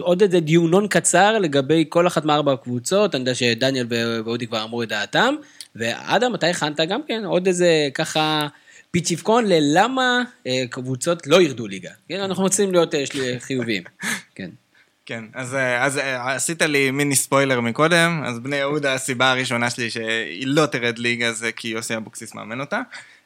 עוד 0.00 0.22
איזה 0.22 0.40
דיונון 0.40 0.88
קצר 0.88 1.38
לגבי 1.38 1.84
כל 1.88 2.06
אחת 2.06 2.24
מארבע 2.24 2.52
הקבוצות, 2.52 3.14
אני 3.14 3.20
יודע 3.20 3.34
שדניאל 3.34 3.86
ואודי 4.24 4.46
כבר 4.46 4.64
אמרו 4.64 4.82
את 4.82 4.88
דעתם, 4.88 5.34
ואדם, 5.76 6.34
אתה 6.34 6.46
הכנת 6.46 6.80
גם 6.80 7.00
כן 7.08 7.24
עוד 7.24 7.46
איזה 7.46 7.88
ככה 7.94 8.48
פיצ'יפקון 8.90 9.46
ללמה 9.46 10.22
קבוצות 10.70 11.26
לא 11.26 11.42
ירדו 11.42 11.66
ליגה. 11.66 11.90
כן, 12.08 12.20
אנחנו 12.20 12.42
רוצים 12.42 12.72
להיות 12.72 12.94
חיוביים. 13.38 13.82
כן. 14.34 14.50
כן, 15.08 15.24
אז, 15.34 15.54
אה, 15.54 15.84
אז 15.84 15.98
אה, 15.98 16.34
עשית 16.34 16.62
לי 16.62 16.90
מיני 16.90 17.16
ספוילר 17.16 17.60
מקודם, 17.60 18.22
אז 18.26 18.38
בני 18.38 18.56
יהודה, 18.56 18.94
הסיבה 18.94 19.30
הראשונה 19.30 19.70
שלי 19.70 19.90
שהיא 19.90 20.46
לא 20.46 20.66
תרד 20.66 20.98
ליגה 20.98 21.32
זה 21.32 21.52
כי 21.52 21.68
יוסי 21.68 21.96
אבוקסיס 21.96 22.34
מאמן 22.34 22.60
אותה. 22.60 22.80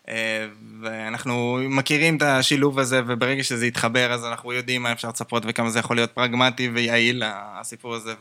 אה, 0.09 0.47
ואנחנו 0.83 1.59
מכירים 1.69 2.17
את 2.17 2.23
השילוב 2.23 2.79
הזה, 2.79 3.01
וברגע 3.07 3.45
שזה 3.45 3.67
יתחבר, 3.67 4.13
אז 4.13 4.25
אנחנו 4.25 4.53
יודעים 4.53 4.83
מה 4.83 4.93
אפשר 4.93 5.09
לצפות 5.09 5.43
וכמה 5.47 5.71
זה 5.71 5.79
יכול 5.79 5.97
להיות 5.97 6.11
פרגמטי 6.11 6.69
ויעיל, 6.69 7.23
הסיפור 7.27 7.95
הזה, 7.95 8.15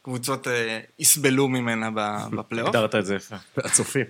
וקבוצות 0.00 0.46
יסבלו 0.98 1.48
ממנה 1.48 1.88
בפלייאוף. 2.32 2.68
הגדרת 2.68 2.94
את 2.94 3.06
זה 3.06 3.14
יפה. 3.14 3.36
הצופים. 3.56 4.06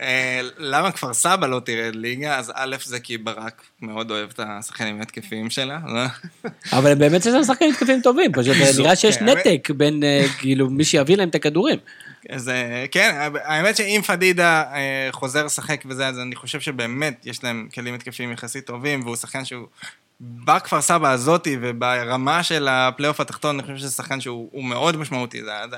אה, 0.00 0.40
למה 0.58 0.92
כפר 0.92 1.14
סבא 1.14 1.46
לא 1.46 1.60
תרד 1.64 1.94
ליגה? 1.94 2.38
אז 2.38 2.52
א', 2.54 2.76
זה 2.84 3.00
כי 3.00 3.18
ברק 3.18 3.62
מאוד 3.80 4.10
אוהב 4.10 4.30
את 4.34 4.40
השחקנים 4.42 4.98
ההתקפיים 4.98 5.50
שלה. 5.50 5.78
לא? 5.86 6.02
אבל 6.72 6.94
באמת 6.94 7.20
יש 7.20 7.26
להם 7.26 7.44
שחקנים 7.44 7.70
התקפים 7.70 8.00
טובים, 8.02 8.32
פשוט 8.36 8.56
אה, 8.56 8.70
נראה 8.78 8.96
שיש 8.96 9.16
כן, 9.16 9.24
נתק 9.24 9.70
בין, 9.76 10.04
אה, 10.04 10.24
כאילו, 10.38 10.70
מי 10.70 10.84
שיביא 10.84 11.16
להם 11.16 11.28
את 11.28 11.34
הכדורים. 11.34 11.78
אז 12.30 12.50
כן, 12.90 13.30
האמת 13.44 13.76
שאם 13.76 14.00
פדידה 14.06 14.62
אה, 14.74 15.08
חוזר 15.10 15.44
לשחק 15.44 15.82
וזה, 15.86 16.06
אז 16.08 16.18
אני 16.18 16.36
חושב 16.36 16.60
שבאמת 16.60 17.26
יש 17.26 17.44
להם 17.44 17.68
כלים 17.74 17.94
התקפיים 17.94 18.32
יחסית 18.32 18.66
טובים, 18.66 19.02
והוא 19.02 19.16
שחקן 19.16 19.44
שהוא... 19.44 19.66
בכפר 20.20 20.80
סבא 20.80 21.10
הזאתי 21.10 21.56
וברמה 21.60 22.42
של 22.42 22.68
הפלייאוף 22.68 23.20
התחתון, 23.20 23.54
אני 23.54 23.62
חושב 23.62 23.76
שזה 23.76 23.90
שחקן 23.90 24.20
שהוא 24.20 24.48
הוא 24.52 24.64
מאוד 24.64 24.96
משמעותי. 24.96 25.42
זה, 25.44 25.50
זה, 25.70 25.76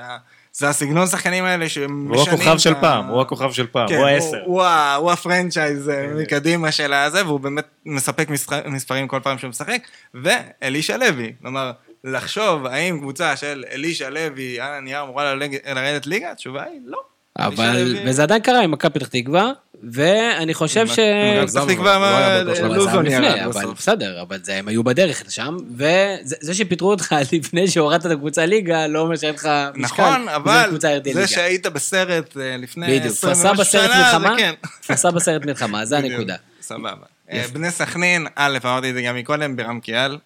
זה 0.57 0.69
הסגנון 0.69 1.07
שחקנים 1.07 1.45
האלה 1.45 1.69
שמשנים... 1.69 2.07
הוא 2.09 2.21
הכוכב 2.21 2.57
של 2.57 2.73
פעם, 2.81 3.07
הוא 3.07 3.21
הכוכב 3.21 3.51
של 3.51 3.67
פעם, 3.67 3.87
כן, 3.87 3.95
הוא 3.97 4.05
העשר. 4.05 4.41
הוא, 4.45 4.63
ה 5.11 5.19
franchise 5.19 5.89
אה, 5.89 6.07
מקדימה 6.21 6.71
של 6.71 6.93
הזה, 6.93 7.25
והוא 7.25 7.39
באמת 7.39 7.65
מספק 7.85 8.27
מספרים 8.67 9.07
כל 9.07 9.19
פעם 9.23 9.37
שהוא 9.37 9.49
משחק. 9.49 9.81
ואלישע 10.13 10.97
לוי, 10.97 11.33
כלומר, 11.41 11.71
לחשוב 12.03 12.65
האם 12.65 12.99
קבוצה 12.99 13.35
של 13.35 13.63
אלישע 13.71 14.09
לוי 14.09 14.59
על 14.59 14.73
הנייר 14.73 15.01
אמורה 15.03 15.33
לרדת 15.73 16.07
ליגה, 16.07 16.31
התשובה 16.31 16.63
היא 16.63 16.79
לא. 16.85 16.99
אבל, 17.39 17.77
לוי- 17.77 18.03
וזה 18.09 18.23
עדיין 18.23 18.41
קרה 18.41 18.61
עם 18.61 18.71
מכבי 18.71 18.93
פתח 18.99 19.07
תקווה, 19.07 19.51
ואני 19.83 20.53
חושב 20.53 20.87
ש... 20.87 20.99
פתח 21.47 21.65
תקווה, 21.67 22.43
לא 22.43 22.75
לוזון 22.75 23.05
ירד 23.05 23.47
בסוף. 23.49 23.77
בסדר, 23.77 24.21
אבל 24.21 24.39
זה, 24.43 24.55
הם 24.55 24.67
היו 24.67 24.83
בדרך 24.83 25.23
לשם, 25.27 25.57
וזה 25.75 26.35
זה 26.41 26.53
שפיטרו 26.53 26.91
אותך 26.91 27.15
לפני 27.31 27.67
שהורדת 27.67 28.05
את 28.05 28.11
הקבוצה 28.11 28.45
ליגה, 28.45 28.87
לא 28.87 28.99
אומר 28.99 29.15
שאין 29.15 29.33
לך 29.33 29.49
משקל. 29.75 30.03
נכון, 30.03 30.29
אבל 30.29 30.77
זה. 31.13 31.27
שהיית 31.27 31.67
בסרט 31.67 32.37
אה, 32.37 32.57
לפני 32.57 32.85
בדיוק, 32.87 33.13
20 33.13 33.33
כפר 33.33 33.41
סבא 33.41 33.49
ומשהו 33.49 33.65
סרט 33.65 33.91
שנה, 33.91 34.11
זה 34.11 34.17
מלחמה, 34.17 34.37
כן. 34.37 34.53
כפר 34.81 34.95
סבא 34.95 35.19
סרט 35.19 35.45
מלחמה, 35.45 35.85
זה 35.85 35.97
הנקודה. 35.97 36.35
סבבה. 36.61 37.05
אה, 37.31 37.43
בני 37.53 37.71
סכנין, 37.71 38.27
א', 38.35 38.57
אמרתי 38.65 38.89
את 38.89 38.95
זה 38.95 39.01
גם 39.01 39.15
מקודם, 39.15 39.55
בירם 39.55 39.79
קיאל. 39.79 40.17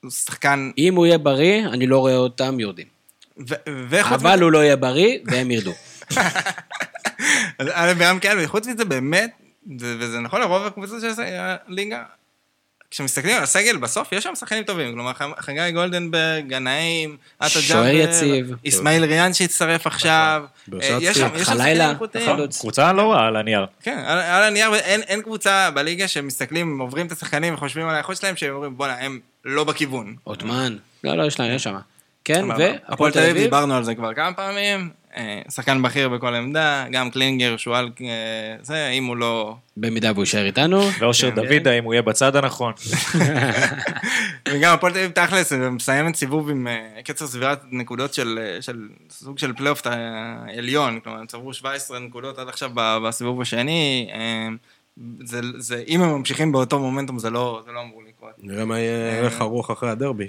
הוא 0.00 0.10
שחקן... 0.10 0.70
אם 0.78 0.94
הוא 0.94 1.06
יהיה 1.06 1.18
בריא, 1.18 1.66
אני 1.66 1.86
לא 1.86 1.98
רואה 1.98 2.16
אותם 2.16 2.60
יורדים. 2.60 2.86
אבל 4.02 4.42
הוא 4.42 4.52
לא 4.52 4.58
יהיה 4.58 4.76
בריא, 4.76 5.18
והם 5.26 5.50
ירדו. 5.50 5.72
אז 7.58 7.66
א', 7.72 7.92
בירם 7.98 8.18
קיאל, 8.18 8.36
וחוץ 8.44 8.66
מזה 8.66 8.84
באמת, 8.84 9.30
זה- 9.78 9.96
וזה 9.98 10.20
נכון 10.20 10.40
לרוב 10.40 10.66
הקבוצות 10.66 11.00
של 11.00 11.08
הליגה, 11.68 12.02
כשמסתכלים 12.90 13.36
על 13.36 13.42
הסגל, 13.42 13.76
בסוף 13.76 14.12
יש 14.12 14.24
שם 14.24 14.34
שחקנים 14.34 14.64
טובים. 14.64 14.92
כלומר, 14.92 15.12
חגי 15.38 15.72
גולדנברג, 15.72 16.48
גנאים, 16.48 17.16
עטה 17.38 17.48
שוער 17.60 17.84
ג'אבר, 17.84 17.96
יציב. 18.10 18.54
אסמאעיל 18.68 19.04
ריאן 19.04 19.32
שהצטרף 19.32 19.86
עכשיו. 19.86 20.44
אה, 20.72 20.78
יש 21.00 21.18
שם 21.18 21.28
יש 21.34 21.42
שם 21.42 21.44
חלילה, 21.44 21.44
שחקנים 21.44 21.90
איכותיים. 21.90 22.36
קבוצה 22.60 22.92
לא 22.92 23.12
רעה 23.12 23.26
על 23.26 23.36
הנייר. 23.36 23.66
כן, 23.82 23.98
על, 24.06 24.42
הנייר, 24.42 24.74
אין, 24.74 25.22
קבוצה 25.22 25.70
בליגה 25.70 26.08
שמסתכלים, 26.08 26.78
עוברים 26.78 27.06
את 27.06 27.12
השחקנים 27.12 27.54
וחושבים 27.54 27.88
על 27.88 27.94
האיכות 27.94 28.16
שלהם, 28.16 28.36
שהם 28.36 28.54
אומרים, 28.54 28.76
בואנה, 28.76 28.98
הם 29.00 29.18
לא 29.44 29.64
בכיוון. 29.64 30.16
עותמן. 30.24 30.76
לא, 31.04 31.14
לא, 31.16 31.22
יש 31.26 31.40
להם, 31.40 31.54
יש 31.54 31.62
שם. 31.62 31.76
כן. 32.24 32.44
והפועל 32.48 32.76
הפועל 32.88 33.12
תל 33.12 33.18
אביב. 33.18 33.36
דיברנו 33.42 33.74
על 33.76 33.84
זה 33.84 33.94
כבר 33.94 34.14
כמה 34.14 34.32
פעמים, 34.32 34.80
אה, 34.80 35.01
שחקן 35.50 35.82
בכיר 35.82 36.08
בכל 36.08 36.34
עמדה, 36.34 36.84
גם 36.90 37.10
קלינגר, 37.10 37.56
שועה, 37.56 37.90
אה, 38.00 38.56
זה, 38.62 38.88
אם 38.88 39.04
הוא 39.04 39.16
לא... 39.16 39.56
במידה 39.76 40.12
והוא 40.12 40.22
יישאר 40.22 40.46
איתנו. 40.46 40.80
ואושר 40.98 41.30
כן. 41.30 41.36
דוידה, 41.36 41.70
אם 41.70 41.84
הוא 41.84 41.94
יהיה 41.94 42.02
בצד 42.02 42.36
הנכון. 42.36 42.72
וגם 44.48 44.74
הפועל 44.74 44.92
תל 44.92 44.98
אביב 44.98 45.10
תכלס, 45.10 45.52
מסיימת 45.52 46.16
סיבוב 46.16 46.50
עם 46.50 46.66
אה, 46.66 47.02
קצב 47.04 47.26
צבירת 47.26 47.62
נקודות 47.70 48.14
של, 48.14 48.38
אה, 48.42 48.62
של 48.62 48.88
סוג 49.10 49.38
של 49.38 49.52
פלייאוף 49.52 49.82
העליון, 49.86 51.00
כלומר, 51.00 51.18
הם 51.18 51.26
צברו 51.26 51.54
17 51.54 51.98
נקודות 51.98 52.38
עד 52.38 52.48
עכשיו 52.48 52.70
ב- 52.74 52.98
בסיבוב 53.06 53.40
השני, 53.40 54.10
אה, 54.12 54.48
זה, 55.24 55.40
זה, 55.58 55.84
אם 55.88 56.02
הם 56.02 56.10
ממשיכים 56.10 56.52
באותו 56.52 56.78
מומנטום, 56.78 57.18
זה 57.18 57.30
לא, 57.30 57.62
זה 57.64 57.72
לא 57.72 57.80
אמור 57.80 58.02
לקרות. 58.08 58.30
נראה 58.38 58.64
מה 58.64 58.78
יהיה 58.78 59.18
הלך 59.18 59.40
הרוח 59.40 59.70
אחרי 59.70 59.90
הדרבי. 59.90 60.28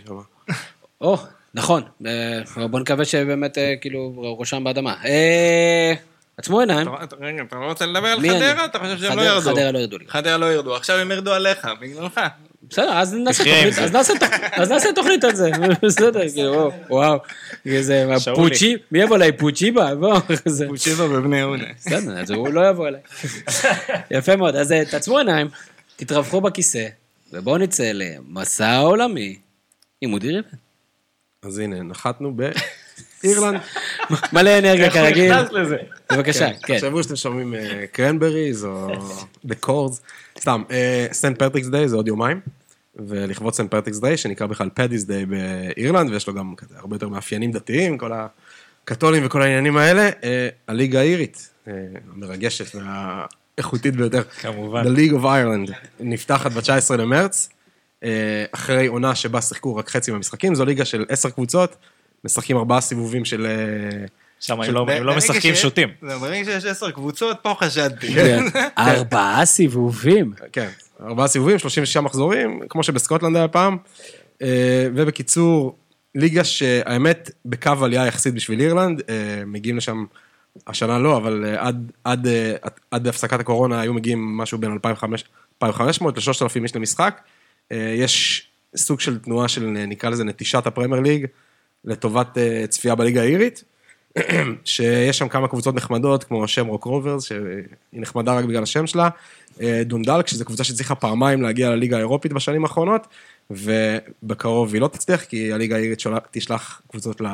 או, 1.02 1.18
נכון. 1.54 1.84
אה, 2.06 2.40
בוא 2.68 2.80
נקווה 2.80 3.06
שבאמת, 3.06 3.58
אה, 3.58 3.74
כאילו, 3.82 4.14
ראשם 4.40 4.64
באדמה. 4.64 4.96
אה, 5.06 5.94
עצמו 6.38 6.60
עיניים. 6.60 6.88
אתה- 6.88 7.04
אתה- 7.04 7.16
רגע, 7.22 7.44
אתה 7.48 7.56
לא 7.56 7.66
רוצה 7.66 7.86
לדבר 7.86 8.08
על? 8.08 8.20
חדרה? 8.20 8.66
אתה 8.66 8.80
חושב 8.80 8.98
שהם 8.98 9.18
לא 9.18 9.24
ירדו? 9.24 9.52
חדרה 9.52 9.72
לא 9.72 9.80
ירדו 9.80 9.98
לי. 9.98 10.06
חדרה 10.08 10.38
לא 10.38 10.54
ירדו, 10.54 10.76
עכשיו 10.76 10.98
הם 10.98 11.12
ירדו 11.12 11.34
עליך, 11.34 11.68
בגללך. 11.82 12.22
בסדר, 12.70 12.98
אז 12.98 13.14
נעשה 13.14 13.44
תוכנית, 14.96 15.24
על 15.24 15.36
זה, 15.36 15.52
בסדר, 15.84 16.30
כאילו, 16.30 16.54
וואו, 16.54 16.72
וואו, 16.90 17.20
זה 17.82 18.06
שאולי. 18.20 18.38
פוצ'י, 18.50 18.76
מי 18.92 19.02
יבוא 19.02 19.16
אליי? 19.16 19.32
פוצ'יבה? 19.32 19.96
בוא, 19.96 20.20
זה, 20.46 20.68
שיבה 20.78 21.08
בבני 21.08 21.38
יהודה. 21.38 21.64
בסדר, 21.78 22.20
אז 22.20 22.32
הוא 22.32 22.50
לא 22.50 22.70
יבוא 22.70 22.88
אליי. 22.88 23.02
יפה 24.18 24.36
מאוד, 24.36 24.56
אז 24.56 24.72
אה, 24.72 24.86
תעצמו 24.86 25.18
עיניים, 25.18 25.48
תתרווחו 25.96 26.42
בכיסא, 26.42 26.88
ובואו 27.34 27.58
נצא 27.58 27.92
למסע 27.94 28.78
עולמי 28.78 29.38
עם 30.02 30.14
אודי 30.14 30.28
ריבן. 30.28 30.48
אז 31.44 31.60
הנה, 31.60 31.84
נחתנו 31.84 32.36
באירלנד. 33.24 33.62
מלא 34.34 34.60
אנרגיה 34.60 34.86
איך 34.86 34.96
הוא 34.96 35.02
כרגיל, 35.02 35.34
נכנס 35.34 35.52
לזה? 35.52 35.78
בבקשה, 36.12 36.50
כן. 36.64 36.76
תחשבו 36.76 37.04
שאתם 37.04 37.16
שומעים 37.16 37.54
Cranberries 37.92 38.66
או 38.66 38.88
The 39.48 39.66
Corrs. 39.66 40.00
סתם, 40.40 40.64
St. 41.12 41.44
Patrick's 41.44 41.68
Day 41.68 41.88
זה 41.90 41.96
עוד 41.96 42.08
יומיים. 42.08 42.40
ולכבוד 42.96 43.54
St. 43.54 43.76
Patrick's 43.76 44.00
Day, 44.00 44.18
שנקרא 44.18 44.48
בכלל 44.48 44.70
Paddy's 44.74 45.04
Day 45.04 45.26
באירלנד, 45.26 46.12
ויש 46.12 46.28
לו 46.28 46.34
גם 46.34 46.56
כזה 46.56 46.76
הרבה 46.78 46.96
יותר 46.96 47.08
מאפיינים 47.08 47.52
דתיים, 47.52 47.98
כל 47.98 48.12
הקתולים 48.84 49.26
וכל 49.26 49.42
העניינים 49.42 49.78
האלה. 49.78 50.10
אה, 50.24 50.50
הליגה 50.68 51.00
האירית, 51.00 51.50
אה, 51.68 51.74
המרגשת 52.14 52.76
והאיכותית 52.76 53.96
ביותר. 53.96 54.24
כמובן. 54.24 54.84
The 54.84 54.98
League 54.98 55.14
of 55.14 55.24
Ireland, 55.24 55.74
נפתחת 56.00 56.52
ב-19 56.52 56.98
למרץ, 56.98 57.50
אה, 57.50 57.54
אחרי 58.52 58.88
עונה 58.88 59.16
שבה 59.16 59.42
שיחקו 59.42 59.76
רק 59.76 59.90
חצי 59.90 60.12
מהמשחקים, 60.12 60.56
זו 60.56 60.66
ליגה 60.66 60.86
של 60.86 61.06
עשר 61.10 61.30
קבוצות, 61.30 61.76
משחקים 62.26 62.58
ארבעה 62.58 62.82
סיבובים 62.82 63.26
של... 63.26 63.46
אה, 63.46 64.06
שם 64.40 64.62
הם 64.62 64.74
לא- 64.74 64.86
הם 64.92 65.04
לא 65.04 65.18
משחקים 65.18 65.56
שותים. 65.56 65.90
זה, 66.02 66.18
ברגע 66.18 66.46
שיש 66.46 66.66
עשר 66.66 66.92
קבוצות, 66.92 67.38
פה 67.42 67.56
חשדתי. 67.60 68.14
כן. 68.14 68.44
ארבעה 68.78 69.46
סיבובים. 69.46 70.34
כן, 70.52 70.70
ארבעה 71.04 71.28
סיבובים, 71.28 71.60
36 71.60 71.98
מחזורים, 71.98 72.60
כמו 72.70 72.84
שבסקוטלנד 72.84 73.36
היה 73.36 73.48
פעם. 73.48 73.78
אה, 74.42 74.88
ובקיצור, 74.96 75.76
ליגה 76.16 76.44
שהאמת, 76.44 77.32
בקו 77.46 77.72
עלייה 77.82 78.08
יחסית 78.08 78.34
בשביל 78.34 78.60
אירלנד, 78.60 79.02
אה, 79.10 79.44
מגיעים 79.46 79.78
לשם, 79.78 80.06
השנה 80.68 81.00
לא, 81.00 81.18
אבל 81.18 81.46
אה, 81.46 81.68
עד, 81.68 81.92
עד, 82.04 82.28
אה, 82.28 82.56
עד, 82.62 82.72
עד 82.92 83.08
הפסקת 83.08 83.40
הקורונה 83.40 83.82
היו 83.82 83.94
מגיעים 83.94 84.38
משהו 84.38 84.58
בין 84.58 84.72
2,500 84.72 86.18
ל-3,000 86.18 86.64
איש 86.64 86.76
למשחק. 86.76 87.22
אה, 87.72 87.94
יש 87.98 88.48
סוג 88.76 89.00
של 89.00 89.20
תנועה 89.20 89.48
של, 89.48 89.74
אה, 89.78 89.86
נקרא 89.86 90.10
לזה, 90.10 90.24
נטישת 90.24 90.68
הפרמייר 90.68 91.02
ליג, 91.02 91.26
לטובת 91.86 92.38
אה, 92.38 92.66
צפייה 92.70 92.96
בליגה 92.96 93.22
האירית. 93.22 93.64
שיש 94.66 95.18
שם 95.18 95.28
כמה 95.28 95.48
קבוצות 95.48 95.76
נחמדות, 95.76 96.24
כמו 96.24 96.48
שאמרוק 96.48 96.84
רוברס, 96.84 97.24
שהיא 97.24 97.40
נחמדה 97.94 98.34
רק 98.34 98.46
בגלל 98.46 98.64
השם 98.64 98.88
שלה, 98.88 99.10
דונדלק, 99.86 100.28
שזו 100.28 100.46
קבוצה 100.46 100.64
שהצליחה 100.64 100.96
פעמיים 100.96 101.42
להגיע 101.42 101.70
לליגה 101.70 101.96
האירופית 101.98 102.34
בשנים 102.34 102.64
האחרונות, 102.64 103.08
ובקרוב 103.52 104.74
היא 104.74 104.82
לא 104.82 104.88
תצליח, 104.88 105.24
כי 105.24 105.54
הליגה 105.54 105.76
האירית 105.76 106.00
שולה- 106.00 106.18
תשלח 106.32 106.82
קבוצות 106.92 107.22
ל... 107.22 107.26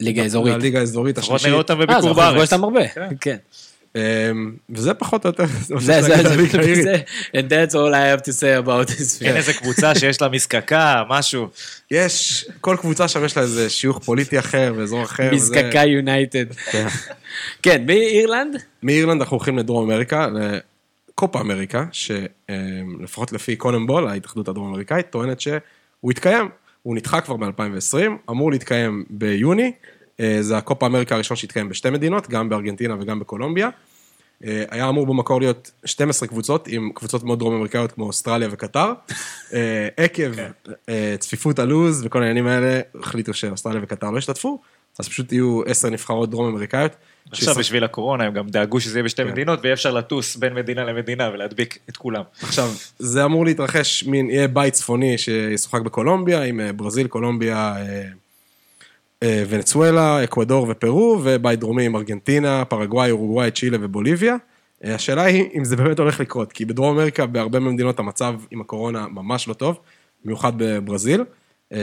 ליגה 0.00 0.24
אזורית. 0.24 0.54
לליגה 0.54 0.80
האזורית 0.80 1.18
לפחות 1.18 1.34
השלישית. 1.36 1.46
נראה 1.46 1.58
אותם 1.58 1.74
אה, 1.74 1.78
זה 1.80 1.86
בביקור 1.86 2.10
יכול 2.10 2.10
לפגוש 2.10 2.34
בארץ. 2.34 2.52
אותם 2.52 2.64
הרבה, 2.64 2.80
כן. 3.20 3.36
אה, 3.98 4.30
וזה 4.70 4.94
פחות 4.94 5.24
או 5.24 5.28
יותר, 5.28 5.44
זה, 5.78 5.78
זה, 5.78 6.00
זה. 6.00 6.82
זה, 6.82 6.96
and 7.36 7.50
that's 7.50 7.72
all 7.72 7.92
I 7.92 8.20
have 8.20 8.24
to 8.24 8.32
say 8.32 8.66
about 8.66 8.90
this. 8.90 9.24
אין 9.24 9.36
איזה 9.36 9.52
קבוצה 9.52 9.94
שיש 9.94 10.22
לה 10.22 10.28
מזקקה, 10.28 11.02
משהו. 11.08 11.48
יש, 11.90 12.44
כל 12.60 12.76
קבוצה 12.80 13.08
שם 13.08 13.24
יש 13.24 13.36
לה 13.36 13.42
איזה 13.42 13.70
שיוך 13.70 13.98
פוליטי 13.98 14.38
אחר 14.38 14.72
ואזור 14.76 15.02
אחר. 15.02 15.30
מזקקה 15.32 15.84
יונייטד. 15.84 16.52
כן. 16.52 16.86
כן, 17.62 17.86
מאירלנד? 17.86 18.62
מאירלנד 18.82 19.20
אנחנו 19.20 19.36
הולכים 19.36 19.58
לדרום 19.58 19.90
אמריקה, 19.90 20.28
לקופה 21.14 21.40
אמריקה, 21.40 21.84
שלפחות 21.92 23.32
לפי 23.32 23.56
קונן 23.56 23.86
בול, 23.86 24.08
ההתאחדות 24.08 24.48
הדרום 24.48 24.68
אמריקאית, 24.68 25.10
טוענת 25.10 25.40
שהוא 25.40 26.10
יתקיים. 26.10 26.48
הוא 26.82 26.96
נדחה 26.96 27.20
כבר 27.20 27.36
ב-2020, 27.36 28.30
אמור 28.30 28.50
להתקיים 28.50 29.04
ביוני. 29.10 29.72
אה, 30.20 30.36
זה 30.40 30.56
הקופה 30.56 30.86
אמריקה 30.86 31.14
הראשון 31.14 31.36
שהתקיים 31.36 31.68
בשתי 31.68 31.90
מדינות, 31.90 32.28
גם 32.28 32.48
בארגנטינה 32.48 32.96
וגם 33.00 33.20
בקולומביה. 33.20 33.70
אה, 34.44 34.64
היה 34.70 34.88
אמור 34.88 35.06
במקור 35.06 35.40
להיות 35.40 35.70
12 35.84 36.28
קבוצות, 36.28 36.68
עם 36.68 36.90
קבוצות 36.94 37.24
מאוד 37.24 37.38
דרום 37.38 37.54
אמריקאיות 37.54 37.92
כמו 37.92 38.04
אוסטרליה 38.04 38.48
וקטר. 38.50 38.92
אה, 39.54 39.88
עקב 39.96 40.32
אה, 40.88 41.14
צפיפות 41.18 41.58
הלו"ז 41.58 42.06
וכל 42.06 42.18
העניינים 42.22 42.46
האלה, 42.46 42.80
החליטו 43.00 43.34
שאוסטרליה 43.34 43.80
וקטר 43.82 44.10
לא 44.10 44.18
ישתתפו, 44.18 44.60
אז 44.98 45.08
פשוט 45.08 45.32
יהיו 45.32 45.62
10 45.66 45.90
נבחרות 45.90 46.30
דרום 46.30 46.48
אמריקאיות. 46.48 46.92
עכשיו 47.30 47.54
בשביל 47.54 47.84
הקורונה 47.84 48.24
הם 48.24 48.32
גם 48.32 48.48
דאגו 48.48 48.80
שזה 48.80 48.98
יהיה 48.98 49.04
בשתי 49.04 49.24
כן. 49.24 49.30
מדינות 49.30 49.58
ויהיה 49.62 49.74
אפשר 49.74 49.90
לטוס 49.90 50.36
בין 50.36 50.54
מדינה 50.54 50.84
למדינה 50.84 51.30
ולהדביק 51.32 51.78
את 51.88 51.96
כולם. 51.96 52.22
עכשיו, 52.42 52.70
זה 52.98 53.24
אמור 53.24 53.44
להתרחש, 53.44 54.04
מין, 54.04 54.30
יהיה 54.30 54.48
בית 54.48 54.74
צפוני 54.74 55.18
שישוחק 55.18 55.80
בקולומביה, 55.80 56.42
עם 56.42 56.60
ברזיל, 56.76 57.06
קולומביה, 57.06 57.76
ונצואלה, 59.24 60.24
אקוודור 60.24 60.66
ופרו, 60.70 61.20
ובית 61.24 61.60
דרומי 61.60 61.86
עם 61.86 61.96
ארגנטינה, 61.96 62.64
פרגוואי, 62.64 63.10
אורוגוואי, 63.10 63.50
צ'ילה 63.50 63.78
ובוליביה. 63.80 64.36
אה, 64.84 64.94
השאלה 64.94 65.22
היא 65.22 65.44
אם 65.54 65.64
זה 65.64 65.76
באמת 65.76 65.98
הולך 65.98 66.20
לקרות, 66.20 66.52
כי 66.52 66.64
בדרום 66.64 66.96
אמריקה, 66.98 67.26
בהרבה 67.26 67.58
מהמדינות 67.58 67.98
המצב 67.98 68.34
עם 68.50 68.60
הקורונה 68.60 69.06
ממש 69.08 69.48
לא 69.48 69.54
טוב, 69.54 69.78
במיוחד 70.24 70.52
בברזיל. 70.56 71.24
אה, 71.72 71.78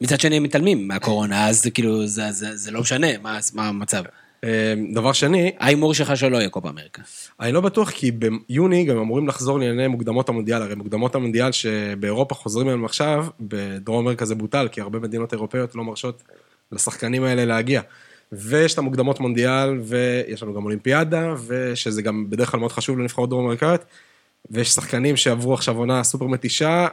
מצד 0.00 0.20
שני 0.20 0.36
הם 0.36 0.42
מתעלמים 0.42 0.88
מהקורונה, 0.88 1.48
אז 1.48 1.66
כאילו, 1.74 2.06
זה- 2.06 2.32
זה 2.32 2.56
זה 2.56 2.70
לא 2.70 2.80
משנה 2.80 3.06
מה 3.22 3.38
מה 3.54 3.68
המצב. 3.68 4.02
אה, 4.44 4.74
דבר 4.94 5.12
שני, 5.12 5.52
ההימור 5.58 5.94
שלך 5.94 6.16
שלא 6.16 6.36
יהיה 6.36 6.48
קופה 6.48 6.68
אמריקה. 6.68 7.02
אני 7.40 7.52
לא 7.52 7.60
בטוח, 7.60 7.90
כי 7.90 8.10
ביוני 8.10 8.84
גם 8.84 8.98
אמורים 8.98 9.28
לחזור 9.28 9.58
לענייני 9.58 9.86
מוקדמות 9.86 10.28
המונדיאל, 10.28 10.62
הרי 10.62 10.74
מוקדמות 10.74 11.14
המונדיאל 11.14 11.52
שבאירופה 11.52 12.34
חוזרים 12.34 12.66
אליהם 12.66 12.84
עכשיו, 12.84 13.26
בדרום 13.40 13.98
אמריקה 13.98 14.24
זה 14.24 14.34
בוטל, 14.34 14.68
כי 14.72 14.80
הרבה 14.80 14.98
מדינות 14.98 15.32
אירופאיות 15.32 15.74
לא 15.74 15.84
מרשות 15.84 16.22
לשחקנים 16.72 17.24
האלה 17.24 17.44
להגיע. 17.44 17.80
ויש 18.32 18.74
את 18.74 18.78
המוקדמות 18.78 19.20
מונדיאל, 19.20 19.80
ויש 19.84 20.42
לנו 20.42 20.54
גם 20.54 20.64
אולימפיאדה, 20.64 21.34
ושזה 21.46 22.02
גם 22.02 22.30
בדרך 22.30 22.50
כלל 22.50 22.60
מאוד 22.60 22.72
חשוב 22.72 22.98
לנבחרות 22.98 23.28
דרום 23.28 23.44
אמריקאיות, 23.44 23.84
ויש 24.50 24.68
שחקנים 24.68 25.16
שעברו 25.16 25.54
עכשיו 25.54 25.76
עונה 25.76 26.04
סופר 26.04 26.26
מתישה, 26.26 26.86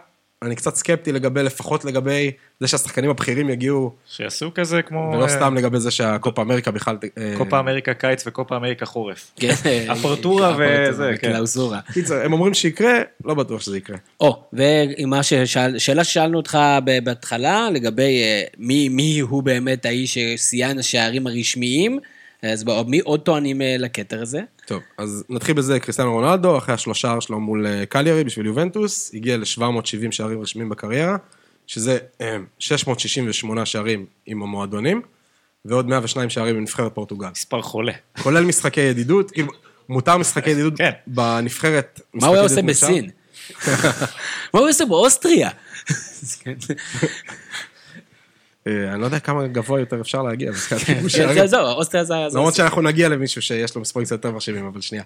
אני 0.45 0.55
קצת 0.55 0.75
סקפטי 0.75 1.11
לגבי, 1.11 1.43
לפחות 1.43 1.85
לגבי 1.85 2.31
זה 2.59 2.67
שהשחקנים 2.67 3.09
הבכירים 3.09 3.49
יגיעו, 3.49 3.91
שיעשו 4.07 4.51
כזה 4.55 4.81
כמו... 4.81 5.11
ולא 5.13 5.23
אה, 5.23 5.29
סתם 5.29 5.55
לגבי 5.55 5.79
זה 5.79 5.91
שהקופה 5.91 6.41
אמריקה 6.41 6.71
בכלל... 6.71 6.97
אה, 7.17 7.33
קופה 7.37 7.59
אמריקה 7.59 7.93
קיץ 7.93 8.27
וקופה 8.27 8.55
אמריקה 8.55 8.85
חורף. 8.85 9.31
כן. 9.39 9.53
אפרטורה 9.91 10.57
וזה, 10.59 11.11
כן. 11.21 11.31
קלאוסורה. 11.31 11.79
קיצר, 11.93 12.25
הם 12.25 12.33
אומרים 12.33 12.53
שיקרה, 12.53 12.93
לא 13.25 13.33
בטוח 13.33 13.61
שזה 13.61 13.77
יקרה. 13.77 13.97
או, 14.19 14.43
ומה 14.53 15.23
ששאל, 15.23 15.77
שאלה 15.77 16.03
ששאלנו 16.03 16.37
אותך 16.37 16.57
ב- 16.85 17.03
בהתחלה, 17.03 17.69
לגבי 17.73 18.21
אה, 18.23 18.43
מי, 18.57 18.89
מי 18.89 19.19
הוא 19.19 19.43
באמת 19.43 19.85
האיש 19.85 20.17
ששיאן 20.17 20.79
השערים 20.79 21.27
הרשמיים, 21.27 21.99
אז 22.53 22.63
בוא, 22.63 22.83
מי 22.87 22.99
עוד 22.99 23.19
טוענים 23.19 23.61
אה, 23.61 23.75
לכתר 23.79 24.21
הזה? 24.21 24.41
טוב, 24.65 24.81
אז 24.97 25.23
נתחיל 25.29 25.55
בזה, 25.55 25.79
קריסטיאנו 25.79 26.13
רונלדו, 26.13 26.57
אחרי 26.57 26.75
השלושה 26.75 27.21
שלו 27.21 27.39
מול 27.39 27.67
אה, 27.67 27.85
קליירי 27.85 28.23
בשביל 28.23 28.45
יובנטוס, 28.45 29.11
הגיע 29.13 29.37
ל-770 29.37 30.11
שערים 30.11 30.41
רשמיים 30.41 30.69
בקריירה, 30.69 31.17
שזה 31.67 31.97
אה, 32.21 32.37
668 32.59 33.65
שערים 33.65 34.05
עם 34.25 34.43
המועדונים, 34.43 35.01
ועוד 35.65 35.87
102 35.87 36.29
שערים 36.29 36.55
עם 36.55 36.61
נבחרת 36.61 36.95
פורטוגל. 36.95 37.29
מספר 37.31 37.61
חולה. 37.61 37.93
כולל 38.21 38.43
משחקי 38.43 38.81
ידידות, 38.81 39.31
כאילו, 39.31 39.51
מותר 39.89 40.17
משחקי 40.17 40.49
ידידות 40.49 40.77
כן. 40.81 40.91
בנבחרת. 41.07 42.01
מה 42.13 42.27
הוא 42.27 42.35
היה 42.35 42.43
עושה. 42.43 42.61
בסין? 42.61 43.09
מה 44.53 44.59
הוא 44.59 44.69
עושה 44.69 44.85
באוסטריה? 44.85 45.49
אה, 48.67 48.93
אני 48.93 49.01
לא 49.01 49.05
יודע 49.05 49.19
כמה 49.19 49.47
גבוה 49.47 49.79
יותר 49.79 50.01
אפשר 50.01 50.21
להגיע. 50.21 50.51
בשחקן 50.51 50.93
כן. 51.35 51.45
זהו, 51.47 51.65
אוסטריה 51.65 52.03
זה... 52.03 52.13
זה- 52.29 52.37
למרות 52.37 52.55
שאנחנו 52.55 52.81
נגיע 52.81 53.09
למישהו 53.09 53.41
שיש 53.41 53.75
לו 53.75 53.81
מספרים 53.81 54.05
קצת 54.05 54.11
יותר 54.11 54.31
מרשימים, 54.31 54.65
אבל 54.65 54.81
שנייה. 54.81 55.03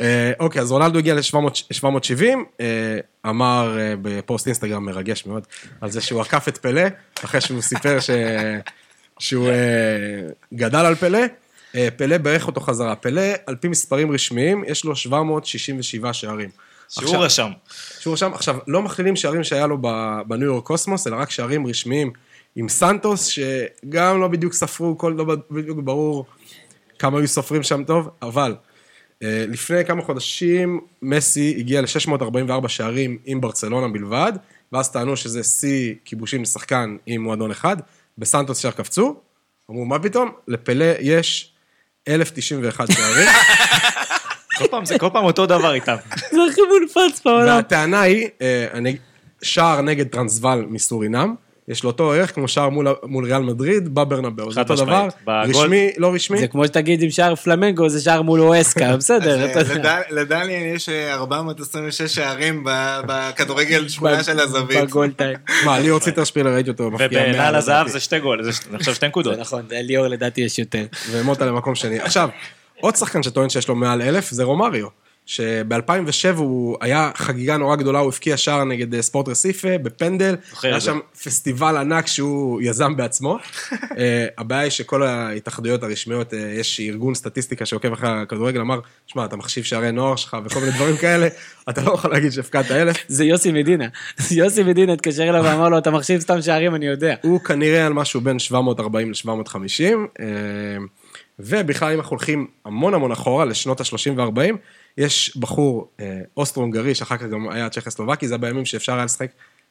אה, 0.00 0.32
אוקיי, 0.40 0.62
אז 0.62 0.72
רונלדו 0.72 0.98
הגיע 0.98 1.14
ל-770, 1.14 2.22
אמר 3.26 3.78
אה, 3.78 3.94
בפוסט 4.02 4.46
אינסטגרם 4.46 4.84
מרגש 4.84 5.26
מאוד, 5.26 5.42
על 5.80 5.90
זה 5.90 6.00
שהוא 6.00 6.20
עקף 6.20 6.48
את 6.48 6.58
פלא, 6.58 6.82
אחרי 7.24 7.40
שהוא 7.40 7.62
סיפר 7.62 8.00
ש... 8.00 8.10
שהוא 9.18 9.48
גדל 10.54 10.78
על 10.78 10.94
פלא. 10.94 11.18
פלא 11.96 12.18
בירך 12.18 12.46
אותו 12.46 12.60
חזרה. 12.60 12.94
פלא, 12.96 13.22
על 13.46 13.56
פי 13.56 13.68
מספרים 13.68 14.12
רשמיים, 14.12 14.64
יש 14.66 14.84
לו 14.84 14.96
767 14.96 16.12
שערים. 16.12 16.48
שהוא 16.88 17.24
רשם. 17.24 17.50
שהוא 18.00 18.14
רשם, 18.14 18.32
עכשיו, 18.34 18.56
לא 18.66 18.82
מכלילים 18.82 19.16
שערים 19.16 19.44
שהיה 19.44 19.66
לו 19.66 19.78
ב- 19.80 20.20
בניו 20.26 20.46
יורק 20.46 20.64
קוסמוס, 20.64 21.06
אלא 21.06 21.16
רק 21.16 21.30
שערים 21.30 21.66
רשמיים 21.66 22.12
עם 22.56 22.68
סנטוס, 22.68 23.26
שגם 23.26 24.20
לא 24.20 24.28
בדיוק 24.28 24.52
ספרו, 24.52 24.98
כל 24.98 25.14
לא 25.16 25.24
בדיוק 25.50 25.78
ברור 25.84 26.24
כמה 26.98 27.18
היו 27.18 27.28
סופרים 27.28 27.62
שם 27.62 27.84
טוב, 27.84 28.08
אבל 28.22 28.54
אה, 29.22 29.44
לפני 29.48 29.84
כמה 29.84 30.02
חודשים 30.02 30.80
מסי 31.02 31.54
הגיע 31.58 31.80
ל-644 31.80 32.68
שערים 32.68 33.18
עם 33.24 33.40
ברצלונה 33.40 33.88
בלבד, 33.88 34.32
ואז 34.72 34.90
טענו 34.90 35.16
שזה 35.16 35.42
שיא 35.42 35.94
כיבושים 36.04 36.42
לשחקן 36.42 36.96
עם 37.06 37.22
מועדון 37.22 37.50
אחד, 37.50 37.76
בסנטוס 38.18 38.58
שער 38.58 38.70
קפצו, 38.72 39.16
אמרו, 39.70 39.84
מה 39.84 39.98
פתאום? 39.98 40.30
לפלא 40.48 40.84
יש 41.00 41.52
1,091 42.08 42.86
שערים. 42.92 43.28
כל 44.58 44.64
פעם 44.70 44.84
זה 44.84 44.98
כל 44.98 45.08
פעם 45.12 45.24
אותו 45.24 45.46
דבר 45.46 45.74
איתם. 45.74 45.94
זה 46.30 46.38
הכי 46.50 46.60
מונפץ 46.68 47.22
בעולם. 47.24 47.46
והטענה 47.56 48.00
היא, 48.00 48.28
אה, 48.42 48.66
אני- 48.72 48.96
שער 49.42 49.80
נגד 49.80 50.06
טרנסוול 50.08 50.66
מסורינם, 50.68 51.34
יש 51.68 51.84
לו 51.84 51.90
אותו 51.90 52.12
ערך 52.12 52.34
כמו 52.34 52.48
שער 52.48 52.68
מול, 52.68 52.86
מול 53.02 53.24
ריאל 53.24 53.42
מדריד 53.42 53.94
בברנבאו. 53.94 54.52
זה 54.52 54.60
אותו 54.60 54.74
דבר, 54.74 55.08
רשמי, 55.28 55.90
לא 55.98 56.14
רשמי. 56.14 56.38
זה 56.38 56.46
כמו 56.48 56.66
שתגיד 56.66 57.02
עם 57.02 57.10
שער 57.10 57.34
פלמנגו, 57.34 57.88
זה 57.88 58.00
שער 58.00 58.22
מול 58.22 58.40
אואסקה, 58.40 58.96
בסדר. 58.96 59.46
לד- 59.46 59.86
לדליאן 60.10 60.46
יש 60.50 60.88
אה, 60.88 61.14
426 61.14 62.02
שערים 62.14 62.64
ב- 62.64 63.00
בכדורגל 63.06 63.88
שמונה 63.88 64.22
של 64.24 64.40
הזווית. 64.40 64.78
בגול 64.80 65.10
טיים. 65.16 65.36
מה, 65.64 65.78
ליאור 65.80 66.00
ציטרשפילר, 66.00 66.54
ראיתי 66.54 66.70
אותו 66.70 66.90
מפקיע 66.90 67.06
ובנעל 67.22 67.32
מאה, 67.52 67.56
הזהב. 67.58 67.88
זה 67.88 68.00
שתי 68.00 68.18
גול, 68.18 68.42
זה 68.42 68.50
חושב 68.78 68.94
שתי 68.94 69.06
נקודות. 69.08 69.38
נכון, 69.38 69.62
ליאור 69.70 70.06
לדעתי 70.06 70.40
יש 70.40 70.58
יותר. 70.58 70.84
ומוטה 71.10 71.46
למקום 71.46 71.74
שני. 71.74 72.00
עכשיו, 72.00 72.28
עוד 72.80 72.96
שחקן 72.96 73.22
שטוען 73.22 73.48
שיש 73.48 73.68
לו 73.68 73.74
מעל 73.74 74.02
אלף 74.02 74.30
זה 74.30 74.42
רומריו, 74.44 74.86
שב-2007 75.26 76.36
הוא 76.36 76.76
היה 76.80 77.10
חגיגה 77.14 77.56
נורא 77.56 77.76
גדולה, 77.76 77.98
הוא 77.98 78.08
הבקיע 78.08 78.36
שער 78.36 78.64
נגד 78.64 78.94
אה, 78.94 79.02
ספורט 79.02 79.28
רסיפה 79.28 79.78
בפנדל, 79.78 80.36
היה. 80.62 80.80
שם 80.80 80.98
פסטיבל 81.24 81.76
ענק 81.76 82.06
שהוא 82.06 82.62
יזם 82.62 82.96
בעצמו. 82.96 83.38
אה, 83.98 84.26
הבעיה 84.38 84.60
היא 84.60 84.70
שכל 84.70 85.02
ההתאחדויות 85.02 85.82
הרשמיות, 85.82 86.34
אה, 86.34 86.38
יש 86.38 86.80
ארגון 86.80 87.14
סטטיסטיקה 87.14 87.66
שעוקב 87.66 87.92
אחרי 87.92 88.08
הכדורגל, 88.10 88.60
אמר, 88.60 88.80
שמע, 89.06 89.24
אתה 89.24 89.36
מחשיב 89.36 89.64
שערי 89.64 89.92
נוער 89.92 90.16
שלך 90.16 90.36
וכל 90.44 90.60
מיני 90.60 90.72
דברים 90.72 90.96
כאלה, 90.96 91.28
אתה 91.70 91.82
לא 91.82 91.92
יכול 91.92 92.10
להגיד 92.10 92.32
שהפקעת 92.32 92.70
אלף. 92.70 92.96
זה 93.08 93.24
יוסי 93.24 93.52
מדינה. 93.52 93.86
יוסי 94.30 94.62
מדינה 94.62 94.92
התקשר 94.92 95.28
אליו 95.28 95.44
ואמר 95.44 95.68
לו, 95.68 95.78
אתה 95.78 95.90
מחשיב 95.90 96.20
סתם 96.20 96.42
שערים, 96.42 96.74
אני 96.74 96.86
יודע. 96.86 97.14
הוא 97.22 97.40
כנראה 97.40 97.86
על 97.86 97.92
משהו 97.92 98.20
בין 98.20 98.38
740 98.38 99.10
ל-750, 99.10 99.82
אה, 100.20 100.26
ובכלל 101.38 101.92
אם 101.92 101.98
אנחנו 101.98 102.16
הולכים 102.16 102.46
המון 102.64 102.94
המון 102.94 103.12
אחורה, 103.12 103.44
לשנות 103.44 103.80
ה-30 103.80 104.10
וה-40, 104.16 104.56
יש 104.98 105.36
בחור 105.36 105.88
אה, 106.00 106.20
אוסטרו-הונגרי, 106.36 106.94
שאחר 106.94 107.16
כך 107.16 107.22
גם 107.22 107.48
היה 107.48 107.68
צ'כוסלובקי, 107.68 108.28
זה 108.28 108.38
בימים 108.38 108.64
שאפשר 108.64 108.94
היה 108.94 109.04
לשחק 109.04 109.30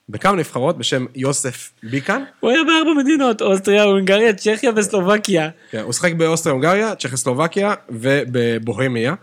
בכמה 0.10 0.36
נבחרות 0.36 0.78
בשם 0.78 1.06
יוסף 1.16 1.72
ביקן. 1.84 2.24
הוא 2.40 2.50
היה 2.50 2.64
בארבע 2.64 3.02
מדינות, 3.04 3.42
אוסטריה, 3.42 3.84
הונגריה, 3.84 4.34
צ'כיה 4.34 4.72
וסלובקיה. 4.76 5.50
כן, 5.72 5.82
הוא 5.82 5.94
שחק 5.94 6.14
באוסטריה-הונגריה, 6.14 6.96
צ'כוסלובקיה 6.96 7.74
ובבוהמיה. 7.90 9.16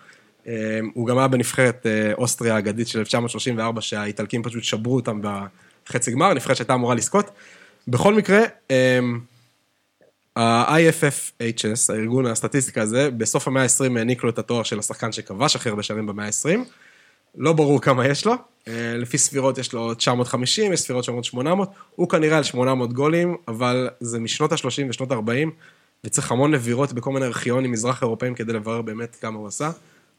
אה, 0.46 0.80
הוא 0.94 1.06
גם 1.06 1.18
היה 1.18 1.28
בנבחרת 1.28 1.86
אה, 1.86 2.12
אוסטריה 2.18 2.54
האגדית 2.54 2.88
של 2.88 2.98
1934, 2.98 3.80
שהאיטלקים 3.80 4.42
פשוט 4.42 4.62
שברו 4.62 4.96
אותם 4.96 5.20
בחצי 5.86 6.10
גמר, 6.10 6.34
נבחרת 6.34 6.56
שהייתה 6.56 6.74
אמורה 6.74 6.94
לזכות. 6.94 7.30
בכל 7.88 8.14
מקרה, 8.14 8.40
ה-IFFHS, 10.38 11.92
הארגון 11.92 12.26
הסטטיסטיקה 12.26 12.82
הזה, 12.82 13.10
בסוף 13.10 13.48
המאה 13.48 13.62
ה-20 13.62 13.98
העניק 13.98 14.24
לו 14.24 14.30
את 14.30 14.38
התואר 14.38 14.62
של 14.62 14.78
השחקן 14.78 15.12
שכבש 15.12 15.56
הכי 15.56 15.68
הרבה 15.68 15.82
שערים 15.82 16.06
במאה 16.06 16.26
ה-20. 16.26 16.58
לא 17.36 17.52
ברור 17.52 17.80
כמה 17.80 18.06
יש 18.06 18.26
לו, 18.26 18.34
אה, 18.68 18.96
לפי 18.96 19.18
ספירות 19.18 19.58
יש 19.58 19.72
לו 19.72 19.94
950, 19.94 20.72
יש 20.72 20.80
ספירות 20.80 21.04
שאומרות 21.04 21.24
800, 21.24 21.70
הוא 21.94 22.08
כנראה 22.08 22.36
על 22.36 22.42
800 22.42 22.92
גולים, 22.92 23.36
אבל 23.48 23.88
זה 24.00 24.18
משנות 24.20 24.52
ה-30 24.52 24.90
ושנות 24.90 25.12
ה-40, 25.12 25.48
וצריך 26.04 26.32
המון 26.32 26.54
נבירות 26.54 26.92
בכל 26.92 27.12
מיני 27.12 27.26
ארכיונים 27.26 27.72
מזרח 27.72 28.02
אירופאים 28.02 28.34
כדי 28.34 28.52
לברר 28.52 28.82
באמת 28.82 29.16
כמה 29.20 29.38
הוא 29.38 29.46
עשה, 29.48 29.70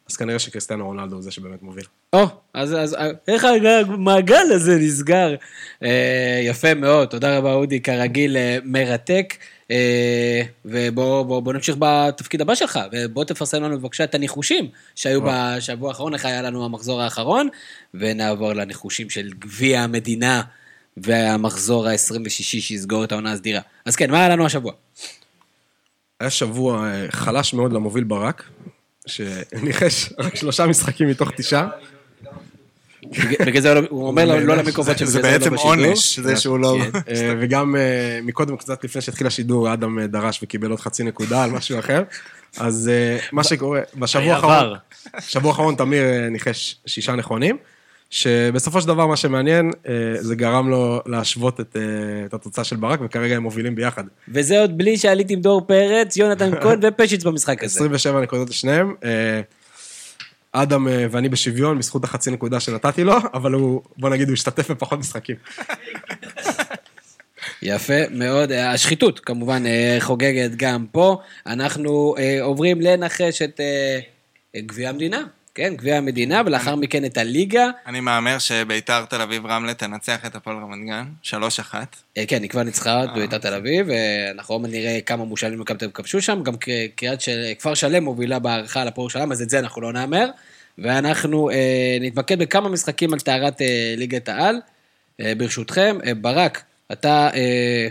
אז 0.10 0.18
כנראה 0.18 0.40
שקריסטיאנו 0.40 0.86
רונלדו 0.86 1.16
הוא 1.16 1.24
זה 1.24 1.32
שבאמת 1.32 1.62
מוביל. 1.62 1.86
או, 2.14 2.26
אז, 2.54 2.74
אז 2.74 2.96
איך 3.28 3.44
המעגל 3.44 4.52
הזה 4.52 4.78
נסגר? 4.80 5.36
אה, 5.84 6.40
יפה 6.44 6.74
מאוד, 6.74 7.08
תודה 7.08 7.38
רבה 7.38 7.54
אודי, 7.54 7.82
כרגיל 7.82 8.38
אה, 8.38 8.58
מרתק. 8.64 9.34
אה, 9.72 10.42
ובוא 10.66 11.24
בוא, 11.24 11.40
בוא 11.40 11.54
נמשיך 11.54 11.76
בתפקיד 11.80 12.42
הבא 12.42 12.56
שלך, 12.56 12.80
ובוא 12.92 13.24
תפרסם 13.24 13.64
לנו 13.64 13.80
בבקשה 13.80 14.04
את 14.04 14.16
הניחושים 14.16 14.68
שהיו 14.96 15.22
בשבוע 15.24 15.90
האחרון, 15.90 16.14
איך 16.14 16.26
היה 16.26 16.42
לנו 16.42 16.66
המחזור 16.66 17.02
האחרון, 17.02 17.48
ונעבור 17.94 18.54
לניחושים 18.54 19.10
של 19.10 19.30
גביע 19.40 19.82
המדינה 19.82 20.42
והמחזור 20.98 21.88
ה-26 21.88 22.30
שיסגור 22.30 23.04
את 23.04 23.12
העונה 23.12 23.32
הסדירה. 23.32 23.62
אז 23.86 23.96
כן, 23.96 24.12
מה 24.12 24.20
היה 24.20 24.30
לנו 24.30 24.46
השבוע? 24.46 24.74
היה 26.20 26.30
שבוע 26.30 26.88
אה, 26.88 27.06
חלש 27.10 27.54
מאוד 27.54 27.74
למוביל 27.74 28.04
ברק, 28.04 28.44
שניחש 29.06 30.14
רק 30.20 30.36
שלושה 30.36 30.66
משחקים 30.66 31.08
מתוך 31.08 31.32
תשעה. 31.38 31.68
בג- 33.06 33.46
בגלל 33.46 33.62
זה 33.62 33.74
הוא 33.74 33.82
לא- 33.82 33.88
אומר 33.92 34.26
לו 34.26 34.40
לא 34.40 34.56
למיקרופון 34.58 34.94
שבגלל 34.98 35.12
זה 35.12 35.22
לא 35.22 35.24
בעצם. 35.32 35.54
עונש, 35.56 36.20
זה 36.20 36.36
שהוא 36.36 36.60
לא... 36.60 36.78
כן. 36.92 37.00
אה, 37.14 37.34
וגם 37.40 37.76
אה, 37.76 38.20
מקודם, 38.24 38.58
קצת 38.58 38.84
לפני 38.84 39.02
שהתחיל 39.02 39.28
השידור, 39.28 39.74
אדם 39.74 40.00
אה, 40.00 40.08
דרש 40.08 40.40
וקיבל 40.44 40.70
עוד 40.72 40.80
חצי 40.80 41.04
נקודה 41.04 41.44
על 41.44 41.52
משהו 41.52 41.80
אחר. 41.80 42.04
אז 42.58 42.92
מה 43.32 43.44
שקורה, 43.44 43.82
בשבוע 43.96 44.34
האחרון. 44.36 44.76
בשבוע 45.18 45.52
האחרון 45.52 45.76
תמיר 45.76 46.04
ניחש 46.32 46.76
שישה 46.86 47.16
נכונים, 47.16 47.58
שבסופו 48.10 48.82
של 48.82 48.88
דבר 48.88 49.08
מה 49.08 49.16
שמעניין, 49.16 49.72
זה 50.20 50.36
גרם 50.36 50.70
לו 50.70 51.02
להשוות 51.06 51.60
את, 51.60 51.78
את 52.26 52.34
התוצאה 52.34 52.64
של 52.64 52.76
ברק, 52.76 53.00
וכרגע 53.04 53.36
הם 53.36 53.44
מובילים 53.44 53.76
ביחד. 53.76 54.04
וזה 54.28 54.60
עוד 54.62 54.78
בלי 54.78 54.98
שעליתי 54.98 55.34
עם 55.34 55.42
דור 55.42 55.62
פרץ, 55.68 56.18
יונתן 56.18 56.52
כהן 56.62 56.80
ופשיץ 56.88 57.24
במשחק 57.24 57.64
הזה. 57.64 57.76
27 57.76 58.22
נקודות 58.22 58.50
לשניהם. 58.50 58.96
אדם 60.52 60.88
אה, 60.88 61.06
ואני 61.12 61.30
בשוויון 61.30 61.80
בזכות 61.80 62.04
החצי 62.04 62.32
נקודה 62.32 62.60
שנתתי 62.60 63.04
לו, 63.04 63.14
אבל 63.34 63.54
הוא, 63.54 63.82
בוא 63.98 64.10
נגיד, 64.10 64.28
הוא 64.28 64.34
השתתף 64.34 64.72
בפחות 64.72 65.00
משחקים. 65.00 65.36
יפה 67.62 67.94
מאוד. 68.12 68.52
אה, 68.52 68.72
השחיתות 68.72 69.20
כמובן 69.20 69.66
אה, 69.66 69.98
חוגגת 70.00 70.52
גם 70.56 70.86
פה. 70.92 71.18
אנחנו 71.46 72.16
עוברים 72.42 72.82
לנחש 72.82 73.42
את 73.42 73.60
גביע 74.58 74.90
המדינה. 74.90 75.24
כן, 75.60 75.76
גביע 75.76 75.98
המדינה, 75.98 76.42
ולאחר 76.46 76.76
מכן 76.76 77.06
את 77.06 77.18
הליגה. 77.18 77.70
אני 77.88 78.00
מהמר 78.00 78.40
שביתר 78.40 79.06
תל 79.06 79.22
אביב 79.22 79.46
רמלה 79.46 79.74
תנצח 79.74 80.26
את 80.26 80.36
הפועל 80.36 80.58
רמת 80.58 80.88
גן, 80.88 81.06
3-1. 81.24 81.34
אה, 82.18 82.26
כן, 82.28 82.42
היא 82.42 82.50
כבר 82.50 82.64
ניצחה 82.64 83.04
את 83.04 83.10
ביתר 83.14 83.38
תל 83.38 83.54
אביב, 83.54 83.88
ואנחנו 83.90 84.56
עוד 84.56 84.62
מעט 84.62 84.72
נראה 84.72 85.00
כמה 85.06 85.26
מושאלים 85.26 85.60
מכבי 85.60 85.78
תל 85.78 85.86
אביב 85.86 85.96
כבשו 85.96 86.22
שם, 86.22 86.44
גם 86.44 86.54
קריית 86.96 87.22
של... 87.22 87.46
כפר 87.60 87.74
שלם 87.74 88.04
מובילה 88.04 88.40
בהערכה 88.40 88.82
על 88.82 88.88
הפועל 88.88 89.04
ירושלים, 89.04 89.32
אז 89.32 89.42
את 89.42 89.50
זה 89.50 89.60
אנחנו 89.60 89.82
לא 89.82 89.94
נאמר. 89.94 90.30
ואנחנו 90.78 91.50
אה, 91.50 91.98
נתמקד 92.02 92.40
בכמה 92.40 92.70
משחקים 92.70 93.14
על 93.14 93.20
טהרת 93.20 93.62
אה, 93.62 93.94
ליגת 93.98 94.30
העל. 94.30 94.60
אה, 95.22 95.34
ברשותכם, 95.38 95.98
אה, 96.06 96.14
ברק, 96.14 96.64
אתה 96.92 97.30
אה, 97.34 97.88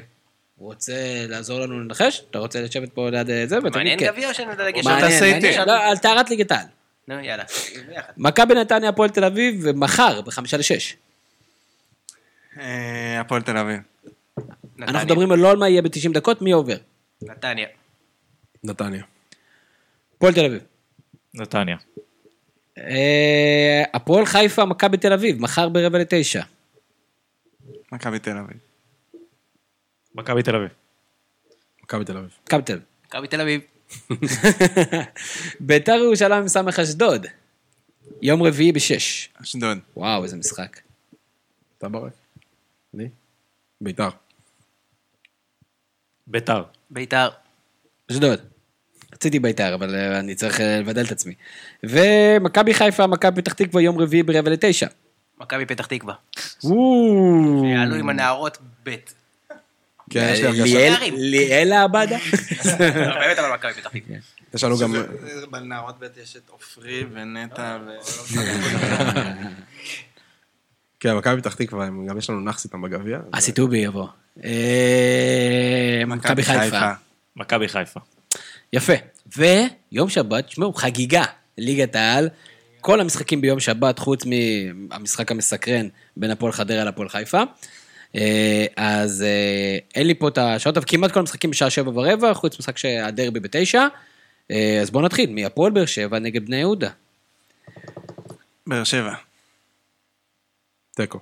רוצה 0.59 1.27
לעזור 1.29 1.61
לנו 1.61 1.81
לנחש? 1.81 2.23
אתה 2.31 2.39
רוצה 2.39 2.63
לשבת 2.63 2.93
פה 2.93 3.11
ליד 3.11 3.31
אה, 3.31 3.47
זה? 3.47 3.61
מעניין 3.61 3.99
כן. 3.99 4.07
גביע 4.07 4.29
או 4.29 4.35
שנדלג 4.35 4.77
ישר? 4.77 4.91
מעניין, 4.91 5.11
תעשה 5.11 5.25
איתי. 5.25 5.47
מעניין. 5.47 5.69
לא, 5.69 5.85
על 5.85 5.97
טהרת 5.97 6.31
ליגת 6.31 6.53
העל. 6.53 6.67
נו, 7.09 7.21
יאללה, 7.21 7.45
ביחד. 7.89 8.13
מכבי 8.17 8.55
נתניה, 8.55 8.89
הפועל 8.89 9.11
תל 9.11 9.25
אביב, 9.25 9.71
מחר, 9.73 10.21
בחמישה 10.21 10.57
לשש. 10.57 10.97
אה, 12.61 13.21
הפועל 13.21 13.43
תל 13.43 13.57
אביב. 13.57 13.81
אנחנו 14.83 14.99
מדברים 15.07 15.33
לא 15.33 15.51
על 15.51 15.57
מה 15.57 15.69
יהיה 15.69 15.83
ב-90 15.83 16.13
דקות, 16.15 16.43
מי 16.43 16.53
עובר? 16.53 16.77
נתניה. 17.23 17.69
נתניה. 18.65 19.03
הפועל 20.17 20.35
תל 20.35 20.45
אביב. 20.45 20.63
נתניה. 21.35 21.77
אה, 22.79 23.83
הפועל 23.95 24.27
חיפה, 24.27 24.65
מכבי 24.65 24.97
תל 24.97 25.13
אביב, 25.13 25.41
מחר 25.41 25.69
ברבע 25.69 25.99
לתשע. 25.99 26.43
מכבי 27.93 28.19
תל 28.19 28.37
אביב. 28.39 28.57
מכבי 30.15 30.43
תל 30.43 30.57
אביב. 30.57 30.71
מכבי 31.83 32.05
תל 32.05 32.17
אביב. 32.17 32.31
מכבי 32.45 32.63
תל 32.65 32.73
אביב. 32.73 32.83
מכבי 33.07 33.29
תל 33.29 33.41
אביב. 33.41 33.78
ביתר 35.61 35.93
ירושלים 35.93 36.49
סמך 36.49 36.79
אשדוד. 36.79 37.27
יום 38.23 38.43
רביעי 38.43 38.73
בשש. 38.73 39.29
אשדוד. 39.43 39.79
וואו, 39.97 40.25
איזה 40.25 40.37
משחק. 40.37 40.81
אתה 41.79 41.89
ברק? 41.89 42.13
אני? 42.95 43.09
ביתר. 43.81 44.09
ביתר. 46.27 46.63
ביתר. 46.91 47.29
אשדוד. 48.11 48.41
רציתי 49.13 49.39
בית"ר, 49.39 49.75
אבל 49.75 49.95
אה, 49.95 50.19
אני 50.19 50.35
צריך 50.35 50.61
אה, 50.61 50.81
לבדל 50.81 51.05
את 51.05 51.13
עצמי. 51.13 51.35
ומכבי 51.83 52.75
חיפה, 52.75 53.07
מכבי 53.07 53.43
פתח 53.43 53.53
תקווה, 53.53 53.83
יום 53.83 53.99
רביעי 53.99 54.23
ברבע 54.23 54.51
לתשע. 54.51 54.87
מכבי 55.41 55.67
פתח 55.67 55.87
תקווה. 55.87 56.15
וואו. 56.65 57.65
יעלו 57.67 57.95
עם 57.95 58.09
הנערות 58.09 58.59
ב'. 58.85 58.95
כן, 60.11 60.31
יש 60.33 60.41
לי 60.41 60.47
הרגשה. 60.47 60.95
ליאל- 61.13 61.73
העבדה? 61.73 62.17
באמת 63.21 63.39
אבל 63.39 63.55
מכבי 63.55 63.73
פתח 63.73 63.89
תקווה. 63.89 64.17
יש 64.55 64.65
לנו 64.65 64.79
גם... 64.79 64.95
בנערות 65.51 65.95
ב' 66.01 66.07
יש 66.23 66.37
את 66.37 66.49
עופרי 66.49 67.05
ונטע 67.13 67.79
ו... 67.87 67.91
כן, 71.01 71.17
מכבי 71.17 71.41
פתח 71.41 71.55
תקווה, 71.55 71.87
גם 72.09 72.19
יש 72.19 72.31
לנו 72.31 72.41
נאחס 72.41 72.65
איתם 72.65 72.83
בגביע. 72.83 73.19
אסי 73.33 73.53
טובי 73.53 73.79
יבוא. 73.79 74.07
אה, 74.45 76.03
מכבי 76.07 76.43
חיפה. 76.43 76.91
מכבי 77.37 77.69
חיפה. 77.69 78.01
יפה. 78.73 78.93
ויום 79.37 80.09
שבת, 80.09 80.47
תשמעו, 80.47 80.73
חגיגה, 80.73 81.25
ליגת 81.59 81.97
העל. 81.97 82.29
כל 82.81 83.01
המשחקים 83.01 83.41
ביום 83.41 83.61
שבת, 83.61 83.99
חוץ 83.99 84.23
מהמשחק 84.91 85.31
המסקרן 85.31 85.89
בין 86.17 86.31
הפועל 86.31 86.53
חדרה 86.53 86.85
להפועל 86.85 87.09
חיפה. 87.09 87.43
אה, 88.15 88.67
אז 88.77 89.23
אה, 89.23 89.79
אין 89.95 90.07
לי 90.07 90.15
פה 90.15 90.29
את 90.29 90.39
השעות, 90.39 90.77
אבל 90.77 90.87
כמעט 90.89 91.13
כל 91.13 91.21
המשחקים 91.21 91.51
בשעה 91.51 91.71
שבע 91.71 91.91
ורבע, 91.91 92.35
חוץ 92.35 92.59
משחק 92.59 92.79
שהדרבי 92.79 93.41
בתשע. 93.41 93.87
אה, 94.51 94.79
אז 94.83 94.91
בואו 94.91 95.05
נתחיל, 95.05 95.31
מהפועל 95.31 95.73
באר 95.73 95.87
שבע 95.87 96.19
נגד 96.19 96.47
בני 96.47 96.57
יהודה. 96.57 96.91
באר 98.67 98.85
שבע. 98.85 99.15
תיקו. 100.97 101.19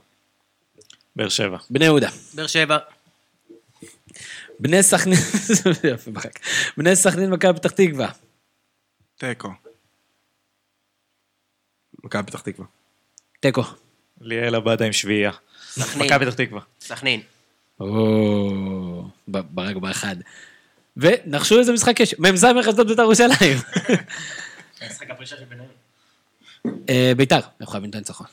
באר 1.17 1.29
שבע. 1.29 1.59
בני 1.71 1.85
יהודה. 1.85 2.09
באר 2.35 2.47
שבע. 2.47 2.79
בני 4.59 4.83
סכנין. 4.83 5.19
בני 6.77 6.97
סכנין, 6.97 7.31
מכבי 7.31 7.59
פתח 7.59 7.71
תקווה. 7.71 8.09
תיקו. 9.17 9.49
מכבי 12.05 12.23
פתח 12.23 12.41
תקווה. 12.41 12.67
תיקו. 13.41 13.63
ליאל 14.21 14.55
עבדה 14.55 14.85
עם 14.85 14.93
שביעייה. 14.93 15.31
מכבי 15.79 16.27
פתח 16.27 16.35
תקווה. 16.35 16.61
סכנין. 16.87 17.21
או, 17.81 19.09
ברק 19.29 19.77
באחד. 19.77 20.17
ונחשו 20.97 21.59
איזה 21.59 21.73
משחק 21.73 22.01
יש, 22.01 22.15
מ"ז 22.19 22.45
אשדוד 22.45 22.89
בית"ר 22.89 23.03
ירושלים. 23.03 23.59
משחק 24.91 25.11
הפרישה 25.11 25.37
של 25.37 25.45
בניון. 25.45 25.67
אה, 26.89 27.13
בית"ר, 27.17 27.41
אנחנו 27.61 27.67
חייבים 27.73 27.91
את 27.91 27.95
הניצחון. 27.95 28.27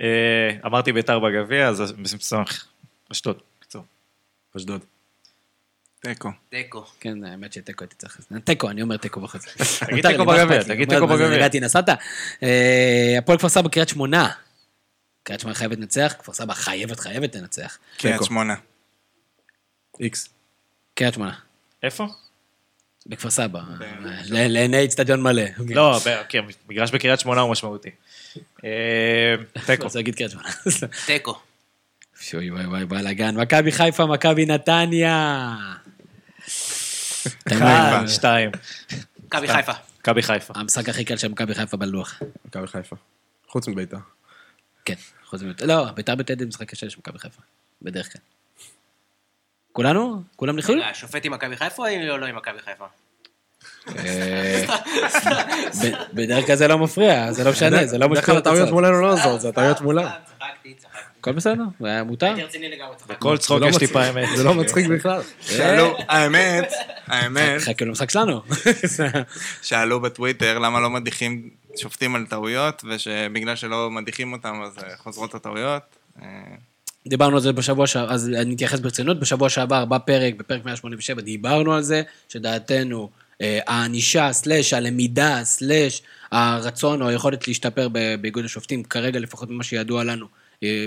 אה, 0.00 0.50
אמרתי 0.66 0.92
ביתר 0.92 1.18
בגביע, 1.18 1.68
אז 1.68 1.94
מסמך. 1.98 2.66
אשדוד. 3.12 3.38
בקיצור. 3.60 3.84
אשדוד. 4.56 4.80
תיקו. 6.00 6.30
תיקו. 6.48 6.84
כן, 7.00 7.24
האמת 7.24 7.52
שתיקו 7.52 7.84
הייתי 7.84 7.96
צריך... 7.96 8.20
תיקו, 8.44 8.70
אני 8.70 8.82
אומר 8.82 8.96
תיקו 8.96 9.20
בחוץ. 9.20 9.44
תגיד 9.86 10.08
תיקו 10.10 10.24
בגביע, 10.24 10.62
תגיד 10.62 10.88
תיקו 10.88 11.06
בגביע. 11.06 11.36
הגעתי, 11.36 11.60
נסעת. 11.60 11.88
אה, 12.42 13.14
הפועל 13.18 13.38
כפר 13.38 13.48
סבא, 13.48 13.68
קריית 13.68 13.88
שמונה. 13.88 14.30
קריית 15.26 15.40
שמונה 15.40 15.54
חייבת 15.54 15.78
לנצח, 15.78 16.14
כפר 16.18 16.32
סבא 16.32 16.54
חייבת, 16.54 17.00
חייבת 17.00 17.34
לנצח. 17.34 17.78
קריית. 17.96 18.22
שמונה. 18.24 18.54
איקס. 20.00 20.28
קריית 20.94 21.14
שמונה. 21.14 21.34
איפה? 21.82 22.06
בכפר 23.06 23.30
סבא. 23.30 23.60
לעיני 24.28 24.84
אצטדיון 24.84 25.22
מלא. 25.22 25.42
לא, 25.68 25.98
כן, 26.28 26.44
מגרש 26.68 26.90
בקריית 26.90 27.20
שמונה 27.20 27.40
הוא 27.40 27.50
משמעותי. 27.50 27.90
אה, 28.64 29.34
תיקו. 29.66 29.84
רוצה 29.84 29.98
להגיד 29.98 30.14
קריית 30.14 30.30
שמונה. 30.30 30.48
תיקו. 31.06 31.38
שוי 32.20 32.50
וואי 32.50 32.66
וואי 32.66 32.84
בלאגן. 32.84 33.36
מכבי 33.36 33.72
חיפה, 33.72 34.06
מכבי 34.06 34.46
נתניה. 34.46 35.54
אחד, 37.52 38.04
שתיים. 38.06 38.50
מכבי 39.24 39.48
חיפה. 39.48 39.72
מכבי 40.00 40.22
חיפה. 40.22 40.54
המשחק 40.56 40.88
הכי 40.88 41.04
קל 41.04 41.16
של 41.16 41.28
מכבי 41.28 41.54
חיפה 41.54 41.76
בלוח. 41.76 42.22
מכבי 42.44 42.66
חיפה. 42.66 42.96
חוץ 43.48 43.68
מביתר. 43.68 44.15
כן, 44.86 44.94
חוץ 45.26 45.42
מביתר. 45.42 45.66
לא, 45.66 45.84
ביתר 45.90 46.14
בטדי 46.14 46.44
זה 46.44 46.48
משחק 46.48 46.68
קשה 46.70 46.90
של 46.90 46.96
מכבי 46.98 47.18
חיפה. 47.18 47.42
בדרך 47.82 48.12
כלל. 48.12 48.22
כולנו? 49.72 50.22
כולם 50.36 50.56
ניחלו? 50.56 50.74
רגע, 50.76 50.86
השופט 50.86 51.24
עם 51.24 51.32
מכבי 51.32 51.56
חיפה 51.56 51.82
או 52.10 52.16
לא 52.18 52.26
עם 52.26 52.36
מכבי 52.36 52.58
חיפה? 52.64 52.84
ב- 55.82 55.92
בדרך 56.12 56.46
כלל 56.46 56.56
זה 56.56 56.68
לא 56.68 56.78
מפריע, 56.78 57.32
זה 57.32 57.44
לא 57.44 57.50
משנה, 57.50 57.86
זה 57.86 57.98
לא 57.98 58.06
בדרך 58.06 58.26
כלל 58.26 58.36
הטעויות. 58.36 58.70
מולנו 58.70 59.00
לא 59.00 59.12
עוזרות, 59.12 59.40
זה 59.40 59.48
הטעויות 59.48 59.80
מולם. 59.80 60.08
צחקתי, 60.24 60.74
צחקתי. 60.74 60.98
הכל 61.20 61.32
בסדר, 61.32 61.62
היה 61.80 62.04
מותר. 62.04 62.26
הייתי 62.26 62.42
רציני 62.42 62.68
לגמרי, 62.68 62.96
צחקתי. 62.96 63.14
כל 63.18 63.38
צחוק 63.38 63.58
זה 63.58 63.64
לא 63.64 63.70
יש. 63.70 63.76
טיפה 63.76 64.08
אמת. 64.10 64.28
זה 64.36 64.44
לא 64.44 64.54
מצחיק 64.54 64.86
בכלל. 64.86 65.20
שאלו, 65.40 65.96
האמת, 66.08 66.72
האמת, 67.06 67.60
חכה 67.60 67.84
למשחק 67.84 68.10
שלנו. 68.10 68.42
שאלו 69.62 70.00
בטוויטר 70.00 70.58
למה 70.58 70.80
לא 70.80 70.90
מדיחים 70.90 71.50
שופטים 71.78 72.14
על 72.14 72.26
טעויות, 72.26 72.82
ושבגלל 72.88 73.56
שלא 73.56 73.90
מדיחים 73.90 74.32
אותם 74.32 74.62
אז 74.64 74.78
אה, 74.78 74.96
חוזרות 74.96 75.34
הטעויות. 75.34 75.82
אה, 76.22 76.26
דיברנו 77.06 77.36
על 77.36 77.42
זה 77.42 77.52
בשבוע 77.52 77.86
שעבר, 77.86 78.12
אז 78.12 78.28
אני 78.28 78.54
אתייחס 78.54 78.80
ברצינות, 78.80 79.20
בשבוע 79.20 79.48
שעבר 79.48 79.84
בפרק, 79.84 80.34
בפרק 80.34 80.64
187, 80.64 81.22
דיברנו 81.22 81.74
על 81.74 81.82
זה, 81.82 82.02
שדעתנו, 82.28 83.10
אה, 83.40 83.58
הענישה, 83.66 84.32
סלאש, 84.32 84.72
הלמידה, 84.72 85.40
סלאש, 85.44 86.02
הרצון 86.32 87.02
או 87.02 87.08
היכולת 87.08 87.48
להשתפר 87.48 87.88
באיגוד 88.20 88.44
השופטים, 88.44 88.84
כרגע 88.84 89.20
לפחות 89.20 89.50
ממה 89.50 89.64
שידוע 89.64 90.04
לנו, 90.04 90.26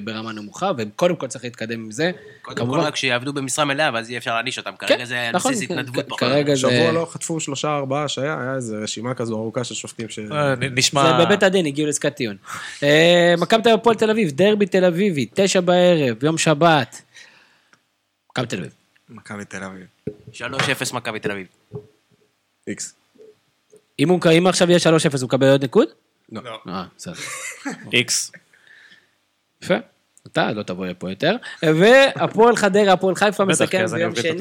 ברמה 0.03 0.31
נמוכה, 0.31 0.71
וקודם 0.77 1.15
כל 1.15 1.27
צריך 1.27 1.43
להתקדם 1.43 1.79
עם 1.83 1.91
זה. 1.91 2.11
קודם 2.41 2.57
כל 2.57 2.63
כמובן- 2.63 2.79
רק 2.79 2.95
שיעבדו 2.95 3.33
במשרה 3.33 3.65
מלאה, 3.65 3.89
ואז 3.93 4.09
יהיה 4.09 4.17
אפשר 4.17 4.33
להעניש 4.33 4.57
אותם. 4.57 4.71
כן, 4.79 4.87
כרגע 4.87 5.05
זה 5.05 5.21
על 5.27 5.35
נכון, 5.35 5.51
בסיס 5.51 5.67
כן, 5.67 5.73
התנדבות 5.79 6.05
כ- 6.05 6.07
פחות. 6.07 6.19
כרגע 6.19 6.53
זה... 6.55 6.59
שבוע 6.61 6.91
לא 6.91 7.07
חטפו 7.11 7.39
שלושה 7.39 7.75
ארבעה 7.75 8.07
שהיה, 8.07 8.41
היה 8.41 8.55
איזה 8.55 8.77
רשימה 8.77 9.13
כזו 9.13 9.35
ארוכה 9.35 9.63
של 9.63 9.75
שופטים 9.75 10.09
ש... 10.09 10.19
אה, 10.19 10.55
נשמע... 10.55 11.03
זה 11.19 11.25
בבית 11.25 11.43
הדין, 11.43 11.65
הגיעו 11.65 11.87
לעסקת 11.87 12.15
טיעון. 12.15 12.37
אה, 12.83 13.33
מכבי 13.37 13.61
תל 13.63 13.69
אביב, 13.69 13.79
הפועל 13.79 13.95
תל 13.95 14.09
אביב, 14.09 14.31
דרבי 14.31 14.65
תל 14.65 14.85
אביבי, 14.85 15.27
תשע 15.33 15.61
בערב, 15.61 16.23
יום 16.23 16.37
שבת. 16.37 17.01
מכבי 18.31 18.47
תל 18.47 18.57
אביב. 18.57 18.71
מכבי 19.09 19.45
תל 19.45 19.63
אביב. 19.63 19.85
3-0 20.33 20.41
מכבי 20.93 21.19
תל 21.19 21.31
אביב. 21.31 21.47
איקס. 22.67 22.93
אם 23.99 24.09
הוא- 24.09 24.19
אם 24.37 24.47
עכשיו 24.47 24.69
יהיה 24.69 24.79
3-0, 24.79 24.85
הוא 25.21 25.27
מקבל 25.27 25.51
עוד 25.51 25.61
ניקוד? 25.61 25.87
לא. 26.31 26.41
אה, 26.67 26.83
בסדר. 26.97 27.13
איקס. 27.93 28.31
יפה. 29.61 29.75
אתה 30.27 30.51
לא 30.51 30.63
תבוא 30.63 30.85
לפה 30.85 31.09
יותר. 31.09 31.35
והפועל 31.63 32.55
חדרה, 32.55 32.93
הפועל 32.93 33.15
חיפה 33.15 33.45
מסכם 33.45 33.85
ביום 33.91 34.15
שני. 34.15 34.39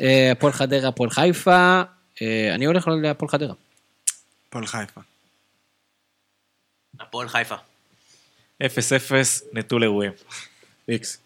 אה, 0.00 0.32
הפועל 0.32 0.52
חדרה, 0.52 0.88
הפועל 0.88 1.10
חיפה. 1.10 1.82
אה, 2.22 2.54
אני 2.54 2.64
הולך 2.64 2.88
להפועל 3.02 3.28
חדרה. 3.28 3.54
הפועל 4.48 4.66
חיפה. 4.66 5.00
הפועל 7.00 7.28
חיפה. 7.28 7.54
0-0 8.62 8.66
נטול 9.52 9.82
אירועים. 9.82 10.12
איקס. 10.88 11.18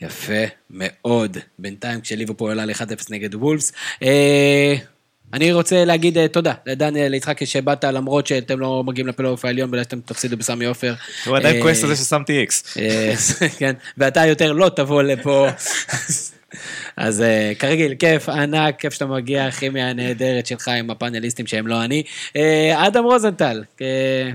יפה 0.00 0.44
מאוד. 0.70 1.36
בינתיים 1.58 2.00
כשליברפול 2.00 2.50
עלה 2.50 2.64
ל-1-0 2.64 3.06
נגד 3.10 3.34
וולפס. 3.34 3.72
אה, 5.32 5.36
אני 5.36 5.52
רוצה 5.52 5.84
להגיד 5.84 6.18
אה, 6.18 6.28
תודה 6.28 6.52
לדניאל 6.66 7.14
יצחקי 7.14 7.46
שבאת, 7.46 7.84
למרות 7.84 8.26
שאתם 8.26 8.60
לא 8.60 8.82
מגיעים 8.86 9.06
לפלייאוף 9.06 9.44
העליון, 9.44 9.70
בגלל 9.70 9.82
שאתם 9.82 10.00
תפסידו 10.00 10.36
בסמי 10.36 10.64
עופר. 10.64 10.94
הוא 11.26 11.36
עדיין 11.36 11.56
אה, 11.56 11.62
כועס 11.62 11.84
על 11.84 11.94
זה 11.94 11.96
ששמתי 11.96 12.40
איקס. 12.40 12.78
אה, 12.78 13.14
כן, 13.58 13.72
ואתה 13.98 14.26
יותר 14.26 14.52
לא 14.52 14.68
תבוא 14.68 15.02
לפה. 15.02 15.48
אז 16.96 17.22
אה, 17.22 17.52
כרגיל, 17.58 17.94
כיף 17.94 18.28
ענק, 18.28 18.80
כיף 18.80 18.92
שאתה 18.92 19.06
מגיע, 19.06 19.46
הכימיה 19.46 19.90
הנהדרת 19.90 20.46
שלך 20.46 20.68
עם 20.68 20.90
הפאנליסטים 20.90 21.46
שהם 21.46 21.66
לא 21.66 21.84
אני. 21.84 22.02
אה, 22.36 22.86
אדם 22.86 23.04
רוזנטל, 23.04 23.64
אה, 23.80 24.30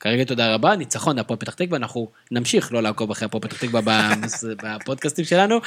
כרגע 0.00 0.24
תודה 0.24 0.54
רבה, 0.54 0.76
ניצחון 0.76 1.16
להפועל 1.16 1.38
פתח 1.38 1.54
תקווה, 1.54 1.78
אנחנו 1.78 2.08
נמשיך 2.30 2.72
לא 2.72 2.82
לעקוב 2.82 3.10
אחרי 3.10 3.26
הפועל 3.26 3.42
פתח 3.42 3.56
תקווה 3.56 3.80
בפודקאסטים 4.62 5.24
שלנו. 5.24 5.60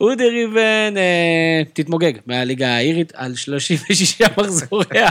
אודי 0.00 0.28
ריבן, 0.28 0.94
אה, 0.96 1.62
תתמוגג 1.72 2.12
מהליגה 2.26 2.68
האירית 2.68 3.12
על 3.14 3.34
36 3.34 4.22
מחזוריה, 4.38 5.08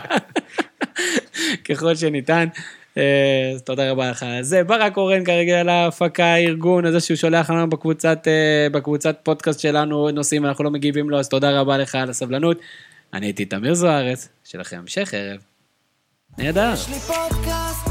ככל 1.70 1.96
שניתן. 1.96 2.48
אה, 2.98 3.54
תודה 3.66 3.92
רבה 3.92 4.12
לך 4.12 4.26
זה. 4.42 4.64
ברק 4.64 4.98
אורן 4.98 5.26
כרגע 5.26 5.60
על 5.60 5.70
ההפקה, 5.70 6.26
הארגון 6.26 6.86
הזה 6.86 7.00
שהוא 7.00 7.18
שולח 7.18 7.50
לנו 7.50 7.70
בקבוצת, 7.70 8.28
אה, 8.28 8.70
בקבוצת 8.70 9.20
פודקאסט 9.24 9.60
שלנו 9.60 10.12
נושאים, 10.12 10.46
אנחנו 10.46 10.64
לא 10.64 10.72
מגיבים 10.72 11.10
לו, 11.10 11.20
אז 11.20 11.30
תודה 11.30 11.60
רבה 11.60 11.78
לך 11.78 11.96
על 11.96 12.10
הסבלנות. 12.10 12.58
אני 13.14 13.26
הייתי 13.26 13.46
תמיר 13.46 13.74
זוארץ, 13.74 14.30
שיהיה 14.44 14.62
לכם 14.62 14.78
המשך 14.78 15.14
ערב. 15.14 15.40
נהדר. 16.38 16.74
יש 16.74 16.90
לי 16.90 17.00
פודקאסט, 17.00 17.91